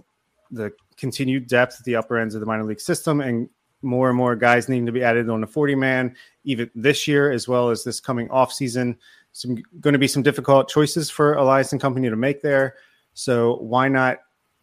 the 0.50 0.72
continued 0.96 1.46
depth 1.46 1.76
at 1.78 1.84
the 1.84 1.94
upper 1.94 2.18
ends 2.18 2.34
of 2.34 2.40
the 2.40 2.46
minor 2.46 2.64
league 2.64 2.80
system 2.80 3.20
and 3.20 3.48
more 3.82 4.08
and 4.08 4.18
more 4.18 4.34
guys 4.34 4.68
needing 4.68 4.86
to 4.86 4.92
be 4.92 5.04
added 5.04 5.30
on 5.30 5.40
the 5.40 5.46
40 5.46 5.76
man, 5.76 6.16
even 6.44 6.68
this 6.74 7.06
year 7.06 7.30
as 7.30 7.46
well 7.46 7.70
as 7.70 7.84
this 7.84 8.00
coming 8.00 8.28
off 8.30 8.52
season, 8.52 8.98
some 9.32 9.56
going 9.80 9.92
to 9.92 9.98
be 9.98 10.08
some 10.08 10.22
difficult 10.22 10.68
choices 10.68 11.08
for 11.08 11.34
Elias 11.34 11.70
and 11.70 11.80
company 11.80 12.10
to 12.10 12.16
make 12.16 12.42
there. 12.42 12.74
So 13.14 13.56
why 13.56 13.88
not 13.88 14.18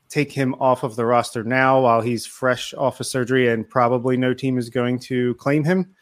take 0.09 0.31
him 0.31 0.55
off 0.55 0.83
of 0.83 0.95
the 0.95 1.05
roster 1.05 1.43
now 1.43 1.81
while 1.81 2.01
he's 2.01 2.25
fresh 2.25 2.73
off 2.73 2.99
of 2.99 3.05
surgery 3.05 3.49
and 3.49 3.69
probably 3.69 4.17
no 4.17 4.33
team 4.33 4.57
is 4.57 4.69
going 4.69 4.99
to 4.99 5.33
claim 5.35 5.63
him. 5.63 5.93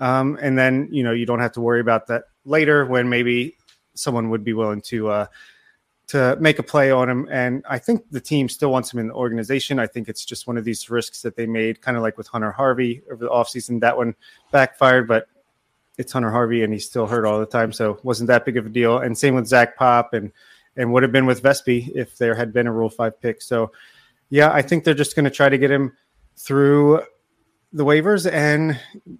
Um, 0.00 0.38
and 0.42 0.58
then 0.58 0.88
you 0.90 1.04
know 1.04 1.12
you 1.12 1.26
don't 1.26 1.40
have 1.40 1.52
to 1.52 1.60
worry 1.60 1.80
about 1.80 2.08
that 2.08 2.24
later 2.44 2.84
when 2.84 3.08
maybe 3.08 3.56
someone 3.94 4.30
would 4.30 4.44
be 4.44 4.52
willing 4.52 4.80
to 4.82 5.08
uh, 5.08 5.26
to 6.08 6.36
make 6.40 6.58
a 6.58 6.62
play 6.62 6.90
on 6.90 7.08
him. 7.08 7.28
And 7.30 7.64
I 7.68 7.78
think 7.78 8.10
the 8.10 8.20
team 8.20 8.48
still 8.48 8.70
wants 8.70 8.92
him 8.92 9.00
in 9.00 9.08
the 9.08 9.14
organization. 9.14 9.78
I 9.78 9.86
think 9.86 10.08
it's 10.08 10.24
just 10.24 10.46
one 10.46 10.56
of 10.56 10.64
these 10.64 10.90
risks 10.90 11.22
that 11.22 11.36
they 11.36 11.46
made, 11.46 11.80
kind 11.80 11.96
of 11.96 12.02
like 12.02 12.18
with 12.18 12.26
Hunter 12.26 12.52
Harvey 12.52 13.02
over 13.10 13.24
the 13.24 13.30
offseason. 13.30 13.80
That 13.80 13.96
one 13.96 14.14
backfired, 14.50 15.08
but 15.08 15.28
it's 15.96 16.12
Hunter 16.12 16.30
Harvey 16.30 16.62
and 16.62 16.72
he's 16.72 16.84
still 16.86 17.06
hurt 17.06 17.24
all 17.24 17.38
the 17.38 17.46
time. 17.46 17.72
So 17.72 17.98
wasn't 18.02 18.26
that 18.28 18.44
big 18.44 18.56
of 18.56 18.66
a 18.66 18.68
deal. 18.68 18.98
And 18.98 19.16
same 19.16 19.34
with 19.34 19.46
Zach 19.46 19.76
Pop 19.76 20.12
and 20.12 20.32
and 20.76 20.92
would 20.92 21.02
have 21.02 21.12
been 21.12 21.26
with 21.26 21.42
Vespi 21.42 21.90
if 21.94 22.18
there 22.18 22.34
had 22.34 22.52
been 22.52 22.66
a 22.66 22.72
Rule 22.72 22.90
5 22.90 23.20
pick. 23.20 23.42
So 23.42 23.72
yeah, 24.30 24.50
I 24.52 24.62
think 24.62 24.84
they're 24.84 24.94
just 24.94 25.14
going 25.14 25.24
to 25.24 25.30
try 25.30 25.48
to 25.48 25.58
get 25.58 25.70
him 25.70 25.96
through 26.36 27.02
the 27.72 27.84
waivers 27.84 28.30
and 28.30 28.78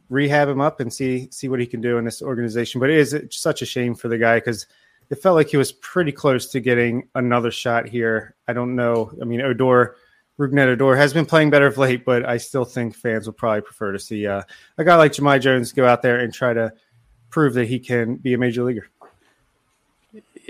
rehab 0.09 0.49
him 0.49 0.61
up 0.61 0.81
and 0.81 0.93
see 0.93 1.29
see 1.31 1.49
what 1.49 1.61
he 1.61 1.67
can 1.67 1.81
do 1.81 1.99
in 1.99 2.05
this 2.05 2.23
organization. 2.23 2.81
But 2.81 2.91
it 2.91 2.99
is 2.99 3.19
such 3.31 3.63
a 3.63 3.67
shame 3.67 3.95
for 3.95 4.09
the 4.09 4.19
guy 4.19 4.37
because– 4.37 4.67
it 5.11 5.17
felt 5.17 5.37
like 5.37 5.49
he 5.49 5.57
was 5.57 5.73
pretty 5.73 6.13
close 6.13 6.47
to 6.49 6.61
getting 6.61 7.09
another 7.15 7.51
shot 7.51 7.89
here. 7.89 8.35
I 8.49 8.53
don't 8.53 8.75
know. 8.75 9.13
I 9.21 9.25
mean, 9.25 9.41
Odor, 9.41 9.97
Rougned 10.39 10.67
Odor 10.67 10.97
has 10.97 11.13
been 11.13 11.27
playing 11.27 11.51
better 11.51 11.67
of 11.67 11.79
late, 11.79 12.05
but 12.05 12.25
I 12.25 12.39
still 12.39 12.65
think 12.65 12.97
fans 12.97 13.27
would 13.27 13.37
probably 13.37 13.61
prefer 13.61 13.93
to 13.93 13.99
see 13.99 14.27
uh, 14.27 14.43
a 14.79 14.85
guy 14.85 14.97
like 14.97 15.13
Jahmai 15.13 15.41
Jones 15.41 15.73
go 15.73 15.87
out 15.87 16.03
there 16.03 16.21
and 16.21 16.33
try 16.33 16.53
to 16.53 16.73
prove 17.31 17.55
that 17.55 17.69
he 17.69 17.79
can 17.79 18.17
be 18.17 18.35
a 18.35 18.39
major 18.39 18.63
leaguer. 18.65 18.89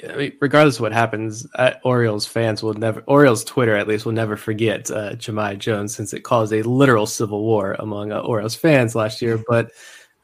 I 0.08 0.16
mean, 0.16 0.32
regardless 0.40 0.76
of 0.76 0.82
what 0.82 0.92
happens, 0.92 1.46
Orioles 1.84 2.26
fans 2.26 2.62
will 2.62 2.74
never, 2.74 3.00
Orioles 3.06 3.44
Twitter 3.44 3.76
at 3.76 3.88
least 3.88 4.04
will 4.04 4.12
never 4.12 4.36
forget 4.36 4.90
uh, 4.90 5.14
Jahmai 5.14 5.58
Jones 5.58 5.94
since 5.94 6.12
it 6.12 6.20
caused 6.24 6.52
a 6.52 6.62
literal 6.62 7.06
civil 7.06 7.42
war 7.42 7.76
among 7.78 8.12
uh, 8.12 8.20
Orioles 8.20 8.54
fans 8.54 8.94
last 8.94 9.22
year. 9.22 9.42
But 9.48 9.70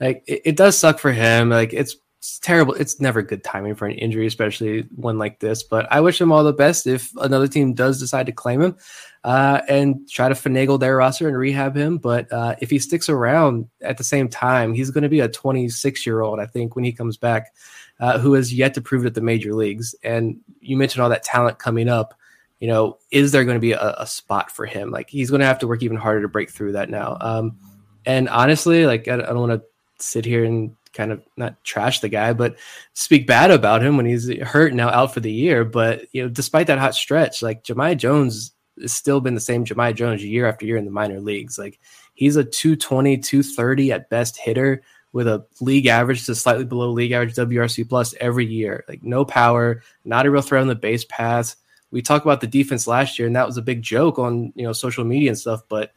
like, 0.01 0.24
it, 0.26 0.42
it 0.44 0.56
does 0.56 0.76
suck 0.78 0.98
for 0.98 1.12
him. 1.12 1.51
Like, 1.51 1.72
it's 1.72 1.97
it's 2.20 2.38
terrible. 2.38 2.74
It's 2.74 3.01
never 3.01 3.22
good 3.22 3.42
timing 3.42 3.74
for 3.74 3.86
an 3.86 3.97
injury, 3.97 4.26
especially 4.26 4.82
one 4.94 5.16
like 5.16 5.40
this. 5.40 5.62
But 5.62 5.90
I 5.90 6.02
wish 6.02 6.20
him 6.20 6.30
all 6.30 6.44
the 6.44 6.52
best 6.52 6.86
if 6.86 7.10
another 7.16 7.48
team 7.48 7.72
does 7.72 7.98
decide 7.98 8.26
to 8.26 8.32
claim 8.32 8.60
him 8.60 8.76
uh, 9.24 9.62
and 9.70 10.06
try 10.06 10.28
to 10.28 10.34
finagle 10.34 10.78
their 10.78 10.98
roster 10.98 11.28
and 11.28 11.36
rehab 11.36 11.74
him. 11.74 11.97
But 11.97 12.30
uh, 12.30 12.56
if 12.60 12.68
he 12.68 12.78
sticks 12.78 13.09
around 13.09 13.70
at 13.80 13.97
the 13.97 14.05
same 14.05 14.28
time, 14.28 14.74
he's 14.74 14.90
going 14.90 15.02
to 15.02 15.09
be 15.09 15.20
a 15.20 15.28
26 15.28 16.05
year 16.05 16.20
old, 16.20 16.40
I 16.40 16.44
think, 16.47 16.76
when 16.76 16.84
he 16.84 16.92
comes 16.92 17.16
back, 17.16 17.55
uh, 18.01 18.18
who 18.18 18.32
has 18.32 18.52
yet 18.52 18.74
to 18.74 18.81
prove 18.81 19.05
it 19.05 19.09
at 19.09 19.14
the 19.14 19.20
major 19.20 19.55
leagues. 19.55 19.94
And 20.02 20.40
you 20.60 20.77
mentioned 20.77 21.02
all 21.02 21.10
that 21.10 21.22
talent 21.22 21.59
coming 21.59 21.89
up. 21.89 22.14
You 22.59 22.68
know, 22.68 22.98
is 23.10 23.32
there 23.32 23.44
going 23.44 23.56
to 23.56 23.60
be 23.60 23.72
a, 23.72 23.94
a 23.98 24.06
spot 24.06 24.51
for 24.51 24.66
him? 24.66 24.90
Like 24.90 25.09
he's 25.09 25.31
going 25.31 25.40
to 25.40 25.47
have 25.47 25.59
to 25.60 25.66
work 25.66 25.82
even 25.82 25.97
harder 25.97 26.22
to 26.22 26.28
break 26.28 26.51
through 26.51 26.72
that 26.72 26.90
now. 26.90 27.16
Um, 27.20 27.56
and 28.05 28.28
honestly, 28.28 28.86
like 28.86 29.06
I, 29.09 29.14
I 29.14 29.18
don't 29.18 29.40
want 29.40 29.52
to 29.52 29.62
sit 30.02 30.24
here 30.24 30.44
and 30.44 30.74
kind 30.93 31.12
of 31.12 31.22
not 31.36 31.62
trash 31.62 32.01
the 32.01 32.09
guy, 32.09 32.32
but 32.32 32.56
speak 32.94 33.27
bad 33.27 33.51
about 33.51 33.82
him 33.82 33.97
when 33.97 34.06
he's 34.06 34.31
hurt 34.40 34.74
now 34.74 34.89
out 34.89 35.14
for 35.14 35.20
the 35.20 35.32
year. 35.32 35.64
But 35.64 36.06
you 36.12 36.22
know, 36.22 36.28
despite 36.28 36.66
that 36.66 36.78
hot 36.78 36.94
stretch, 36.94 37.43
like 37.43 37.64
Jahmai 37.64 37.97
Jones 37.97 38.52
has 38.81 38.93
still 38.93 39.20
been 39.20 39.35
the 39.35 39.40
same 39.40 39.64
Jahmai 39.64 39.94
Jones 39.94 40.24
year 40.24 40.47
after 40.47 40.66
year 40.66 40.77
in 40.77 40.85
the 40.85 40.90
minor 40.90 41.20
leagues. 41.20 41.59
Like 41.59 41.78
he's 42.14 42.36
a 42.36 42.44
220, 42.44 43.18
230 43.18 43.93
at 43.93 44.10
best 44.10 44.36
hitter 44.36 44.82
with 45.12 45.27
a 45.27 45.45
league 45.61 45.87
average 45.87 46.27
to 46.27 46.35
slightly 46.35 46.65
below 46.65 46.91
league 46.91 47.12
average 47.12 47.35
WRC 47.35 47.89
plus 47.89 48.15
every 48.20 48.47
year. 48.47 48.85
Like 48.89 49.03
no 49.03 49.24
power, 49.24 49.82
not 50.05 50.27
a 50.27 50.31
real 50.31 50.43
threat 50.43 50.62
on 50.62 50.69
the 50.69 50.74
base 50.74 51.05
path. 51.05 51.57
We 51.91 52.03
talked 52.03 52.24
about 52.24 52.41
the 52.41 52.47
defense 52.47 52.87
last 52.87 53.19
year, 53.19 53.27
and 53.27 53.35
that 53.35 53.47
was 53.47 53.57
a 53.57 53.62
big 53.62 53.82
joke 53.82 54.19
on 54.19 54.53
you 54.55 54.65
know 54.65 54.73
social 54.73 55.05
media 55.05 55.31
and 55.31 55.39
stuff. 55.39 55.62
But 55.69 55.93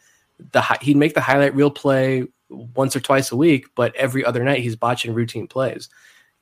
the 0.52 0.62
he'd 0.82 0.98
make 0.98 1.14
the 1.14 1.22
highlight 1.22 1.56
reel 1.56 1.70
play 1.70 2.28
once 2.50 2.96
or 2.96 3.00
twice 3.00 3.32
a 3.32 3.36
week, 3.36 3.68
but 3.76 3.96
every 3.96 4.26
other 4.26 4.44
night 4.44 4.62
he's 4.62 4.76
botching 4.76 5.14
routine 5.14 5.48
plays. 5.48 5.90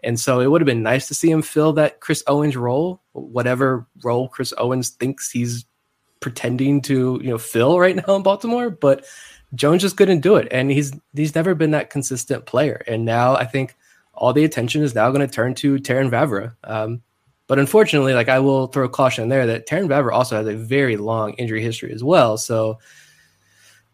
And 0.03 0.19
so 0.19 0.39
it 0.39 0.47
would 0.47 0.61
have 0.61 0.65
been 0.65 0.83
nice 0.83 1.07
to 1.09 1.13
see 1.13 1.29
him 1.29 1.41
fill 1.41 1.73
that 1.73 1.99
Chris 1.99 2.23
Owings 2.27 2.57
role, 2.57 3.01
whatever 3.13 3.85
role 4.03 4.27
Chris 4.27 4.53
Owings 4.57 4.89
thinks 4.89 5.29
he's 5.29 5.65
pretending 6.19 6.81
to, 6.83 7.19
you 7.21 7.29
know, 7.29 7.37
fill 7.37 7.79
right 7.79 7.95
now 8.07 8.15
in 8.15 8.23
Baltimore. 8.23 8.69
But 8.69 9.05
Jones 9.55 9.81
just 9.81 9.97
couldn't 9.97 10.21
do 10.21 10.35
it. 10.35 10.47
And 10.51 10.71
he's 10.71 10.93
he's 11.13 11.35
never 11.35 11.55
been 11.55 11.71
that 11.71 11.89
consistent 11.89 12.45
player. 12.45 12.83
And 12.87 13.05
now 13.05 13.35
I 13.35 13.45
think 13.45 13.75
all 14.13 14.33
the 14.33 14.43
attention 14.43 14.83
is 14.83 14.95
now 14.95 15.09
going 15.11 15.25
to 15.27 15.33
turn 15.33 15.55
to 15.55 15.77
Terrin 15.77 16.09
Vavra. 16.09 16.55
Um, 16.63 17.01
but 17.47 17.59
unfortunately, 17.59 18.13
like 18.13 18.29
I 18.29 18.39
will 18.39 18.67
throw 18.67 18.87
caution 18.87 19.29
there 19.29 19.45
that 19.47 19.67
Terrin 19.67 19.87
Vavra 19.87 20.13
also 20.13 20.37
has 20.37 20.47
a 20.47 20.55
very 20.55 20.95
long 20.95 21.33
injury 21.33 21.61
history 21.61 21.91
as 21.91 22.03
well. 22.03 22.37
So 22.37 22.79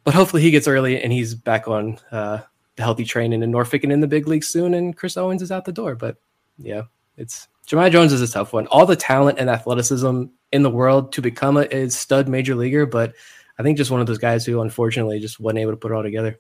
but 0.07 0.13
hopefully 0.13 0.41
he 0.41 0.51
gets 0.51 0.69
early 0.69 1.03
and 1.03 1.11
he's 1.11 1.35
back 1.35 1.67
on 1.67 1.99
uh, 2.13 2.39
the 2.77 2.81
healthy 2.81 3.03
training 3.03 3.43
in 3.43 3.51
Norfolk 3.51 3.83
and 3.83 3.91
in 3.91 3.99
the 3.99 4.07
big 4.07 4.25
league 4.25 4.45
soon. 4.45 4.73
And 4.73 4.95
Chris 4.95 5.17
Owings 5.17 5.41
is 5.41 5.51
out 5.51 5.65
the 5.65 5.73
door. 5.73 5.95
But 5.95 6.15
yeah, 6.57 6.83
it's 7.17 7.49
Jahmai 7.65 7.91
Jones 7.91 8.13
is 8.13 8.21
a 8.21 8.31
tough 8.31 8.53
one. 8.53 8.67
All 8.67 8.85
the 8.85 8.95
talent 8.95 9.37
and 9.37 9.49
athleticism 9.49 10.23
in 10.53 10.63
the 10.63 10.69
world 10.69 11.11
to 11.11 11.21
become 11.21 11.57
a, 11.57 11.63
a 11.63 11.89
stud 11.89 12.29
major 12.29 12.55
leaguer, 12.55 12.85
but 12.85 13.15
I 13.59 13.63
think 13.63 13.77
just 13.77 13.91
one 13.91 14.01
of 14.01 14.07
those 14.07 14.17
guys 14.17 14.45
who 14.45 14.61
unfortunately 14.61 15.19
just 15.19 15.39
wasn't 15.39 15.59
able 15.59 15.71
to 15.71 15.77
put 15.77 15.91
it 15.91 15.95
all 15.95 16.03
together. 16.03 16.39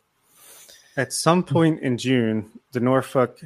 At 0.95 1.13
some 1.13 1.43
point 1.43 1.81
in 1.81 1.97
June, 1.97 2.49
the 2.71 2.79
Norfolk 2.79 3.39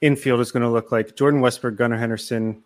infield 0.00 0.40
is 0.40 0.52
going 0.52 0.62
to 0.62 0.70
look 0.70 0.92
like 0.92 1.16
Jordan 1.16 1.40
Westburg, 1.40 1.76
Gunnar 1.76 1.96
Henderson, 1.96 2.62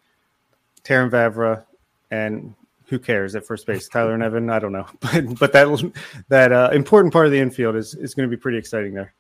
Terrin 0.85 1.11
Vavra, 1.11 1.65
and 2.11 2.55
who 2.87 2.99
cares 2.99 3.35
at 3.35 3.47
first 3.47 3.67
base? 3.67 3.89
Tyler 3.89 4.17
Nevin, 4.17 4.51
I 4.51 4.59
don't 4.59 4.73
know, 4.73 4.87
but 5.01 5.39
but 5.39 5.53
that 5.53 5.93
that 6.29 6.53
uh, 6.53 6.71
important 6.73 7.13
part 7.13 7.27
of 7.27 7.33
the 7.33 7.39
infield 7.39 7.77
is 7.77 7.95
is 7.95 8.15
going 8.15 8.29
to 8.29 8.35
be 8.35 8.41
pretty 8.41 8.59
exciting 8.59 8.95
there. 8.95 9.15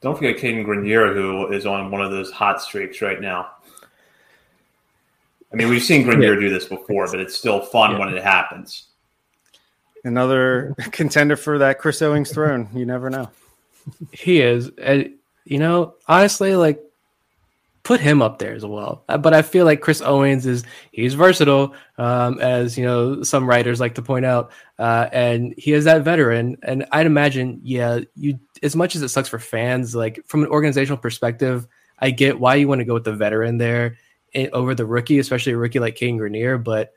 Don't 0.00 0.16
forget 0.16 0.36
Cadyn 0.36 0.64
Grenier, 0.64 1.12
who 1.12 1.52
is 1.52 1.66
on 1.66 1.90
one 1.90 2.02
of 2.02 2.12
those 2.12 2.30
hot 2.30 2.62
streaks 2.62 3.02
right 3.02 3.20
now. 3.20 3.50
I 5.52 5.56
mean, 5.56 5.68
we've 5.68 5.82
seen 5.82 6.04
Grenier 6.04 6.34
yeah. 6.34 6.40
do 6.40 6.50
this 6.50 6.66
before, 6.66 7.10
but 7.10 7.18
it's 7.18 7.36
still 7.36 7.60
fun 7.60 7.92
yeah. 7.92 7.98
when 7.98 8.14
it 8.14 8.22
happens. 8.22 8.87
Another 10.04 10.74
contender 10.92 11.36
for 11.36 11.58
that 11.58 11.78
Chris 11.78 12.02
Owings 12.02 12.32
throne. 12.32 12.68
You 12.74 12.86
never 12.86 13.10
know. 13.10 13.30
He 14.12 14.40
is. 14.40 14.70
And, 14.78 15.14
you 15.44 15.58
know, 15.58 15.94
honestly, 16.06 16.56
like 16.56 16.82
put 17.88 18.00
him 18.00 18.20
up 18.20 18.38
there 18.38 18.54
as 18.54 18.66
well. 18.66 19.02
Uh, 19.08 19.16
but 19.16 19.32
I 19.32 19.40
feel 19.40 19.64
like 19.64 19.80
Chris 19.80 20.02
Owings 20.02 20.44
is 20.44 20.62
he's 20.92 21.14
versatile, 21.14 21.74
um, 21.96 22.38
as 22.38 22.76
you 22.76 22.84
know 22.84 23.22
some 23.22 23.48
writers 23.48 23.80
like 23.80 23.94
to 23.94 24.02
point 24.02 24.26
out, 24.26 24.52
uh, 24.78 25.08
and 25.10 25.54
he 25.56 25.72
is 25.72 25.86
that 25.86 26.02
veteran. 26.02 26.58
And 26.62 26.84
I'd 26.92 27.06
imagine, 27.06 27.60
yeah, 27.62 28.00
you 28.14 28.38
as 28.62 28.76
much 28.76 28.94
as 28.94 29.00
it 29.00 29.08
sucks 29.08 29.30
for 29.30 29.38
fans, 29.38 29.94
like 29.94 30.20
from 30.26 30.42
an 30.42 30.50
organizational 30.50 30.98
perspective, 30.98 31.66
I 31.98 32.10
get 32.10 32.38
why 32.38 32.56
you 32.56 32.68
want 32.68 32.80
to 32.80 32.84
go 32.84 32.92
with 32.92 33.04
the 33.04 33.16
veteran 33.16 33.56
there 33.56 33.96
eh, 34.34 34.48
over 34.52 34.74
the 34.74 34.84
rookie, 34.84 35.18
especially 35.18 35.52
a 35.52 35.56
rookie 35.56 35.80
like 35.80 35.96
Cadyn 35.96 36.18
Grenier. 36.18 36.58
But 36.58 36.92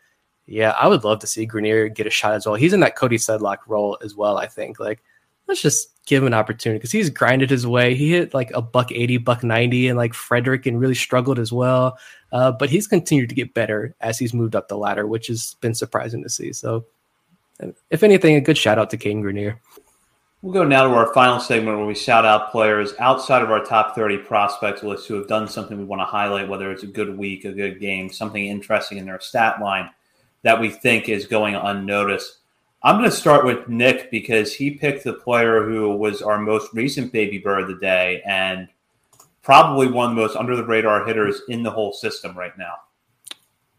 yeah, 0.51 0.71
I 0.71 0.87
would 0.87 1.05
love 1.05 1.19
to 1.19 1.27
see 1.27 1.45
Grenier 1.45 1.87
get 1.87 2.07
a 2.07 2.09
shot 2.09 2.33
as 2.33 2.45
well. 2.45 2.55
He's 2.55 2.73
in 2.73 2.81
that 2.81 2.97
Cody 2.97 3.17
Sedlock 3.17 3.59
role 3.67 3.97
as 4.03 4.15
well. 4.15 4.37
I 4.37 4.47
think 4.47 4.79
like 4.79 5.01
let's 5.47 5.61
just 5.61 5.89
give 6.05 6.23
him 6.23 6.27
an 6.27 6.33
opportunity 6.33 6.77
because 6.77 6.91
he's 6.91 7.09
grinded 7.09 7.49
his 7.49 7.65
way. 7.65 7.95
He 7.95 8.11
hit 8.11 8.33
like 8.33 8.51
a 8.53 8.61
buck 8.61 8.91
80, 8.91 9.17
buck 9.17 9.43
90, 9.43 9.87
and 9.87 9.97
like 9.97 10.13
Frederick 10.13 10.65
and 10.65 10.79
really 10.79 10.95
struggled 10.95 11.39
as 11.39 11.53
well. 11.53 11.97
Uh, 12.33 12.51
but 12.51 12.69
he's 12.69 12.85
continued 12.85 13.29
to 13.29 13.35
get 13.35 13.53
better 13.53 13.95
as 14.01 14.19
he's 14.19 14.33
moved 14.33 14.55
up 14.55 14.67
the 14.67 14.77
ladder, 14.77 15.07
which 15.07 15.27
has 15.27 15.55
been 15.61 15.73
surprising 15.73 16.21
to 16.23 16.29
see. 16.29 16.51
So, 16.51 16.85
if 17.89 18.03
anything, 18.03 18.35
a 18.35 18.41
good 18.41 18.57
shout 18.57 18.77
out 18.77 18.89
to 18.89 18.97
Cadyn 18.97 19.21
Grenier. 19.21 19.59
We'll 20.41 20.53
go 20.53 20.63
now 20.63 20.87
to 20.87 20.93
our 20.95 21.13
final 21.13 21.39
segment 21.39 21.77
where 21.77 21.85
we 21.85 21.95
shout 21.95 22.25
out 22.25 22.51
players 22.51 22.93
outside 22.99 23.43
of 23.43 23.51
our 23.51 23.63
top 23.63 23.95
30 23.95 24.17
prospects 24.19 24.83
list 24.83 25.07
who 25.07 25.13
have 25.13 25.27
done 25.27 25.47
something 25.47 25.77
we 25.77 25.83
want 25.83 26.01
to 26.01 26.05
highlight, 26.05 26.49
whether 26.49 26.71
it's 26.71 26.83
a 26.83 26.87
good 26.87 27.15
week, 27.15 27.45
a 27.45 27.51
good 27.51 27.79
game, 27.79 28.09
something 28.09 28.43
interesting 28.43 28.97
in 28.97 29.05
their 29.05 29.19
stat 29.19 29.61
line 29.61 29.91
that 30.43 30.59
we 30.59 30.69
think 30.69 31.09
is 31.09 31.25
going 31.27 31.55
unnoticed. 31.55 32.37
I'm 32.83 32.97
going 32.97 33.09
to 33.09 33.15
start 33.15 33.45
with 33.45 33.67
Nick 33.67 34.09
because 34.09 34.53
he 34.53 34.71
picked 34.71 35.03
the 35.03 35.13
player 35.13 35.63
who 35.67 35.95
was 35.95 36.21
our 36.21 36.39
most 36.39 36.73
recent 36.73 37.11
baby 37.11 37.37
bird 37.37 37.61
of 37.61 37.67
the 37.67 37.75
day 37.75 38.23
and 38.25 38.67
probably 39.43 39.87
one 39.87 40.09
of 40.09 40.15
the 40.15 40.21
most 40.21 40.35
under 40.35 40.55
the 40.55 40.65
radar 40.65 41.05
hitters 41.05 41.41
in 41.47 41.63
the 41.63 41.69
whole 41.69 41.93
system 41.93 42.37
right 42.37 42.57
now. 42.57 42.73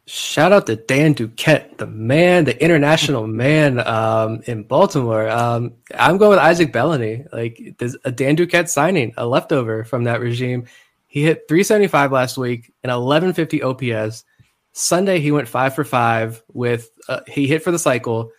Shout 0.06 0.50
out 0.52 0.66
to 0.66 0.76
Dan 0.76 1.14
Duquette, 1.14 1.78
the 1.78 1.86
man, 1.86 2.44
the 2.44 2.60
international 2.62 3.26
man 3.28 3.78
um, 3.86 4.42
in 4.46 4.64
Baltimore. 4.64 5.28
Um, 5.28 5.74
I'm 5.96 6.16
going 6.16 6.30
with 6.30 6.38
Isaac 6.38 6.72
Bellony. 6.72 7.24
Like 7.32 7.76
there's 7.78 7.96
a 8.04 8.10
Dan 8.10 8.36
Duquette 8.36 8.68
signing, 8.68 9.14
a 9.16 9.26
leftover 9.26 9.84
from 9.84 10.04
that 10.04 10.20
regime. 10.20 10.66
He 11.06 11.22
hit 11.22 11.46
375 11.46 12.10
last 12.10 12.38
week 12.38 12.72
and 12.82 12.90
1150 12.90 13.62
OPS. 13.62 14.24
Sunday 14.72 15.20
he 15.20 15.32
went 15.32 15.48
five 15.48 15.74
for 15.74 15.84
five 15.84 16.42
with 16.52 16.90
uh, 17.08 17.20
he 17.28 17.46
hit 17.46 17.62
for 17.62 17.70
the 17.70 17.78
cycle 17.78 18.30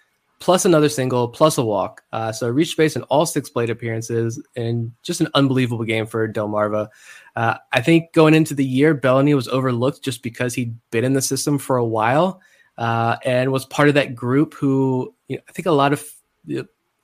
plus 0.43 0.65
another 0.65 0.89
single, 0.89 1.29
plus 1.29 1.57
a 1.57 1.63
walk. 1.63 2.03
Uh, 2.11 2.29
so 2.29 2.49
reached 2.49 2.75
base 2.75 2.97
in 2.97 3.03
all 3.03 3.25
six 3.25 3.49
plate 3.49 3.69
appearances, 3.69 4.43
and 4.57 4.91
just 5.01 5.21
an 5.21 5.29
unbelievable 5.35 5.85
game 5.85 6.05
for 6.05 6.27
Delmarva. 6.27 6.89
Uh, 7.37 7.55
I 7.71 7.79
think 7.79 8.11
going 8.11 8.33
into 8.33 8.53
the 8.53 8.65
year, 8.65 8.93
Bellony 8.93 9.35
was 9.35 9.47
overlooked 9.47 10.03
just 10.03 10.21
because 10.21 10.53
he'd 10.53 10.75
been 10.91 11.05
in 11.05 11.13
the 11.13 11.21
system 11.21 11.57
for 11.57 11.77
a 11.77 11.85
while 11.85 12.41
uh, 12.77 13.15
and 13.23 13.53
was 13.53 13.65
part 13.65 13.87
of 13.87 13.93
that 13.95 14.15
group 14.15 14.53
who 14.53 15.15
you 15.29 15.37
know, 15.37 15.43
I 15.47 15.53
think 15.53 15.65
a 15.65 15.71
lot 15.71 15.93
of 15.93 16.03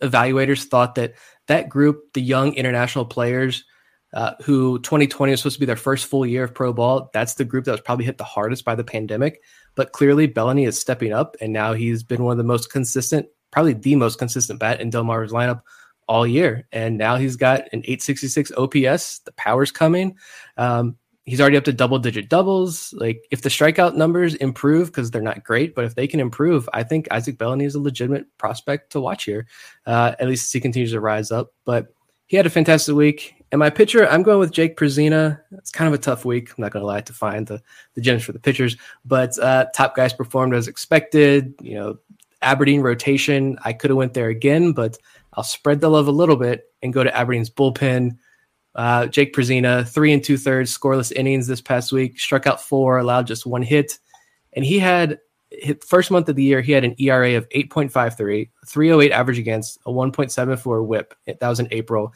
evaluators 0.01 0.65
thought 0.65 0.95
that 0.95 1.13
that 1.47 1.69
group, 1.69 2.11
the 2.13 2.21
young 2.21 2.53
international 2.55 3.05
players, 3.05 3.63
uh, 4.13 4.33
who 4.43 4.79
2020 4.79 5.31
was 5.31 5.39
supposed 5.41 5.55
to 5.55 5.59
be 5.59 5.65
their 5.65 5.75
first 5.75 6.07
full 6.07 6.25
year 6.25 6.43
of 6.43 6.53
pro 6.53 6.73
ball, 6.73 7.09
that's 7.13 7.35
the 7.35 7.45
group 7.45 7.65
that 7.65 7.71
was 7.71 7.81
probably 7.81 8.05
hit 8.05 8.17
the 8.17 8.23
hardest 8.23 8.65
by 8.65 8.75
the 8.75 8.83
pandemic. 8.83 9.41
But 9.75 9.91
clearly, 9.91 10.27
Bellony 10.27 10.65
is 10.65 10.79
stepping 10.79 11.13
up, 11.13 11.37
and 11.41 11.53
now 11.53 11.73
he's 11.73 12.03
been 12.03 12.23
one 12.23 12.31
of 12.31 12.37
the 12.37 12.43
most 12.43 12.71
consistent, 12.71 13.27
probably 13.51 13.73
the 13.73 13.95
most 13.95 14.17
consistent 14.17 14.59
bat 14.59 14.81
in 14.81 14.91
Delmarva's 14.91 15.31
lineup 15.31 15.61
all 16.07 16.25
year. 16.25 16.67
And 16.71 16.97
now 16.97 17.17
he's 17.17 17.35
got 17.35 17.61
an 17.71 17.83
866 17.85 18.51
OPS. 18.57 19.19
The 19.19 19.31
power's 19.37 19.71
coming. 19.71 20.17
Um, 20.57 20.97
he's 21.29 21.39
already 21.39 21.57
up 21.57 21.65
to 21.65 21.73
double 21.73 21.99
digit 21.99 22.27
doubles. 22.27 22.91
Like 22.93 23.23
if 23.29 23.43
the 23.43 23.49
strikeout 23.49 23.95
numbers 23.95 24.33
improve, 24.33 24.87
because 24.87 25.11
they're 25.11 25.21
not 25.21 25.43
great, 25.43 25.75
but 25.75 25.85
if 25.85 25.93
they 25.93 26.07
can 26.07 26.19
improve, 26.19 26.67
I 26.73 26.81
think 26.81 27.07
Isaac 27.11 27.37
Bellony 27.37 27.65
is 27.65 27.75
a 27.75 27.79
legitimate 27.79 28.25
prospect 28.39 28.93
to 28.93 28.99
watch 28.99 29.25
here. 29.25 29.45
Uh, 29.85 30.15
at 30.19 30.27
least 30.27 30.47
as 30.47 30.51
he 30.51 30.59
continues 30.59 30.91
to 30.91 30.99
rise 30.99 31.31
up. 31.31 31.53
But 31.63 31.93
he 32.25 32.37
had 32.37 32.47
a 32.47 32.49
fantastic 32.49 32.95
week. 32.95 33.35
And 33.51 33.59
my 33.59 33.69
pitcher, 33.69 34.07
I'm 34.07 34.21
going 34.21 34.39
with 34.39 34.51
Jake 34.51 34.77
Prizina. 34.77 35.39
It's 35.53 35.71
kind 35.71 35.87
of 35.87 35.99
a 35.99 36.01
tough 36.01 36.23
week. 36.23 36.49
I'm 36.49 36.61
not 36.61 36.71
going 36.71 36.81
to 36.81 36.87
lie 36.87 37.01
to 37.01 37.13
find 37.13 37.47
the, 37.47 37.61
the 37.95 38.01
gems 38.01 38.23
for 38.23 38.31
the 38.31 38.39
pitchers, 38.39 38.77
but 39.05 39.37
uh, 39.39 39.65
top 39.73 39.95
guys 39.95 40.13
performed 40.13 40.53
as 40.53 40.67
expected. 40.67 41.55
You 41.61 41.75
know, 41.75 41.97
Aberdeen 42.41 42.81
rotation. 42.81 43.57
I 43.65 43.73
could 43.73 43.89
have 43.89 43.97
went 43.97 44.13
there 44.13 44.29
again, 44.29 44.73
but 44.73 44.97
I'll 45.33 45.43
spread 45.43 45.81
the 45.81 45.89
love 45.89 46.07
a 46.07 46.11
little 46.11 46.35
bit 46.35 46.65
and 46.83 46.93
go 46.93 47.03
to 47.03 47.15
Aberdeen's 47.15 47.49
bullpen. 47.49 48.17
Uh, 48.75 49.07
Jake 49.07 49.33
Prizina, 49.33 49.87
three 49.87 50.13
and 50.13 50.23
two 50.23 50.37
thirds 50.37 50.77
scoreless 50.77 51.11
innings 51.11 51.47
this 51.47 51.61
past 51.61 51.91
week, 51.91 52.19
struck 52.19 52.45
out 52.45 52.61
four, 52.61 52.99
allowed 52.99 53.25
just 53.25 53.47
one 53.47 53.63
hit, 53.63 53.97
and 54.53 54.63
he 54.63 54.77
had 54.77 55.19
first 55.85 56.11
month 56.11 56.29
of 56.29 56.35
the 56.35 56.43
year 56.43 56.61
he 56.61 56.71
had 56.71 56.83
an 56.83 56.95
ERA 56.99 57.35
of 57.35 57.49
8.53, 57.49 58.49
308 58.67 59.11
average 59.11 59.39
against, 59.39 59.79
a 59.85 59.89
1.74 59.89 60.85
WHIP. 60.85 61.15
That 61.25 61.49
was 61.49 61.59
in 61.59 61.67
April. 61.71 62.13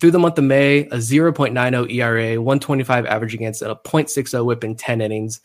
Through 0.00 0.12
the 0.12 0.18
month 0.18 0.38
of 0.38 0.44
May, 0.44 0.80
a 0.80 0.96
0.90 0.96 1.92
ERA, 1.92 2.40
125 2.40 3.06
average 3.06 3.34
against, 3.34 3.62
and 3.62 3.72
a 3.72 3.74
0.60 3.74 4.44
WHIP 4.44 4.64
in 4.64 4.76
10 4.76 5.00
innings. 5.00 5.40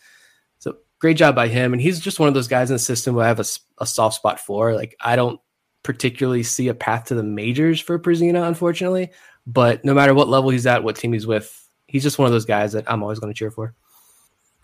So 0.58 0.76
great 1.00 1.16
job 1.16 1.34
by 1.34 1.48
him. 1.48 1.72
And 1.72 1.82
he's 1.82 1.98
just 1.98 2.20
one 2.20 2.28
of 2.28 2.34
those 2.34 2.48
guys 2.48 2.70
in 2.70 2.74
the 2.74 2.78
system 2.78 3.14
who 3.14 3.20
I 3.20 3.26
have 3.26 3.40
a, 3.40 3.44
a 3.78 3.86
soft 3.86 4.16
spot 4.16 4.38
for. 4.38 4.74
Like 4.74 4.96
I 5.00 5.16
don't 5.16 5.40
particularly 5.82 6.42
see 6.42 6.68
a 6.68 6.74
path 6.74 7.06
to 7.06 7.14
the 7.14 7.22
majors 7.22 7.80
for 7.80 7.98
Prizina, 7.98 8.46
unfortunately. 8.46 9.10
But 9.46 9.84
no 9.84 9.92
matter 9.92 10.14
what 10.14 10.28
level 10.28 10.50
he's 10.50 10.66
at, 10.66 10.84
what 10.84 10.96
team 10.96 11.12
he's 11.12 11.26
with, 11.26 11.68
he's 11.86 12.02
just 12.02 12.18
one 12.18 12.26
of 12.26 12.32
those 12.32 12.46
guys 12.46 12.72
that 12.72 12.90
I'm 12.90 13.02
always 13.02 13.18
going 13.18 13.32
to 13.32 13.38
cheer 13.38 13.50
for. 13.50 13.74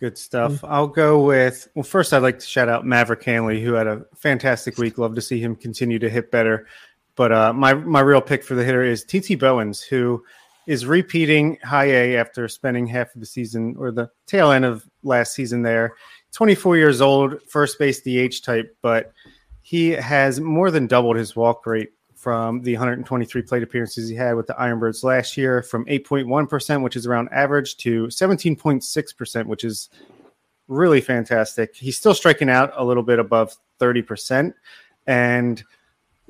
Good 0.01 0.17
stuff. 0.17 0.53
Mm-hmm. 0.53 0.67
I'll 0.67 0.87
go 0.87 1.23
with 1.23 1.69
well. 1.75 1.83
First, 1.83 2.15
I'd 2.15 2.23
like 2.23 2.39
to 2.39 2.47
shout 2.47 2.71
out 2.71 2.87
Maverick 2.87 3.23
Handley, 3.23 3.63
who 3.63 3.75
had 3.75 3.87
a 3.87 4.07
fantastic 4.17 4.79
week. 4.79 4.97
Love 4.97 5.15
to 5.15 5.21
see 5.21 5.41
him 5.41 5.55
continue 5.55 5.99
to 5.99 6.09
hit 6.09 6.31
better. 6.31 6.67
But 7.21 7.33
uh, 7.33 7.53
my 7.53 7.75
my 7.75 8.01
real 8.01 8.23
pick 8.23 8.43
for 8.43 8.55
the 8.55 8.65
hitter 8.65 8.83
is 8.83 9.05
TT 9.05 9.39
Bowens, 9.39 9.83
who 9.83 10.25
is 10.67 10.87
repeating 10.87 11.59
high 11.63 11.91
A 11.91 12.17
after 12.17 12.49
spending 12.49 12.87
half 12.87 13.15
of 13.15 13.21
the 13.21 13.27
season 13.27 13.77
or 13.79 13.93
the 13.93 14.09
tail 14.27 14.53
end 14.53 14.65
of 14.65 14.89
last 15.03 15.35
season 15.35 15.61
there. 15.61 15.97
24 16.33 16.79
years 16.79 17.03
old, 17.03 17.43
first 17.43 17.79
base 17.79 18.01
DH 18.01 18.43
type, 18.43 18.75
but 18.81 19.13
he 19.61 19.91
has 19.91 20.41
more 20.41 20.71
than 20.71 20.87
doubled 20.87 21.17
his 21.17 21.37
walk 21.37 21.67
rate 21.67 21.91
from 22.15 22.63
the 22.63 22.73
123 22.73 23.43
plate 23.43 23.63
appearances 23.63 24.09
he 24.09 24.17
had 24.17 24.33
with 24.33 24.47
the 24.47 24.55
Ironbirds 24.55 25.05
last 25.05 25.37
year 25.37 25.63
from 25.63 25.85
8.1%, 25.85 26.83
which 26.83 26.97
is 26.97 27.07
around 27.07 27.29
average, 27.33 27.77
to 27.77 28.07
17.6%, 28.07 29.45
which 29.45 29.65
is 29.65 29.91
really 30.69 31.03
fantastic. 31.03 31.77
He's 31.77 31.99
still 31.99 32.15
striking 32.15 32.49
out 32.49 32.73
a 32.77 32.83
little 32.83 33.03
bit 33.03 33.19
above 33.19 33.55
30% 33.79 34.55
and 35.07 35.63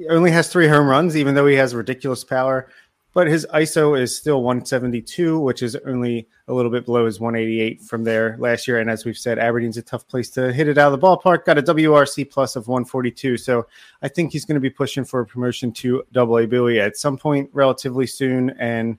only 0.08 0.30
has 0.30 0.48
three 0.50 0.68
home 0.68 0.86
runs, 0.86 1.16
even 1.16 1.34
though 1.34 1.46
he 1.46 1.56
has 1.56 1.74
ridiculous 1.74 2.24
power 2.24 2.68
but 3.12 3.26
his 3.26 3.46
ISO 3.52 3.98
is 4.00 4.16
still 4.16 4.42
172, 4.42 5.38
which 5.40 5.62
is 5.62 5.76
only 5.86 6.28
a 6.46 6.54
little 6.54 6.70
bit 6.70 6.84
below 6.84 7.06
his 7.06 7.18
188 7.18 7.82
from 7.82 8.04
there 8.04 8.36
last 8.38 8.68
year. 8.68 8.78
And 8.78 8.88
as 8.88 9.04
we've 9.04 9.18
said, 9.18 9.38
Aberdeen's 9.38 9.76
a 9.76 9.82
tough 9.82 10.06
place 10.06 10.30
to 10.30 10.52
hit 10.52 10.68
it 10.68 10.78
out 10.78 10.92
of 10.92 11.00
the 11.00 11.06
ballpark. 11.06 11.44
Got 11.44 11.58
a 11.58 11.62
WRC 11.62 12.30
plus 12.30 12.54
of 12.54 12.68
142, 12.68 13.36
so 13.36 13.66
I 14.02 14.08
think 14.08 14.32
he's 14.32 14.44
going 14.44 14.54
to 14.54 14.60
be 14.60 14.70
pushing 14.70 15.04
for 15.04 15.20
a 15.20 15.26
promotion 15.26 15.72
to 15.72 16.04
Double 16.12 16.38
A 16.38 16.46
Bowie 16.46 16.80
at 16.80 16.96
some 16.96 17.18
point 17.18 17.50
relatively 17.52 18.06
soon. 18.06 18.50
And 18.60 18.96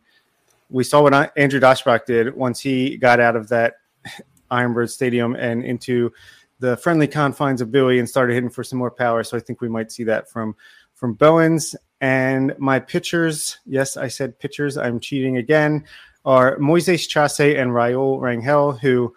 we 0.70 0.84
saw 0.84 1.02
what 1.02 1.32
Andrew 1.38 1.60
Daschbach 1.60 2.06
did 2.06 2.36
once 2.36 2.60
he 2.60 2.98
got 2.98 3.22
out 3.22 3.38
of 3.38 3.48
that 3.50 3.76
Ironbird 4.52 4.90
Stadium 4.90 5.36
and 5.36 5.64
into 5.64 6.12
the 6.60 6.76
friendly 6.78 7.08
confines 7.08 7.62
of 7.62 7.72
Bowie 7.72 8.00
and 8.00 8.08
started 8.08 8.34
hitting 8.34 8.50
for 8.50 8.64
some 8.64 8.78
more 8.78 8.92
power. 8.92 9.24
So 9.24 9.38
I 9.38 9.40
think 9.40 9.62
we 9.62 9.70
might 9.70 9.92
see 9.92 10.04
that 10.04 10.30
from 10.30 10.56
from 11.02 11.16
Bowens. 11.16 11.76
And 12.00 12.56
my 12.58 12.80
pitchers, 12.80 13.60
yes, 13.66 13.98
I 13.98 14.08
said 14.08 14.40
pitchers, 14.40 14.78
I'm 14.78 15.02
cheating 15.02 15.38
again, 15.38 15.84
are 16.24 16.58
Moises 16.58 17.10
Chace 17.10 17.58
and 17.58 17.72
Raul 17.72 18.20
Rangel, 18.20 18.80
who 18.80 19.14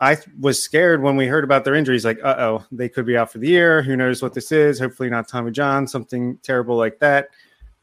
I 0.00 0.18
was 0.38 0.62
scared 0.62 1.02
when 1.02 1.16
we 1.16 1.26
heard 1.26 1.44
about 1.44 1.64
their 1.64 1.74
injuries. 1.74 2.04
Like, 2.04 2.18
uh 2.22 2.36
oh, 2.38 2.64
they 2.70 2.88
could 2.88 3.06
be 3.06 3.16
out 3.16 3.32
for 3.32 3.38
the 3.38 3.48
year. 3.48 3.82
Who 3.82 3.96
knows 3.96 4.22
what 4.22 4.34
this 4.34 4.52
is? 4.52 4.78
Hopefully, 4.78 5.08
not 5.08 5.28
Tommy 5.28 5.50
John, 5.50 5.88
something 5.88 6.38
terrible 6.42 6.76
like 6.76 6.98
that. 6.98 7.30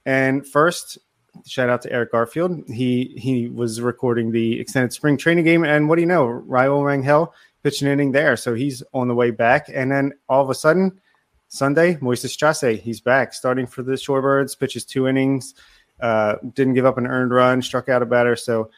And 0.06 0.48
first, 0.48 0.98
shout 1.46 1.70
out 1.70 1.82
to 1.82 1.92
Eric 1.92 2.12
Garfield. 2.12 2.64
He 2.68 3.16
he 3.18 3.50
was 3.50 3.82
recording 3.82 4.32
the 4.32 4.60
extended 4.60 4.94
spring 4.94 5.18
training 5.18 5.44
game, 5.44 5.66
and 5.66 5.90
what 5.90 5.96
do 5.96 6.02
you 6.02 6.08
know? 6.08 6.44
Raul 6.48 6.84
Rangel 6.84 7.32
pitched 7.64 7.82
an 7.82 7.90
inning 7.90 8.14
there, 8.14 8.38
so 8.38 8.54
he's 8.54 8.82
on 8.94 9.10
the 9.10 9.16
way 9.16 9.32
back. 9.32 9.70
And 9.74 9.92
then 9.92 10.14
all 10.30 10.42
of 10.42 10.50
a 10.50 10.56
sudden, 10.56 11.02
Sunday, 11.48 11.96
Moises 11.96 12.38
Chace, 12.38 12.82
he's 12.82 13.00
back, 13.00 13.34
starting 13.34 13.68
for 13.68 13.84
the 13.84 13.94
Shorebirds, 13.94 14.60
pitches 14.60 14.84
two 14.84 15.08
innings, 15.08 15.56
uh, 16.02 16.36
didn't 16.54 16.74
give 16.74 16.86
up 16.86 16.98
an 16.98 17.08
earned 17.08 17.32
run, 17.32 17.62
struck 17.62 17.90
out 17.90 18.02
a 18.02 18.06
batter. 18.06 18.36
So, 18.36 18.72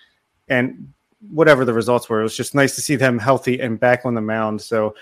and 0.48 0.94
whatever 1.32 1.66
the 1.66 1.74
results 1.74 2.10
were, 2.10 2.20
it 2.20 2.24
was 2.24 2.38
just 2.38 2.54
nice 2.54 2.76
to 2.76 2.82
see 2.82 2.96
them 2.96 3.18
healthy 3.18 3.60
and 3.60 3.80
back 3.80 4.06
on 4.06 4.14
the 4.14 4.22
mound. 4.22 4.62
So, 4.62 4.96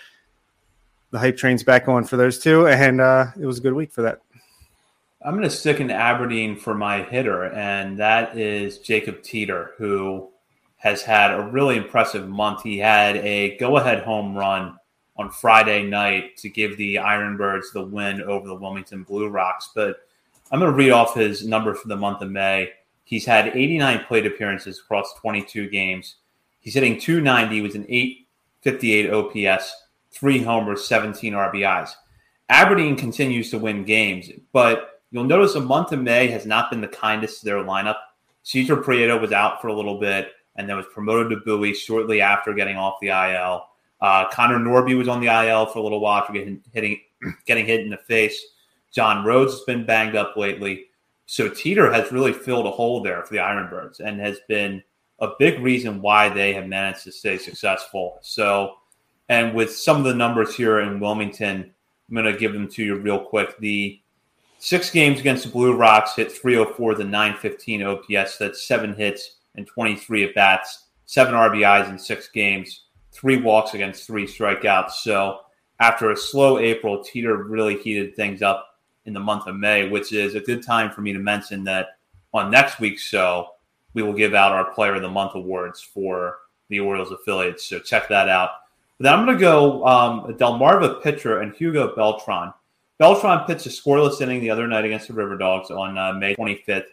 the 1.11 1.19
hype 1.19 1.37
train's 1.37 1.63
back 1.63 1.87
on 1.87 2.03
for 2.03 2.17
those 2.17 2.39
two, 2.39 2.67
and 2.67 2.99
uh, 2.99 3.27
it 3.39 3.45
was 3.45 3.57
a 3.57 3.61
good 3.61 3.73
week 3.73 3.91
for 3.91 4.01
that. 4.01 4.19
I'm 5.21 5.31
going 5.31 5.43
to 5.43 5.49
stick 5.49 5.79
in 5.79 5.89
Aberdeen 5.89 6.55
for 6.55 6.75
my 6.75 7.03
hitter, 7.03 7.45
and 7.45 7.97
that 7.99 8.37
is 8.37 8.79
Jacob 8.79 9.23
Teeter, 9.23 9.71
who 9.77 10.29
has 10.75 11.01
had 11.01 11.31
a 11.33 11.41
really 11.41 11.77
impressive 11.77 12.27
month. 12.27 12.63
He 12.63 12.77
had 12.77 13.17
a 13.17 13.57
go 13.57 13.77
ahead 13.77 14.03
home 14.03 14.35
run 14.35 14.77
on 15.17 15.29
Friday 15.29 15.83
night 15.83 16.37
to 16.37 16.49
give 16.49 16.77
the 16.77 16.95
Ironbirds 16.95 17.71
the 17.73 17.83
win 17.83 18.21
over 18.21 18.47
the 18.47 18.55
Wilmington 18.55 19.03
Blue 19.03 19.29
Rocks. 19.29 19.71
But 19.73 19.97
I'm 20.51 20.59
going 20.59 20.71
to 20.71 20.77
read 20.77 20.91
off 20.91 21.15
his 21.15 21.47
numbers 21.47 21.79
for 21.79 21.87
the 21.87 21.95
month 21.95 22.21
of 22.21 22.31
May. 22.31 22.71
He's 23.03 23.25
had 23.25 23.55
89 23.55 24.05
plate 24.05 24.25
appearances 24.25 24.79
across 24.79 25.13
22 25.21 25.69
games. 25.69 26.15
He's 26.59 26.73
hitting 26.73 26.99
290 26.99 27.61
with 27.61 27.75
an 27.75 27.85
858 27.87 29.47
OPS, 29.47 29.75
three 30.11 30.41
homers, 30.41 30.87
17 30.87 31.33
RBIs. 31.33 31.91
Aberdeen 32.49 32.95
continues 32.95 33.49
to 33.51 33.59
win 33.59 33.83
games, 33.83 34.29
but 34.51 35.01
you'll 35.11 35.23
notice 35.23 35.53
the 35.53 35.59
month 35.59 35.91
of 35.91 36.01
May 36.01 36.27
has 36.27 36.45
not 36.45 36.69
been 36.69 36.81
the 36.81 36.87
kindest 36.87 37.39
to 37.39 37.45
their 37.45 37.63
lineup. 37.63 37.97
Cesar 38.43 38.77
Prieto 38.77 39.19
was 39.19 39.31
out 39.31 39.61
for 39.61 39.67
a 39.67 39.73
little 39.73 39.99
bit 39.99 40.31
and 40.55 40.69
then 40.69 40.77
was 40.77 40.85
promoted 40.93 41.29
to 41.29 41.45
Bowie 41.45 41.73
shortly 41.73 42.21
after 42.21 42.53
getting 42.53 42.77
off 42.77 42.99
the 43.01 43.09
IL. 43.09 43.65
Uh, 44.01 44.29
Connor 44.29 44.59
Norby 44.59 44.97
was 44.97 45.07
on 45.07 45.21
the 45.21 45.27
IL 45.27 45.65
for 45.67 45.79
a 45.79 45.83
little 45.83 45.99
while 45.99 46.25
for 46.25 46.33
getting 46.33 46.61
hitting, 46.73 46.99
getting 47.45 47.65
hit 47.65 47.81
in 47.81 47.89
the 47.89 47.97
face. 47.97 48.39
John 48.93 49.25
Rhodes 49.25 49.53
has 49.53 49.61
been 49.61 49.85
banged 49.85 50.15
up 50.15 50.37
lately. 50.37 50.85
So 51.25 51.49
Teeter 51.49 51.91
has 51.91 52.11
really 52.11 52.33
filled 52.33 52.65
a 52.65 52.71
hole 52.71 53.01
there 53.01 53.23
for 53.23 53.33
the 53.33 53.39
Ironbirds 53.39 53.99
and 53.99 54.19
has 54.19 54.39
been 54.47 54.83
a 55.19 55.29
big 55.39 55.59
reason 55.59 56.01
why 56.01 56.29
they 56.29 56.53
have 56.53 56.67
managed 56.67 57.03
to 57.03 57.11
stay 57.11 57.37
successful. 57.37 58.19
So, 58.21 58.75
and 59.29 59.55
with 59.55 59.75
some 59.75 59.97
of 59.97 60.03
the 60.03 60.13
numbers 60.13 60.55
here 60.55 60.81
in 60.81 60.99
Wilmington, 60.99 61.73
I'm 62.09 62.15
going 62.15 62.31
to 62.31 62.39
give 62.39 62.53
them 62.53 62.67
to 62.69 62.83
you 62.83 62.97
real 62.97 63.19
quick. 63.19 63.57
The 63.57 63.99
six 64.59 64.91
games 64.91 65.19
against 65.19 65.45
the 65.45 65.49
Blue 65.49 65.75
Rocks 65.75 66.15
hit 66.15 66.31
304 66.31 66.95
the 66.95 67.03
915 67.03 67.83
OPS. 67.83 68.37
That's 68.37 68.67
seven 68.67 68.93
hits 68.93 69.37
and 69.55 69.65
23 69.65 70.25
at 70.25 70.35
bats, 70.35 70.85
seven 71.05 71.33
RBIs 71.33 71.89
in 71.89 71.97
six 71.97 72.27
games 72.27 72.84
three 73.15 73.37
walks 73.37 73.73
against 73.73 74.05
three 74.05 74.27
strikeouts. 74.27 74.91
So 74.91 75.39
after 75.79 76.11
a 76.11 76.17
slow 76.17 76.59
April, 76.59 77.03
Teeter 77.03 77.43
really 77.43 77.77
heated 77.77 78.15
things 78.15 78.41
up 78.41 78.67
in 79.05 79.13
the 79.13 79.19
month 79.19 79.47
of 79.47 79.55
May, 79.55 79.87
which 79.87 80.11
is 80.11 80.35
a 80.35 80.39
good 80.39 80.63
time 80.63 80.91
for 80.91 81.01
me 81.01 81.13
to 81.13 81.19
mention 81.19 81.63
that 81.63 81.97
on 82.33 82.51
next 82.51 82.79
week's 82.79 83.01
show, 83.01 83.49
we 83.93 84.03
will 84.03 84.13
give 84.13 84.33
out 84.33 84.51
our 84.51 84.73
Player 84.73 84.95
of 84.95 85.01
the 85.01 85.09
Month 85.09 85.35
awards 85.35 85.81
for 85.81 86.39
the 86.69 86.79
Orioles 86.79 87.11
affiliates. 87.11 87.65
So 87.65 87.79
check 87.79 88.09
that 88.09 88.27
out. 88.27 88.49
But 88.97 89.05
then 89.05 89.13
I'm 89.13 89.25
going 89.25 89.37
to 89.37 89.41
go 89.41 89.85
um, 89.85 90.33
Delmarva 90.33 91.01
pitcher 91.01 91.39
and 91.39 91.55
Hugo 91.55 91.95
Beltran. 91.95 92.53
Beltran 92.97 93.45
pitched 93.45 93.65
a 93.65 93.69
scoreless 93.69 94.21
inning 94.21 94.41
the 94.41 94.49
other 94.49 94.67
night 94.67 94.85
against 94.85 95.07
the 95.07 95.13
River 95.13 95.37
Dogs 95.37 95.69
on 95.69 95.97
uh, 95.97 96.13
May 96.13 96.35
25th. 96.35 96.85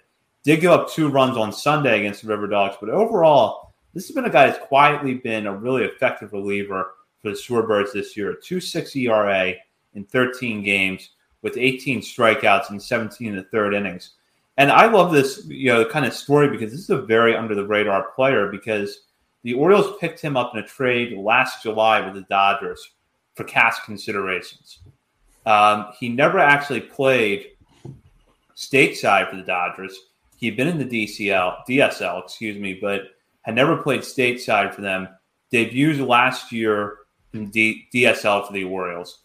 Did 0.45 0.61
give 0.61 0.73
up 0.73 0.91
two 0.91 1.09
runs 1.09 1.37
on 1.37 1.53
Sunday 1.53 2.01
against 2.01 2.23
the 2.23 2.29
River 2.29 2.49
Dogs, 2.49 2.77
but 2.81 2.91
overall, 2.91 3.72
this 3.95 4.07
has 4.07 4.15
been 4.15 4.25
a 4.25 4.31
guy 4.31 4.47
that's 4.47 4.65
quietly 4.67 5.15
been 5.15 5.47
a 5.47 5.57
really 5.57 5.85
effective 5.85 6.33
reliever 6.33 6.95
for 7.21 7.31
the 7.31 7.37
Shorebirds 7.37 7.93
this 7.93 8.17
year. 8.17 8.37
2.6 8.43 8.97
ERA 8.97 9.55
in 9.95 10.05
13 10.05 10.63
games 10.63 11.11
with 11.43 11.57
18 11.57 12.01
strikeouts 12.01 12.71
and 12.71 12.83
17 12.83 13.29
in 13.29 13.37
the 13.37 13.43
third 13.45 13.75
innings. 13.75 14.11
And 14.59 14.71
I 14.71 14.87
love 14.87 15.13
this, 15.13 15.45
you 15.47 15.73
know, 15.73 15.85
kind 15.85 16.05
of 16.05 16.13
story 16.13 16.49
because 16.49 16.73
this 16.73 16.81
is 16.81 16.91
a 16.91 17.03
very 17.03 17.35
under 17.35 17.55
the 17.55 17.67
radar 17.67 18.11
player 18.13 18.49
because 18.49 19.01
the 19.43 19.55
Orioles 19.55 19.97
picked 19.99 20.21
him 20.21 20.37
up 20.37 20.55
in 20.55 20.63
a 20.63 20.67
trade 20.67 21.17
last 21.19 21.63
July 21.63 22.01
with 22.01 22.15
the 22.15 22.27
Dodgers 22.29 22.91
for 23.35 23.45
cash 23.45 23.77
considerations. 23.85 24.81
Um, 25.47 25.87
he 25.99 26.09
never 26.09 26.39
actually 26.39 26.81
played 26.81 27.49
stateside 28.55 29.31
for 29.31 29.37
the 29.37 29.43
Dodgers. 29.43 29.97
He 30.37 30.47
had 30.47 30.57
been 30.57 30.69
in 30.69 30.79
the 30.79 31.07
DCL, 31.07 31.67
DSL, 31.69 32.25
excuse 32.25 32.59
me, 32.59 32.75
but 32.75 33.03
had 33.43 33.55
never 33.55 33.77
played 33.77 34.01
stateside 34.01 34.75
for 34.75 34.81
them. 34.81 35.09
Debuts 35.53 36.01
last 36.01 36.53
year 36.53 36.99
in 37.35 37.51
D- 37.51 37.89
DSL 37.95 38.47
for 38.47 38.53
the 38.53 38.65
Orioles, 38.65 39.23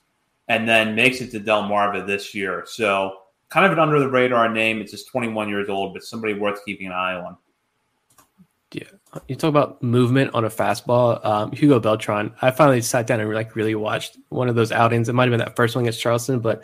and 0.48 0.68
then 0.68 0.96
makes 0.96 1.22
it 1.22 1.32
to 1.32 1.40
Delmarva 1.40 2.06
this 2.06 2.36
year. 2.36 2.64
So 2.68 3.18
kind 3.50 3.66
of 3.66 3.72
an 3.72 3.80
under 3.80 4.00
the 4.00 4.10
radar 4.10 4.50
name. 4.52 4.82
It's 4.82 4.92
just 4.92 5.08
21 5.08 5.50
years 5.50 5.70
old, 5.70 5.94
but 5.94 6.04
somebody 6.04 6.34
worth 6.34 6.64
keeping 6.66 6.88
an 6.88 6.94
eye 6.94 7.14
on. 7.14 7.38
Yeah, 8.74 8.84
you 9.28 9.36
talk 9.36 9.50
about 9.50 9.82
movement 9.82 10.34
on 10.34 10.44
a 10.44 10.50
fastball. 10.50 11.24
Um, 11.26 11.52
Hugo 11.54 11.80
Beltran. 11.80 12.34
I 12.42 12.52
finally 12.52 12.82
sat 12.82 13.08
down 13.08 13.22
and 13.22 13.34
like 13.34 13.56
really 13.56 13.76
watched 13.76 14.18
one 14.30 14.50
of 14.50 14.56
those 14.56 14.74
outings. 14.74 15.08
It 15.08 15.14
might 15.14 15.24
have 15.24 15.32
been 15.32 15.40
that 15.40 15.56
first 15.56 15.76
one 15.76 15.86
against 15.86 16.02
Charleston, 16.02 16.40
but 16.40 16.64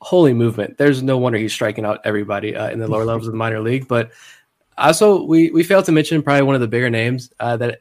holy 0.00 0.32
movement! 0.32 0.78
There's 0.78 1.02
no 1.02 1.18
wonder 1.18 1.38
he's 1.38 1.52
striking 1.52 1.84
out 1.84 2.00
everybody 2.04 2.54
uh, 2.54 2.70
in 2.70 2.78
the 2.78 2.86
lower 2.86 3.04
levels 3.04 3.26
of 3.26 3.32
the 3.32 3.38
minor 3.38 3.60
league. 3.60 3.88
But 3.88 4.12
also, 4.78 5.24
we 5.24 5.50
we 5.50 5.62
failed 5.62 5.84
to 5.86 5.92
mention 5.92 6.22
probably 6.22 6.42
one 6.42 6.54
of 6.54 6.60
the 6.60 6.68
bigger 6.68 6.90
names 6.90 7.32
uh, 7.40 7.56
that 7.58 7.80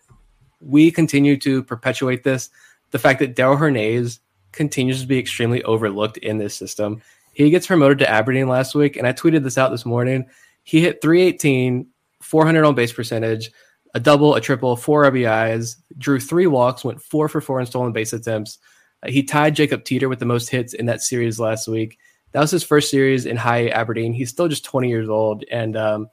we 0.61 0.91
continue 0.91 1.37
to 1.37 1.63
perpetuate 1.63 2.23
this: 2.23 2.49
the 2.91 2.99
fact 2.99 3.19
that 3.19 3.35
Darell 3.35 3.57
Hernaiz 3.57 4.19
continues 4.51 5.01
to 5.01 5.07
be 5.07 5.19
extremely 5.19 5.63
overlooked 5.63 6.17
in 6.17 6.37
this 6.37 6.55
system. 6.55 7.01
He 7.33 7.49
gets 7.49 7.67
promoted 7.67 7.99
to 7.99 8.09
Aberdeen 8.09 8.47
last 8.47 8.75
week, 8.75 8.97
and 8.97 9.07
I 9.07 9.13
tweeted 9.13 9.43
this 9.43 9.57
out 9.57 9.71
this 9.71 9.85
morning. 9.85 10.25
He 10.63 10.81
hit 10.81 11.01
318 11.01 11.87
400 12.21 12.65
on 12.65 12.75
base 12.75 12.91
percentage, 12.91 13.51
a 13.93 13.99
double, 13.99 14.35
a 14.35 14.41
triple, 14.41 14.75
four 14.75 15.09
RBIs, 15.09 15.77
drew 15.97 16.19
three 16.19 16.47
walks, 16.47 16.83
went 16.83 17.01
four 17.01 17.27
for 17.29 17.41
four 17.41 17.59
in 17.59 17.65
stolen 17.65 17.91
base 17.91 18.13
attempts. 18.13 18.59
Uh, 19.03 19.09
he 19.09 19.23
tied 19.23 19.55
Jacob 19.55 19.83
Teeter 19.83 20.09
with 20.09 20.19
the 20.19 20.25
most 20.25 20.49
hits 20.49 20.73
in 20.73 20.85
that 20.87 21.01
series 21.01 21.39
last 21.39 21.67
week. 21.67 21.97
That 22.31 22.41
was 22.41 22.51
his 22.51 22.63
first 22.63 22.91
series 22.91 23.25
in 23.25 23.37
high 23.37 23.69
Aberdeen. 23.69 24.13
He's 24.13 24.29
still 24.29 24.47
just 24.47 24.65
20 24.65 24.89
years 24.89 25.09
old. 25.09 25.43
And 25.49 25.75
um, 25.75 26.09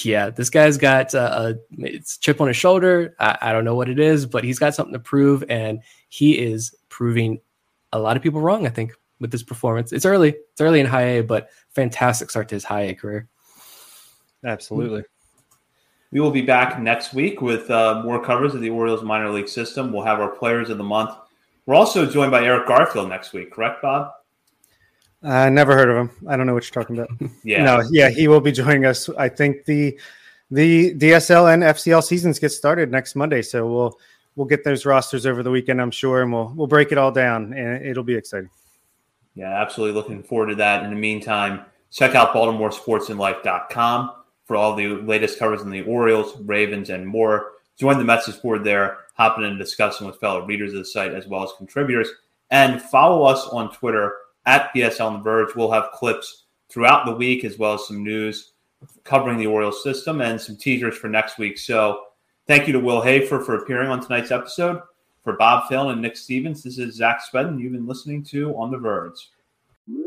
yeah, 0.00 0.30
this 0.30 0.50
guy's 0.50 0.78
got 0.78 1.14
uh, 1.14 1.54
a 1.82 2.00
chip 2.20 2.40
on 2.40 2.48
his 2.48 2.56
shoulder. 2.56 3.14
I, 3.18 3.38
I 3.40 3.52
don't 3.52 3.64
know 3.64 3.74
what 3.74 3.88
it 3.88 3.98
is, 3.98 4.26
but 4.26 4.44
he's 4.44 4.58
got 4.58 4.74
something 4.74 4.92
to 4.92 4.98
prove. 4.98 5.44
And 5.48 5.80
he 6.08 6.38
is 6.38 6.74
proving 6.88 7.40
a 7.92 7.98
lot 7.98 8.16
of 8.16 8.22
people 8.22 8.40
wrong, 8.40 8.66
I 8.66 8.70
think, 8.70 8.92
with 9.20 9.30
this 9.30 9.42
performance. 9.42 9.92
It's 9.92 10.06
early. 10.06 10.30
It's 10.30 10.60
early 10.60 10.80
in 10.80 10.86
high 10.86 11.18
A, 11.18 11.22
but 11.22 11.50
fantastic 11.70 12.30
start 12.30 12.48
to 12.48 12.54
his 12.54 12.64
high 12.64 12.82
A 12.82 12.94
career. 12.94 13.28
Absolutely. 14.44 15.04
We 16.10 16.20
will 16.20 16.30
be 16.30 16.42
back 16.42 16.78
next 16.80 17.14
week 17.14 17.40
with 17.40 17.70
uh, 17.70 18.02
more 18.04 18.22
covers 18.22 18.54
of 18.54 18.60
the 18.60 18.70
Orioles 18.70 19.02
minor 19.02 19.30
league 19.30 19.48
system. 19.48 19.92
We'll 19.92 20.04
have 20.04 20.20
our 20.20 20.28
players 20.28 20.68
of 20.68 20.78
the 20.78 20.84
month. 20.84 21.10
We're 21.64 21.74
also 21.74 22.04
joined 22.04 22.32
by 22.32 22.44
Eric 22.44 22.66
Garfield 22.66 23.08
next 23.08 23.32
week, 23.32 23.52
correct, 23.52 23.82
Bob? 23.82 24.12
I 25.24 25.46
uh, 25.46 25.50
never 25.50 25.74
heard 25.74 25.88
of 25.88 25.96
him. 25.96 26.10
I 26.28 26.36
don't 26.36 26.46
know 26.46 26.54
what 26.54 26.64
you're 26.64 26.82
talking 26.82 26.98
about. 26.98 27.10
yeah. 27.44 27.64
No, 27.64 27.82
yeah, 27.90 28.10
he 28.10 28.26
will 28.26 28.40
be 28.40 28.52
joining 28.52 28.84
us. 28.86 29.08
I 29.10 29.28
think 29.28 29.64
the 29.64 29.98
the 30.50 30.94
DSL 30.94 31.52
and 31.52 31.62
FCL 31.62 32.02
seasons 32.02 32.38
get 32.38 32.50
started 32.50 32.90
next 32.90 33.14
Monday, 33.14 33.42
so 33.42 33.66
we'll 33.66 33.98
we'll 34.34 34.46
get 34.46 34.64
those 34.64 34.84
rosters 34.84 35.24
over 35.24 35.42
the 35.42 35.50
weekend, 35.50 35.80
I'm 35.80 35.90
sure, 35.90 36.22
and 36.22 36.32
we'll 36.32 36.52
we'll 36.56 36.66
break 36.66 36.90
it 36.92 36.98
all 36.98 37.12
down, 37.12 37.52
and 37.52 37.84
it'll 37.84 38.02
be 38.02 38.14
exciting. 38.14 38.50
Yeah, 39.34 39.60
absolutely. 39.62 39.94
Looking 39.94 40.22
forward 40.22 40.48
to 40.48 40.54
that. 40.56 40.84
In 40.84 40.90
the 40.90 40.96
meantime, 40.96 41.64
check 41.90 42.14
out 42.14 42.34
BaltimoreSportsAndLife.com 42.34 44.12
for 44.44 44.56
all 44.56 44.74
the 44.74 44.88
latest 44.88 45.38
covers 45.38 45.62
in 45.62 45.70
the 45.70 45.82
Orioles, 45.82 46.36
Ravens, 46.40 46.90
and 46.90 47.06
more. 47.06 47.52
Join 47.78 47.96
the 47.96 48.04
message 48.04 48.42
board 48.42 48.64
there, 48.64 48.98
hopping 49.14 49.44
in 49.44 49.50
and 49.50 49.58
discussing 49.58 50.06
with 50.06 50.20
fellow 50.20 50.44
readers 50.44 50.72
of 50.72 50.80
the 50.80 50.84
site 50.84 51.14
as 51.14 51.26
well 51.26 51.42
as 51.44 51.50
contributors. 51.56 52.08
And 52.50 52.82
follow 52.82 53.22
us 53.22 53.46
on 53.46 53.72
Twitter 53.72 54.16
at 54.46 54.72
BSL 54.74 55.06
on 55.06 55.12
the 55.14 55.18
Verge. 55.20 55.54
We'll 55.54 55.70
have 55.70 55.92
clips 55.92 56.44
throughout 56.68 57.06
the 57.06 57.14
week 57.14 57.44
as 57.44 57.58
well 57.58 57.74
as 57.74 57.86
some 57.86 58.02
news 58.02 58.52
covering 59.04 59.38
the 59.38 59.46
Orioles 59.46 59.82
system 59.82 60.20
and 60.20 60.40
some 60.40 60.56
teasers 60.56 60.96
for 60.96 61.08
next 61.08 61.38
week. 61.38 61.58
So 61.58 62.04
thank 62.46 62.66
you 62.66 62.72
to 62.72 62.80
Will 62.80 63.00
Hoefer 63.00 63.40
for 63.40 63.56
appearing 63.56 63.90
on 63.90 64.00
tonight's 64.00 64.30
episode. 64.30 64.80
For 65.22 65.34
Bob 65.34 65.68
Phil 65.68 65.90
and 65.90 66.02
Nick 66.02 66.16
Stevens, 66.16 66.64
this 66.64 66.78
is 66.78 66.96
Zach 66.96 67.22
Spedden. 67.22 67.60
You've 67.60 67.72
been 67.72 67.86
listening 67.86 68.24
to 68.24 68.56
On 68.56 68.72
the 68.72 68.78
Verge. 68.78 69.30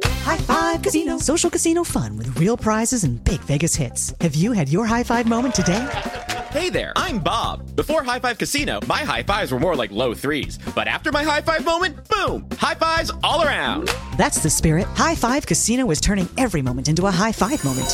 High 0.04 0.38
Five 0.38 0.82
Casino. 0.82 1.18
Social 1.20 1.50
casino 1.50 1.84
fun 1.84 2.18
with 2.18 2.38
real 2.38 2.58
prizes 2.58 3.04
and 3.06 3.24
big 3.24 3.40
Vegas 3.42 3.76
hits. 3.76 4.14
Have 4.20 4.36
you 4.36 4.52
had 4.52 4.68
your 4.68 4.86
high 4.86 5.04
five 5.04 5.28
moment 5.28 5.56
today? 5.56 6.35
Hey 6.56 6.70
there, 6.70 6.94
I'm 6.96 7.20
Bob. 7.20 7.76
Before 7.76 8.02
High 8.02 8.20
Five 8.20 8.38
Casino, 8.38 8.80
my 8.88 9.00
high 9.00 9.24
fives 9.24 9.52
were 9.52 9.60
more 9.60 9.76
like 9.76 9.92
low 9.92 10.14
threes. 10.14 10.58
But 10.74 10.88
after 10.88 11.12
my 11.12 11.22
high 11.22 11.42
five 11.42 11.66
moment, 11.66 12.08
boom, 12.08 12.48
high 12.58 12.76
fives 12.76 13.12
all 13.26 13.44
around. 13.44 13.90
That's 14.18 14.42
the 14.42 14.50
spirit. 14.50 14.88
High 14.96 15.16
Five 15.16 15.46
Casino 15.46 15.92
is 15.92 16.00
turning 16.00 16.30
every 16.38 16.62
moment 16.62 16.88
into 16.88 17.08
a 17.08 17.12
high 17.12 17.34
five 17.34 17.62
moment. 17.66 17.92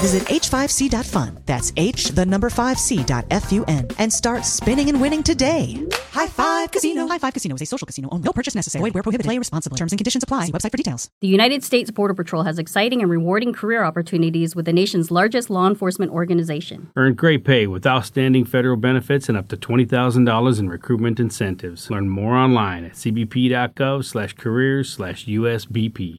Visit 0.00 0.24
h5c.fun. 0.24 1.38
That's 1.46 1.72
h 1.76 2.10
the 2.10 2.26
number 2.26 2.50
5c.fun 2.50 3.88
and 3.98 4.12
start 4.12 4.44
spinning 4.44 4.88
and 4.88 5.00
winning 5.00 5.22
today. 5.22 5.84
High 6.10 6.26
Five 6.26 6.72
Casino. 6.72 7.06
High 7.06 7.18
Five 7.18 7.32
Casino 7.32 7.54
is 7.54 7.62
a 7.62 7.66
social 7.66 7.86
casino 7.86 8.08
only. 8.10 8.24
No 8.24 8.32
purchase 8.32 8.56
necessary. 8.56 8.82
Void 8.82 8.94
where 8.94 9.02
prohibited. 9.04 9.26
Play 9.28 9.38
responsibly. 9.38 9.76
Terms 9.76 9.92
and 9.92 9.98
conditions 9.98 10.24
apply. 10.24 10.46
See 10.46 10.52
website 10.52 10.72
for 10.72 10.76
details. 10.76 11.10
The 11.20 11.28
United 11.28 11.62
States 11.62 11.92
Border 11.92 12.14
Patrol 12.14 12.42
has 12.42 12.58
exciting 12.58 13.02
and 13.02 13.10
rewarding 13.10 13.52
career 13.52 13.84
opportunities 13.84 14.56
with 14.56 14.64
the 14.64 14.72
nation's 14.72 15.10
largest 15.12 15.48
law 15.48 15.68
enforcement 15.68 16.10
organization. 16.10 16.90
Earn 16.96 17.14
great 17.14 17.44
pay 17.44 17.67
with 17.70 17.86
outstanding 17.86 18.44
federal 18.44 18.76
benefits 18.76 19.28
and 19.28 19.36
up 19.36 19.48
to 19.48 19.56
$20,000 19.56 20.58
in 20.58 20.68
recruitment 20.68 21.20
incentives. 21.20 21.90
Learn 21.90 22.08
more 22.08 22.34
online 22.36 22.84
at 22.84 22.92
cbp.gov 22.92 24.04
slash 24.04 24.32
careers 24.34 24.90
slash 24.90 25.26
USBP. 25.26 26.16